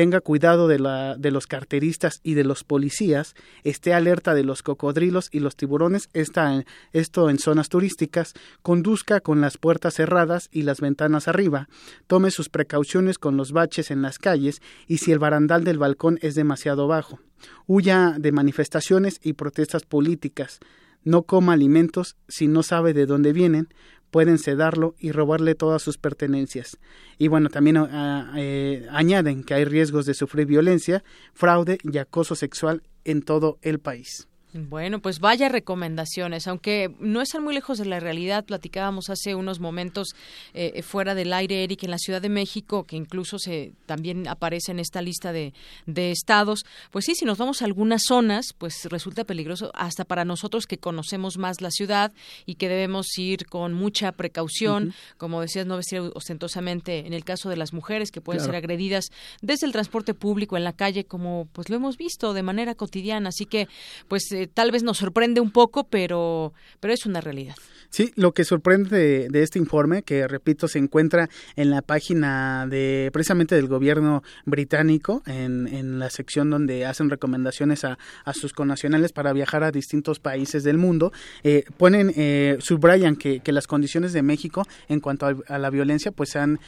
tenga 0.00 0.22
cuidado 0.22 0.66
de, 0.66 0.78
los 0.78 1.46
carteristas 1.46 2.20
y 2.22 2.32
de 2.32 2.42
los 2.42 2.64
policías, 2.64 3.34
esté 3.64 3.92
alerta 3.92 4.32
de 4.32 4.44
los 4.44 4.62
cocodrilos 4.62 5.28
y 5.30 5.40
los 5.40 5.56
tiburones, 5.56 6.08
está 6.14 6.64
esto 6.94 7.28
en 7.28 7.38
zonas 7.38 7.68
turísticas, 7.68 8.32
conduzca 8.62 9.20
con 9.20 9.42
las 9.42 9.58
puertas 9.58 9.92
cerradas 9.92 10.48
y 10.50 10.62
las 10.62 10.80
ventanas 10.80 11.28
arriba, 11.28 11.68
tome 12.06 12.30
sus 12.30 12.48
precauciones 12.48 13.18
con 13.18 13.36
los 13.36 13.52
baches 13.52 13.90
en 13.90 14.00
las 14.00 14.18
calles 14.18 14.62
y 14.86 14.96
si 14.96 15.12
el 15.12 15.18
barandal 15.18 15.64
del 15.64 15.76
balcón 15.76 16.18
es 16.22 16.34
demasiado 16.34 16.88
bajo. 16.88 17.20
Huya 17.66 18.14
de 18.18 18.32
manifestaciones 18.32 19.20
y 19.22 19.34
protestas 19.34 19.82
políticas, 19.82 20.60
no 21.04 21.24
coma 21.24 21.52
alimentos 21.52 22.16
si 22.26 22.48
no 22.48 22.62
sabe 22.62 22.94
de 22.94 23.04
dónde 23.04 23.34
vienen, 23.34 23.68
pueden 24.10 24.38
sedarlo 24.38 24.94
y 24.98 25.12
robarle 25.12 25.54
todas 25.54 25.82
sus 25.82 25.98
pertenencias. 25.98 26.78
Y 27.18 27.28
bueno, 27.28 27.48
también 27.48 27.76
ah, 27.78 28.32
eh, 28.36 28.86
añaden 28.90 29.44
que 29.44 29.54
hay 29.54 29.64
riesgos 29.64 30.06
de 30.06 30.14
sufrir 30.14 30.46
violencia, 30.46 31.02
fraude 31.32 31.78
y 31.82 31.98
acoso 31.98 32.34
sexual 32.34 32.82
en 33.04 33.22
todo 33.22 33.58
el 33.62 33.78
país. 33.78 34.29
Bueno, 34.52 35.00
pues 35.00 35.20
vaya 35.20 35.48
recomendaciones, 35.48 36.48
aunque 36.48 36.92
no 36.98 37.22
están 37.22 37.44
muy 37.44 37.54
lejos 37.54 37.78
de 37.78 37.84
la 37.84 38.00
realidad. 38.00 38.44
Platicábamos 38.44 39.08
hace 39.08 39.34
unos 39.34 39.60
momentos 39.60 40.08
eh, 40.54 40.82
fuera 40.82 41.14
del 41.14 41.32
aire, 41.32 41.62
Eric, 41.62 41.84
en 41.84 41.90
la 41.90 41.98
Ciudad 41.98 42.20
de 42.20 42.28
México, 42.28 42.84
que 42.84 42.96
incluso 42.96 43.38
se 43.38 43.72
también 43.86 44.26
aparece 44.26 44.72
en 44.72 44.80
esta 44.80 45.02
lista 45.02 45.32
de, 45.32 45.54
de 45.86 46.10
estados. 46.10 46.64
Pues 46.90 47.04
sí, 47.04 47.14
si 47.14 47.24
nos 47.24 47.38
vamos 47.38 47.62
a 47.62 47.66
algunas 47.66 48.02
zonas, 48.06 48.52
pues 48.58 48.86
resulta 48.86 49.24
peligroso 49.24 49.70
hasta 49.74 50.04
para 50.04 50.24
nosotros 50.24 50.66
que 50.66 50.78
conocemos 50.78 51.38
más 51.38 51.60
la 51.60 51.70
ciudad 51.70 52.12
y 52.44 52.56
que 52.56 52.68
debemos 52.68 53.06
ir 53.18 53.46
con 53.46 53.72
mucha 53.74 54.12
precaución, 54.12 54.94
como 55.16 55.40
decías, 55.40 55.66
no 55.66 55.76
vestir 55.76 56.00
ostentosamente 56.14 57.06
en 57.06 57.12
el 57.12 57.24
caso 57.24 57.48
de 57.48 57.56
las 57.56 57.72
mujeres 57.72 58.10
que 58.10 58.20
pueden 58.20 58.42
ser 58.42 58.56
agredidas 58.56 59.06
desde 59.42 59.66
el 59.66 59.72
transporte 59.72 60.14
público 60.14 60.56
en 60.56 60.64
la 60.64 60.72
calle, 60.72 61.04
como 61.04 61.48
pues 61.52 61.68
lo 61.68 61.76
hemos 61.76 61.96
visto 61.96 62.32
de 62.34 62.42
manera 62.42 62.74
cotidiana. 62.74 63.28
Así 63.28 63.46
que, 63.46 63.68
pues 64.08 64.30
eh, 64.32 64.39
tal 64.46 64.70
vez 64.70 64.82
nos 64.82 64.98
sorprende 64.98 65.40
un 65.40 65.50
poco, 65.50 65.84
pero, 65.84 66.52
pero 66.80 66.94
es 66.94 67.06
una 67.06 67.20
realidad. 67.20 67.54
Sí, 67.90 68.12
lo 68.14 68.32
que 68.32 68.44
sorprende 68.44 69.28
de, 69.28 69.42
este 69.42 69.58
informe, 69.58 70.04
que 70.04 70.28
repito, 70.28 70.68
se 70.68 70.78
encuentra 70.78 71.28
en 71.56 71.70
la 71.70 71.82
página 71.82 72.68
de 72.68 73.10
precisamente 73.12 73.56
del 73.56 73.66
gobierno 73.66 74.22
británico, 74.44 75.24
en, 75.26 75.66
en 75.66 75.98
la 75.98 76.08
sección 76.08 76.50
donde 76.50 76.86
hacen 76.86 77.10
recomendaciones 77.10 77.84
a, 77.84 77.98
a, 78.24 78.32
sus 78.32 78.52
connacionales 78.52 79.12
para 79.12 79.32
viajar 79.32 79.64
a 79.64 79.72
distintos 79.72 80.20
países 80.20 80.62
del 80.62 80.78
mundo, 80.78 81.12
eh, 81.42 81.64
ponen, 81.78 82.12
eh, 82.16 82.58
subrayan 82.60 83.16
que, 83.16 83.40
que, 83.40 83.50
las 83.50 83.66
condiciones 83.66 84.12
de 84.12 84.22
México 84.22 84.64
en 84.88 85.00
cuanto 85.00 85.26
a, 85.26 85.58
la 85.58 85.70
violencia 85.70 86.12
pues 86.12 86.36
han 86.36 86.60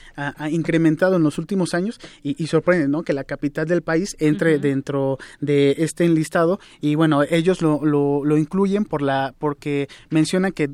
incrementado 0.50 1.16
en 1.16 1.22
los 1.22 1.38
últimos 1.38 1.72
años 1.72 2.00
y, 2.24 2.42
y, 2.42 2.48
sorprende, 2.48 2.88
¿no? 2.88 3.04
Que 3.04 3.12
la 3.12 3.22
capital 3.22 3.68
del 3.68 3.82
país 3.82 4.16
entre 4.18 4.58
dentro 4.58 5.18
de 5.40 5.76
este 5.78 6.04
enlistado 6.04 6.58
y 6.80 6.96
bueno, 6.96 7.22
ellos 7.22 7.61
lo, 7.62 7.84
lo, 7.84 8.24
lo 8.24 8.36
incluyen 8.36 8.84
por 8.84 9.02
la, 9.02 9.34
porque 9.38 9.88
mencionan 10.10 10.52
que 10.52 10.68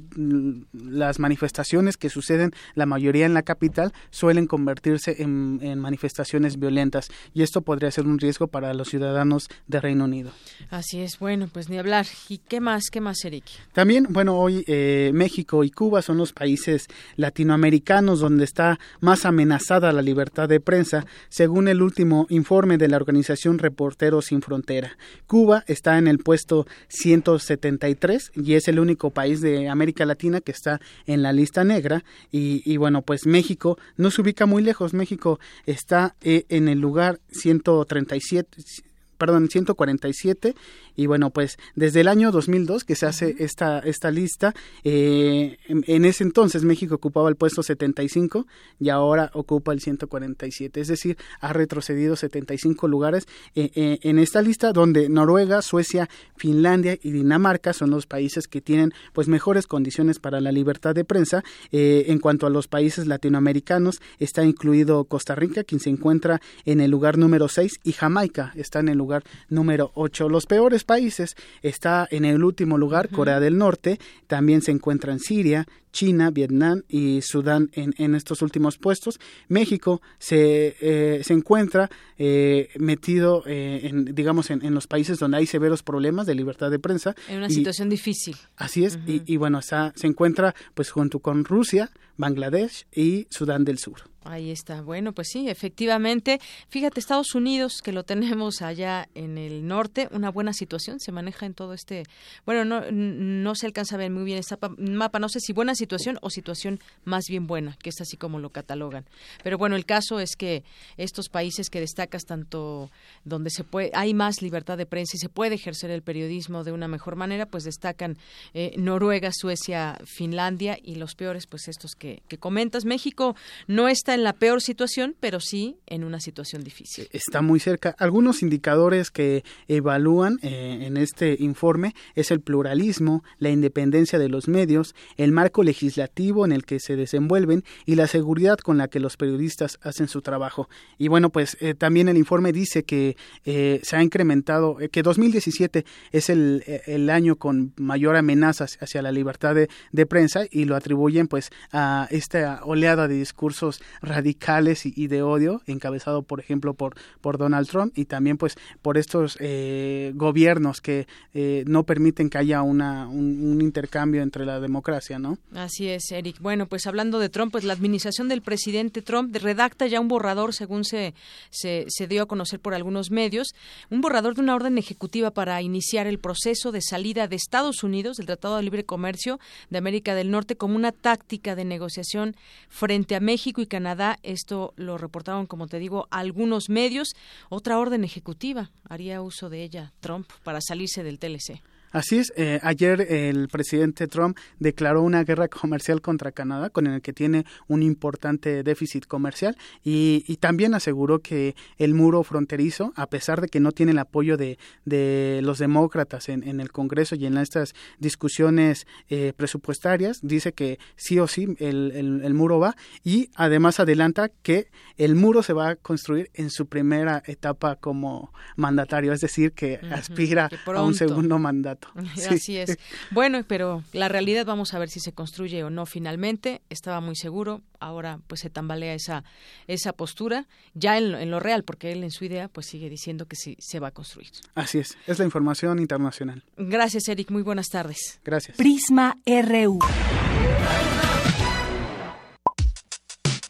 las 0.73 1.19
manifestaciones 1.19 1.97
que 1.97 2.09
suceden, 2.09 2.53
la 2.75 2.87
mayoría 2.87 3.27
en 3.27 3.35
la 3.35 3.43
capital, 3.43 3.93
suelen 4.11 4.47
convertirse 4.47 5.23
en, 5.23 5.79
manifestaciones 5.79 6.59
violentas 6.59 7.09
y 7.35 7.43
esto 7.43 7.63
podría 7.63 7.91
ser 7.91 8.07
un 8.07 8.19
riesgo 8.19 8.49
para 8.49 8.75
los 8.75 8.89
ciudadanos 8.89 9.49
de 9.67 9.81
Reino 9.81 10.05
Unido. 10.05 10.33
Así 10.71 11.01
es, 11.01 11.19
bueno, 11.19 11.49
pues 11.53 11.69
ni 11.69 11.79
hablar. 11.79 12.07
¿Y 12.29 12.39
qué 12.39 12.61
más, 12.61 12.85
qué 12.91 13.01
más, 13.01 13.25
Eric? 13.25 13.45
También, 13.73 14.07
bueno, 14.11 14.37
hoy 14.39 14.65
eh, 14.67 15.11
México 15.15 15.65
y 15.65 15.71
Cuba 15.71 16.03
son 16.03 16.17
los 16.17 16.33
países 16.33 16.87
latinoamericanos 17.17 18.21
donde 18.21 18.45
está 18.45 18.79
más 19.01 19.25
amenazada 19.25 19.93
la 19.93 20.03
libertad 20.03 20.49
de 20.49 20.61
prensa, 20.61 21.07
según 21.29 21.69
el 21.69 21.83
último 21.83 22.27
informe 22.31 22.79
de 22.79 22.89
la 22.89 22.97
organización 22.97 23.59
Reporteros 23.59 24.27
Sin 24.27 24.43
Frontera. 24.43 24.97
Cuba 25.27 25.65
está 25.67 25.99
en 25.99 26.09
el 26.09 26.19
puesto 26.19 26.67
173 26.89 28.33
y 28.35 28.55
es 28.55 28.69
el 28.69 28.79
único 28.79 29.11
país 29.11 29.41
de 29.41 29.69
América 29.69 30.07
Latina 30.07 30.41
que 30.41 30.53
está 30.53 30.81
en 31.07 31.23
la 31.23 31.33
lista 31.33 31.65
negra. 31.65 32.05
Y, 32.31 32.63
y, 32.65 32.77
bueno 32.77 33.03
pues 33.03 33.27
México 33.27 33.79
no 33.97 34.11
se 34.11 34.23
ubica 34.23 34.47
muy 34.47 34.63
lejos. 34.63 34.95
México 34.95 35.39
está 35.67 36.15
eh, 36.21 36.45
en 36.49 36.69
el 36.69 36.81
lugar 36.81 37.21
137 37.31 38.88
perdón, 39.19 39.49
147 39.51 40.55
y 40.97 41.07
bueno, 41.07 41.31
pues 41.31 41.59
desde 41.75 42.01
el 42.01 42.09
año 42.09 42.31
2002 42.31 42.85
que 42.85 42.95
se 42.95 43.07
hace 43.07 43.37
esta, 43.39 43.81
esta 43.81 44.11
lista, 44.11 44.55
eh, 44.85 45.59
en, 45.69 46.05
ese 46.05 46.25
entonces 46.25 46.65
México 46.65 46.95
ocupaba 46.95 47.29
el 47.29 47.37
puesto 47.37 47.63
75 47.63 48.47
y 48.81 48.89
ahora 48.89 49.31
ocupa 49.35 49.73
el 49.73 49.81
147, 49.81 50.81
es 50.81 50.89
decir, 50.89 51.17
ha 51.41 51.53
retrocedido 51.53 52.17
75 52.17 52.89
lugares 52.89 53.27
eh, 53.55 53.71
eh, 53.75 53.99
en 54.03 54.19
esta 54.19 54.41
lista 54.41 54.73
donde 54.73 55.09
Noruega, 55.09 55.63
Suecia, 55.63 56.09
Finlandia 56.37 56.97
y 57.03 57.11
Dinamarca 57.11 57.73
son 57.73 57.91
los 57.91 58.07
países 58.07 58.47
que 58.49 58.61
tienen 58.61 58.93
pues 59.13 59.29
mejores 59.29 59.67
condiciones 59.67 60.19
para 60.19 60.41
la 60.41 60.53
libertad 60.53 60.95
de 60.95 61.05
prensa. 61.05 61.43
en 61.71 62.19
cuanto 62.19 62.47
a 62.47 62.51
los 62.51 62.69
países 62.69 63.07
latinoamericanos, 63.07 64.01
está 64.19 64.45
incluido 64.45 65.05
Costa 65.05 65.35
Rica, 65.35 65.65
quien 65.65 65.81
se 65.81 65.91
encuentra 65.91 66.41
en 66.65 66.81
el 66.81 66.91
lugar 66.91 67.19
número 67.19 67.49
6 67.49 67.81
y 67.83 67.93
Jamaica 67.93 68.53
está 68.55 68.81
en 68.81 68.89
el 68.89 68.99
lugar 68.99 69.08
número 69.49 69.91
8. 69.95 70.29
Los 70.29 70.47
peores 70.47 70.85
países 70.85 71.37
está 71.63 72.07
en 72.11 72.25
el 72.25 72.43
último 72.45 72.79
lugar 72.79 73.09
Corea 73.09 73.41
del 73.41 73.59
Norte, 73.59 73.99
también 74.27 74.63
se 74.63 74.71
encuentra 74.71 75.13
en 75.13 75.21
Siria, 75.21 75.67
China, 75.93 76.31
Vietnam 76.31 76.83
y 76.89 77.23
Sudán 77.23 77.71
en, 77.73 77.95
en 77.99 78.15
estos 78.15 78.43
últimos 78.43 78.79
puestos. 78.79 79.19
México 79.49 80.01
se, 80.19 80.77
eh, 80.81 81.23
se 81.25 81.33
encuentra 81.33 81.91
eh, 82.19 82.69
metido, 82.79 83.43
eh, 83.47 83.81
en, 83.85 84.15
digamos, 84.15 84.51
en, 84.51 84.65
en, 84.65 84.75
los 84.75 84.87
países 84.87 85.19
donde 85.19 85.39
hay 85.39 85.47
severos 85.47 85.83
problemas 85.83 86.27
de 86.27 86.35
libertad 86.35 86.71
de 86.71 86.79
prensa. 86.79 87.15
En 87.29 87.39
una 87.39 87.51
situación 87.51 87.89
difícil. 87.89 88.37
Así 88.57 88.85
es, 88.85 88.99
y, 89.07 89.23
y, 89.27 89.37
bueno, 89.37 89.59
está, 89.59 89.93
se 89.97 90.07
encuentra 90.07 90.55
pues 90.75 90.91
junto 90.91 91.21
con 91.21 91.45
Rusia, 91.45 91.91
Bangladesh 92.17 92.87
y 92.95 93.27
Sudán 93.31 93.65
del 93.65 93.79
Sur. 93.79 94.03
Ahí 94.31 94.51
está. 94.51 94.83
Bueno, 94.83 95.15
pues 95.15 95.29
sí, 95.33 95.49
efectivamente. 95.49 96.39
Fíjate, 96.69 97.01
Estados 97.01 97.35
Unidos, 97.35 97.81
que 97.83 97.93
lo 97.93 98.03
tenemos 98.03 98.61
allá 98.61 99.09
en 99.15 99.39
el 99.39 99.67
norte, 99.67 100.07
una 100.11 100.31
buena 100.31 100.53
situación, 100.53 101.01
se 101.01 101.13
maneja 101.13 101.47
en 101.47 101.55
todo 101.55 101.73
este... 101.73 102.03
Bueno, 102.45 102.67
no, 102.67 102.83
no 102.91 103.55
se 103.55 103.65
alcanza 103.65 103.95
a 103.95 103.99
ver 103.99 104.11
muy 104.11 104.25
bien 104.25 104.37
este 104.37 104.57
mapa, 104.77 105.19
no 105.19 105.31
sé 105.31 105.41
si 105.41 105.55
buena 105.55 105.75
situación 105.75 106.19
o 106.21 106.29
situación 106.29 106.79
más 107.05 107.25
bien 107.27 107.47
buena, 107.47 107.79
que 107.83 107.89
es 107.89 108.03
así 108.03 108.19
como 108.19 108.39
lo 108.39 108.51
catalogan. 108.51 109.07
Pero 109.43 109.57
bueno, 109.57 109.77
el 109.77 109.87
caso 109.87 110.21
es 110.21 110.37
que 110.37 110.63
estos 110.99 111.31
países 111.31 111.71
que 111.71 111.81
destacas 111.81 112.25
tanto 112.27 112.91
donde 113.25 113.49
se 113.49 113.65
puede, 113.65 113.93
hay 113.95 114.13
más 114.13 114.43
libertad 114.43 114.77
de 114.77 114.85
prensa 114.85 115.17
y 115.17 115.21
se 115.21 115.31
puede 115.31 115.55
ejercer 115.55 115.91
el 115.91 116.03
periodismo 116.03 116.65
de 116.65 116.73
una 116.73 116.87
mejor 116.87 117.17
manera, 117.17 117.47
pues 117.47 117.65
destacan 117.65 118.19
eh, 118.53 118.75
Noruega, 118.77 119.31
Suecia, 119.33 119.99
Finlandia 120.05 120.79
y 120.83 120.97
los 120.97 121.15
peores, 121.15 121.47
pues 121.47 121.67
estos 121.69 121.93
que, 121.93 122.23
que 122.29 122.37
comentas. 122.37 122.85
México 122.85 123.35
no 123.67 123.89
está 123.89 124.18
en 124.19 124.25
la 124.25 124.35
peor 124.35 124.61
situación, 124.61 125.17
pero 125.19 125.41
sí 125.41 125.79
en 125.87 126.05
una 126.05 126.21
situación 126.21 126.63
difícil. 126.63 127.09
Está 127.13 127.41
muy 127.41 127.61
cerca. 127.61 127.95
Algunos 127.99 128.43
indicadores 128.43 129.11
que 129.11 129.45
evalúan 129.69 130.39
eh, 130.43 130.81
en 130.83 130.97
este 130.97 131.37
informe 131.39 131.95
es 132.15 132.31
el 132.31 132.41
pluralismo, 132.41 133.25
la 133.39 133.51
independencia 133.51 134.19
de 134.19 134.29
los 134.29 134.49
medios, 134.49 134.95
el 135.17 135.33
marco 135.33 135.63
legislativo 135.63 136.45
en 136.45 136.53
el 136.53 136.65
que 136.65 136.81
se 136.81 136.97
desenvuelven 136.97 137.65
y 137.87 137.95
la 137.95 138.07
seguridad 138.07 138.59
con 138.59 138.77
la 138.79 138.89
que 138.89 139.01
los 139.01 139.17
periodistas 139.17 139.79
hacen 139.83 140.09
su 140.09 140.21
trabajo. 140.21 140.69
Y 140.99 141.09
bueno, 141.09 141.31
pues 141.31 141.57
eh, 141.61 141.75
también 141.75 142.09
el 142.09 142.17
informe 142.17 142.53
dice 142.53 142.85
que 142.85 143.17
eh, 143.45 143.81
se 143.83 143.97
ha 143.97 144.03
incrementado, 144.03 144.79
que 144.91 145.03
2017 145.03 145.85
es 146.13 146.29
el, 146.29 146.65
el, 146.87 147.09
año 147.09 147.37
con 147.37 147.73
mayor 147.77 148.17
amenaza 148.17 148.67
hacia 148.81 149.01
la 149.01 149.13
libertad 149.13 149.55
de, 149.55 149.69
de, 149.93 150.07
prensa 150.07 150.43
y 150.51 150.65
lo 150.65 150.77
atribuyen 150.77 151.29
pues 151.29 151.51
a 151.73 152.09
esta 152.11 152.61
oleada 152.65 153.09
de 153.09 153.15
discursos 153.15 153.81
radicales 154.09 154.85
y, 154.85 155.07
de 155.07 155.23
odio, 155.23 155.63
encabezado 155.67 156.23
por 156.23 156.41
ejemplo 156.41 156.75
por, 156.75 156.95
por 157.21 157.39
Donald 157.39 157.69
Trump 157.69 157.97
y 157.97 158.05
también 158.05 158.39
pues 158.39 158.57
por 158.83 158.99
estos 158.99 159.37
eh, 159.41 160.13
gobiernos 160.15 160.81
que 160.81 161.07
eh, 161.35 161.65
no 161.67 161.85
permiten 161.85 162.31
que 162.31 162.39
haya 162.39 162.63
una, 162.63 163.09
un, 163.09 163.59
intercambio 163.61 164.23
entre 164.23 164.47
la 164.47 164.61
democracia, 164.61 165.19
¿no? 165.19 165.39
Así 165.55 165.89
es, 165.89 166.11
Eric. 166.13 166.39
Bueno, 166.41 166.67
pues 166.67 166.87
hablando 166.87 167.19
de 167.19 167.29
Trump, 167.29 167.53
pues 167.53 167.65
la 167.65 167.73
administración 167.73 168.29
del 168.29 168.41
presidente 168.41 169.03
Trump 169.03 169.35
redacta 169.37 169.87
ya 169.87 170.01
un 170.01 170.09
borrador, 170.09 170.55
según 170.55 170.85
se, 170.85 171.15
se, 171.51 171.87
se 171.89 172.07
dio 172.07 172.23
a 172.23 172.27
conocer 172.27 172.61
por 172.61 172.75
algunos 172.75 173.11
medios, 173.11 173.49
un 173.91 174.01
borrador 174.01 174.35
de 174.35 174.43
una 174.43 174.55
orden 174.55 174.79
ejecutiva 174.79 175.33
para 175.33 175.61
iniciar 175.61 176.07
el 176.07 176.19
proceso 176.19 176.73
de 176.73 176.81
salida 176.83 177.27
de 177.27 177.37
Estados 177.37 177.83
Unidos 177.83 178.17
del 178.17 178.27
Tratado 178.27 178.57
de 178.57 178.63
Libre 178.63 178.85
Comercio 178.85 179.41
de 179.71 179.79
América 179.79 180.15
del 180.15 180.31
Norte 180.31 180.57
como 180.57 180.77
una 180.77 180.93
táctica 180.93 181.55
de 181.55 181.65
negociación 181.65 182.37
frente 182.69 183.17
a 183.17 183.21
México 183.21 183.61
y 183.61 183.67
Canadá 183.67 183.88
esto 184.23 184.73
lo 184.77 184.99
reportaron, 184.99 185.47
como 185.47 185.67
te 185.67 185.79
digo, 185.79 186.09
algunos 186.11 186.69
medios. 186.69 187.15
Otra 187.49 187.79
orden 187.79 188.05
ejecutiva 188.05 188.71
haría 188.89 189.23
uso 189.23 189.49
de 189.49 189.63
ella 189.63 189.93
Trump 190.01 190.31
para 190.43 190.61
salirse 190.61 191.03
del 191.03 191.19
TLC. 191.19 191.63
Así 191.91 192.19
es, 192.19 192.33
eh, 192.37 192.61
ayer 192.63 193.01
el 193.01 193.49
presidente 193.49 194.09
Trump 194.09 194.37
declaró 194.59 195.03
una 195.03 195.25
guerra 195.25 195.49
comercial 195.49 196.01
contra 196.03 196.33
Canadá, 196.33 196.71
con 196.71 196.87
el 196.87 197.01
que 197.01 197.13
tiene 197.13 197.45
un 197.67 197.83
importante 197.83 198.63
déficit 198.63 199.07
comercial, 199.07 199.57
y, 199.83 200.25
y, 200.27 200.37
también 200.37 200.75
aseguró 200.75 201.21
que 201.21 201.55
el 201.79 201.95
muro 201.95 202.23
fronterizo, 202.23 202.93
a 202.97 203.07
pesar 203.07 203.41
de 203.41 203.49
que 203.49 203.61
no 203.61 203.73
tiene 203.73 203.93
el 203.93 203.99
apoyo 203.99 204.37
de, 204.37 204.59
de 204.85 205.41
los 205.43 205.59
demócratas 205.59 206.29
en, 206.29 206.47
en, 206.47 206.61
el 206.61 206.73
Congreso 206.73 207.15
y 207.15 207.27
en 207.27 207.39
estas 207.39 207.75
discusiones 207.99 208.87
eh, 209.09 209.33
presupuestarias, 209.37 210.21
dice 210.23 210.53
que 210.53 210.79
sí 210.97 211.19
o 211.19 211.27
sí 211.27 211.57
el, 211.59 211.93
el, 211.95 212.21
el, 212.25 212.35
muro 212.35 212.59
va, 212.59 212.77
y 213.03 213.31
además 213.35 213.81
adelanta 213.81 214.29
que 214.43 214.71
el 214.97 215.15
muro 215.15 215.43
se 215.43 215.53
va 215.53 215.71
a 215.71 215.77
construir 215.77 216.31
en 216.35 216.51
su 216.51 216.67
primera 216.67 217.23
etapa 217.27 217.77
como 217.77 218.33
mandatario, 218.57 219.13
es 219.13 219.21
decir, 219.21 219.53
que 219.53 219.81
aspira 219.91 220.51
a 220.67 220.83
un 220.83 220.95
segundo 220.95 221.39
mandato. 221.39 221.78
Así 222.31 222.57
es. 222.57 222.79
Bueno, 223.11 223.43
pero 223.47 223.83
la 223.93 224.09
realidad 224.09 224.47
vamos 224.47 224.75
a 224.75 224.79
ver 224.79 224.89
si 224.89 225.01
se 225.01 225.13
construye 225.13 225.63
o 225.65 225.71
no 225.71 225.87
finalmente. 225.87 226.63
Estaba 226.71 227.01
muy 227.01 227.17
seguro, 227.17 227.63
ahora 227.81 228.21
pues 228.27 228.41
se 228.41 228.51
tambalea 228.51 228.95
esa 228.95 229.25
esa 229.67 229.93
postura 229.93 230.47
ya 230.75 230.99
en, 230.99 231.31
lo 231.31 231.41
real, 231.41 231.65
porque 231.65 231.93
él 231.93 232.05
en 232.05 232.11
su 232.11 232.25
idea 232.25 232.49
pues 232.49 232.67
sigue 232.67 232.89
diciendo 232.89 233.27
que 233.27 233.37
sí 233.37 233.57
se 233.61 233.81
va 233.81 233.89
a 233.89 233.93
construir. 233.93 234.31
Así 234.55 234.79
es, 234.79 234.97
es 235.07 235.19
la 235.19 235.25
información 235.25 235.79
internacional. 235.79 236.43
Gracias, 236.57 237.09
Eric. 237.09 237.31
Muy 237.31 237.43
buenas 237.43 237.69
tardes. 237.69 238.21
Gracias. 238.25 238.57
Prisma 238.57 239.17
RU. 239.27 239.79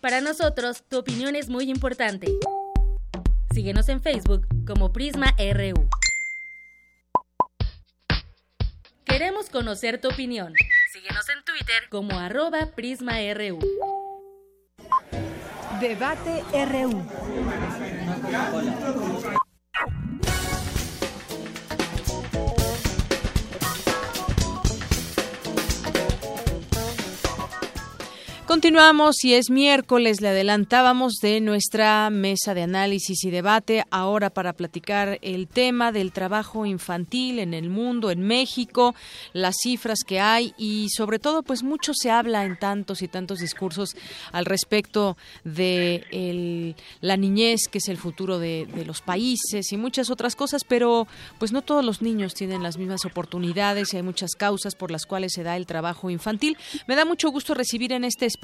Para 0.01 0.21
nosotros, 0.21 0.85
tu 0.89 0.99
opinión 0.99 1.35
es 1.35 1.49
muy 1.49 1.71
importante. 1.71 2.29
Síguenos 3.53 3.89
en 3.89 4.01
Facebook 4.01 4.47
como 4.65 4.93
Prisma 4.93 5.35
RU. 5.37 5.89
Queremos 9.19 9.51
conocer 9.51 10.01
tu 10.01 10.07
opinión. 10.07 10.55
Síguenos 10.93 11.28
en 11.28 11.43
Twitter 11.43 11.89
como 11.90 12.16
arroba 12.20 12.66
PrismaRU. 12.77 13.59
Debate 15.81 16.45
RU. 16.53 17.03
Continuamos 28.49 29.23
y 29.25 29.35
es 29.35 29.51
miércoles, 29.51 30.23
le 30.23 30.29
adelantábamos 30.29 31.16
de 31.20 31.43
nuestra 31.43 32.09
mesa 32.09 32.55
de 32.55 32.62
análisis 32.62 33.23
y 33.25 33.31
debate 33.31 33.85
ahora 33.91 34.31
para 34.31 34.55
platicar 34.55 35.19
el 35.20 35.49
tema 35.49 35.93
del 35.93 36.12
trabajo 36.12 36.65
infantil 36.65 37.41
en 37.41 37.53
el 37.53 37.69
mundo, 37.69 38.11
en 38.11 38.23
México, 38.23 38.95
las 39.35 39.57
cifras 39.62 39.99
que 40.03 40.19
hay 40.19 40.55
y 40.57 40.89
sobre 40.89 41.19
todo 41.19 41.43
pues 41.43 41.62
mucho 41.62 41.93
se 41.93 42.11
habla 42.11 42.47
en 42.47 42.59
tantos 42.59 43.03
y 43.03 43.09
tantos 43.09 43.41
discursos 43.41 43.95
al 44.33 44.47
respecto 44.47 45.19
de 45.45 46.75
la 47.03 47.19
niñez 47.19 47.69
que 47.70 47.79
es 47.79 47.89
el 47.89 47.99
futuro 47.99 48.39
de, 48.39 48.66
de 48.75 48.87
los 48.87 49.03
países 49.03 49.70
y 49.73 49.77
muchas 49.77 50.09
otras 50.09 50.37
cosas, 50.37 50.65
pero 50.65 51.07
pues 51.39 51.53
no 51.53 51.61
todos 51.61 51.85
los 51.85 52.01
niños 52.01 52.33
tienen 52.33 52.62
las 52.62 52.79
mismas 52.79 53.05
oportunidades 53.05 53.93
y 53.93 53.99
hay 53.99 54.03
muchas 54.03 54.31
causas 54.37 54.75
por 54.75 54.91
las 54.91 55.05
cuales 55.05 55.35
se 55.35 55.43
da 55.43 55.55
el 55.59 55.66
trabajo 55.66 56.09
infantil. 56.09 56.57
Me 56.87 56.97
da 56.97 57.05
mucho 57.05 57.29
gusto 57.29 57.53
recibir 57.53 57.93
en 57.93 58.05
este 58.05 58.25
espacio 58.25 58.38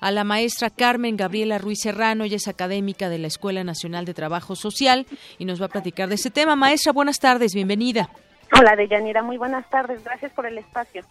a 0.00 0.10
la 0.10 0.24
maestra 0.24 0.70
Carmen 0.70 1.16
Gabriela 1.16 1.58
Ruiz 1.58 1.80
Serrano, 1.82 2.24
ella 2.24 2.36
es 2.36 2.48
académica 2.48 3.08
de 3.08 3.18
la 3.18 3.28
Escuela 3.28 3.62
Nacional 3.64 4.04
de 4.04 4.14
Trabajo 4.14 4.56
Social 4.56 5.06
y 5.38 5.44
nos 5.44 5.60
va 5.60 5.66
a 5.66 5.70
platicar 5.70 6.08
de 6.08 6.16
ese 6.16 6.30
tema. 6.30 6.56
Maestra, 6.56 6.92
buenas 6.92 7.18
tardes, 7.18 7.54
bienvenida. 7.54 8.10
Hola, 8.58 8.76
Deyanira, 8.76 9.22
muy 9.22 9.38
buenas 9.38 9.68
tardes. 9.70 10.04
Gracias 10.04 10.30
por 10.32 10.44
el 10.44 10.58
espacio. 10.58 11.02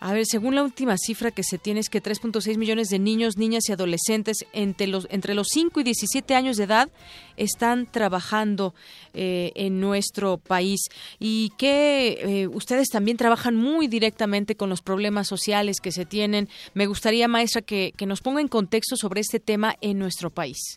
A 0.00 0.12
ver, 0.12 0.26
según 0.26 0.54
la 0.54 0.62
última 0.62 0.98
cifra 0.98 1.30
que 1.30 1.42
se 1.42 1.56
tiene 1.56 1.80
es 1.80 1.88
que 1.88 2.02
3.6 2.02 2.58
millones 2.58 2.88
de 2.88 2.98
niños, 2.98 3.38
niñas 3.38 3.68
y 3.68 3.72
adolescentes 3.72 4.44
entre 4.52 4.86
los, 4.86 5.08
entre 5.10 5.34
los 5.34 5.48
5 5.48 5.80
y 5.80 5.82
17 5.82 6.34
años 6.34 6.58
de 6.58 6.64
edad 6.64 6.90
están 7.38 7.86
trabajando 7.86 8.74
eh, 9.14 9.50
en 9.54 9.80
nuestro 9.80 10.36
país 10.36 10.88
y 11.18 11.52
que 11.56 12.18
eh, 12.42 12.48
ustedes 12.48 12.88
también 12.88 13.16
trabajan 13.16 13.56
muy 13.56 13.88
directamente 13.88 14.54
con 14.54 14.68
los 14.68 14.82
problemas 14.82 15.26
sociales 15.26 15.80
que 15.80 15.92
se 15.92 16.04
tienen. 16.04 16.48
Me 16.74 16.86
gustaría, 16.86 17.28
maestra, 17.28 17.62
que, 17.62 17.92
que 17.96 18.04
nos 18.04 18.20
ponga 18.20 18.42
en 18.42 18.48
contexto 18.48 18.96
sobre 18.96 19.22
este 19.22 19.40
tema 19.40 19.74
en 19.80 19.98
nuestro 19.98 20.28
país. 20.28 20.76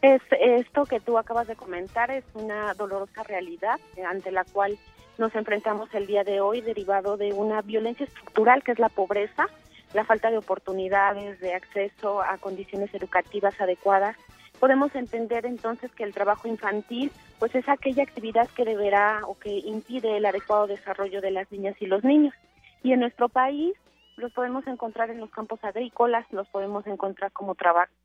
Es, 0.00 0.22
esto 0.40 0.84
que 0.84 1.00
tú 1.00 1.18
acabas 1.18 1.48
de 1.48 1.56
comentar 1.56 2.10
es 2.10 2.24
una 2.34 2.72
dolorosa 2.74 3.22
realidad 3.24 3.78
ante 4.08 4.30
la 4.30 4.44
cual 4.44 4.78
nos 5.20 5.34
enfrentamos 5.34 5.94
el 5.94 6.06
día 6.06 6.24
de 6.24 6.40
hoy 6.40 6.62
derivado 6.62 7.18
de 7.18 7.34
una 7.34 7.60
violencia 7.60 8.06
estructural 8.06 8.64
que 8.64 8.72
es 8.72 8.78
la 8.78 8.88
pobreza, 8.88 9.48
la 9.92 10.04
falta 10.04 10.30
de 10.30 10.38
oportunidades, 10.38 11.38
de 11.40 11.52
acceso 11.52 12.22
a 12.22 12.38
condiciones 12.38 12.92
educativas 12.94 13.60
adecuadas. 13.60 14.16
Podemos 14.58 14.94
entender 14.94 15.44
entonces 15.44 15.92
que 15.92 16.04
el 16.04 16.14
trabajo 16.14 16.48
infantil 16.48 17.12
pues 17.38 17.54
es 17.54 17.68
aquella 17.68 18.02
actividad 18.02 18.48
que 18.48 18.64
deberá 18.64 19.20
o 19.26 19.38
que 19.38 19.50
impide 19.50 20.16
el 20.16 20.24
adecuado 20.24 20.66
desarrollo 20.66 21.20
de 21.20 21.32
las 21.32 21.52
niñas 21.52 21.76
y 21.80 21.86
los 21.86 22.02
niños. 22.02 22.34
Y 22.82 22.92
en 22.92 23.00
nuestro 23.00 23.28
país 23.28 23.74
los 24.16 24.32
podemos 24.32 24.66
encontrar 24.66 25.10
en 25.10 25.20
los 25.20 25.30
campos 25.30 25.62
agrícolas, 25.62 26.24
los 26.32 26.48
podemos 26.48 26.86
encontrar 26.86 27.30
como 27.32 27.54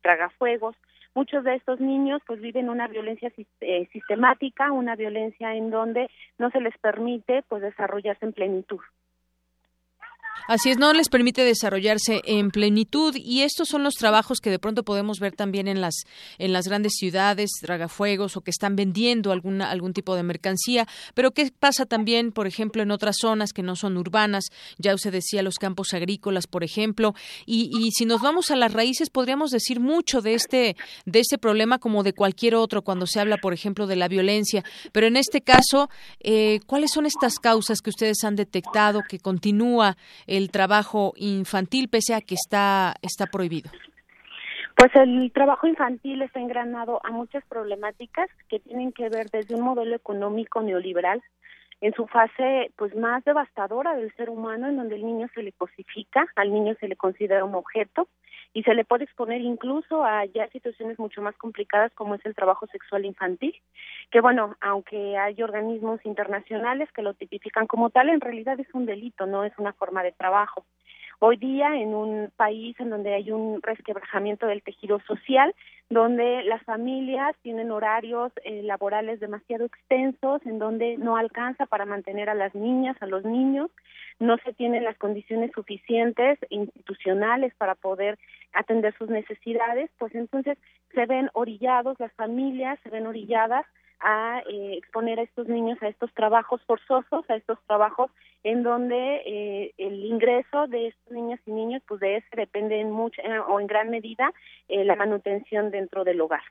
tragafuegos, 0.02 0.76
muchos 1.16 1.42
de 1.44 1.54
estos 1.54 1.80
niños 1.80 2.20
pues 2.26 2.40
viven 2.40 2.68
una 2.68 2.86
violencia 2.86 3.32
eh, 3.60 3.88
sistemática, 3.90 4.70
una 4.70 4.94
violencia 4.94 5.54
en 5.54 5.70
donde 5.70 6.08
no 6.38 6.50
se 6.50 6.60
les 6.60 6.76
permite 6.78 7.42
pues 7.48 7.62
desarrollarse 7.62 8.26
en 8.26 8.34
plenitud. 8.34 8.80
Así 10.48 10.70
es, 10.70 10.78
no 10.78 10.92
les 10.92 11.08
permite 11.08 11.42
desarrollarse 11.42 12.22
en 12.24 12.52
plenitud 12.52 13.16
y 13.16 13.42
estos 13.42 13.68
son 13.68 13.82
los 13.82 13.94
trabajos 13.94 14.38
que 14.38 14.48
de 14.48 14.60
pronto 14.60 14.84
podemos 14.84 15.18
ver 15.18 15.34
también 15.34 15.66
en 15.66 15.80
las 15.80 16.04
en 16.38 16.52
las 16.52 16.68
grandes 16.68 16.92
ciudades, 16.96 17.50
dragafuegos 17.62 18.36
o 18.36 18.42
que 18.42 18.52
están 18.52 18.76
vendiendo 18.76 19.32
alguna 19.32 19.72
algún 19.72 19.92
tipo 19.92 20.14
de 20.14 20.22
mercancía, 20.22 20.86
pero 21.14 21.32
qué 21.32 21.50
pasa 21.58 21.84
también, 21.84 22.30
por 22.30 22.46
ejemplo, 22.46 22.82
en 22.82 22.92
otras 22.92 23.16
zonas 23.20 23.52
que 23.52 23.64
no 23.64 23.74
son 23.74 23.96
urbanas, 23.96 24.44
ya 24.78 24.94
usted 24.94 25.10
decía 25.10 25.42
los 25.42 25.56
campos 25.56 25.92
agrícolas, 25.94 26.46
por 26.46 26.62
ejemplo, 26.62 27.14
y, 27.44 27.70
y 27.76 27.90
si 27.90 28.04
nos 28.04 28.20
vamos 28.20 28.52
a 28.52 28.56
las 28.56 28.72
raíces 28.72 29.10
podríamos 29.10 29.50
decir 29.50 29.80
mucho 29.80 30.20
de 30.20 30.34
este 30.34 30.76
de 31.06 31.18
este 31.18 31.38
problema 31.38 31.78
como 31.80 32.04
de 32.04 32.12
cualquier 32.12 32.54
otro 32.54 32.82
cuando 32.82 33.08
se 33.08 33.18
habla, 33.18 33.38
por 33.38 33.52
ejemplo, 33.52 33.88
de 33.88 33.96
la 33.96 34.06
violencia, 34.06 34.62
pero 34.92 35.08
en 35.08 35.16
este 35.16 35.40
caso, 35.40 35.90
eh, 36.20 36.60
¿cuáles 36.66 36.92
son 36.92 37.04
estas 37.04 37.40
causas 37.40 37.80
que 37.80 37.90
ustedes 37.90 38.22
han 38.22 38.36
detectado 38.36 39.02
que 39.08 39.18
continúa 39.18 39.96
el 40.36 40.50
trabajo 40.50 41.12
infantil 41.16 41.88
pese 41.88 42.14
a 42.14 42.20
que 42.20 42.34
está, 42.34 42.94
está 43.02 43.26
prohibido? 43.26 43.70
Pues 44.76 44.94
el 44.94 45.32
trabajo 45.32 45.66
infantil 45.66 46.20
está 46.22 46.38
engranado 46.38 47.00
a 47.02 47.10
muchas 47.10 47.44
problemáticas 47.46 48.28
que 48.48 48.58
tienen 48.58 48.92
que 48.92 49.08
ver 49.08 49.30
desde 49.30 49.54
un 49.54 49.62
modelo 49.62 49.96
económico 49.96 50.60
neoliberal 50.60 51.22
en 51.80 51.94
su 51.94 52.06
fase 52.06 52.72
pues 52.76 52.94
más 52.94 53.24
devastadora 53.24 53.94
del 53.94 54.12
ser 54.16 54.30
humano 54.30 54.68
en 54.68 54.76
donde 54.76 54.96
el 54.96 55.06
niño 55.06 55.28
se 55.34 55.42
le 55.42 55.52
cosifica, 55.52 56.26
al 56.36 56.52
niño 56.52 56.74
se 56.80 56.88
le 56.88 56.96
considera 56.96 57.44
un 57.44 57.54
objeto 57.54 58.08
y 58.56 58.62
se 58.62 58.74
le 58.74 58.86
puede 58.86 59.04
exponer 59.04 59.42
incluso 59.42 60.02
a 60.02 60.24
ya 60.24 60.48
situaciones 60.48 60.98
mucho 60.98 61.20
más 61.20 61.36
complicadas 61.36 61.92
como 61.92 62.14
es 62.14 62.24
el 62.24 62.34
trabajo 62.34 62.66
sexual 62.68 63.04
infantil, 63.04 63.54
que 64.10 64.22
bueno, 64.22 64.56
aunque 64.62 65.18
hay 65.18 65.42
organismos 65.42 66.00
internacionales 66.06 66.88
que 66.92 67.02
lo 67.02 67.12
tipifican 67.12 67.66
como 67.66 67.90
tal, 67.90 68.08
en 68.08 68.22
realidad 68.22 68.58
es 68.58 68.72
un 68.72 68.86
delito, 68.86 69.26
no 69.26 69.44
es 69.44 69.52
una 69.58 69.74
forma 69.74 70.02
de 70.02 70.12
trabajo. 70.12 70.64
Hoy 71.18 71.38
día, 71.38 71.74
en 71.76 71.94
un 71.94 72.30
país 72.36 72.78
en 72.78 72.90
donde 72.90 73.14
hay 73.14 73.30
un 73.30 73.62
resquebrajamiento 73.62 74.46
del 74.46 74.62
tejido 74.62 75.00
social, 75.06 75.54
donde 75.88 76.42
las 76.44 76.62
familias 76.64 77.34
tienen 77.42 77.70
horarios 77.70 78.32
eh, 78.44 78.62
laborales 78.62 79.18
demasiado 79.18 79.64
extensos, 79.64 80.44
en 80.44 80.58
donde 80.58 80.98
no 80.98 81.16
alcanza 81.16 81.64
para 81.64 81.86
mantener 81.86 82.28
a 82.28 82.34
las 82.34 82.54
niñas, 82.54 82.96
a 83.00 83.06
los 83.06 83.24
niños, 83.24 83.70
no 84.18 84.36
se 84.38 84.52
tienen 84.52 84.84
las 84.84 84.98
condiciones 84.98 85.52
suficientes 85.54 86.38
institucionales 86.50 87.54
para 87.54 87.74
poder 87.74 88.18
atender 88.52 88.94
sus 88.98 89.08
necesidades, 89.08 89.90
pues 89.98 90.14
entonces 90.14 90.58
se 90.92 91.06
ven 91.06 91.30
orillados, 91.32 91.98
las 91.98 92.12
familias 92.12 92.78
se 92.82 92.90
ven 92.90 93.06
orilladas 93.06 93.64
a 94.00 94.42
eh, 94.48 94.74
exponer 94.76 95.18
a 95.18 95.22
estos 95.22 95.48
niños 95.48 95.82
a 95.82 95.88
estos 95.88 96.12
trabajos 96.14 96.60
forzosos, 96.66 97.28
a 97.28 97.36
estos 97.36 97.58
trabajos 97.66 98.10
en 98.44 98.62
donde 98.62 99.22
eh, 99.26 99.74
el 99.78 100.04
ingreso 100.04 100.66
de 100.68 100.88
estos 100.88 101.12
niños 101.12 101.40
y 101.46 101.50
niños, 101.50 101.82
pues 101.88 102.00
de 102.00 102.16
ese 102.16 102.28
depende 102.36 102.80
en 102.80 102.90
mucha 102.92 103.22
o 103.48 103.58
en 103.58 103.66
gran 103.66 103.90
medida 103.90 104.32
eh, 104.68 104.84
la 104.84 104.94
manutención 104.94 105.70
dentro 105.70 106.04
del 106.04 106.20
hogar. 106.20 106.42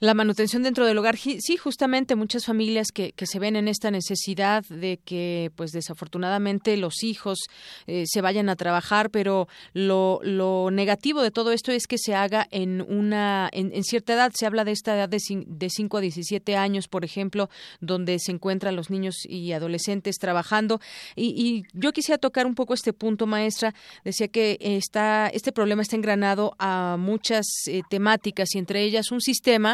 La 0.00 0.14
manutención 0.14 0.62
dentro 0.62 0.86
del 0.86 0.96
hogar, 0.96 1.18
sí, 1.18 1.58
justamente 1.58 2.16
muchas 2.16 2.46
familias 2.46 2.86
que, 2.90 3.12
que 3.12 3.26
se 3.26 3.38
ven 3.38 3.54
en 3.54 3.68
esta 3.68 3.90
necesidad 3.90 4.64
de 4.64 4.98
que, 5.04 5.50
pues 5.56 5.72
desafortunadamente, 5.72 6.78
los 6.78 7.04
hijos 7.04 7.38
eh, 7.86 8.04
se 8.06 8.22
vayan 8.22 8.48
a 8.48 8.56
trabajar, 8.56 9.10
pero 9.10 9.46
lo, 9.74 10.70
negativo 10.72 11.20
de 11.20 11.30
todo 11.30 11.52
esto 11.52 11.70
es 11.70 11.86
que 11.86 11.98
se 11.98 12.14
haga 12.14 12.48
en 12.50 12.80
una, 12.80 13.50
en, 13.52 13.84
cierta 13.84 14.14
edad, 14.14 14.32
se 14.34 14.46
habla 14.46 14.64
de 14.64 14.72
esta 14.72 14.94
edad 14.94 15.06
de, 15.10 15.18
de 15.46 15.68
5 15.68 15.98
a 15.98 16.00
17 16.00 16.56
años, 16.56 16.88
por 16.88 17.04
ejemplo, 17.04 17.50
donde 17.82 18.18
se 18.20 18.32
encuentran 18.32 18.76
los 18.76 18.88
niños 18.88 19.16
y 19.28 19.52
adolescentes 19.52 20.16
trabajando. 20.16 20.80
Y, 21.14 21.34
y 21.36 21.64
yo 21.74 21.92
quisiera 21.92 22.16
tocar 22.16 22.46
un 22.46 22.54
poco 22.54 22.72
este 22.72 22.94
punto, 22.94 23.26
maestra. 23.26 23.74
Decía 24.02 24.28
que 24.28 24.56
está, 24.62 25.28
este 25.28 25.52
problema 25.52 25.82
está 25.82 25.96
engranado 25.96 26.56
a 26.58 26.96
muchas 26.98 27.44
eh, 27.66 27.82
temáticas 27.90 28.54
y 28.54 28.58
entre 28.58 28.82
ellas 28.82 29.10
un 29.12 29.20
sistema 29.20 29.69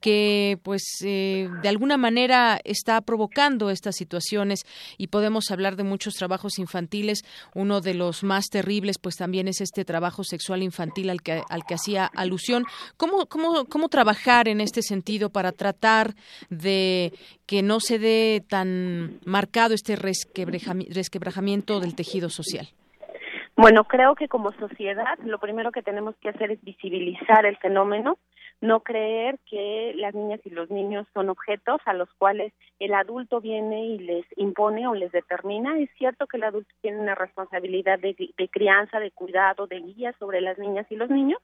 que 0.00 0.58
pues 0.62 0.82
eh, 1.04 1.48
de 1.62 1.68
alguna 1.68 1.96
manera 1.96 2.58
está 2.64 3.00
provocando 3.00 3.70
estas 3.70 3.96
situaciones 3.96 4.64
y 4.96 5.08
podemos 5.08 5.50
hablar 5.50 5.76
de 5.76 5.84
muchos 5.84 6.14
trabajos 6.14 6.58
infantiles. 6.58 7.22
Uno 7.54 7.80
de 7.80 7.94
los 7.94 8.22
más 8.24 8.46
terribles 8.46 8.98
pues 8.98 9.16
también 9.16 9.48
es 9.48 9.60
este 9.60 9.84
trabajo 9.84 10.24
sexual 10.24 10.62
infantil 10.62 11.10
al 11.10 11.22
que 11.22 11.42
al 11.48 11.64
que 11.64 11.74
hacía 11.74 12.06
alusión. 12.06 12.64
Cómo 12.96 13.26
cómo 13.26 13.64
cómo 13.66 13.88
trabajar 13.88 14.48
en 14.48 14.60
este 14.60 14.82
sentido 14.82 15.30
para 15.30 15.52
tratar 15.52 16.14
de 16.50 17.12
que 17.46 17.62
no 17.62 17.80
se 17.80 17.98
dé 17.98 18.44
tan 18.46 19.20
marcado 19.24 19.74
este 19.74 19.96
resquebrajamiento 19.96 21.80
del 21.80 21.94
tejido 21.94 22.30
social 22.30 22.68
bueno, 23.58 23.82
creo 23.82 24.14
que 24.14 24.28
como 24.28 24.52
sociedad 24.52 25.18
lo 25.24 25.40
primero 25.40 25.72
que 25.72 25.82
tenemos 25.82 26.14
que 26.20 26.28
hacer 26.28 26.52
es 26.52 26.62
visibilizar 26.62 27.44
el 27.44 27.56
fenómeno, 27.56 28.16
no 28.60 28.80
creer 28.80 29.38
que 29.48 29.92
las 29.96 30.14
niñas 30.14 30.40
y 30.44 30.50
los 30.50 30.70
niños 30.70 31.06
son 31.14 31.28
objetos 31.28 31.80
a 31.84 31.92
los 31.92 32.12
cuales 32.14 32.52
el 32.80 32.92
adulto 32.92 33.40
viene 33.40 33.86
y 33.86 33.98
les 33.98 34.26
impone 34.36 34.86
o 34.88 34.94
les 34.94 35.12
determina. 35.12 35.78
Es 35.78 35.90
cierto 35.96 36.26
que 36.26 36.38
el 36.38 36.44
adulto 36.44 36.72
tiene 36.80 36.98
una 36.98 37.14
responsabilidad 37.14 37.98
de, 38.00 38.14
crianza, 38.50 38.98
de 38.98 39.12
cuidado, 39.12 39.66
de 39.66 39.80
guía 39.80 40.12
sobre 40.18 40.40
las 40.40 40.58
niñas 40.58 40.86
y 40.90 40.96
los 40.96 41.08
niños. 41.08 41.40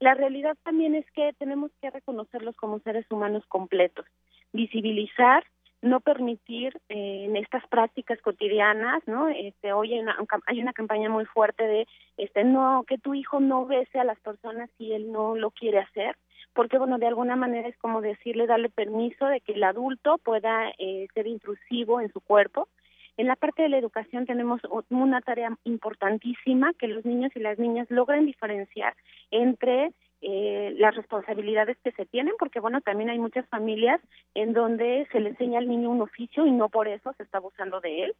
La 0.00 0.14
realidad 0.14 0.56
también 0.62 0.94
es 0.94 1.10
que 1.12 1.32
tenemos 1.38 1.70
que 1.80 1.90
reconocerlos 1.90 2.56
como 2.56 2.78
seres 2.80 3.06
humanos 3.10 3.44
completos, 3.48 4.06
visibilizar 4.52 5.44
no 5.82 6.00
permitir 6.00 6.78
eh, 6.90 7.24
en 7.24 7.36
estas 7.36 7.66
prácticas 7.68 8.20
cotidianas, 8.20 9.02
¿no? 9.06 9.28
Este, 9.28 9.72
hoy 9.72 9.94
hay 9.94 10.00
una, 10.00 10.14
hay 10.46 10.60
una 10.60 10.74
campaña 10.74 11.08
muy 11.08 11.24
fuerte 11.24 11.66
de, 11.66 11.88
este, 12.18 12.44
no, 12.44 12.84
que 12.86 12.98
tu 12.98 13.14
hijo 13.14 13.40
no 13.40 13.64
bese 13.64 13.98
a 13.98 14.04
las 14.04 14.20
personas 14.20 14.68
si 14.76 14.92
él 14.92 15.10
no 15.10 15.36
lo 15.36 15.50
quiere 15.50 15.78
hacer 15.78 16.16
porque 16.54 16.78
bueno, 16.78 16.98
de 16.98 17.06
alguna 17.06 17.36
manera 17.36 17.68
es 17.68 17.76
como 17.78 18.00
decirle, 18.00 18.46
darle 18.46 18.68
permiso 18.68 19.26
de 19.26 19.40
que 19.40 19.52
el 19.52 19.62
adulto 19.62 20.18
pueda 20.18 20.70
eh, 20.78 21.08
ser 21.14 21.26
intrusivo 21.26 22.00
en 22.00 22.12
su 22.12 22.20
cuerpo. 22.20 22.68
En 23.16 23.26
la 23.26 23.36
parte 23.36 23.62
de 23.62 23.68
la 23.68 23.78
educación 23.78 24.24
tenemos 24.24 24.60
una 24.88 25.20
tarea 25.20 25.56
importantísima 25.64 26.72
que 26.74 26.88
los 26.88 27.04
niños 27.04 27.32
y 27.34 27.40
las 27.40 27.58
niñas 27.58 27.90
logren 27.90 28.24
diferenciar 28.24 28.94
entre 29.30 29.92
eh, 30.22 30.74
las 30.78 30.94
responsabilidades 30.94 31.78
que 31.82 31.92
se 31.92 32.04
tienen, 32.06 32.34
porque 32.38 32.60
bueno, 32.60 32.80
también 32.82 33.10
hay 33.10 33.18
muchas 33.18 33.46
familias 33.48 34.00
en 34.34 34.52
donde 34.52 35.06
se 35.12 35.20
le 35.20 35.30
enseña 35.30 35.58
al 35.58 35.68
niño 35.68 35.90
un 35.90 36.02
oficio 36.02 36.46
y 36.46 36.50
no 36.50 36.68
por 36.68 36.88
eso 36.88 37.12
se 37.16 37.22
está 37.22 37.38
abusando 37.38 37.80
de 37.80 38.04
él, 38.04 38.14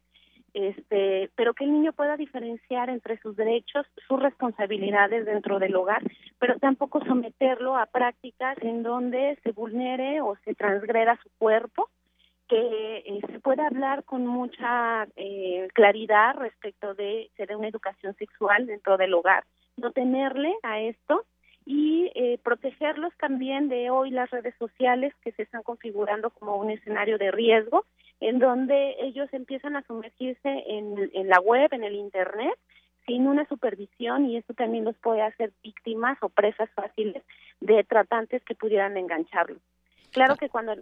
este, 0.53 1.29
pero 1.35 1.53
que 1.53 1.63
el 1.63 1.71
niño 1.71 1.93
pueda 1.93 2.17
diferenciar 2.17 2.89
entre 2.89 3.17
sus 3.19 3.35
derechos, 3.35 3.85
sus 4.07 4.21
responsabilidades 4.21 5.25
dentro 5.25 5.59
del 5.59 5.75
hogar, 5.75 6.03
pero 6.39 6.59
tampoco 6.59 7.03
someterlo 7.05 7.77
a 7.77 7.85
prácticas 7.85 8.57
en 8.61 8.83
donde 8.83 9.37
se 9.43 9.51
vulnere 9.51 10.21
o 10.21 10.35
se 10.43 10.53
transgreda 10.55 11.19
su 11.23 11.29
cuerpo, 11.37 11.89
que 12.47 12.97
eh, 13.05 13.21
se 13.31 13.39
pueda 13.39 13.67
hablar 13.67 14.03
con 14.03 14.27
mucha 14.27 15.07
eh, 15.15 15.69
claridad 15.73 16.35
respecto 16.35 16.93
de, 16.95 17.31
de 17.37 17.55
una 17.55 17.69
educación 17.69 18.13
sexual 18.15 18.67
dentro 18.67 18.97
del 18.97 19.13
hogar, 19.13 19.45
no 19.77 19.91
tenerle 19.91 20.53
a 20.63 20.81
esto 20.81 21.25
y 21.65 22.11
eh, 22.15 22.39
protegerlos 22.43 23.13
también 23.17 23.69
de 23.69 23.89
hoy 23.89 24.11
las 24.11 24.29
redes 24.31 24.55
sociales 24.57 25.13
que 25.23 25.31
se 25.31 25.43
están 25.43 25.63
configurando 25.63 26.29
como 26.31 26.55
un 26.57 26.71
escenario 26.71 27.17
de 27.17 27.31
riesgo, 27.31 27.85
en 28.21 28.39
donde 28.39 28.95
ellos 29.01 29.27
empiezan 29.33 29.75
a 29.75 29.83
sumergirse 29.83 30.63
en, 30.67 31.27
la 31.27 31.39
web, 31.39 31.67
en 31.73 31.83
el 31.83 31.95
Internet, 31.95 32.53
sin 33.05 33.27
una 33.27 33.47
supervisión 33.47 34.27
y 34.27 34.37
esto 34.37 34.53
también 34.53 34.85
los 34.85 34.95
puede 34.97 35.23
hacer 35.23 35.51
víctimas 35.63 36.17
o 36.21 36.29
presas 36.29 36.69
fáciles 36.71 37.23
de 37.59 37.83
tratantes 37.83 38.43
que 38.43 38.55
pudieran 38.55 38.95
engancharlos. 38.95 39.61
Claro 40.11 40.35
que 40.35 40.49
cuando 40.49 40.75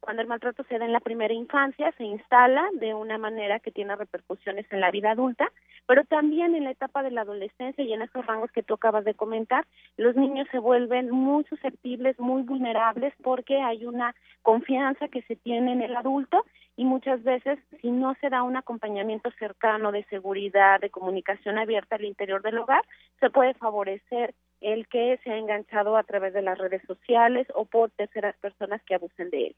cuando 0.00 0.20
el 0.20 0.26
maltrato 0.26 0.64
se 0.64 0.78
da 0.80 0.84
en 0.84 0.92
la 0.92 0.98
primera 0.98 1.32
infancia, 1.32 1.92
se 1.96 2.02
instala 2.02 2.68
de 2.80 2.92
una 2.92 3.18
manera 3.18 3.60
que 3.60 3.70
tiene 3.70 3.94
repercusiones 3.94 4.66
en 4.72 4.80
la 4.80 4.90
vida 4.90 5.12
adulta, 5.12 5.52
pero 5.86 6.04
también 6.04 6.54
en 6.54 6.64
la 6.64 6.70
etapa 6.70 7.02
de 7.02 7.10
la 7.10 7.22
adolescencia 7.22 7.84
y 7.84 7.92
en 7.92 8.02
esos 8.02 8.24
rangos 8.26 8.50
que 8.52 8.62
tú 8.62 8.74
acabas 8.74 9.04
de 9.04 9.14
comentar, 9.14 9.66
los 9.96 10.16
niños 10.16 10.46
se 10.50 10.58
vuelven 10.58 11.10
muy 11.10 11.44
susceptibles, 11.44 12.18
muy 12.18 12.42
vulnerables 12.42 13.12
porque 13.22 13.60
hay 13.60 13.84
una 13.84 14.14
confianza 14.42 15.08
que 15.08 15.22
se 15.22 15.36
tiene 15.36 15.72
en 15.72 15.82
el 15.82 15.96
adulto 15.96 16.44
y 16.76 16.84
muchas 16.84 17.22
veces 17.22 17.58
si 17.80 17.90
no 17.90 18.14
se 18.20 18.30
da 18.30 18.42
un 18.42 18.56
acompañamiento 18.56 19.30
cercano 19.38 19.92
de 19.92 20.04
seguridad, 20.04 20.80
de 20.80 20.90
comunicación 20.90 21.58
abierta 21.58 21.96
al 21.96 22.04
interior 22.04 22.42
del 22.42 22.58
hogar, 22.58 22.84
se 23.20 23.30
puede 23.30 23.54
favorecer 23.54 24.34
el 24.60 24.88
que 24.88 25.18
se 25.22 25.30
ha 25.30 25.36
enganchado 25.36 25.96
a 25.96 26.04
través 26.04 26.32
de 26.32 26.42
las 26.42 26.56
redes 26.56 26.82
sociales 26.86 27.46
o 27.54 27.64
por 27.64 27.90
terceras 27.90 28.36
personas 28.36 28.80
que 28.84 28.94
abusen 28.94 29.30
de 29.30 29.48
él. 29.48 29.56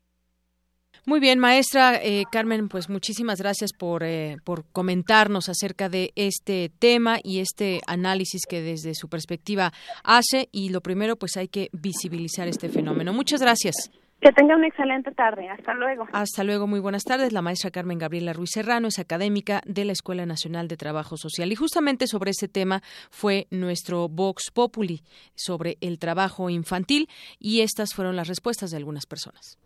Muy 1.06 1.20
bien, 1.20 1.38
maestra 1.38 1.96
eh, 2.02 2.24
Carmen, 2.30 2.68
pues 2.68 2.88
muchísimas 2.88 3.38
gracias 3.38 3.72
por, 3.72 4.02
eh, 4.04 4.36
por 4.44 4.64
comentarnos 4.72 5.48
acerca 5.48 5.88
de 5.88 6.12
este 6.16 6.70
tema 6.78 7.18
y 7.22 7.40
este 7.40 7.80
análisis 7.86 8.46
que 8.48 8.62
desde 8.62 8.94
su 8.94 9.08
perspectiva 9.08 9.72
hace. 10.02 10.48
Y 10.50 10.70
lo 10.70 10.80
primero, 10.80 11.16
pues 11.16 11.36
hay 11.36 11.48
que 11.48 11.68
visibilizar 11.72 12.48
este 12.48 12.68
fenómeno. 12.68 13.12
Muchas 13.12 13.42
gracias. 13.42 13.90
Que 14.24 14.32
tenga 14.32 14.56
una 14.56 14.68
excelente 14.68 15.10
tarde. 15.10 15.50
Hasta 15.50 15.74
luego. 15.74 16.06
Hasta 16.12 16.44
luego. 16.44 16.66
Muy 16.66 16.80
buenas 16.80 17.04
tardes. 17.04 17.34
La 17.34 17.42
maestra 17.42 17.70
Carmen 17.70 17.98
Gabriela 17.98 18.32
Ruiz 18.32 18.52
Serrano 18.54 18.88
es 18.88 18.98
académica 18.98 19.60
de 19.66 19.84
la 19.84 19.92
Escuela 19.92 20.24
Nacional 20.24 20.66
de 20.66 20.78
Trabajo 20.78 21.18
Social. 21.18 21.52
Y 21.52 21.56
justamente 21.56 22.06
sobre 22.06 22.30
ese 22.30 22.48
tema 22.48 22.82
fue 23.10 23.46
nuestro 23.50 24.08
Vox 24.08 24.50
Populi 24.50 25.02
sobre 25.34 25.76
el 25.82 25.98
trabajo 25.98 26.48
infantil. 26.48 27.10
Y 27.38 27.60
estas 27.60 27.92
fueron 27.92 28.16
las 28.16 28.28
respuestas 28.28 28.70
de 28.70 28.78
algunas 28.78 29.04
personas. 29.04 29.58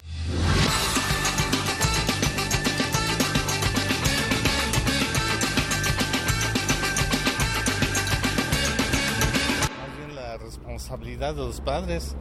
Responsabilidad 11.18 11.34
de 11.34 11.46
los 11.46 11.60
padres, 11.60 12.14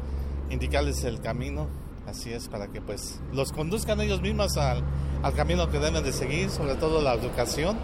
indicarles 0.49 1.03
el 1.03 1.21
camino, 1.21 1.67
así 2.07 2.33
es, 2.33 2.47
para 2.47 2.67
que 2.67 2.81
pues 2.81 3.19
los 3.31 3.51
conduzcan 3.51 4.01
ellos 4.01 4.21
mismos 4.21 4.57
al, 4.57 4.83
al 5.23 5.33
camino 5.33 5.69
que 5.69 5.79
deben 5.79 6.03
de 6.03 6.11
seguir, 6.11 6.49
sobre 6.49 6.75
todo 6.75 7.01
la 7.01 7.13
educación, 7.13 7.77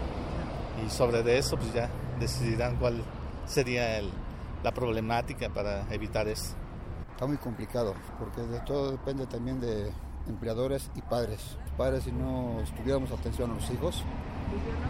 y 0.84 0.90
sobre 0.90 1.22
de 1.22 1.38
eso 1.38 1.56
pues 1.56 1.72
ya 1.72 1.88
decidirán 2.18 2.76
cuál 2.76 3.02
sería 3.46 3.98
el, 3.98 4.10
la 4.62 4.72
problemática 4.72 5.48
para 5.50 5.86
evitar 5.92 6.26
eso. 6.28 6.54
Está 7.12 7.26
muy 7.26 7.36
complicado, 7.36 7.94
porque 8.18 8.40
de 8.42 8.60
todo 8.60 8.90
depende 8.90 9.26
también 9.26 9.60
de 9.60 9.92
empleadores 10.26 10.90
y 10.96 11.02
padres. 11.02 11.56
padres 11.76 12.04
si 12.04 12.12
no 12.12 12.60
estuviéramos 12.60 13.10
atención 13.12 13.52
a 13.52 13.54
los 13.54 13.70
hijos, 13.70 14.02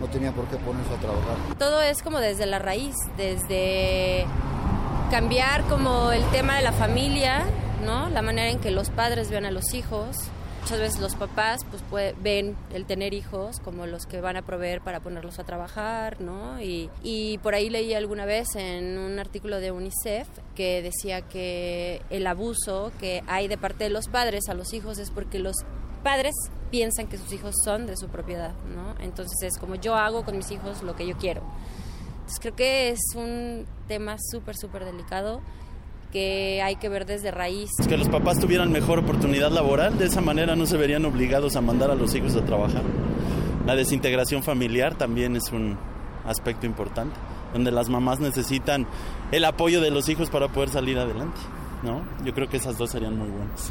no 0.01 0.07
tenían 0.09 0.33
por 0.33 0.47
qué 0.47 0.57
ponerse 0.57 0.95
a 0.95 0.99
trabajar. 0.99 1.37
Todo 1.59 1.83
es 1.83 2.03
como 2.03 2.19
desde 2.19 2.47
la 2.47 2.59
raíz, 2.59 2.95
desde 3.17 4.27
cambiar 5.11 5.65
como 5.65 6.13
el 6.13 6.25
tema 6.31 6.57
de 6.57 6.63
la 6.63 6.73
familia, 6.73 7.45
¿no? 7.85 8.09
La 8.11 8.23
manera 8.23 8.51
en 8.51 8.59
que 8.59 8.71
los 8.71 8.91
padres 8.91 9.31
ven 9.31 9.45
a 9.45 9.51
los 9.51 9.75
hijos. 9.75 10.17
Muchas 10.63 10.79
veces 10.79 11.01
los 11.01 11.15
papás 11.15 11.61
pues 11.91 12.15
ven 12.23 12.57
el 12.73 12.87
tener 12.87 13.13
hijos 13.13 13.61
como 13.61 13.87
los 13.87 14.07
que 14.07 14.23
van 14.23 14.39
a 14.39 14.43
proveer 14.43 14.81
para 14.81 15.01
ponerlos 15.01 15.39
a 15.39 15.45
trabajar, 15.45 16.23
¿no? 16.23 16.59
Y, 16.59 16.89
y 17.03 17.37
por 17.39 17.55
ahí 17.55 17.69
leí 17.69 17.93
alguna 17.93 18.25
vez 18.25 18.49
en 18.57 18.97
un 18.97 19.19
artículo 19.19 19.61
de 19.61 19.73
UNICEF 19.73 20.27
que 20.55 20.81
decía 20.81 21.21
que 21.21 22.01
el 22.09 22.27
abuso 22.27 22.93
que 22.99 23.23
hay 23.27 23.47
de 23.47 23.59
parte 23.59 23.85
de 23.85 23.91
los 23.91 24.09
padres 24.09 24.49
a 24.49 24.55
los 24.55 24.73
hijos 24.73 24.97
es 24.97 25.11
porque 25.11 25.39
los 25.39 25.57
padres 26.03 26.35
piensan 26.71 27.09
que 27.09 27.19
sus 27.19 27.33
hijos 27.33 27.55
son 27.63 27.87
de 27.87 27.97
su 27.97 28.09
propiedad, 28.09 28.53
¿no? 28.75 28.95
Entonces 29.05 29.37
es 29.43 29.59
como 29.59 29.75
yo 29.75 29.97
hago 29.97 30.25
con 30.25 30.37
mis 30.37 30.51
hijos 30.51 30.83
lo 30.83 30.97
que 30.97 31.07
yo 31.07 31.17
quiero. 31.19 31.43
Entonces 32.25 32.41
creo 32.41 32.57
que 32.57 32.89
es 32.89 33.01
un 33.15 33.67
tema 33.87 34.17
súper, 34.19 34.57
súper 34.57 34.87
delicado 34.87 35.43
que 36.11 36.63
hay 36.63 36.77
que 36.77 36.89
ver 36.89 37.05
desde 37.05 37.31
raíz. 37.31 37.69
Que 37.87 37.99
los 37.99 38.09
papás 38.09 38.41
tuvieran 38.41 38.73
mejor 38.73 39.01
oportunidad 39.01 39.51
laboral, 39.51 39.99
de 39.99 40.07
esa 40.07 40.23
manera 40.23 40.57
no 40.57 40.65
se 40.65 40.79
verían 40.79 41.05
obligados 41.05 41.55
a 41.57 41.61
mandar 41.61 41.91
a 41.91 41.95
los 41.95 42.15
hijos 42.15 42.35
a 42.35 42.43
trabajar. 42.43 42.83
La 43.67 43.77
desintegración 43.77 44.43
familiar 44.43 44.95
también 44.95 45.37
es 45.37 45.53
un 45.53 45.77
aspecto 46.25 46.65
importante, 46.65 47.15
donde 47.53 47.71
las 47.71 47.91
mamás 47.91 48.21
necesitan 48.21 48.87
el 49.31 49.45
apoyo 49.45 49.83
de 49.83 49.91
los 49.91 50.09
hijos 50.09 50.31
para 50.31 50.49
poder 50.49 50.71
salir 50.71 50.99
adelante. 50.99 51.41
¿no? 51.83 52.03
Yo 52.25 52.33
creo 52.33 52.49
que 52.49 52.57
esas 52.57 52.79
dos 52.79 52.91
serían 52.91 53.19
muy 53.19 53.29
buenas. 53.29 53.71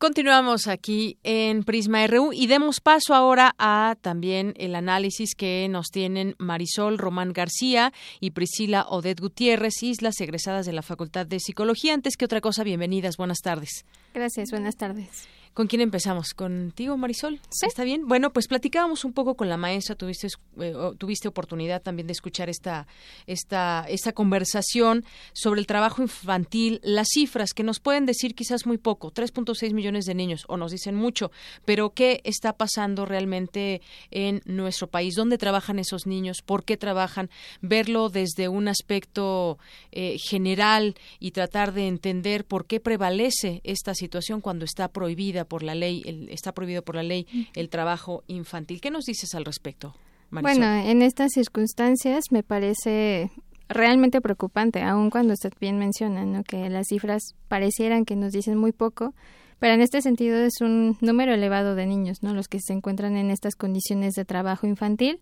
Continuamos 0.00 0.66
aquí 0.66 1.18
en 1.24 1.62
Prisma 1.62 2.06
RU 2.06 2.32
y 2.32 2.46
demos 2.46 2.80
paso 2.80 3.12
ahora 3.12 3.54
a 3.58 3.96
también 4.00 4.54
el 4.56 4.74
análisis 4.74 5.34
que 5.34 5.68
nos 5.68 5.88
tienen 5.88 6.36
Marisol 6.38 6.96
Román 6.96 7.34
García 7.34 7.92
y 8.18 8.30
Priscila 8.30 8.86
Odet 8.88 9.20
Gutiérrez, 9.20 9.82
islas 9.82 10.18
egresadas 10.22 10.64
de 10.64 10.72
la 10.72 10.80
Facultad 10.80 11.26
de 11.26 11.38
Psicología. 11.38 11.92
Antes 11.92 12.16
que 12.16 12.24
otra 12.24 12.40
cosa, 12.40 12.64
bienvenidas, 12.64 13.18
buenas 13.18 13.40
tardes. 13.42 13.84
Gracias, 14.14 14.50
buenas 14.52 14.76
tardes. 14.76 15.28
¿Con 15.52 15.66
quién 15.66 15.82
empezamos? 15.82 16.32
¿Contigo, 16.32 16.96
Marisol? 16.96 17.40
¿Sí? 17.50 17.66
¿Está 17.66 17.82
bien? 17.82 18.06
Bueno, 18.06 18.32
pues 18.32 18.46
platicábamos 18.46 19.04
un 19.04 19.12
poco 19.12 19.34
con 19.34 19.48
la 19.48 19.56
maestra, 19.56 19.96
tuviste, 19.96 20.28
eh, 20.60 20.74
tuviste 20.96 21.26
oportunidad 21.26 21.82
también 21.82 22.06
de 22.06 22.12
escuchar 22.12 22.48
esta, 22.48 22.86
esta, 23.26 23.84
esta 23.88 24.12
conversación 24.12 25.04
sobre 25.32 25.60
el 25.60 25.66
trabajo 25.66 26.02
infantil, 26.02 26.80
las 26.84 27.08
cifras 27.12 27.52
que 27.52 27.64
nos 27.64 27.80
pueden 27.80 28.06
decir 28.06 28.36
quizás 28.36 28.64
muy 28.64 28.78
poco, 28.78 29.12
3.6 29.12 29.74
millones 29.74 30.04
de 30.04 30.14
niños, 30.14 30.44
o 30.46 30.56
nos 30.56 30.70
dicen 30.70 30.94
mucho, 30.94 31.32
pero 31.64 31.90
¿qué 31.90 32.20
está 32.22 32.52
pasando 32.52 33.04
realmente 33.04 33.82
en 34.12 34.42
nuestro 34.44 34.86
país? 34.86 35.16
¿Dónde 35.16 35.36
trabajan 35.36 35.80
esos 35.80 36.06
niños? 36.06 36.42
¿Por 36.42 36.64
qué 36.64 36.76
trabajan? 36.76 37.28
Verlo 37.60 38.08
desde 38.08 38.48
un 38.48 38.68
aspecto 38.68 39.58
eh, 39.90 40.16
general 40.18 40.94
y 41.18 41.32
tratar 41.32 41.72
de 41.72 41.88
entender 41.88 42.44
por 42.44 42.66
qué 42.66 42.78
prevalece 42.78 43.60
esta 43.64 43.94
situación 43.94 44.40
cuando 44.40 44.64
está 44.64 44.88
prohibida 44.88 45.39
por 45.44 45.62
la 45.62 45.74
ley, 45.74 46.02
está 46.30 46.52
prohibido 46.52 46.82
por 46.82 46.96
la 46.96 47.02
ley 47.02 47.26
el 47.54 47.68
trabajo 47.68 48.22
infantil. 48.26 48.80
¿Qué 48.80 48.90
nos 48.90 49.04
dices 49.04 49.34
al 49.34 49.44
respecto? 49.44 49.94
Bueno, 50.30 50.66
en 50.66 51.02
estas 51.02 51.32
circunstancias 51.32 52.26
me 52.30 52.42
parece 52.42 53.30
realmente 53.68 54.20
preocupante, 54.20 54.82
aun 54.82 55.10
cuando 55.10 55.32
usted 55.32 55.52
bien 55.60 55.78
menciona 55.78 56.24
¿no? 56.24 56.44
que 56.44 56.68
las 56.68 56.88
cifras 56.88 57.34
parecieran 57.48 58.04
que 58.04 58.16
nos 58.16 58.32
dicen 58.32 58.56
muy 58.56 58.72
poco, 58.72 59.14
pero 59.58 59.74
en 59.74 59.80
este 59.80 60.02
sentido 60.02 60.38
es 60.38 60.60
un 60.60 60.96
número 61.00 61.34
elevado 61.34 61.74
de 61.74 61.86
niños, 61.86 62.22
¿no? 62.22 62.32
Los 62.32 62.48
que 62.48 62.60
se 62.60 62.72
encuentran 62.72 63.16
en 63.16 63.30
estas 63.30 63.54
condiciones 63.54 64.14
de 64.14 64.24
trabajo 64.24 64.66
infantil 64.66 65.20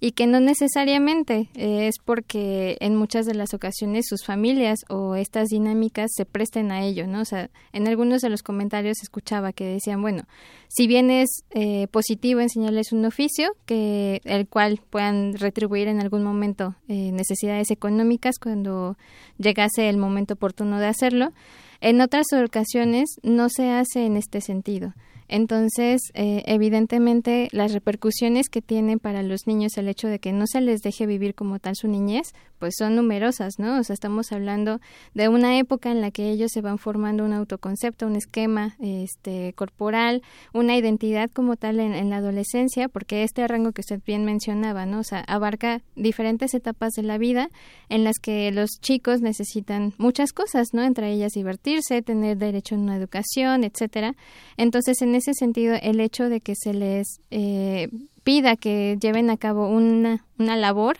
y 0.00 0.12
que 0.12 0.26
no 0.26 0.40
necesariamente 0.40 1.48
es 1.54 1.96
porque 2.04 2.76
en 2.80 2.96
muchas 2.96 3.26
de 3.26 3.34
las 3.34 3.54
ocasiones 3.54 4.06
sus 4.08 4.24
familias 4.24 4.80
o 4.88 5.14
estas 5.14 5.48
dinámicas 5.48 6.10
se 6.14 6.24
presten 6.24 6.70
a 6.70 6.84
ello, 6.84 7.06
¿no? 7.06 7.20
O 7.20 7.24
sea, 7.24 7.50
en 7.72 7.88
algunos 7.88 8.22
de 8.22 8.30
los 8.30 8.42
comentarios 8.42 8.98
escuchaba 9.02 9.52
que 9.52 9.64
decían, 9.64 10.02
bueno, 10.02 10.24
si 10.68 10.86
bien 10.86 11.10
es 11.10 11.44
eh, 11.50 11.86
positivo 11.88 12.40
enseñarles 12.40 12.92
un 12.92 13.04
oficio 13.04 13.52
que 13.64 14.20
el 14.24 14.48
cual 14.48 14.80
puedan 14.90 15.34
retribuir 15.34 15.88
en 15.88 16.00
algún 16.00 16.22
momento 16.22 16.74
eh, 16.88 17.12
necesidades 17.12 17.70
económicas 17.70 18.38
cuando 18.38 18.96
llegase 19.38 19.88
el 19.88 19.96
momento 19.96 20.34
oportuno 20.34 20.78
de 20.78 20.86
hacerlo, 20.86 21.32
en 21.80 22.00
otras 22.00 22.26
ocasiones 22.32 23.08
no 23.22 23.48
se 23.48 23.70
hace 23.70 24.06
en 24.06 24.16
este 24.16 24.40
sentido. 24.40 24.94
Entonces, 25.28 26.00
eh, 26.14 26.42
evidentemente, 26.46 27.48
las 27.52 27.72
repercusiones 27.72 28.48
que 28.48 28.62
tiene 28.62 28.98
para 28.98 29.22
los 29.22 29.46
niños 29.46 29.76
el 29.76 29.88
hecho 29.88 30.08
de 30.08 30.18
que 30.18 30.32
no 30.32 30.46
se 30.46 30.60
les 30.60 30.80
deje 30.80 31.06
vivir 31.06 31.34
como 31.34 31.58
tal 31.58 31.74
su 31.76 31.88
niñez, 31.88 32.32
pues 32.58 32.74
son 32.78 32.96
numerosas, 32.96 33.54
¿no? 33.58 33.78
O 33.78 33.84
sea, 33.84 33.94
estamos 33.94 34.32
hablando 34.32 34.80
de 35.14 35.28
una 35.28 35.58
época 35.58 35.90
en 35.90 36.00
la 36.00 36.10
que 36.10 36.30
ellos 36.30 36.52
se 36.52 36.60
van 36.60 36.78
formando 36.78 37.24
un 37.24 37.32
autoconcepto, 37.32 38.06
un 38.06 38.16
esquema 38.16 38.76
este, 38.80 39.52
corporal, 39.54 40.22
una 40.52 40.76
identidad 40.76 41.30
como 41.30 41.56
tal 41.56 41.80
en, 41.80 41.94
en 41.94 42.10
la 42.10 42.16
adolescencia, 42.16 42.88
porque 42.88 43.22
este 43.22 43.46
rango 43.46 43.72
que 43.72 43.82
usted 43.82 44.00
bien 44.04 44.24
mencionaba, 44.24 44.86
¿no? 44.86 45.00
O 45.00 45.04
sea, 45.04 45.20
abarca 45.20 45.82
diferentes 45.94 46.54
etapas 46.54 46.92
de 46.92 47.02
la 47.02 47.18
vida 47.18 47.50
en 47.88 48.04
las 48.04 48.18
que 48.18 48.50
los 48.52 48.70
chicos 48.80 49.20
necesitan 49.20 49.92
muchas 49.98 50.32
cosas, 50.32 50.68
¿no? 50.72 50.82
Entre 50.82 51.12
ellas 51.12 51.32
divertirse, 51.32 52.02
tener 52.02 52.38
derecho 52.38 52.74
a 52.74 52.78
una 52.78 52.96
educación, 52.96 53.64
etcétera. 53.64 54.14
Entonces, 54.56 55.02
en 55.02 55.14
ese 55.16 55.34
sentido, 55.34 55.74
el 55.82 56.00
hecho 56.00 56.28
de 56.28 56.40
que 56.40 56.54
se 56.54 56.72
les 56.72 57.20
eh, 57.30 57.88
pida 58.22 58.56
que 58.56 58.98
lleven 59.00 59.30
a 59.30 59.36
cabo 59.36 59.68
una, 59.68 60.24
una 60.38 60.56
labor, 60.56 60.98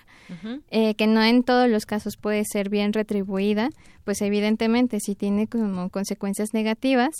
eh, 0.70 0.94
que 0.94 1.06
no 1.06 1.22
en 1.22 1.44
todos 1.44 1.68
los 1.68 1.86
casos 1.86 2.16
puede 2.16 2.42
ser 2.44 2.68
bien 2.68 2.92
retribuida, 2.92 3.70
pues 4.04 4.20
evidentemente 4.22 4.98
si 4.98 5.14
tiene 5.14 5.46
como 5.46 5.88
consecuencias 5.90 6.48
negativas, 6.52 7.10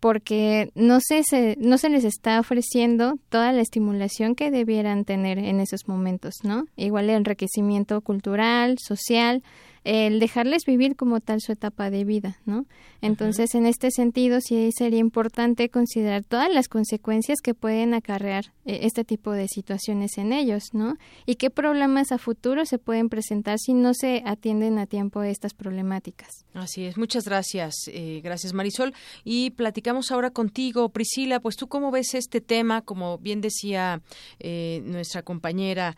porque 0.00 0.70
no 0.74 0.98
se, 1.00 1.22
se, 1.22 1.56
no 1.58 1.78
se 1.78 1.88
les 1.88 2.04
está 2.04 2.38
ofreciendo 2.38 3.14
toda 3.28 3.52
la 3.52 3.62
estimulación 3.62 4.34
que 4.34 4.50
debieran 4.50 5.04
tener 5.04 5.38
en 5.38 5.60
esos 5.60 5.88
momentos, 5.88 6.34
¿no? 6.42 6.66
Igual 6.76 7.10
el 7.10 7.16
enriquecimiento 7.16 8.00
cultural, 8.02 8.76
social, 8.78 9.42
el 9.86 10.18
dejarles 10.18 10.64
vivir 10.66 10.96
como 10.96 11.20
tal 11.20 11.40
su 11.40 11.52
etapa 11.52 11.90
de 11.90 12.04
vida, 12.04 12.40
¿no? 12.44 12.66
Entonces, 13.02 13.54
en 13.54 13.66
este 13.66 13.92
sentido, 13.92 14.40
sí 14.40 14.70
sería 14.76 14.98
importante 14.98 15.68
considerar 15.68 16.24
todas 16.24 16.52
las 16.52 16.66
consecuencias 16.66 17.40
que 17.40 17.54
pueden 17.54 17.94
acarrear 17.94 18.46
eh, 18.64 18.80
este 18.82 19.04
tipo 19.04 19.30
de 19.30 19.46
situaciones 19.46 20.18
en 20.18 20.32
ellos, 20.32 20.70
¿no? 20.72 20.96
Y 21.24 21.36
qué 21.36 21.50
problemas 21.50 22.10
a 22.10 22.18
futuro 22.18 22.66
se 22.66 22.78
pueden 22.78 23.08
presentar 23.08 23.60
si 23.60 23.74
no 23.74 23.94
se 23.94 24.24
atienden 24.26 24.80
a 24.80 24.86
tiempo 24.86 25.22
estas 25.22 25.54
problemáticas. 25.54 26.44
Así 26.52 26.84
es. 26.84 26.98
Muchas 26.98 27.24
gracias. 27.24 27.74
Eh, 27.86 28.20
gracias, 28.24 28.54
Marisol. 28.54 28.92
Y 29.22 29.50
platicamos 29.50 30.10
ahora 30.10 30.30
contigo, 30.30 30.88
Priscila. 30.88 31.38
Pues 31.38 31.54
tú 31.54 31.68
cómo 31.68 31.92
ves 31.92 32.14
este 32.14 32.40
tema, 32.40 32.82
como 32.82 33.18
bien 33.18 33.40
decía 33.40 34.02
eh, 34.40 34.82
nuestra 34.84 35.22
compañera 35.22 35.96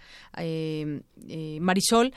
Marisol, 1.61 2.13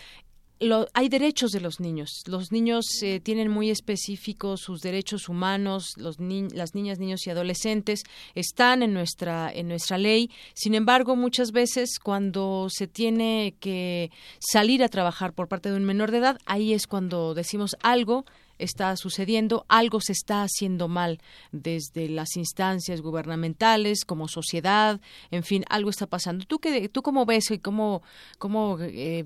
hay 0.93 1.09
derechos 1.09 1.51
de 1.51 1.59
los 1.59 1.79
niños. 1.79 2.23
Los 2.27 2.51
niños 2.51 2.85
eh, 3.01 3.19
tienen 3.19 3.49
muy 3.49 3.69
específicos 3.69 4.61
sus 4.61 4.81
derechos 4.81 5.29
humanos. 5.29 5.93
Los 5.97 6.17
las 6.19 6.75
niñas, 6.75 6.99
niños 6.99 7.25
y 7.25 7.29
adolescentes 7.29 8.03
están 8.35 8.83
en 8.83 8.93
nuestra 8.93 9.51
en 9.51 9.67
nuestra 9.67 9.97
ley. 9.97 10.29
Sin 10.53 10.75
embargo, 10.75 11.15
muchas 11.15 11.51
veces 11.51 11.97
cuando 11.99 12.67
se 12.69 12.87
tiene 12.87 13.55
que 13.59 14.11
salir 14.39 14.83
a 14.83 14.89
trabajar 14.89 15.33
por 15.33 15.47
parte 15.47 15.69
de 15.69 15.77
un 15.77 15.85
menor 15.85 16.11
de 16.11 16.19
edad, 16.19 16.37
ahí 16.45 16.73
es 16.73 16.87
cuando 16.87 17.33
decimos 17.33 17.75
algo 17.81 18.25
está 18.59 18.95
sucediendo, 18.95 19.65
algo 19.67 19.99
se 20.01 20.11
está 20.11 20.43
haciendo 20.43 20.87
mal 20.87 21.19
desde 21.51 22.07
las 22.07 22.37
instancias 22.37 23.01
gubernamentales, 23.01 24.05
como 24.05 24.27
sociedad, 24.27 25.01
en 25.31 25.43
fin, 25.43 25.65
algo 25.67 25.89
está 25.89 26.05
pasando. 26.05 26.45
¿Tú 26.45 26.59
qué, 26.59 26.87
tú 26.87 27.01
cómo 27.01 27.25
ves 27.25 27.49
y 27.49 27.57
cómo, 27.57 28.03
cómo 28.37 28.77
eh, 28.79 29.25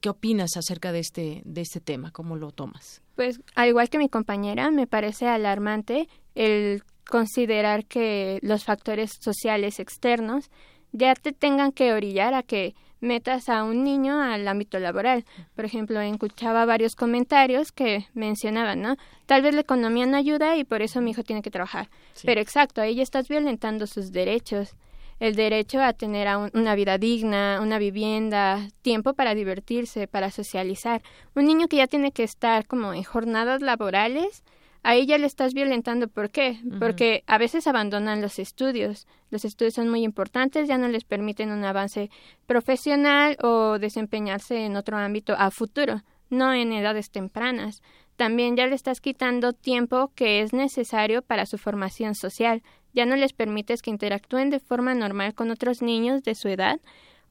¿Qué 0.00 0.08
opinas 0.08 0.56
acerca 0.56 0.92
de 0.92 1.00
este, 1.00 1.42
de 1.44 1.60
este 1.60 1.80
tema? 1.80 2.10
¿Cómo 2.10 2.36
lo 2.36 2.50
tomas? 2.52 3.02
Pues, 3.16 3.40
al 3.54 3.68
igual 3.68 3.88
que 3.88 3.98
mi 3.98 4.08
compañera, 4.08 4.70
me 4.70 4.86
parece 4.86 5.28
alarmante 5.28 6.08
el 6.34 6.82
considerar 7.08 7.84
que 7.84 8.38
los 8.42 8.64
factores 8.64 9.12
sociales 9.20 9.78
externos 9.78 10.50
ya 10.92 11.14
te 11.14 11.32
tengan 11.32 11.72
que 11.72 11.92
orillar 11.92 12.34
a 12.34 12.42
que 12.42 12.74
metas 13.00 13.48
a 13.48 13.62
un 13.62 13.84
niño 13.84 14.20
al 14.20 14.48
ámbito 14.48 14.78
laboral. 14.78 15.24
Por 15.54 15.64
ejemplo, 15.64 16.00
escuchaba 16.00 16.64
varios 16.64 16.94
comentarios 16.94 17.70
que 17.70 18.06
mencionaban, 18.14 18.80
¿no? 18.80 18.96
Tal 19.26 19.42
vez 19.42 19.54
la 19.54 19.60
economía 19.60 20.06
no 20.06 20.16
ayuda 20.16 20.56
y 20.56 20.64
por 20.64 20.82
eso 20.82 21.00
mi 21.00 21.10
hijo 21.10 21.22
tiene 21.22 21.42
que 21.42 21.50
trabajar. 21.50 21.90
Pero 22.24 22.40
exacto, 22.40 22.80
ahí 22.80 22.96
ya 22.96 23.02
estás 23.02 23.28
violentando 23.28 23.86
sus 23.86 24.10
derechos 24.10 24.74
el 25.20 25.34
derecho 25.36 25.80
a 25.80 25.92
tener 25.92 26.28
una 26.52 26.74
vida 26.74 26.98
digna, 26.98 27.60
una 27.62 27.78
vivienda, 27.78 28.68
tiempo 28.82 29.14
para 29.14 29.34
divertirse, 29.34 30.06
para 30.08 30.30
socializar. 30.30 31.02
Un 31.34 31.46
niño 31.46 31.68
que 31.68 31.76
ya 31.76 31.86
tiene 31.86 32.12
que 32.12 32.24
estar 32.24 32.66
como 32.66 32.94
en 32.94 33.04
jornadas 33.04 33.62
laborales, 33.62 34.42
ahí 34.82 35.06
ya 35.06 35.18
le 35.18 35.26
estás 35.26 35.54
violentando. 35.54 36.08
¿Por 36.08 36.30
qué? 36.30 36.60
Porque 36.78 37.24
a 37.26 37.38
veces 37.38 37.66
abandonan 37.66 38.20
los 38.20 38.38
estudios. 38.38 39.06
Los 39.30 39.44
estudios 39.44 39.74
son 39.74 39.88
muy 39.88 40.04
importantes, 40.04 40.68
ya 40.68 40.78
no 40.78 40.88
les 40.88 41.04
permiten 41.04 41.50
un 41.50 41.64
avance 41.64 42.10
profesional 42.46 43.36
o 43.42 43.78
desempeñarse 43.78 44.64
en 44.64 44.76
otro 44.76 44.96
ámbito 44.96 45.34
a 45.36 45.50
futuro, 45.50 46.02
no 46.30 46.52
en 46.52 46.72
edades 46.72 47.10
tempranas. 47.10 47.82
También 48.16 48.56
ya 48.56 48.66
le 48.66 48.76
estás 48.76 49.00
quitando 49.00 49.52
tiempo 49.52 50.12
que 50.14 50.40
es 50.40 50.52
necesario 50.52 51.22
para 51.22 51.46
su 51.46 51.58
formación 51.58 52.14
social 52.14 52.62
ya 52.94 53.06
no 53.06 53.16
les 53.16 53.32
permites 53.32 53.82
que 53.82 53.90
interactúen 53.90 54.50
de 54.50 54.60
forma 54.60 54.94
normal 54.94 55.34
con 55.34 55.50
otros 55.50 55.82
niños 55.82 56.22
de 56.22 56.34
su 56.34 56.48
edad 56.48 56.80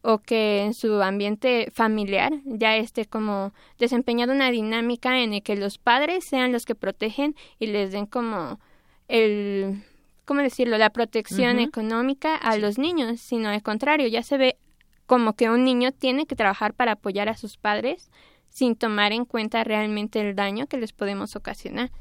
o 0.01 0.19
que 0.19 0.63
en 0.63 0.73
su 0.73 1.01
ambiente 1.01 1.69
familiar 1.73 2.33
ya 2.43 2.75
esté 2.75 3.05
como 3.05 3.53
desempeñando 3.79 4.35
una 4.35 4.51
dinámica 4.51 5.19
en 5.19 5.31
la 5.31 5.41
que 5.41 5.55
los 5.55 5.77
padres 5.77 6.25
sean 6.25 6.51
los 6.51 6.65
que 6.65 6.75
protegen 6.75 7.35
y 7.57 7.67
les 7.67 7.91
den 7.93 8.05
como 8.05 8.59
el 9.07 9.81
¿cómo 10.25 10.41
decirlo? 10.41 10.77
la 10.77 10.89
protección 10.91 11.59
económica 11.59 12.35
a 12.35 12.57
los 12.57 12.77
niños, 12.77 13.19
sino 13.19 13.49
al 13.49 13.63
contrario, 13.63 14.07
ya 14.07 14.23
se 14.23 14.37
ve 14.37 14.57
como 15.05 15.33
que 15.33 15.49
un 15.49 15.63
niño 15.63 15.91
tiene 15.91 16.25
que 16.25 16.35
trabajar 16.35 16.73
para 16.73 16.93
apoyar 16.93 17.29
a 17.29 17.37
sus 17.37 17.57
padres 17.57 18.09
sin 18.49 18.75
tomar 18.75 19.13
en 19.13 19.25
cuenta 19.25 19.63
realmente 19.63 20.21
el 20.21 20.35
daño 20.35 20.67
que 20.67 20.77
les 20.77 20.93
podemos 20.93 21.35
ocasionar 21.35 21.91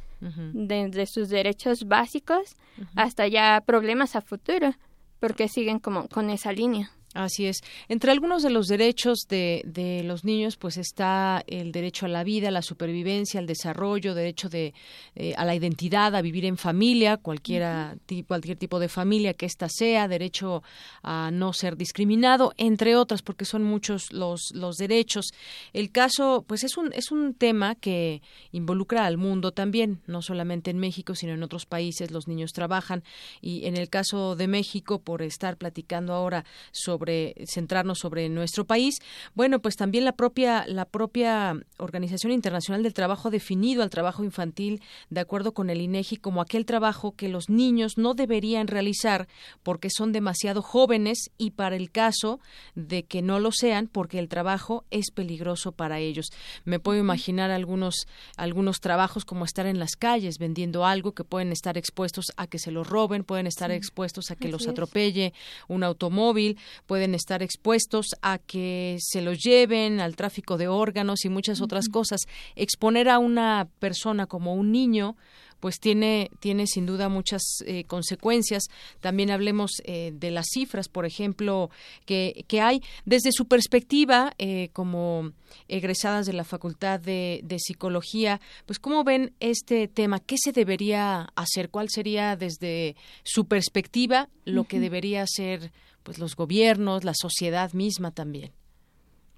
desde 0.53 1.07
sus 1.07 1.29
derechos 1.29 1.85
básicos 1.85 2.57
hasta 2.95 3.27
ya 3.27 3.63
problemas 3.65 4.17
a 4.17 4.21
futuro, 4.21 4.75
porque 5.21 5.49
siguen 5.49 5.79
como 5.79 6.09
con 6.09 6.31
esa 6.31 6.53
línea. 6.53 6.91
Así 7.15 7.45
es. 7.45 7.61
Entre 7.89 8.11
algunos 8.11 8.43
de 8.43 8.49
los 8.49 8.69
derechos 8.69 9.27
de, 9.29 9.61
de, 9.67 10.03
los 10.03 10.25
niños, 10.25 10.57
pues 10.57 10.79
está 10.79 11.45
el 11.47 11.71
derecho 11.71 12.07
a 12.07 12.09
la 12.09 12.25
vida, 12.25 12.49
a 12.49 12.51
la 12.51 12.63
supervivencia, 12.63 13.39
al 13.39 13.47
desarrollo, 13.47 14.15
derecho 14.15 14.49
de, 14.49 14.73
eh, 15.15 15.35
a 15.37 15.45
la 15.45 15.55
identidad, 15.55 16.15
a 16.15 16.23
vivir 16.23 16.47
en 16.47 16.57
familia, 16.57 17.19
cualquiera, 17.19 17.97
cualquier 18.27 18.57
tipo 18.57 18.79
de 18.81 18.89
familia 18.89 19.35
que 19.35 19.45
ésta 19.45 19.69
sea, 19.69 20.09
derecho 20.09 20.63
a 21.03 21.31
no 21.31 21.53
ser 21.53 21.77
discriminado, 21.77 22.55
entre 22.57 22.97
otras, 22.97 23.21
porque 23.21 23.45
son 23.45 23.63
muchos 23.63 24.11
los, 24.11 24.51
los 24.55 24.77
derechos. 24.77 25.27
El 25.75 25.93
caso, 25.93 26.47
pues 26.49 26.65
es 26.65 26.79
un, 26.79 26.95
es 26.95 27.11
un 27.11 27.35
tema 27.35 27.75
que 27.75 28.23
involucra 28.53 29.05
al 29.05 29.19
mundo 29.19 29.53
también, 29.53 30.01
no 30.07 30.23
solamente 30.23 30.71
en 30.71 30.79
México, 30.79 31.15
sino 31.15 31.35
en 31.35 31.43
otros 31.43 31.67
países. 31.67 32.11
Los 32.11 32.27
niños 32.27 32.55
trabajan 32.55 33.05
y 33.43 33.67
en 33.67 33.77
el 33.77 33.91
caso 33.91 34.35
de 34.35 34.49
México, 34.49 34.99
por 34.99 35.21
estar 35.21 35.59
platicando 35.59 36.15
ahora 36.15 36.47
sobre 36.71 37.02
sobre 37.03 37.35
centrarnos 37.49 37.99
sobre 37.99 38.29
nuestro 38.29 38.65
país. 38.65 39.01
Bueno, 39.35 39.61
pues 39.61 39.75
también 39.75 40.05
la 40.05 40.13
propia 40.13 40.65
la 40.69 40.85
propia 40.85 41.57
Organización 41.79 42.33
Internacional 42.33 42.85
del 42.85 42.95
Trabajo 42.95 43.27
ha 43.27 43.31
definido 43.33 43.83
al 43.83 43.91
trabajo 43.91 44.23
infantil 44.23 44.81
de 45.11 45.21
acuerdo 45.21 45.53
con 45.53 45.69
el 45.69 45.81
INEGI 45.81 46.19
como 46.19 46.41
aquel 46.41 46.65
trabajo 46.65 47.17
que 47.17 47.29
los 47.29 47.51
niños 47.51 47.99
no 47.99 48.15
deberían 48.15 48.69
realizar 48.69 49.27
porque 49.65 49.91
son 49.91 50.13
demasiado 50.13 50.63
jóvenes 50.63 51.31
y 51.39 51.51
para 51.51 51.75
el 51.75 51.91
caso 51.91 52.39
de 52.77 53.03
que 53.03 53.21
no 53.21 53.41
lo 53.41 53.51
sean 53.51 53.89
porque 53.89 54.21
el 54.21 54.29
trabajo 54.29 54.85
es 54.93 55.11
peligroso 55.11 55.73
para 55.73 55.99
ellos. 55.99 56.27
Me 56.65 56.79
puedo 56.79 57.01
imaginar 57.01 57.51
algunos 57.51 58.07
algunos 58.37 58.79
trabajos 58.79 59.25
como 59.25 59.45
estar 59.45 59.67
en 59.67 59.81
las 59.81 59.97
calles 59.97 60.39
vendiendo 60.39 60.87
algo 60.87 61.15
que 61.15 61.25
pueden 61.25 61.51
estar 61.51 61.77
expuestos 61.77 62.27
a 62.37 62.47
que 62.47 62.61
se 62.61 62.71
los 62.71 62.89
roben, 62.89 63.25
pueden 63.25 63.49
estar 63.49 63.73
expuestos 63.73 64.31
a 64.31 64.37
que 64.37 64.49
los 64.49 64.69
atropelle 64.69 65.33
un 65.67 65.83
automóvil, 65.83 66.59
pueden 66.93 67.15
estar 67.15 67.43
expuestos 67.43 68.09
a 68.21 68.37
que 68.37 68.99
se 69.01 69.23
los 69.23 69.39
lleven 69.39 69.99
al 69.99 70.15
tráfico 70.15 70.59
de 70.59 70.69
órganos 70.69 71.25
y 71.25 71.31
muchas 71.31 71.63
otras 71.63 71.89
cosas. 71.89 72.21
Exponer 72.55 73.09
a 73.09 73.19
una 73.19 73.67
persona 73.79 74.27
como 74.27 74.55
un 74.55 74.73
niño 74.73 75.17
pues 75.59 75.81
tiene, 75.81 76.29
tiene 76.41 76.67
sin 76.67 76.85
duda 76.85 77.09
muchas 77.09 77.41
eh, 77.65 77.85
consecuencias. 77.85 78.65
También 79.01 79.31
hablemos 79.31 79.81
eh, 79.85 80.13
de 80.13 80.31
las 80.31 80.49
cifras, 80.53 80.89
por 80.89 81.07
ejemplo, 81.07 81.71
que, 82.05 82.45
que 82.47 82.61
hay. 82.61 82.83
Desde 83.07 83.33
su 83.33 83.47
perspectiva 83.47 84.35
eh, 84.37 84.69
como 84.75 85.33
egresadas 85.69 86.27
de 86.27 86.35
la 86.35 86.45
Facultad 86.45 87.01
de, 87.01 87.41
de, 87.43 87.59
Psicología, 87.59 88.39
pues 88.67 88.79
cómo 88.79 89.03
ven 89.03 89.33
este 89.41 89.89
tema, 89.89 90.21
qué 90.21 90.37
se 90.37 90.53
debería 90.53 91.33
hacer, 91.37 91.71
cuál 91.71 91.89
sería 91.89 92.37
desde 92.37 92.97
su 93.23 93.47
perspectiva 93.47 94.29
lo 94.45 94.65
que 94.65 94.79
debería 94.79 95.23
hacer 95.23 95.73
pues 96.03 96.19
los 96.19 96.37
gobiernos, 96.37 97.05
la 97.05 97.15
sociedad 97.15 97.73
misma 97.73 98.11
también. 98.11 98.53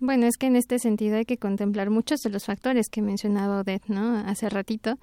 Bueno, 0.00 0.26
es 0.26 0.36
que 0.36 0.46
en 0.46 0.56
este 0.56 0.78
sentido 0.78 1.16
hay 1.16 1.24
que 1.24 1.38
contemplar 1.38 1.88
muchos 1.88 2.20
de 2.20 2.28
los 2.28 2.44
factores 2.44 2.88
que 2.90 3.00
mencionaba 3.00 3.60
Odette, 3.60 3.86
¿no? 3.86 4.16
Hace 4.16 4.48
ratito, 4.48 4.98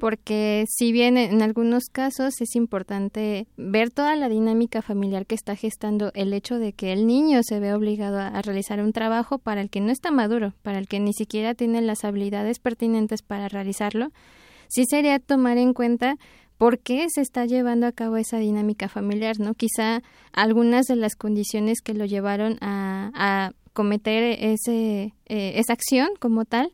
porque 0.00 0.64
si 0.66 0.92
bien 0.92 1.18
en 1.18 1.42
algunos 1.42 1.84
casos 1.84 2.40
es 2.40 2.56
importante 2.56 3.46
ver 3.56 3.90
toda 3.90 4.16
la 4.16 4.28
dinámica 4.28 4.82
familiar 4.82 5.26
que 5.26 5.34
está 5.34 5.56
gestando 5.56 6.10
el 6.14 6.32
hecho 6.32 6.58
de 6.58 6.72
que 6.72 6.92
el 6.92 7.06
niño 7.06 7.42
se 7.44 7.60
ve 7.60 7.74
obligado 7.74 8.18
a, 8.18 8.40
realizar 8.42 8.82
un 8.82 8.92
trabajo 8.92 9.38
para 9.38 9.60
el 9.60 9.68
que 9.68 9.80
no 9.80 9.92
está 9.92 10.10
maduro, 10.10 10.54
para 10.62 10.78
el 10.78 10.88
que 10.88 11.00
ni 11.00 11.12
siquiera 11.12 11.54
tiene 11.54 11.82
las 11.82 12.04
habilidades 12.04 12.58
pertinentes 12.58 13.22
para 13.22 13.48
realizarlo, 13.48 14.10
sí 14.68 14.84
sería 14.84 15.18
tomar 15.18 15.58
en 15.58 15.74
cuenta 15.74 16.16
por 16.60 16.78
qué 16.78 17.06
se 17.08 17.22
está 17.22 17.46
llevando 17.46 17.86
a 17.86 17.92
cabo 17.92 18.18
esa 18.18 18.36
dinámica 18.36 18.90
familiar, 18.90 19.40
¿no? 19.40 19.54
Quizá 19.54 20.02
algunas 20.30 20.84
de 20.84 20.96
las 20.96 21.16
condiciones 21.16 21.80
que 21.80 21.94
lo 21.94 22.04
llevaron 22.04 22.58
a 22.60 23.52
cometer 23.72 24.36
ese, 24.40 25.14
eh, 25.26 25.52
esa 25.56 25.72
acción 25.72 26.10
como 26.18 26.44
tal, 26.44 26.70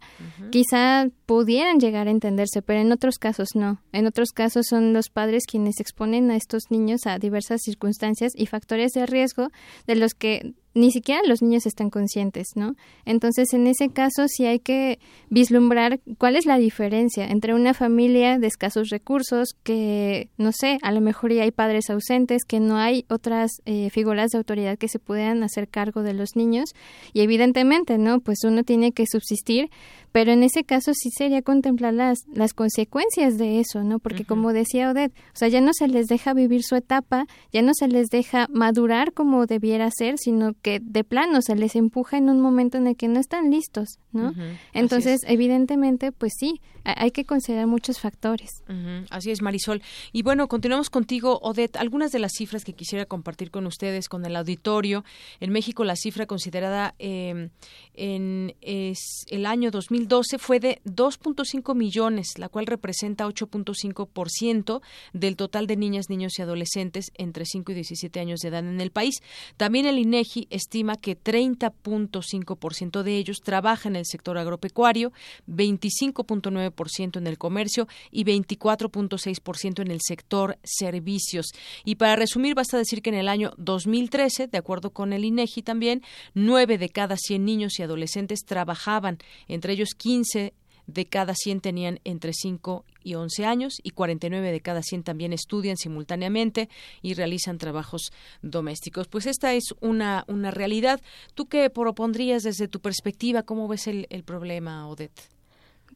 quizá 0.50 1.06
pudieran 1.26 1.78
llegar 1.78 2.08
a 2.08 2.10
entenderse, 2.10 2.62
pero 2.62 2.80
en 2.80 2.90
otros 2.90 3.18
casos 3.18 3.50
no. 3.54 3.80
En 3.92 4.06
otros 4.06 4.30
casos 4.30 4.66
son 4.68 4.92
los 4.92 5.08
padres 5.08 5.44
quienes 5.46 5.78
exponen 5.78 6.32
a 6.32 6.36
estos 6.36 6.64
niños 6.70 7.06
a 7.06 7.18
diversas 7.18 7.60
circunstancias 7.62 8.32
y 8.34 8.46
factores 8.46 8.90
de 8.90 9.06
riesgo 9.06 9.50
de 9.86 9.94
los 9.94 10.14
que 10.14 10.54
ni 10.76 10.92
siquiera 10.92 11.22
los 11.26 11.40
niños 11.40 11.64
están 11.64 11.88
conscientes, 11.88 12.48
¿no? 12.54 12.76
Entonces, 13.06 13.54
en 13.54 13.66
ese 13.66 13.88
caso 13.88 14.28
sí 14.28 14.44
hay 14.44 14.58
que 14.58 14.98
vislumbrar 15.30 16.00
cuál 16.18 16.36
es 16.36 16.44
la 16.44 16.58
diferencia 16.58 17.26
entre 17.26 17.54
una 17.54 17.72
familia 17.72 18.38
de 18.38 18.46
escasos 18.46 18.90
recursos, 18.90 19.56
que, 19.62 20.28
no 20.36 20.52
sé, 20.52 20.78
a 20.82 20.92
lo 20.92 21.00
mejor 21.00 21.32
ya 21.32 21.44
hay 21.44 21.50
padres 21.50 21.88
ausentes, 21.88 22.44
que 22.44 22.60
no 22.60 22.76
hay 22.76 23.06
otras 23.08 23.62
eh, 23.64 23.88
figuras 23.88 24.32
de 24.32 24.38
autoridad 24.38 24.76
que 24.76 24.88
se 24.88 24.98
puedan 24.98 25.42
hacer 25.42 25.66
cargo 25.66 26.02
de 26.02 26.12
los 26.12 26.36
niños, 26.36 26.74
y 27.14 27.22
evidentemente, 27.22 27.96
¿no? 27.96 28.20
Pues 28.20 28.40
uno 28.44 28.62
tiene 28.62 28.92
que 28.92 29.06
subsistir, 29.10 29.70
pero 30.12 30.32
en 30.32 30.42
ese 30.42 30.64
caso 30.64 30.92
sí 30.94 31.10
sería 31.10 31.40
contemplar 31.40 31.94
las, 31.94 32.18
las 32.32 32.52
consecuencias 32.52 33.38
de 33.38 33.60
eso, 33.60 33.82
¿no? 33.82 33.98
Porque 33.98 34.26
como 34.26 34.52
decía 34.52 34.90
Odette, 34.90 35.12
o 35.12 35.36
sea, 35.36 35.48
ya 35.48 35.62
no 35.62 35.72
se 35.72 35.88
les 35.88 36.06
deja 36.06 36.34
vivir 36.34 36.62
su 36.62 36.76
etapa, 36.76 37.26
ya 37.50 37.62
no 37.62 37.72
se 37.74 37.88
les 37.88 38.08
deja 38.08 38.46
madurar 38.50 39.14
como 39.14 39.46
debiera 39.46 39.90
ser, 39.90 40.18
sino 40.18 40.52
que 40.62 40.65
de 40.66 41.05
plano 41.05 41.43
se 41.43 41.55
les 41.55 41.76
empuja 41.76 42.16
en 42.18 42.28
un 42.28 42.40
momento 42.40 42.76
en 42.78 42.86
el 42.86 42.97
que 42.97 43.09
no 43.09 43.20
están 43.20 43.51
listos, 43.51 43.98
¿no? 44.16 44.34
Entonces, 44.72 45.20
evidentemente, 45.26 46.12
pues 46.12 46.32
sí, 46.38 46.60
hay 46.84 47.10
que 47.10 47.24
considerar 47.24 47.66
muchos 47.66 48.01
factores. 48.01 48.62
Así 49.10 49.30
es, 49.30 49.43
Marisol. 49.43 49.82
Y 50.12 50.22
bueno, 50.22 50.48
continuamos 50.48 50.90
contigo, 50.90 51.38
Odette. 51.43 51.76
Algunas 51.76 52.12
de 52.12 52.18
las 52.18 52.32
cifras 52.32 52.64
que 52.64 52.72
quisiera 52.72 53.06
compartir 53.06 53.51
con 53.51 53.66
ustedes, 53.66 54.09
con 54.09 54.24
el 54.24 54.36
auditorio. 54.36 55.05
En 55.40 55.51
México, 55.51 55.84
la 55.84 55.97
cifra 55.97 56.26
considerada 56.26 56.94
eh, 56.98 57.51
en 57.94 58.55
es 58.60 59.24
el 59.28 59.47
año 59.47 59.70
2012 59.70 60.38
fue 60.38 60.60
de 60.60 60.80
2.5 60.84 61.74
millones, 61.74 62.38
la 62.38 62.48
cual 62.48 62.66
representa 62.66 63.26
8.5% 63.26 64.80
del 65.12 65.36
total 65.36 65.66
de 65.66 65.76
niñas, 65.76 66.09
niños 66.09 66.38
y 66.38 66.43
adolescentes 66.43 67.10
entre 67.14 67.44
5 67.44 67.72
y 67.72 67.74
17 67.74 68.20
años 68.20 68.40
de 68.40 68.48
edad 68.48 68.60
en 68.60 68.80
el 68.80 68.90
país. 68.90 69.22
También 69.56 69.86
el 69.86 69.98
INEGI 69.98 70.47
estima 70.51 70.97
que 70.97 71.18
30.5% 71.18 73.02
de 73.02 73.16
ellos 73.16 73.38
trabaja 73.43 73.88
en 73.88 73.97
el 73.97 74.05
sector 74.06 74.38
agropecuario, 74.38 75.12
25.9% 75.48 77.18
en 77.18 77.26
el 77.26 77.38
comercio 77.38 77.88
y 78.10 78.24
24.6% 78.24 79.82
en 79.82 79.90
el 79.90 80.00
sector 80.00 80.58
servicios. 80.64 81.46
Y 81.84 81.96
para 81.96 82.16
resumir, 82.16 82.54
basta 82.54 82.78
decir 82.78 83.02
que 83.02 83.10
en 83.10 83.16
el 83.16 83.28
año 83.28 83.52
2013, 83.58 84.46
de 84.48 84.58
acuerdo 84.58 84.90
con 84.90 85.12
el 85.12 85.24
INEGI 85.24 85.62
también, 85.62 86.02
9 86.34 86.78
de 86.78 86.88
cada 86.88 87.16
100 87.16 87.44
niños 87.44 87.78
y 87.78 87.82
adolescentes 87.82 88.44
trabajaban, 88.44 89.18
entre 89.48 89.72
ellos 89.72 89.90
15 89.96 90.54
de 90.86 91.06
cada 91.06 91.34
100 91.34 91.60
tenían 91.60 92.00
entre 92.04 92.32
5 92.32 92.84
y 93.02 93.14
11 93.14 93.44
años 93.44 93.74
y 93.82 93.90
49 93.90 94.52
de 94.52 94.60
cada 94.60 94.82
100 94.82 95.02
también 95.02 95.32
estudian 95.32 95.76
simultáneamente 95.76 96.68
y 97.02 97.14
realizan 97.14 97.58
trabajos 97.58 98.12
domésticos. 98.42 99.08
Pues 99.08 99.26
esta 99.26 99.54
es 99.54 99.74
una, 99.80 100.24
una 100.28 100.50
realidad. 100.50 101.00
¿Tú 101.34 101.46
qué 101.46 101.70
propondrías 101.70 102.42
desde 102.42 102.68
tu 102.68 102.80
perspectiva? 102.80 103.42
¿Cómo 103.42 103.68
ves 103.68 103.86
el, 103.86 104.06
el 104.10 104.24
problema, 104.24 104.88
Odette? 104.88 105.20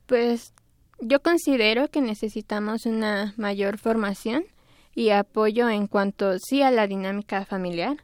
Pues 0.06 0.52
yo 1.00 1.20
considero 1.22 1.88
que 1.88 2.00
necesitamos 2.00 2.86
una 2.86 3.34
mayor 3.36 3.78
formación 3.78 4.44
y 4.94 5.10
apoyo 5.10 5.68
en 5.68 5.86
cuanto 5.86 6.38
sí 6.38 6.62
a 6.62 6.70
la 6.70 6.86
dinámica 6.86 7.44
familiar, 7.44 7.96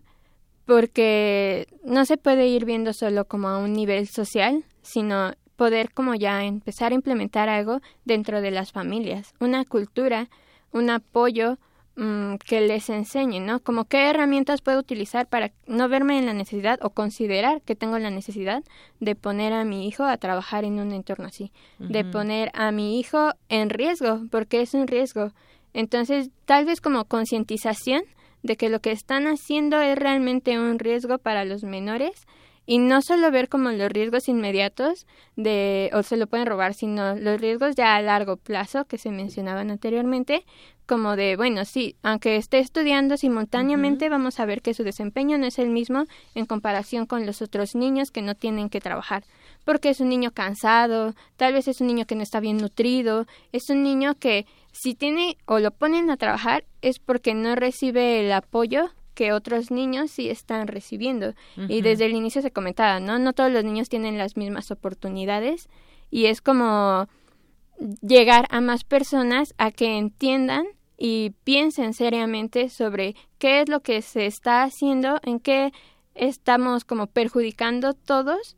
porque 0.64 1.66
no 1.84 2.04
se 2.06 2.16
puede 2.16 2.48
ir 2.48 2.64
viendo 2.64 2.92
solo 2.92 3.26
como 3.26 3.48
a 3.48 3.58
un 3.58 3.72
nivel 3.72 4.08
social, 4.08 4.64
sino 4.82 5.32
poder 5.56 5.92
como 5.92 6.14
ya 6.14 6.44
empezar 6.44 6.92
a 6.92 6.94
implementar 6.94 7.48
algo 7.48 7.80
dentro 8.04 8.40
de 8.40 8.50
las 8.50 8.72
familias, 8.72 9.34
una 9.40 9.64
cultura, 9.64 10.28
un 10.72 10.90
apoyo 10.90 11.58
mm, 11.96 12.36
que 12.36 12.60
les 12.60 12.90
enseñe, 12.90 13.40
¿no? 13.40 13.60
Como 13.60 13.86
qué 13.86 14.10
herramientas 14.10 14.60
puedo 14.60 14.78
utilizar 14.78 15.26
para 15.26 15.52
no 15.66 15.88
verme 15.88 16.18
en 16.18 16.26
la 16.26 16.34
necesidad 16.34 16.78
o 16.82 16.90
considerar 16.90 17.62
que 17.62 17.74
tengo 17.74 17.98
la 17.98 18.10
necesidad 18.10 18.62
de 19.00 19.14
poner 19.14 19.52
a 19.52 19.64
mi 19.64 19.88
hijo 19.88 20.04
a 20.04 20.16
trabajar 20.18 20.64
en 20.64 20.78
un 20.78 20.92
entorno 20.92 21.26
así, 21.26 21.52
de 21.78 22.04
poner 22.04 22.50
a 22.54 22.70
mi 22.70 23.00
hijo 23.00 23.32
en 23.48 23.70
riesgo, 23.70 24.20
porque 24.30 24.60
es 24.60 24.74
un 24.74 24.86
riesgo. 24.86 25.32
Entonces, 25.72 26.30
tal 26.44 26.64
vez 26.64 26.80
como 26.80 27.04
concientización 27.04 28.02
de 28.42 28.56
que 28.56 28.68
lo 28.68 28.80
que 28.80 28.92
están 28.92 29.26
haciendo 29.26 29.80
es 29.80 29.98
realmente 29.98 30.58
un 30.58 30.78
riesgo 30.78 31.18
para 31.18 31.44
los 31.44 31.64
menores 31.64 32.26
y 32.66 32.78
no 32.78 33.01
solo 33.01 33.30
ver 33.30 33.48
como 33.48 33.70
los 33.70 33.90
riesgos 33.90 34.28
inmediatos 34.28 35.06
de 35.36 35.90
o 35.94 36.02
se 36.02 36.16
lo 36.16 36.26
pueden 36.26 36.47
robar, 36.47 36.74
sino 36.74 37.14
los 37.14 37.40
riesgos 37.40 37.76
ya 37.76 37.97
a 37.97 38.02
largo 38.02 38.36
plazo 38.36 38.84
que 38.84 38.98
se 38.98 39.10
mencionaban 39.10 39.70
anteriormente, 39.70 40.44
como 40.86 41.16
de, 41.16 41.36
bueno, 41.36 41.64
sí, 41.64 41.97
aunque 42.02 42.36
esté 42.36 42.60
estudiando 42.60 43.16
simultáneamente, 43.16 44.09
vamos 44.09 44.38
a 44.38 44.47
ver 44.47 44.62
que 44.62 44.74
su 44.74 44.84
desempeño 44.84 45.36
no 45.36 45.47
es 45.47 45.59
el 45.59 45.68
mismo 45.68 46.05
en 46.34 46.47
comparación 46.47 47.06
con 47.06 47.26
los 47.26 47.43
otros 47.43 47.74
niños 47.74 48.10
que 48.10 48.22
no 48.22 48.34
tienen 48.34 48.68
que 48.68 48.80
trabajar, 48.80 49.24
porque 49.64 49.90
es 49.90 50.01
un 50.01 50.09
niño 50.09 50.30
cansado, 50.32 51.14
tal 51.36 51.55
vez 51.55 51.66
es 51.68 51.80
un 51.80 51.88
niño 51.88 52.06
que 52.06 52.14
no 52.14 52.22
está 52.22 52.40
bien 52.40 52.59
nutrido, 52.59 53.26
es 53.52 53.68
un 53.68 53.82
niño 53.82 54.14
que 54.14 54.47
si 54.72 54.94
tiene 54.94 55.38
o 55.47 55.59
lo 55.59 55.70
ponen 55.70 56.10
a 56.10 56.16
trabajar 56.16 56.64
es 56.82 56.98
porque 56.98 57.34
no 57.34 57.56
recibe 57.56 58.24
el 58.24 58.32
apoyo 58.32 58.90
que 59.16 59.32
otros 59.32 59.70
niños 59.70 60.10
sí 60.10 60.28
están 60.28 60.68
recibiendo. 60.68 61.32
Y 61.56 61.80
desde 61.80 62.05
el 62.05 62.14
inicio 62.14 62.43
se 62.43 62.52
comentaba, 62.52 63.01
¿no? 63.01 63.18
No 63.18 63.32
todos 63.32 63.51
los 63.51 63.64
niños 63.64 63.88
tienen 63.88 64.18
las 64.18 64.36
mismas 64.36 64.70
oportunidades 64.70 65.68
y 66.10 66.26
es 66.26 66.43
como 66.43 67.09
llegar 68.02 68.47
a 68.51 68.60
más 68.60 68.84
personas 68.84 69.55
a 69.56 69.70
que 69.70 69.97
entiendan 69.97 70.66
y 70.98 71.32
piensen 71.44 71.94
seriamente 71.94 72.68
sobre 72.68 73.16
qué 73.38 73.62
es 73.62 73.70
lo 73.70 73.80
que 73.80 74.02
se 74.02 74.26
está 74.26 74.62
haciendo, 74.62 75.18
en 75.24 75.40
qué 75.40 75.72
estamos 76.14 76.84
como 76.84 77.06
perjudicando 77.06 77.94
todos 77.94 78.56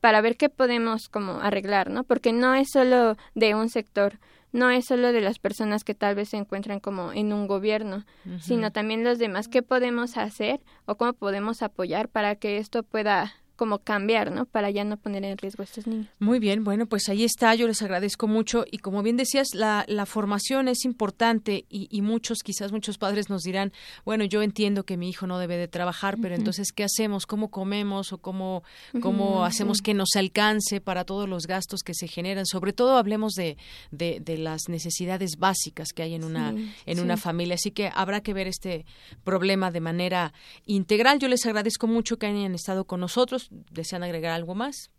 para 0.00 0.20
ver 0.20 0.36
qué 0.36 0.48
podemos 0.48 1.08
como 1.08 1.40
arreglar, 1.40 1.88
¿no? 1.88 2.02
Porque 2.02 2.32
no 2.32 2.54
es 2.54 2.68
solo 2.72 3.16
de 3.36 3.54
un 3.54 3.68
sector 3.68 4.18
no 4.52 4.70
es 4.70 4.84
solo 4.86 5.12
de 5.12 5.20
las 5.20 5.38
personas 5.38 5.84
que 5.84 5.94
tal 5.94 6.14
vez 6.14 6.30
se 6.30 6.36
encuentran 6.36 6.80
como 6.80 7.12
en 7.12 7.32
un 7.32 7.46
gobierno, 7.46 8.04
sino 8.40 8.72
también 8.72 9.04
los 9.04 9.18
demás. 9.18 9.48
¿Qué 9.48 9.62
podemos 9.62 10.16
hacer 10.16 10.60
o 10.86 10.96
cómo 10.96 11.12
podemos 11.12 11.62
apoyar 11.62 12.08
para 12.08 12.34
que 12.36 12.58
esto 12.58 12.82
pueda 12.82 13.34
como 13.60 13.80
cambiar, 13.80 14.32
¿no? 14.32 14.46
Para 14.46 14.70
ya 14.70 14.84
no 14.84 14.96
poner 14.96 15.22
en 15.22 15.36
riesgo 15.36 15.62
a 15.62 15.64
estos 15.64 15.86
niños. 15.86 16.06
Muy 16.18 16.38
bien, 16.38 16.64
bueno, 16.64 16.86
pues 16.86 17.10
ahí 17.10 17.24
está, 17.24 17.54
yo 17.54 17.66
les 17.66 17.82
agradezco 17.82 18.26
mucho 18.26 18.64
y 18.70 18.78
como 18.78 19.02
bien 19.02 19.18
decías, 19.18 19.48
la, 19.52 19.84
la 19.86 20.06
formación 20.06 20.66
es 20.66 20.86
importante 20.86 21.66
y, 21.68 21.86
y, 21.90 22.00
muchos, 22.00 22.38
quizás 22.38 22.72
muchos 22.72 22.96
padres 22.96 23.28
nos 23.28 23.42
dirán, 23.42 23.74
bueno, 24.06 24.24
yo 24.24 24.40
entiendo 24.40 24.84
que 24.84 24.96
mi 24.96 25.10
hijo 25.10 25.26
no 25.26 25.38
debe 25.38 25.58
de 25.58 25.68
trabajar, 25.68 26.16
pero 26.22 26.34
entonces, 26.36 26.72
¿qué 26.72 26.84
hacemos? 26.84 27.26
¿Cómo 27.26 27.50
comemos 27.50 28.14
o 28.14 28.18
cómo, 28.18 28.62
cómo 29.02 29.44
hacemos 29.44 29.82
que 29.82 29.92
nos 29.92 30.16
alcance 30.16 30.80
para 30.80 31.04
todos 31.04 31.28
los 31.28 31.46
gastos 31.46 31.82
que 31.82 31.92
se 31.92 32.08
generan? 32.08 32.46
Sobre 32.46 32.72
todo 32.72 32.96
hablemos 32.96 33.34
de, 33.34 33.58
de, 33.90 34.20
de 34.24 34.38
las 34.38 34.70
necesidades 34.70 35.36
básicas 35.36 35.92
que 35.92 36.02
hay 36.02 36.14
en 36.14 36.24
una, 36.24 36.54
en 36.86 36.98
una 36.98 37.18
familia, 37.18 37.56
así 37.56 37.72
que 37.72 37.90
habrá 37.94 38.22
que 38.22 38.32
ver 38.32 38.46
este 38.46 38.86
problema 39.22 39.70
de 39.70 39.80
manera 39.80 40.32
integral. 40.64 41.18
Yo 41.18 41.28
les 41.28 41.44
agradezco 41.44 41.86
mucho 41.86 42.16
que 42.16 42.24
hayan 42.24 42.54
estado 42.54 42.86
con 42.86 43.00
nosotros 43.00 43.49
¿Desean 43.50 44.02
agregar 44.02 44.32
algo 44.32 44.54
más? 44.54 44.90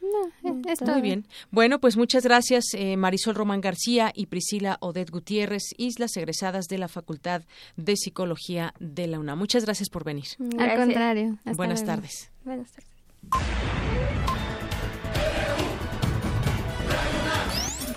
No, 0.00 0.50
eh, 0.50 0.62
está 0.72 0.92
muy 0.92 1.02
bien. 1.02 1.26
Bueno, 1.50 1.80
pues 1.80 1.96
muchas 1.96 2.24
gracias 2.24 2.64
eh, 2.74 2.96
Marisol 2.96 3.34
Román 3.34 3.60
García 3.60 4.12
y 4.14 4.26
Priscila 4.26 4.76
Odet 4.80 5.10
Gutiérrez, 5.10 5.62
islas 5.78 6.16
egresadas 6.16 6.66
de 6.66 6.78
la 6.78 6.88
Facultad 6.88 7.42
de 7.76 7.96
Psicología 7.96 8.74
de 8.80 9.06
la 9.06 9.18
UNAM. 9.18 9.38
Muchas 9.38 9.64
gracias 9.64 9.88
por 9.88 10.04
venir. 10.04 10.26
Al 10.58 10.76
contrario. 10.76 11.38
Buenas 11.56 11.84
tardes. 11.84 12.30
Buenas 12.44 12.70
tardes. 12.70 12.90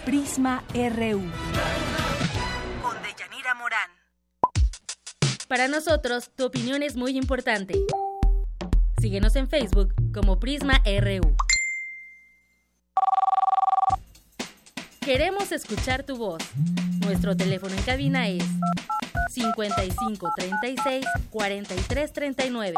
Prisma 0.06 0.64
RU. 0.74 1.20
Con 2.82 2.96
Deyanira 3.04 3.54
Morán. 3.56 3.90
Para 5.50 5.68
nosotros, 5.68 6.30
tu 6.36 6.46
opinión 6.46 6.82
es 6.82 6.96
muy 6.96 7.18
importante. 7.18 7.76
Síguenos 9.00 9.36
en 9.36 9.48
Facebook 9.48 9.94
como 10.12 10.40
Prisma 10.40 10.82
RU. 10.84 11.36
Queremos 15.02 15.52
escuchar 15.52 16.04
tu 16.04 16.18
voz. 16.18 16.44
Nuestro 17.06 17.38
teléfono 17.38 17.76
en 17.76 17.84
cabina 17.84 18.28
es 18.28 18.44
55 19.30 20.32
36 20.36 21.06
43 21.30 22.14
39. 22.14 22.74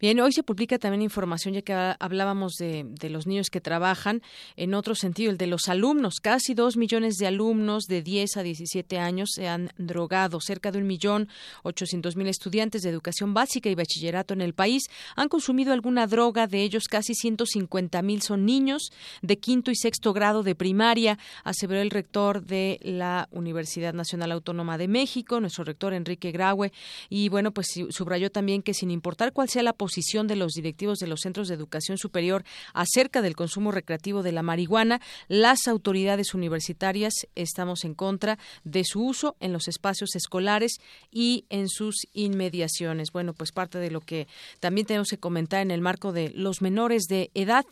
Bien, 0.00 0.18
hoy 0.20 0.32
se 0.32 0.42
publica 0.42 0.78
también 0.78 1.02
información, 1.02 1.54
ya 1.54 1.62
que 1.62 1.72
hablábamos 1.72 2.54
de, 2.54 2.84
los 3.10 3.26
niños 3.26 3.50
que 3.50 3.60
trabajan, 3.60 4.22
en 4.56 4.74
otro 4.74 4.94
sentido, 4.94 5.30
el 5.30 5.38
de 5.38 5.46
los 5.46 5.68
alumnos. 5.68 6.20
Casi 6.20 6.54
dos 6.54 6.76
millones 6.76 7.16
de 7.16 7.26
alumnos 7.26 7.84
de 7.84 8.02
10 8.02 8.36
a 8.38 8.42
17 8.42 8.98
años 8.98 9.30
se 9.34 9.48
han 9.48 9.70
drogado. 9.78 10.40
Cerca 10.40 10.72
de 10.72 10.78
un 10.78 10.86
millón 10.86 11.28
ochocientos 11.62 12.16
mil 12.16 12.26
estudiantes 12.26 12.82
de 12.82 12.90
educación 12.90 13.32
básica 13.34 13.68
y 13.68 13.74
bachillerato 13.74 14.34
en 14.34 14.40
el 14.40 14.54
país 14.54 14.84
han 15.16 15.28
consumido 15.28 15.72
alguna 15.72 16.06
droga. 16.06 16.46
De 16.46 16.62
ellos, 16.62 16.88
casi 16.88 17.14
150 17.14 18.02
mil 18.02 18.22
son 18.22 18.44
niños 18.44 18.90
de 19.22 19.38
quinto 19.38 19.70
y 19.70 19.76
sexto 19.76 20.12
grado 20.12 20.42
de 20.42 20.54
primaria, 20.54 21.18
aseveró 21.44 21.80
el 21.80 21.90
rector 21.90 22.44
de 22.44 22.80
la 22.82 23.28
Universidad 23.30 23.94
Nacional 23.94 24.32
Autónoma 24.32 24.78
de 24.78 24.88
México, 24.88 25.40
nuestro 25.40 25.64
rector 25.64 25.94
Enrique 25.94 26.32
Graue. 26.32 26.72
Y 27.08 27.28
bueno, 27.28 27.52
pues 27.52 27.68
subrayó 27.90 28.30
también 28.30 28.62
que 28.62 28.74
sin 28.74 28.90
importar 28.90 29.32
cuál 29.32 29.48
sea 29.48 29.59
la 29.62 29.72
posición 29.72 30.26
de 30.26 30.36
los 30.36 30.52
directivos 30.52 30.98
de 30.98 31.06
los 31.06 31.20
centros 31.20 31.48
de 31.48 31.54
educación 31.54 31.98
superior 31.98 32.44
acerca 32.74 33.22
del 33.22 33.36
consumo 33.36 33.72
recreativo 33.72 34.22
de 34.22 34.32
la 34.32 34.42
marihuana, 34.42 35.00
las 35.28 35.68
autoridades 35.68 36.34
universitarias 36.34 37.14
estamos 37.34 37.84
en 37.84 37.94
contra 37.94 38.38
de 38.64 38.84
su 38.84 39.04
uso 39.04 39.36
en 39.40 39.52
los 39.52 39.68
espacios 39.68 40.14
escolares 40.16 40.78
y 41.10 41.44
en 41.50 41.68
sus 41.68 42.06
inmediaciones. 42.12 43.12
Bueno, 43.12 43.32
pues 43.32 43.52
parte 43.52 43.78
de 43.78 43.90
lo 43.90 44.00
que 44.00 44.26
también 44.60 44.86
tenemos 44.86 45.08
que 45.08 45.18
comentar 45.18 45.62
en 45.62 45.70
el 45.70 45.80
marco 45.80 46.12
de 46.12 46.30
los 46.30 46.62
menores 46.62 47.04
de 47.04 47.30
edad. 47.34 47.64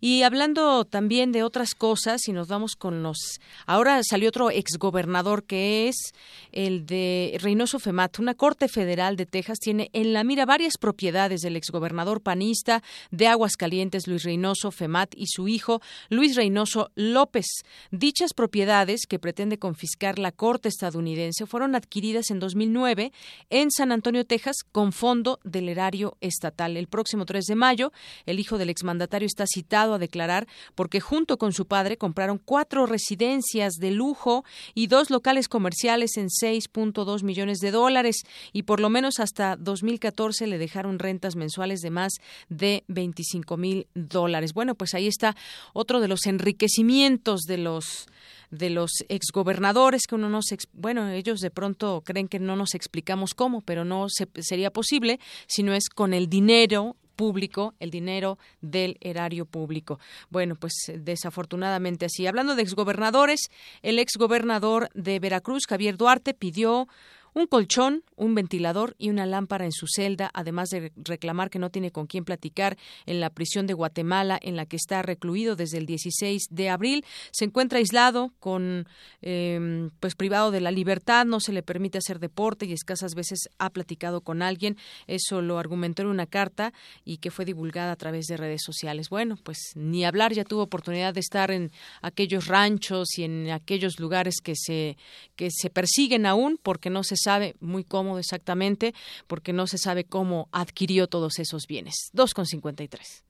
Y 0.00 0.22
hablando 0.22 0.84
también 0.84 1.32
de 1.32 1.42
otras 1.42 1.74
cosas, 1.74 2.28
y 2.28 2.32
nos 2.32 2.48
vamos 2.48 2.76
con 2.76 3.02
los... 3.02 3.40
Ahora 3.66 4.00
salió 4.02 4.28
otro 4.28 4.50
exgobernador 4.50 5.44
que 5.44 5.88
es 5.88 6.12
el 6.52 6.86
de 6.86 7.38
Reynoso 7.40 7.78
Femat. 7.78 8.18
Una 8.18 8.34
corte 8.34 8.68
federal 8.68 9.16
de 9.16 9.26
Texas 9.26 9.58
tiene 9.58 9.90
en 9.92 10.12
la 10.12 10.24
mira 10.24 10.46
varias 10.46 10.74
propiedades 10.78 11.33
del 11.40 11.56
exgobernador 11.56 12.20
panista 12.20 12.82
de 13.10 13.28
Aguascalientes, 13.28 14.06
Luis 14.06 14.24
Reynoso 14.24 14.70
Femat, 14.70 15.14
y 15.16 15.26
su 15.26 15.48
hijo, 15.48 15.80
Luis 16.08 16.36
Reynoso 16.36 16.90
López. 16.94 17.46
Dichas 17.90 18.34
propiedades 18.34 19.06
que 19.08 19.18
pretende 19.18 19.58
confiscar 19.58 20.18
la 20.18 20.32
Corte 20.32 20.68
estadounidense 20.68 21.46
fueron 21.46 21.74
adquiridas 21.74 22.30
en 22.30 22.38
2009 22.38 23.12
en 23.50 23.70
San 23.70 23.92
Antonio, 23.92 24.24
Texas, 24.24 24.56
con 24.70 24.92
fondo 24.92 25.40
del 25.44 25.68
erario 25.68 26.16
estatal. 26.20 26.76
El 26.76 26.88
próximo 26.88 27.24
3 27.26 27.44
de 27.44 27.54
mayo, 27.54 27.92
el 28.26 28.40
hijo 28.40 28.58
del 28.58 28.70
exmandatario 28.70 29.26
está 29.26 29.46
citado 29.46 29.94
a 29.94 29.98
declarar 29.98 30.46
porque 30.74 31.00
junto 31.00 31.38
con 31.38 31.52
su 31.52 31.66
padre 31.66 31.96
compraron 31.96 32.38
cuatro 32.38 32.86
residencias 32.86 33.74
de 33.74 33.90
lujo 33.90 34.44
y 34.74 34.86
dos 34.86 35.10
locales 35.10 35.48
comerciales 35.48 36.16
en 36.16 36.28
6.2 36.28 37.22
millones 37.22 37.58
de 37.58 37.70
dólares 37.70 38.22
y 38.52 38.62
por 38.62 38.80
lo 38.80 38.90
menos 38.90 39.20
hasta 39.20 39.56
2014 39.56 40.46
le 40.46 40.58
dejaron 40.58 40.98
mensuales 41.36 41.80
de 41.80 41.90
más 41.90 42.12
de 42.48 42.84
25 42.88 43.56
mil 43.56 43.86
dólares. 43.94 44.52
Bueno, 44.52 44.74
pues 44.74 44.94
ahí 44.94 45.06
está 45.06 45.34
otro 45.72 46.00
de 46.00 46.08
los 46.08 46.26
enriquecimientos 46.26 47.42
de 47.42 47.58
los 47.58 48.06
de 48.50 48.70
los 48.70 48.90
exgobernadores 49.08 50.02
que 50.06 50.14
uno 50.14 50.28
no 50.28 50.40
se 50.40 50.58
bueno 50.74 51.08
ellos 51.08 51.40
de 51.40 51.50
pronto 51.50 52.02
creen 52.04 52.28
que 52.28 52.38
no 52.38 52.54
nos 52.54 52.74
explicamos 52.74 53.34
cómo 53.34 53.62
pero 53.62 53.84
no 53.84 54.06
sería 54.08 54.70
posible 54.70 55.18
si 55.48 55.64
no 55.64 55.74
es 55.74 55.88
con 55.88 56.14
el 56.14 56.28
dinero 56.28 56.94
público, 57.14 57.74
el 57.80 57.90
dinero 57.90 58.38
del 58.60 58.98
erario 59.00 59.46
público. 59.46 59.98
Bueno, 60.30 60.56
pues 60.56 60.74
desafortunadamente 60.92 62.06
así. 62.06 62.26
Hablando 62.26 62.54
de 62.56 62.62
exgobernadores, 62.62 63.50
el 63.82 63.98
exgobernador 63.98 64.90
de 64.94 65.18
Veracruz, 65.20 65.64
Javier 65.68 65.96
Duarte, 65.96 66.34
pidió 66.34 66.88
un 67.34 67.46
colchón, 67.48 68.04
un 68.16 68.34
ventilador 68.34 68.94
y 68.96 69.10
una 69.10 69.26
lámpara 69.26 69.64
en 69.64 69.72
su 69.72 69.86
celda, 69.88 70.30
además 70.34 70.68
de 70.70 70.92
reclamar 70.96 71.50
que 71.50 71.58
no 71.58 71.70
tiene 71.70 71.90
con 71.90 72.06
quién 72.06 72.24
platicar 72.24 72.78
en 73.06 73.20
la 73.20 73.30
prisión 73.30 73.66
de 73.66 73.74
Guatemala, 73.74 74.38
en 74.40 74.56
la 74.56 74.66
que 74.66 74.76
está 74.76 75.02
recluido 75.02 75.56
desde 75.56 75.78
el 75.78 75.86
16 75.86 76.46
de 76.50 76.70
abril. 76.70 77.04
Se 77.32 77.44
encuentra 77.44 77.78
aislado, 77.78 78.32
con, 78.38 78.86
em, 79.20 79.90
pues 79.98 80.14
privado 80.14 80.52
de 80.52 80.60
la 80.60 80.70
libertad, 80.70 81.26
no 81.26 81.40
se 81.40 81.52
le 81.52 81.62
permite 81.62 81.98
hacer 81.98 82.20
deporte 82.20 82.66
y 82.66 82.72
escasas 82.72 83.14
veces 83.14 83.48
ha 83.58 83.70
platicado 83.70 84.20
con 84.20 84.40
alguien. 84.40 84.76
Eso 85.08 85.42
lo 85.42 85.58
argumentó 85.58 86.02
en 86.02 86.08
una 86.08 86.26
carta 86.26 86.72
y 87.04 87.18
que 87.18 87.32
fue 87.32 87.44
divulgada 87.44 87.92
a 87.92 87.96
través 87.96 88.26
de 88.26 88.36
redes 88.36 88.62
sociales. 88.64 89.08
Bueno, 89.08 89.36
pues 89.42 89.58
ni 89.74 90.04
hablar, 90.04 90.32
ya 90.32 90.44
tuvo 90.44 90.62
oportunidad 90.62 91.14
de 91.14 91.20
estar 91.20 91.50
en 91.50 91.72
aquellos 92.00 92.46
ranchos 92.46 93.18
y 93.18 93.24
en 93.24 93.50
aquellos 93.50 93.98
lugares 93.98 94.36
que 94.40 94.54
se 94.54 94.96
que 95.34 95.48
se 95.50 95.68
persiguen 95.68 96.26
aún 96.26 96.58
porque 96.62 96.90
no 96.90 97.02
se 97.02 97.16
sabe 97.24 97.56
muy 97.60 97.84
cómodo 97.84 98.18
exactamente, 98.18 98.94
porque 99.26 99.52
no 99.52 99.66
se 99.66 99.78
sabe 99.78 100.04
cómo 100.04 100.48
adquirió 100.52 101.06
todos 101.08 101.38
esos 101.38 101.66
bienes. 101.66 102.10
2,53. 102.14 103.22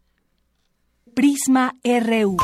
Prisma 1.14 1.74
RU. 1.84 2.36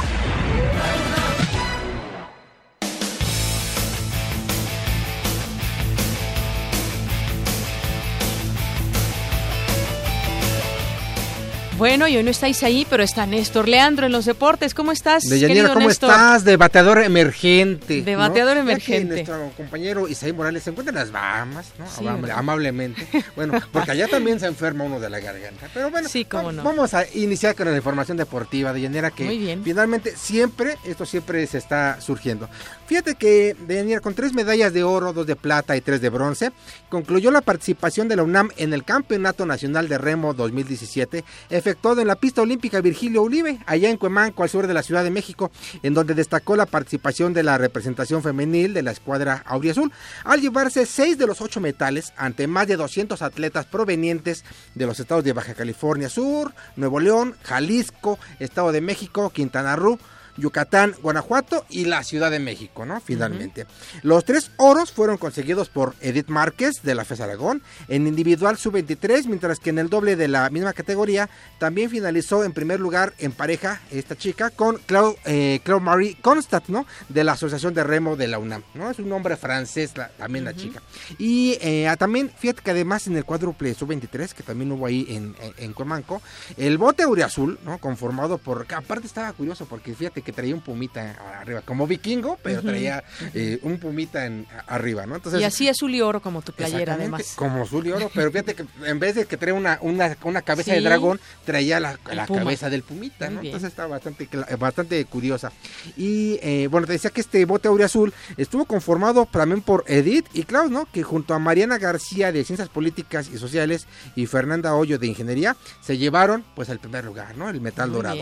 Bueno, 11.81 12.07
y 12.07 12.15
hoy 12.15 12.23
no 12.23 12.31
estáis 12.31 12.63
ahí, 12.63 12.87
pero 12.91 13.03
está 13.03 13.25
Néstor 13.25 13.67
Leandro 13.67 14.05
en 14.05 14.13
los 14.13 14.27
deportes. 14.27 14.75
¿Cómo 14.75 14.93
estás? 14.93 15.27
Deyanira, 15.27 15.73
¿cómo 15.73 15.89
estás? 15.89 16.45
De 16.45 16.59
bateador 16.59 16.99
emergente. 17.03 18.03
De 18.03 18.17
bateador 18.17 18.59
emergente. 18.59 19.15
nuestro 19.15 19.51
compañero 19.57 20.07
Isaí 20.07 20.35
Morales 20.35 20.63
se 20.63 20.69
encuentra 20.69 20.91
en 20.91 20.97
las 20.97 21.11
Bahamas, 21.11 21.73
¿no? 21.79 22.11
Amablemente. 22.35 23.09
Bueno, 23.35 23.59
porque 23.73 23.93
allá 23.93 24.09
también 24.09 24.39
se 24.39 24.47
enferma 24.47 24.85
uno 24.85 25.01
de 25.01 25.09
la 25.09 25.21
garganta. 25.21 25.71
Pero 25.73 25.91
bueno, 25.91 26.07
sí, 26.11 26.27
cómo 26.27 26.53
no. 26.53 26.63
vamos 26.63 26.93
a 26.93 27.07
iniciar 27.15 27.55
con 27.55 27.71
la 27.71 27.75
información 27.75 28.19
deportiva, 28.19 28.75
Deyanira, 28.75 29.11
que 29.11 29.59
finalmente 29.65 30.15
siempre, 30.17 30.77
esto 30.85 31.07
siempre 31.07 31.47
se 31.47 31.57
está 31.57 31.99
surgiendo. 32.03 32.51
Fíjate 32.89 33.15
que 33.15 33.57
Deyanira, 33.67 34.01
con 34.01 34.13
tres 34.13 34.35
medallas 34.35 34.75
de 34.75 34.85
oro, 34.85 35.15
dos 35.15 35.27
de 35.27 35.37
plata 35.37 35.75
y 35.79 35.81
tres 35.81 36.03
de 36.03 36.11
bronce, 36.11 36.53
concluyó 36.91 37.31
la 37.31 37.41
participación 37.41 38.07
de 38.07 38.17
la 38.17 38.23
UNAM 38.23 38.51
en 38.59 38.75
el 38.75 38.85
Campeonato 38.85 39.47
Nacional 39.47 39.89
de 39.89 39.97
Remo 39.97 40.35
2017, 40.35 41.25
efectuado 41.71 42.01
en 42.01 42.09
la 42.09 42.17
pista 42.17 42.43
olímpica 42.43 42.81
Virgilio 42.81 43.23
Olive, 43.23 43.61
allá 43.65 43.91
en 43.91 43.97
Cuemanco, 43.97 44.43
al 44.43 44.49
sur 44.49 44.67
de 44.67 44.75
la 44.75 44.83
Ciudad 44.83 45.05
de 45.05 45.13
México, 45.13 45.53
en 45.85 45.95
donde 45.95 46.17
destacó 46.17 46.57
la 46.57 46.67
participación 46.67 47.33
de 47.33 47.45
la 47.45 47.59
representación 47.59 48.25
femenil 48.25 48.75
de 48.75 48.83
la 48.83 48.91
escuadra 48.91 49.45
Auriazul, 49.47 49.93
al 50.25 50.41
llevarse 50.41 50.85
seis 50.85 51.17
de 51.17 51.29
los 51.29 51.41
ocho 51.41 51.61
metales 51.61 52.13
ante 52.17 52.49
más 52.49 52.67
de 52.67 52.75
200 52.75 53.23
atletas 53.23 53.67
provenientes 53.67 54.45
de 54.75 54.85
los 54.85 54.99
estados 54.99 55.23
de 55.23 55.33
Baja 55.33 55.55
California 55.55 56.09
Sur, 56.09 56.53
Nuevo 56.75 56.99
León, 56.99 57.37
Jalisco, 57.45 58.19
Estado 58.41 58.73
de 58.73 58.81
México, 58.81 59.31
Quintana 59.31 59.77
Roo, 59.77 60.01
Yucatán, 60.41 60.95
Guanajuato 61.03 61.65
y 61.69 61.85
la 61.85 62.03
Ciudad 62.03 62.31
de 62.31 62.39
México, 62.39 62.85
¿no? 62.85 63.01
Finalmente. 63.01 63.67
Los 64.03 64.25
tres 64.25 64.51
oros 64.57 64.93
fueron 64.93 65.19
conseguidos 65.19 65.69
por 65.69 65.95
Edith 66.01 66.29
Márquez 66.29 66.83
de 66.83 66.95
la 66.95 67.05
FES 67.05 67.21
Aragón 67.21 67.63
en 67.89 68.07
individual 68.07 68.57
sub-23, 68.57 69.27
mientras 69.27 69.61
que 69.61 69.71
en 69.71 69.79
el 69.79 69.89
doble 69.89 70.17
de 70.17 70.29
la 70.29 70.49
misma 70.51 70.73
categoría 70.73 71.29
también 71.59 71.91
finalizó 71.91 72.45
en 72.45 72.53
primer 72.53 72.81
lugar 72.81 73.15
en 73.19 73.33
pareja 73.33 73.81
esta 73.91 74.17
chica 74.17 74.51
con 74.51 74.79
Claude, 74.87 75.17
eh, 75.25 75.61
Marie 75.81 76.17
Constat, 76.21 76.69
¿no? 76.69 76.87
De 77.09 77.25
la 77.25 77.33
Asociación 77.33 77.75
de 77.75 77.85
Remo 77.85 78.17
de 78.17 78.29
la 78.29 78.39
UNAM, 78.39 78.63
¿no? 78.75 78.91
Es 78.91 78.99
un 78.99 79.09
nombre 79.09 79.37
francés 79.37 79.93
también 80.19 80.45
la 80.45 80.55
chica. 80.55 80.83
Y 81.19 81.59
eh, 81.61 81.93
también, 81.99 82.31
fíjate 82.37 82.63
que 82.63 82.71
además 82.71 83.07
en 83.07 83.17
el 83.17 83.25
cuádruple 83.25 83.75
sub-23, 83.75 84.33
que 84.33 84.43
también 84.43 84.73
hubo 84.73 84.87
ahí 84.87 85.07
en, 85.09 85.35
en, 85.57 85.73
Comanco, 85.73 86.21
el 86.57 86.79
bote 86.79 87.05
azul, 87.25 87.59
¿no? 87.65 87.79
Conformado 87.79 88.39
por, 88.39 88.67
aparte 88.75 89.07
estaba 89.07 89.33
curioso 89.33 89.67
porque 89.67 89.95
fíjate 89.95 90.23
fíjate 90.23 90.30
que 90.31 90.37
traía 90.37 90.55
un 90.55 90.61
pumita 90.61 91.17
arriba, 91.41 91.61
como 91.63 91.87
vikingo, 91.87 92.39
pero 92.43 92.63
traía 92.63 93.03
eh, 93.35 93.59
un 93.63 93.79
pumita 93.79 94.27
en, 94.27 94.47
arriba, 94.69 95.07
¿no? 95.07 95.17
Entonces, 95.17 95.41
y 95.41 95.45
así 95.45 95.69
azul 95.69 95.93
y 95.93 96.01
oro 96.01 96.23
como 96.23 96.41
tu 96.43 96.53
playera, 96.53 96.95
además. 96.95 97.33
Como 97.35 97.63
azul 97.63 97.87
y 97.87 97.93
oro, 97.93 98.11
pero 98.15 98.31
fíjate 98.31 98.55
que 98.55 98.65
en 98.85 99.01
vez 99.01 99.17
de 99.17 99.27
que 99.27 99.37
traía 99.37 99.55
una, 99.55 99.79
una, 99.83 100.17
una 100.23 100.43
cabeza 100.43 100.73
de 100.73 100.81
dragón, 100.81 101.21
traía 101.45 101.81
la, 101.81 101.99
la 102.13 102.27
cabeza 102.27 102.71
del 102.71 102.83
pumita, 102.83 103.29
¿no? 103.29 103.41
Entonces 103.41 103.71
estaba 103.71 103.89
bastante, 103.89 104.29
bastante 104.59 105.05
curiosa. 105.05 105.53
Y 105.97 106.39
eh, 106.43 106.69
bueno, 106.71 106.87
te 106.87 106.93
decía 106.93 107.11
que 107.11 107.21
este 107.21 107.45
bote 107.45 107.69
azul 107.83 108.13
estuvo 108.37 108.65
conformado 108.67 109.27
también 109.31 109.63
por 109.63 109.85
Edith 109.89 110.27
y 110.33 110.45
Klaus, 110.45 110.71
¿no? 110.71 110.87
Que 110.93 111.03
junto 111.03 111.35
a 111.35 111.39
Mariana 111.39 111.79
García 111.79 112.31
de 112.31 112.45
Ciencias 112.45 112.69
Políticas 112.69 113.29
y 113.33 113.39
Sociales 113.39 113.87
y 114.15 114.27
Fernanda 114.27 114.75
Hoyo 114.75 114.99
de 114.99 115.09
Ingeniería 115.09 115.57
se 115.81 115.99
llevaron 115.99 116.45
pues 116.55 116.71
al 116.71 116.79
primer 116.79 117.05
lugar, 117.05 117.37
¿no? 117.37 117.49
El 117.49 117.61
metal 117.61 117.93
dorado. 117.93 118.21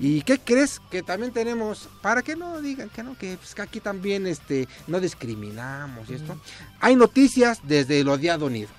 ¿Y 0.00 0.22
qué 0.22 0.38
crees? 0.38 0.80
Que 0.90 1.02
también 1.02 1.32
tenemos, 1.34 1.88
para 2.00 2.22
que 2.22 2.36
no 2.36 2.62
digan 2.62 2.88
que 2.88 3.02
no, 3.02 3.18
que, 3.18 3.36
pues, 3.36 3.58
aquí 3.58 3.80
también 3.80 4.26
este, 4.26 4.66
no 4.86 5.00
discriminamos 5.00 6.08
y 6.08 6.14
esto. 6.14 6.38
Hay 6.80 6.96
noticias 6.96 7.60
desde 7.62 8.00
el 8.00 8.08
odiado 8.08 8.48
nido. 8.48 8.70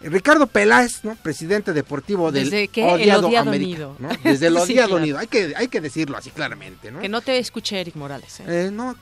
Ricardo 0.00 0.46
Peláez, 0.46 1.04
¿no? 1.04 1.16
presidente 1.16 1.72
deportivo 1.72 2.32
del 2.32 2.48
odiado, 2.76 3.36
América, 3.36 3.88
Desde 4.22 4.48
el 4.48 4.56
odiado 4.58 4.98
nido, 4.98 5.18
hay 5.18 5.26
que, 5.26 5.54
hay 5.56 5.68
que 5.68 5.80
decirlo 5.80 6.16
así 6.16 6.30
claramente. 6.30 6.90
¿no? 6.90 7.00
Que 7.00 7.08
no 7.08 7.20
te 7.20 7.38
escuche 7.38 7.80
Eric 7.80 7.96
Morales. 7.96 8.40
¿eh? 8.40 8.44
Eh, 8.48 8.70
no, 8.72 8.96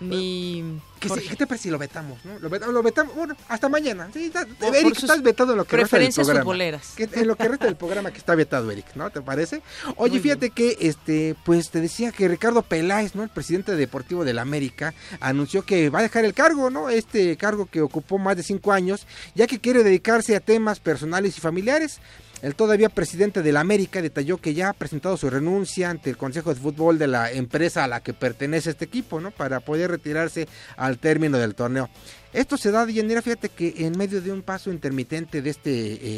Ni... 0.00 0.80
¿Qué, 1.00 1.08
te 1.36 1.46
parece 1.46 1.64
si 1.64 1.70
lo 1.70 1.78
vetamos? 1.78 2.18
¿no? 2.26 2.38
Lo, 2.38 2.82
vetamos, 2.82 3.14
bueno, 3.14 3.34
hasta 3.48 3.70
mañana. 3.70 4.10
Sí, 4.12 4.30
Eric, 4.60 4.98
estás 4.98 5.22
vetado 5.22 5.52
en 5.52 5.58
lo 5.58 5.64
que 5.64 5.78
resta 5.78 5.98
del 5.98 6.12
programa. 6.12 6.80
en 6.98 7.26
lo 7.26 7.36
que 7.36 7.48
resta 7.48 7.64
del 7.64 7.76
programa 7.76 8.10
que 8.10 8.18
está 8.18 8.34
vetado, 8.34 8.70
Eric, 8.70 8.84
¿no? 8.96 9.08
¿Te 9.08 9.22
parece? 9.22 9.62
Oye, 9.96 10.20
fíjate 10.20 10.50
que, 10.50 10.76
este, 10.80 11.36
pues 11.44 11.70
te 11.70 11.80
decía 11.80 12.12
que 12.12 12.28
Ricardo 12.28 12.60
Peláez, 12.60 13.14
¿no? 13.14 13.22
El 13.22 13.30
presidente 13.30 13.76
deportivo 13.76 14.26
del 14.26 14.38
América, 14.38 14.92
anunció 15.20 15.62
que 15.62 15.88
va 15.88 16.00
a 16.00 16.02
dejar 16.02 16.26
el 16.26 16.34
cargo, 16.34 16.68
¿no? 16.68 16.90
Este 16.90 17.34
cargo 17.38 17.64
que 17.64 17.80
ocupó 17.80 18.18
más 18.18 18.36
de 18.36 18.42
cinco 18.42 18.72
años, 18.72 19.06
ya 19.34 19.46
que 19.46 19.58
quiere 19.70 19.84
dedicarse 19.84 20.34
a 20.34 20.40
temas 20.40 20.80
personales 20.80 21.38
y 21.38 21.40
familiares. 21.40 22.00
El 22.42 22.56
todavía 22.56 22.88
presidente 22.88 23.40
de 23.40 23.52
la 23.52 23.60
América 23.60 24.02
detalló 24.02 24.38
que 24.38 24.52
ya 24.52 24.70
ha 24.70 24.72
presentado 24.72 25.16
su 25.16 25.30
renuncia 25.30 25.90
ante 25.90 26.10
el 26.10 26.16
Consejo 26.16 26.52
de 26.52 26.60
Fútbol 26.60 26.98
de 26.98 27.06
la 27.06 27.30
empresa 27.30 27.84
a 27.84 27.86
la 27.86 28.00
que 28.00 28.12
pertenece 28.12 28.70
este 28.70 28.86
equipo, 28.86 29.20
¿no? 29.20 29.30
Para 29.30 29.60
poder 29.60 29.92
retirarse 29.92 30.48
al 30.76 30.98
término 30.98 31.38
del 31.38 31.54
torneo. 31.54 31.88
Esto 32.32 32.56
se 32.56 32.72
da, 32.72 32.84
Yanira, 32.84 33.22
fíjate 33.22 33.48
que 33.48 33.74
en 33.78 33.96
medio 33.96 34.20
de 34.20 34.32
un 34.32 34.42
paso 34.42 34.72
intermitente 34.72 35.40
de 35.40 35.50
este, 35.50 35.70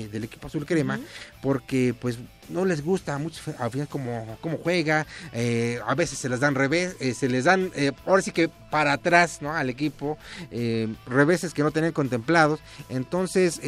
eh, 0.02 0.08
del 0.08 0.24
equipo 0.24 0.46
azul 0.46 0.64
crema, 0.64 0.98
porque 1.42 1.94
pues 2.00 2.18
no 2.52 2.64
les 2.64 2.84
gusta 2.84 3.18
mucho 3.18 3.40
al 3.58 3.70
final 3.70 3.88
cómo, 3.88 4.38
cómo 4.40 4.58
juega, 4.58 5.06
eh, 5.32 5.80
a 5.86 5.94
veces 5.94 6.18
se 6.18 6.28
les 6.28 6.40
dan 6.40 6.54
revés, 6.54 6.96
eh, 7.00 7.14
se 7.14 7.28
les 7.28 7.44
dan, 7.44 7.70
ahora 8.06 8.22
sí 8.22 8.32
que 8.32 8.48
para 8.48 8.92
atrás, 8.92 9.42
¿no? 9.42 9.52
Al 9.52 9.68
equipo, 9.68 10.16
reveses 11.06 11.52
que 11.52 11.62
no 11.62 11.70
tenían 11.70 11.92
contemplados, 11.92 12.60
entonces 12.88 13.60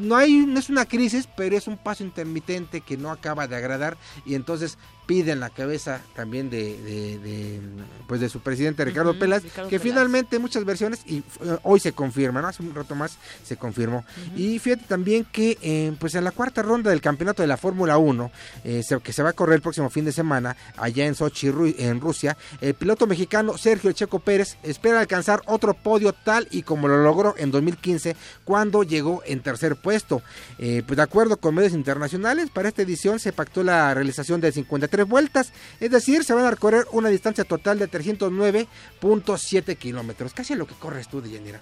no 0.00 0.16
hay, 0.16 0.46
no 0.46 0.58
es 0.58 0.70
una 0.70 0.86
crisis, 0.86 1.28
pero 1.36 1.56
es 1.56 1.66
un 1.66 1.76
paso 1.76 2.02
intermitente 2.02 2.80
que 2.80 2.96
no 2.96 3.10
acaba 3.10 3.46
de 3.46 3.56
agradar 3.56 3.96
y 4.24 4.34
entonces 4.34 4.78
piden 5.08 5.40
la 5.40 5.48
cabeza 5.48 6.02
también 6.14 6.50
de, 6.50 7.60
pues 8.06 8.20
de 8.20 8.28
su 8.28 8.40
presidente 8.40 8.84
Ricardo 8.84 9.18
Pelas, 9.18 9.42
que 9.70 9.78
finalmente 9.78 10.38
muchas 10.38 10.66
versiones 10.66 11.00
y 11.06 11.22
hoy 11.62 11.80
se 11.80 11.92
confirma, 11.92 12.42
¿no? 12.42 12.48
Hace 12.48 12.62
un 12.62 12.74
rato 12.74 12.94
más 12.94 13.16
se 13.42 13.56
confirmó. 13.56 14.04
Y 14.36 14.58
fíjate 14.58 14.84
también 14.86 15.24
que 15.24 15.56
eh, 15.62 15.94
pues 15.98 16.14
en 16.14 16.24
la 16.24 16.30
cuarta 16.30 16.60
ronda 16.60 16.90
del 16.90 17.00
campeonato 17.00 17.40
de 17.40 17.48
la 17.48 17.56
Fórmula 17.56 17.96
1, 17.96 18.17
eh, 18.64 18.82
que 19.02 19.12
se 19.12 19.22
va 19.22 19.30
a 19.30 19.32
correr 19.32 19.56
el 19.56 19.62
próximo 19.62 19.90
fin 19.90 20.04
de 20.04 20.12
semana 20.12 20.56
allá 20.76 21.06
en 21.06 21.14
Sochi, 21.14 21.48
en 21.78 22.00
Rusia, 22.00 22.36
el 22.60 22.74
piloto 22.74 23.06
mexicano 23.06 23.58
Sergio 23.58 23.92
Checo 23.92 24.18
Pérez 24.18 24.56
espera 24.62 25.00
alcanzar 25.00 25.42
otro 25.46 25.74
podio 25.74 26.12
tal 26.12 26.48
y 26.50 26.62
como 26.62 26.88
lo 26.88 27.02
logró 27.02 27.34
en 27.38 27.50
2015 27.50 28.16
cuando 28.44 28.82
llegó 28.82 29.22
en 29.26 29.40
tercer 29.40 29.76
puesto. 29.76 30.22
Eh, 30.58 30.82
pues 30.86 30.96
de 30.96 31.02
acuerdo 31.02 31.36
con 31.36 31.54
medios 31.54 31.72
internacionales, 31.72 32.50
para 32.50 32.68
esta 32.68 32.82
edición 32.82 33.18
se 33.18 33.32
pactó 33.32 33.62
la 33.62 33.94
realización 33.94 34.40
de 34.40 34.52
53 34.52 35.06
vueltas, 35.06 35.52
es 35.80 35.90
decir, 35.90 36.24
se 36.24 36.34
van 36.34 36.44
a 36.44 36.50
recorrer 36.50 36.86
una 36.92 37.08
distancia 37.08 37.44
total 37.44 37.78
de 37.78 37.90
309.7 37.90 39.76
kilómetros, 39.76 40.32
casi 40.34 40.54
lo 40.54 40.66
que 40.66 40.74
corres 40.74 41.08
tú, 41.08 41.20
Deyanira. 41.20 41.60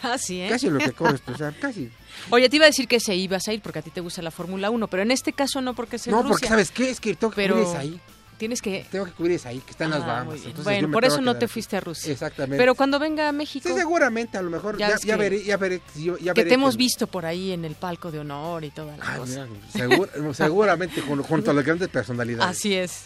casi, 0.00 0.40
¿eh? 0.42 0.48
Casi 0.48 0.70
lo 0.70 0.78
que 0.78 0.92
corres 0.92 1.22
tú, 1.22 1.32
o 1.32 1.38
sea, 1.38 1.52
casi. 1.60 1.90
Oye, 2.30 2.48
te 2.48 2.56
iba 2.56 2.66
a 2.66 2.68
decir 2.68 2.88
que 2.88 3.00
se 3.00 3.14
ibas 3.14 3.48
a 3.48 3.52
ir 3.52 3.60
porque 3.62 3.80
a 3.80 3.82
ti 3.82 3.90
te 3.90 4.00
gusta 4.00 4.22
la 4.22 4.30
Fórmula 4.30 4.70
1, 4.70 4.88
pero 4.88 5.02
en 5.02 5.10
este 5.10 5.32
caso 5.32 5.60
no 5.60 5.71
porque 5.74 5.98
se 5.98 6.10
No, 6.10 6.26
porque 6.26 6.46
¿sabes 6.46 6.70
qué? 6.70 6.90
Es 6.90 7.00
que 7.00 7.14
tengo 7.14 7.30
que 7.30 7.36
pero... 7.36 7.76
ahí 7.76 8.00
tienes 8.42 8.60
que... 8.60 8.84
Tengo 8.90 9.04
que 9.04 9.12
cubrir 9.12 9.40
ahí, 9.44 9.60
que 9.60 9.70
están 9.70 9.90
las 9.90 10.02
ah, 10.02 10.06
Bahamas. 10.06 10.40
bueno, 10.64 10.90
por 10.90 11.04
eso 11.04 11.20
no 11.20 11.38
te 11.38 11.46
fuiste 11.46 11.76
a 11.76 11.80
Rusia. 11.80 12.10
Exactamente. 12.10 12.56
Pero 12.56 12.74
cuando 12.74 12.98
venga 12.98 13.28
a 13.28 13.32
México... 13.32 13.68
Sí, 13.68 13.74
seguramente, 13.76 14.36
a 14.36 14.42
lo 14.42 14.50
mejor, 14.50 14.76
ya, 14.76 14.96
ya, 14.98 15.16
veré, 15.16 15.44
ya 15.44 15.56
veré. 15.56 15.80
Ya 16.20 16.34
que 16.34 16.44
te 16.44 16.54
hemos 16.54 16.76
visto 16.76 17.06
por 17.06 17.24
ahí 17.24 17.52
en 17.52 17.64
el 17.64 17.76
palco 17.76 18.10
de 18.10 18.18
honor 18.18 18.64
y 18.64 18.70
toda 18.70 18.96
la 18.96 19.16
cosa. 19.16 19.46
seguramente 20.32 21.00
junto 21.02 21.52
a 21.52 21.54
las 21.54 21.64
grandes 21.64 21.88
personalidades. 21.88 22.58
Así 22.58 22.74
es. 22.74 23.04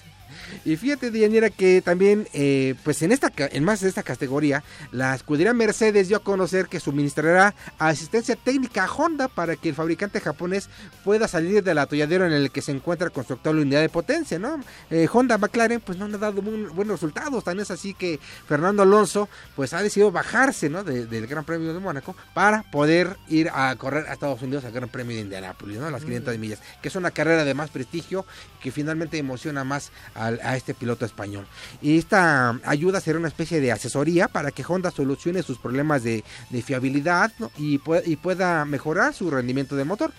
Y 0.65 0.77
fíjate, 0.77 1.11
Dianera, 1.11 1.51
que 1.51 1.83
también, 1.83 2.29
eh, 2.33 2.75
pues 2.85 3.03
en 3.03 3.13
esta, 3.13 3.33
en 3.37 3.65
más 3.65 3.81
de 3.81 3.89
esta 3.89 4.03
categoría, 4.03 4.63
la 4.93 5.15
escudería 5.15 5.55
Mercedes 5.55 6.09
dio 6.09 6.19
a 6.19 6.23
conocer 6.23 6.67
que 6.67 6.81
suministrará 6.81 7.55
asistencia 7.79 8.37
técnica 8.37 8.85
a 8.85 8.91
Honda 8.93 9.29
para 9.29 9.57
que 9.57 9.71
el 9.71 9.75
fabricante 9.75 10.21
japonés 10.21 10.69
pueda 11.05 11.29
salir 11.29 11.63
del 11.63 11.79
atolladero 11.79 12.27
en 12.27 12.33
el 12.33 12.51
que 12.51 12.63
se 12.63 12.73
encuentra 12.73 13.11
con 13.11 13.27
su 13.27 13.35
actual 13.35 13.59
unidad 13.59 13.81
de 13.81 13.89
potencia, 13.89 14.39
¿no? 14.39 14.61
Eh, 14.91 15.09
Honda 15.13 15.39
McLaren, 15.39 15.81
pues 15.81 15.99
no 15.99 16.07
han 16.07 16.13
dado 16.13 16.43
buenos 16.43 17.01
resultados, 17.01 17.45
tan 17.45 17.61
es 17.61 17.71
así 17.71 17.95
que 17.95 18.19
Fernando 18.47 18.83
Alonso, 18.83 19.29
pues 19.55 19.73
ha 19.73 19.83
decidido 19.83 20.11
bajarse, 20.11 20.69
¿no? 20.69 20.85
del 20.85 21.27
Gran 21.27 21.45
Premio 21.45 21.73
de 21.73 21.81
Mónaco 21.81 22.17
para 22.35 22.63
poder 22.71 23.17
ir 23.29 23.51
a 23.53 23.75
correr 23.77 24.07
a 24.09 24.13
Estados 24.13 24.43
Unidos 24.43 24.65
al 24.65 24.73
Gran 24.73 24.89
Premio 24.89 25.17
de 25.17 25.23
Indianápolis, 25.23 25.79
¿no? 25.79 25.91
Las 25.91 26.05
500 26.05 26.39
millas, 26.39 26.61
que 26.83 26.89
es 26.89 26.97
una 26.97 27.11
carrera 27.11 27.45
de 27.45 27.55
más 27.55 27.71
prestigio 27.71 28.25
que 28.61 28.71
finalmente 28.71 29.19
emociona 29.19 29.65
más 29.65 29.91
al 30.17 30.41
a 30.43 30.57
este 30.57 30.75
piloto 30.75 31.05
español. 31.05 31.47
Y 31.83 31.99
esta 31.99 32.59
ayuda 32.65 33.01
será 33.01 33.19
una 33.19 33.29
especie 33.29 33.61
de 33.61 33.73
asesoría 33.73 34.29
para 34.29 34.51
que 34.51 34.65
Honda 34.67 34.91
solucione 34.91 35.43
sus 35.43 35.59
problemas 35.59 36.03
de, 36.03 36.25
fiabilidad 36.65 37.33
y, 37.59 37.81
y 38.05 38.17
pueda 38.17 38.65
mejorar 38.65 39.15
su 39.15 39.31
rendimiento 39.31 39.77
de 39.77 39.85
motor. 39.85 40.13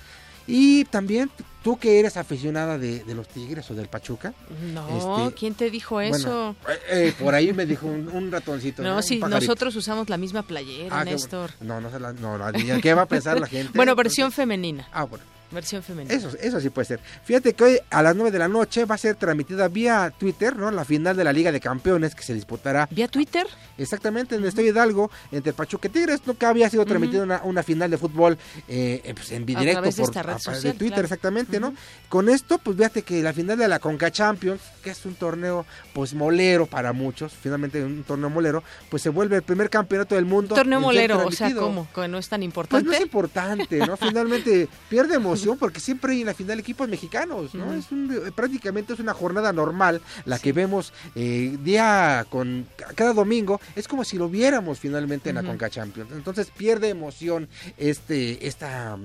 Y 0.47 0.85
también 0.85 1.29
tú 1.61 1.77
que 1.77 1.99
eres 1.99 2.15
aficionada 2.15 2.77
de, 2.77 3.03
los 3.13 3.27
Tigres 3.27 3.69
o 3.69 3.75
del 3.75 3.89
Pachuca. 3.89 4.33
No, 4.73 5.25
este, 5.25 5.35
¿quién 5.35 5.53
te 5.53 5.69
dijo 5.69 5.99
eso? 5.99 6.55
Eh, 6.69 6.79
eh, 6.89 7.13
por 7.19 7.35
ahí 7.35 7.51
me 7.51 7.65
dijo 7.65 7.85
un, 7.87 8.31
ratoncito. 8.31 8.81
No, 8.81 9.01
si 9.01 9.19
nosotros 9.19 9.75
usamos 9.75 10.09
la 10.09 10.17
misma 10.17 10.43
playera, 10.43 11.01
ah, 11.01 11.03
Néstor. 11.03 11.51
no, 11.59 11.81
no, 11.81 11.89
no, 11.99 12.81
¿qué 12.81 12.93
va 12.93 13.01
a 13.01 13.07
pensar 13.07 13.39
la 13.39 13.47
gente? 13.47 13.73
bueno, 13.75 13.93
versión 13.95 14.31
femenina. 14.31 14.87
Ah, 14.93 15.03
bueno. 15.03 15.25
Versión 15.51 15.81
femenina. 15.81 16.13
Eso, 16.13 16.29
eso 16.41 16.59
sí 16.59 16.69
puede 16.69 16.85
ser. 16.85 16.99
Fíjate 17.23 17.53
que 17.53 17.63
hoy 17.63 17.79
a 17.89 18.03
las 18.03 18.15
9 18.15 18.31
de 18.31 18.39
la 18.39 18.49
noche 18.49 18.83
va 18.83 18.95
a 18.95 18.97
ser 18.97 19.15
transmitida 19.15 19.67
vía 19.69 20.11
Twitter, 20.17 20.55
¿no? 20.57 20.69
La 20.71 20.83
final 20.83 21.15
de 21.15 21.23
la 21.23 21.31
Liga 21.31 21.51
de 21.51 21.61
Campeones 21.61 22.15
que 22.15 22.23
se 22.23 22.33
disputará. 22.33 22.87
¿Vía 22.91 23.07
Twitter? 23.07 23.47
Exactamente, 23.77 24.35
en 24.35 24.41
el 24.41 24.49
Estadio 24.49 24.71
Hidalgo, 24.71 25.09
entre 25.31 25.53
Pachuca 25.53 25.87
y 25.87 25.91
Tigres. 25.91 26.21
Nunca 26.25 26.49
había 26.49 26.69
sido 26.69 26.85
transmitida 26.85 27.23
una, 27.43 27.63
final 27.63 27.89
de 27.89 27.97
fútbol 27.97 28.37
eh, 28.67 29.01
eh 29.03 29.13
pues 29.13 29.31
en 29.31 29.45
directo 29.45 29.81
por 29.81 30.61
de, 30.61 30.73
Twitter, 30.73 31.03
exactamente, 31.03 31.59
¿no? 31.59 31.73
Con 32.09 32.29
esto, 32.29 32.57
pues 32.57 32.75
fíjate 32.75 33.03
que 33.03 33.21
la 33.21 33.33
final 33.33 33.57
de 33.57 33.67
la 33.67 33.79
Conca 33.79 34.11
Champions, 34.11 34.61
que 34.83 34.89
es 34.89 35.05
un 35.05 35.15
torneo 35.15 35.65
pues 35.93 36.13
molero 36.13 36.65
para 36.65 36.91
muchos, 36.93 37.33
finalmente 37.33 37.83
un 37.83 38.03
torneo 38.03 38.29
molero, 38.29 38.63
pues 38.89 39.01
se 39.01 39.09
vuelve 39.09 39.37
el 39.37 39.43
primer 39.43 39.69
campeonato 39.69 40.15
del 40.15 40.25
mundo. 40.25 40.55
Torneo 40.55 40.81
molero, 40.81 41.25
o 41.25 41.31
sea, 41.31 41.53
¿cómo? 41.55 41.87
¿Que 41.93 42.07
no 42.07 42.17
es 42.17 42.27
tan 42.27 42.43
importante? 42.43 42.83
Pues 42.83 42.85
no 42.85 42.93
es 42.93 43.01
importante, 43.01 43.77
¿no? 43.79 43.97
Finalmente 44.07 44.67
pierde 44.89 45.15
emoción 45.15 45.36
porque 45.59 45.79
siempre 45.79 46.13
hay 46.13 46.21
en 46.21 46.27
la 46.27 46.33
final 46.33 46.59
equipos 46.59 46.87
mexicanos, 46.87 47.53
¿no? 47.53 47.73
Es 47.73 47.87
prácticamente 48.35 48.93
es 48.93 48.99
una 48.99 49.13
jornada 49.13 49.53
normal 49.53 50.01
la 50.25 50.39
que 50.39 50.53
vemos 50.53 50.93
eh, 51.15 51.57
día 51.63 52.25
con 52.29 52.67
cada 52.95 53.13
domingo, 53.13 53.59
es 53.75 53.87
como 53.87 54.03
si 54.03 54.17
lo 54.17 54.29
viéramos 54.29 54.79
finalmente 54.79 55.29
en 55.29 55.35
la 55.35 55.43
Conca 55.43 55.69
Champions. 55.69 56.11
Entonces 56.11 56.51
pierde 56.55 56.89
emoción 56.89 57.47
este 57.77 58.47
esta 58.47 58.97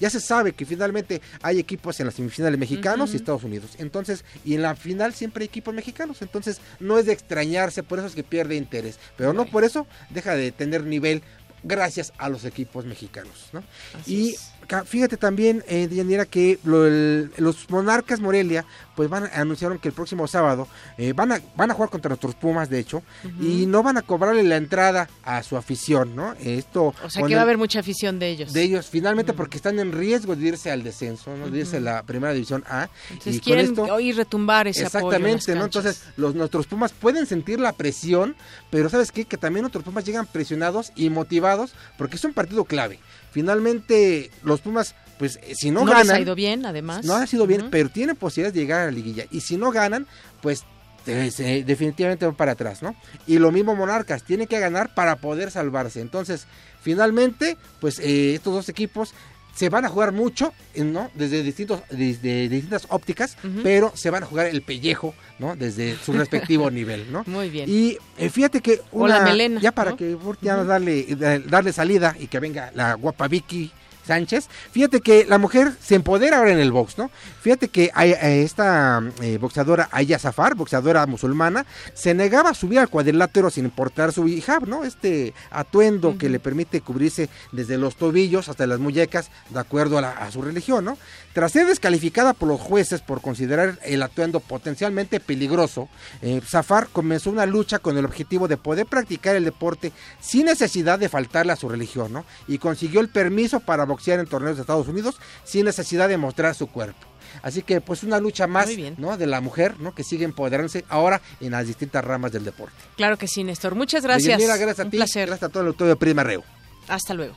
ya 0.00 0.10
se 0.10 0.20
sabe 0.20 0.52
que 0.52 0.66
finalmente 0.66 1.20
hay 1.42 1.58
equipos 1.58 1.98
en 2.00 2.06
las 2.06 2.14
semifinales 2.14 2.58
mexicanos 2.58 3.12
y 3.12 3.16
Estados 3.16 3.44
Unidos. 3.44 3.72
Entonces, 3.78 4.24
y 4.44 4.54
en 4.54 4.62
la 4.62 4.74
final 4.74 5.14
siempre 5.14 5.42
hay 5.42 5.46
equipos 5.46 5.74
mexicanos, 5.74 6.22
entonces 6.22 6.60
no 6.80 6.98
es 6.98 7.06
de 7.06 7.12
extrañarse, 7.12 7.82
por 7.82 7.98
eso 7.98 8.08
es 8.08 8.14
que 8.14 8.22
pierde 8.22 8.56
interés, 8.56 8.98
pero 9.16 9.32
no 9.32 9.46
por 9.46 9.64
eso 9.64 9.86
deja 10.10 10.34
de 10.34 10.52
tener 10.52 10.84
nivel 10.84 11.22
gracias 11.62 12.12
a 12.18 12.28
los 12.28 12.44
equipos 12.44 12.84
mexicanos, 12.84 13.48
¿no? 13.52 13.62
y 14.06 14.36
fíjate 14.84 15.16
también, 15.16 15.62
eh, 15.68 15.88
que 16.30 16.58
los 16.64 17.70
monarcas 17.70 18.20
Morelia 18.20 18.64
pues 18.94 19.10
van 19.10 19.28
anunciaron 19.34 19.78
que 19.78 19.88
el 19.88 19.94
próximo 19.94 20.26
sábado 20.26 20.66
eh, 20.96 21.12
van 21.12 21.32
a 21.32 21.40
van 21.54 21.70
a 21.70 21.74
jugar 21.74 21.90
contra 21.90 22.08
nuestros 22.08 22.34
Pumas, 22.34 22.70
de 22.70 22.78
hecho, 22.78 23.02
y 23.40 23.66
no 23.66 23.82
van 23.82 23.98
a 23.98 24.02
cobrarle 24.02 24.42
la 24.42 24.56
entrada 24.56 25.08
a 25.22 25.42
su 25.42 25.56
afición, 25.56 26.16
¿no? 26.16 26.34
Esto 26.40 26.94
o 27.04 27.10
sea 27.10 27.26
que 27.26 27.34
va 27.34 27.40
a 27.40 27.44
haber 27.44 27.58
mucha 27.58 27.80
afición 27.80 28.18
de 28.18 28.28
ellos. 28.28 28.52
De 28.52 28.62
ellos, 28.62 28.88
finalmente, 28.90 29.32
porque 29.32 29.56
están 29.56 29.78
en 29.78 29.92
riesgo 29.92 30.34
de 30.34 30.48
irse 30.48 30.70
al 30.70 30.82
descenso, 30.82 31.36
¿no? 31.36 31.50
De 31.50 31.60
irse 31.60 31.76
a 31.76 31.80
la 31.80 32.02
primera 32.02 32.32
división 32.32 32.64
A. 32.68 32.88
Entonces 33.10 33.36
y 33.36 33.40
quieren 33.40 33.74
retumbar 34.16 34.66
ese 34.68 34.84
Exactamente, 34.84 35.54
¿no? 35.54 35.64
Entonces, 35.64 36.04
los 36.16 36.34
nuestros 36.34 36.66
Pumas 36.66 36.92
pueden 36.92 37.26
sentir 37.26 37.60
la 37.60 37.72
presión, 37.72 38.34
pero 38.70 38.88
¿sabes 38.88 39.12
qué? 39.12 39.24
Que 39.24 39.36
también 39.36 39.62
nuestros 39.62 39.84
Pumas 39.84 40.04
llegan 40.04 40.26
presionados 40.26 40.92
y 40.96 41.10
motivados 41.10 41.74
porque 41.98 42.16
es 42.16 42.24
un 42.24 42.32
partido 42.32 42.64
clave. 42.64 42.98
Finalmente, 43.36 44.30
los 44.44 44.62
Pumas 44.62 44.94
pues 45.18 45.38
eh, 45.42 45.52
si 45.54 45.70
no, 45.70 45.84
ganan... 45.84 46.06
No 46.06 46.14
ha 46.14 46.20
ido 46.20 46.34
bien, 46.34 46.64
además. 46.64 47.04
No 47.04 47.16
ha 47.16 47.26
sido 47.26 47.46
bien, 47.46 47.68
pero 47.70 47.90
tienen 47.90 48.16
posibilidades 48.16 48.54
de 48.54 48.60
llegar 48.60 48.80
a 48.80 48.84
la 48.86 48.92
liguilla. 48.92 49.26
Y 49.30 49.42
si 49.42 49.58
no 49.58 49.70
ganan, 49.70 50.06
pues 50.40 50.64
definitivamente 51.04 52.24
van 52.24 52.34
para 52.34 52.52
atrás, 52.52 52.82
¿no? 52.82 52.96
Y 53.26 53.38
lo 53.38 53.52
mismo 53.52 53.76
Monarcas, 53.76 54.22
tienen 54.22 54.46
que 54.46 54.58
ganar 54.58 54.94
para 54.94 55.16
poder 55.16 55.50
salvarse. 55.50 56.00
Entonces, 56.00 56.46
finalmente, 56.80 57.58
pues 57.78 57.98
eh, 57.98 58.36
estos 58.36 58.54
dos 58.54 58.68
equipos 58.70 59.12
se 59.56 59.70
van 59.70 59.86
a 59.86 59.88
jugar 59.88 60.12
mucho, 60.12 60.52
¿no? 60.76 61.10
Desde 61.14 61.42
distintos, 61.42 61.80
desde 61.90 62.48
distintas 62.48 62.86
ópticas, 62.90 63.38
pero 63.62 63.90
se 63.94 64.10
van 64.10 64.22
a 64.22 64.26
jugar 64.26 64.46
el 64.46 64.60
pellejo, 64.62 65.14
¿no? 65.38 65.56
Desde 65.56 65.96
su 65.96 66.12
respectivo 66.12 66.70
nivel, 66.70 67.10
¿no? 67.10 67.24
Muy 67.26 67.48
bien. 67.48 67.68
Y 67.68 67.96
eh, 68.18 68.28
fíjate 68.28 68.60
que 68.60 68.82
una, 68.92 69.20
o 69.20 69.24
melena, 69.24 69.60
ya 69.60 69.72
para 69.72 69.96
que 69.96 70.16
ya 70.42 70.62
darle 70.62 71.06
darle 71.46 71.72
salida 71.72 72.14
y 72.20 72.26
que 72.26 72.38
venga 72.38 72.70
la 72.74 72.94
guapa 72.94 73.28
Vicky 73.28 73.72
Sánchez. 74.06 74.48
Fíjate 74.70 75.00
que 75.00 75.24
la 75.26 75.38
mujer 75.38 75.72
se 75.80 75.96
empodera 75.96 76.38
ahora 76.38 76.52
en 76.52 76.58
el 76.58 76.72
box, 76.72 76.98
¿no? 76.98 77.10
Fíjate 77.40 77.68
que 77.68 77.90
hay, 77.94 78.12
eh, 78.12 78.42
esta 78.42 79.02
eh, 79.20 79.38
boxeadora 79.38 79.88
Aya 79.92 80.18
Zafar, 80.18 80.54
boxeadora 80.54 81.06
musulmana, 81.06 81.66
se 81.94 82.14
negaba 82.14 82.50
a 82.50 82.54
subir 82.54 82.78
al 82.78 82.88
cuadrilátero 82.88 83.50
sin 83.50 83.64
importar 83.64 84.12
su 84.12 84.28
hijab, 84.28 84.66
¿no? 84.68 84.84
Este 84.84 85.34
atuendo 85.50 86.16
que 86.18 86.28
le 86.28 86.38
permite 86.38 86.80
cubrirse 86.80 87.28
desde 87.52 87.78
los 87.78 87.96
tobillos 87.96 88.48
hasta 88.48 88.66
las 88.66 88.78
muñecas, 88.78 89.30
de 89.50 89.60
acuerdo 89.60 89.98
a, 89.98 90.30
su 90.30 90.42
religión, 90.42 90.84
¿no? 90.84 90.98
Tras 91.36 91.52
ser 91.52 91.66
descalificada 91.66 92.32
por 92.32 92.48
los 92.48 92.58
jueces 92.58 93.02
por 93.02 93.20
considerar 93.20 93.78
el 93.84 94.02
atuendo 94.02 94.40
potencialmente 94.40 95.20
peligroso, 95.20 95.90
eh, 96.22 96.40
Zafar 96.42 96.88
comenzó 96.88 97.28
una 97.28 97.44
lucha 97.44 97.78
con 97.78 97.98
el 97.98 98.06
objetivo 98.06 98.48
de 98.48 98.56
poder 98.56 98.86
practicar 98.86 99.36
el 99.36 99.44
deporte 99.44 99.92
sin 100.18 100.46
necesidad 100.46 100.98
de 100.98 101.10
faltarle 101.10 101.52
a 101.52 101.56
su 101.56 101.68
religión, 101.68 102.10
¿no? 102.10 102.24
Y 102.48 102.56
consiguió 102.56 103.00
el 103.02 103.10
permiso 103.10 103.60
para 103.60 103.84
boxear 103.84 104.18
en 104.18 104.24
torneos 104.24 104.56
de 104.56 104.62
Estados 104.62 104.88
Unidos 104.88 105.16
sin 105.44 105.66
necesidad 105.66 106.08
de 106.08 106.16
mostrar 106.16 106.54
su 106.54 106.68
cuerpo. 106.68 107.06
Así 107.42 107.60
que 107.60 107.82
pues 107.82 108.02
una 108.02 108.18
lucha 108.18 108.46
más 108.46 108.70
¿no? 108.96 109.18
de 109.18 109.26
la 109.26 109.42
mujer 109.42 109.78
¿no? 109.78 109.94
que 109.94 110.04
sigue 110.04 110.24
empoderándose 110.24 110.86
ahora 110.88 111.20
en 111.42 111.50
las 111.50 111.66
distintas 111.66 112.02
ramas 112.02 112.32
del 112.32 112.46
deporte. 112.46 112.76
Claro 112.96 113.18
que 113.18 113.28
sí, 113.28 113.44
Néstor. 113.44 113.74
Muchas 113.74 114.02
gracias. 114.02 114.40
Mira, 114.40 114.56
gracias 114.56 114.86
a 114.86 114.88
ti. 114.88 114.96
Placer. 114.96 115.26
Gracias 115.26 115.50
a 115.50 115.52
todo 115.52 115.64
el 115.64 115.68
autor 115.68 115.88
de 115.88 115.96
Prima 115.96 116.24
Reo. 116.24 116.42
Hasta 116.88 117.12
luego. 117.12 117.36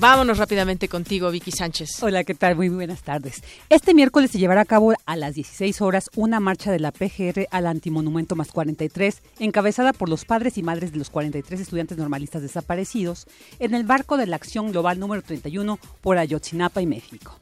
Vámonos 0.00 0.38
rápidamente 0.38 0.88
contigo, 0.88 1.28
Vicky 1.28 1.50
Sánchez. 1.50 2.00
Hola, 2.04 2.22
¿qué 2.22 2.32
tal? 2.32 2.54
Muy 2.54 2.68
buenas 2.68 3.02
tardes. 3.02 3.42
Este 3.68 3.94
miércoles 3.94 4.30
se 4.30 4.38
llevará 4.38 4.60
a 4.60 4.64
cabo 4.64 4.92
a 5.04 5.16
las 5.16 5.34
16 5.34 5.80
horas 5.80 6.08
una 6.14 6.38
marcha 6.38 6.70
de 6.70 6.78
la 6.78 6.92
PGR 6.92 7.48
al 7.50 7.66
Antimonumento 7.66 8.36
más 8.36 8.52
43, 8.52 9.20
encabezada 9.40 9.92
por 9.92 10.08
los 10.08 10.24
padres 10.24 10.56
y 10.56 10.62
madres 10.62 10.92
de 10.92 10.98
los 10.98 11.10
43 11.10 11.60
estudiantes 11.60 11.98
normalistas 11.98 12.42
desaparecidos, 12.42 13.26
en 13.58 13.74
el 13.74 13.82
barco 13.82 14.16
de 14.16 14.26
la 14.26 14.36
Acción 14.36 14.70
Global 14.70 15.00
número 15.00 15.20
31 15.22 15.80
por 16.00 16.16
Ayotzinapa 16.16 16.80
y 16.80 16.86
México. 16.86 17.36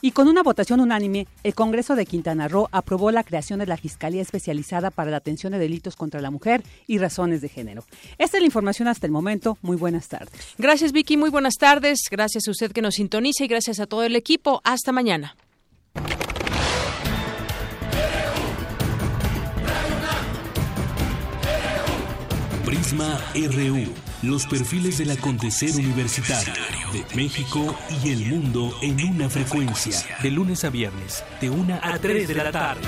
Y 0.00 0.12
con 0.12 0.28
una 0.28 0.42
votación 0.42 0.80
unánime, 0.80 1.26
el 1.42 1.54
Congreso 1.54 1.96
de 1.96 2.06
Quintana 2.06 2.48
Roo 2.48 2.68
aprobó 2.72 3.10
la 3.10 3.24
creación 3.24 3.58
de 3.58 3.66
la 3.66 3.76
Fiscalía 3.76 4.22
Especializada 4.22 4.90
para 4.90 5.10
la 5.10 5.18
Atención 5.18 5.52
de 5.52 5.58
Delitos 5.58 5.96
contra 5.96 6.20
la 6.20 6.30
Mujer 6.30 6.62
y 6.86 6.98
Razones 6.98 7.40
de 7.40 7.48
Género. 7.48 7.84
Esta 8.18 8.36
es 8.36 8.42
la 8.42 8.46
información 8.46 8.88
hasta 8.88 9.06
el 9.06 9.12
momento. 9.12 9.58
Muy 9.62 9.76
buenas 9.76 10.08
tardes. 10.08 10.32
Gracias, 10.58 10.92
Vicky. 10.92 11.16
Muy 11.16 11.30
buenas 11.30 11.54
tardes. 11.54 12.00
Gracias 12.10 12.48
a 12.48 12.50
usted 12.50 12.72
que 12.72 12.82
nos 12.82 12.94
sintoniza 12.94 13.44
y 13.44 13.48
gracias 13.48 13.80
a 13.80 13.86
todo 13.86 14.04
el 14.04 14.16
equipo. 14.16 14.60
Hasta 14.64 14.92
mañana. 14.92 15.36
Prisma 22.64 23.20
RU. 23.34 24.05
Los 24.26 24.44
perfiles 24.44 24.98
del 24.98 25.12
acontecer 25.12 25.70
universitario 25.76 26.52
de 26.92 27.04
México 27.14 27.78
y 28.02 28.10
el 28.10 28.26
mundo 28.26 28.76
en 28.82 29.00
una 29.08 29.30
frecuencia. 29.30 29.96
De 30.20 30.32
lunes 30.32 30.64
a 30.64 30.70
viernes, 30.70 31.22
de 31.40 31.48
una 31.48 31.78
a 31.80 31.96
3 31.96 32.26
de 32.26 32.34
la 32.34 32.50
tarde. 32.50 32.82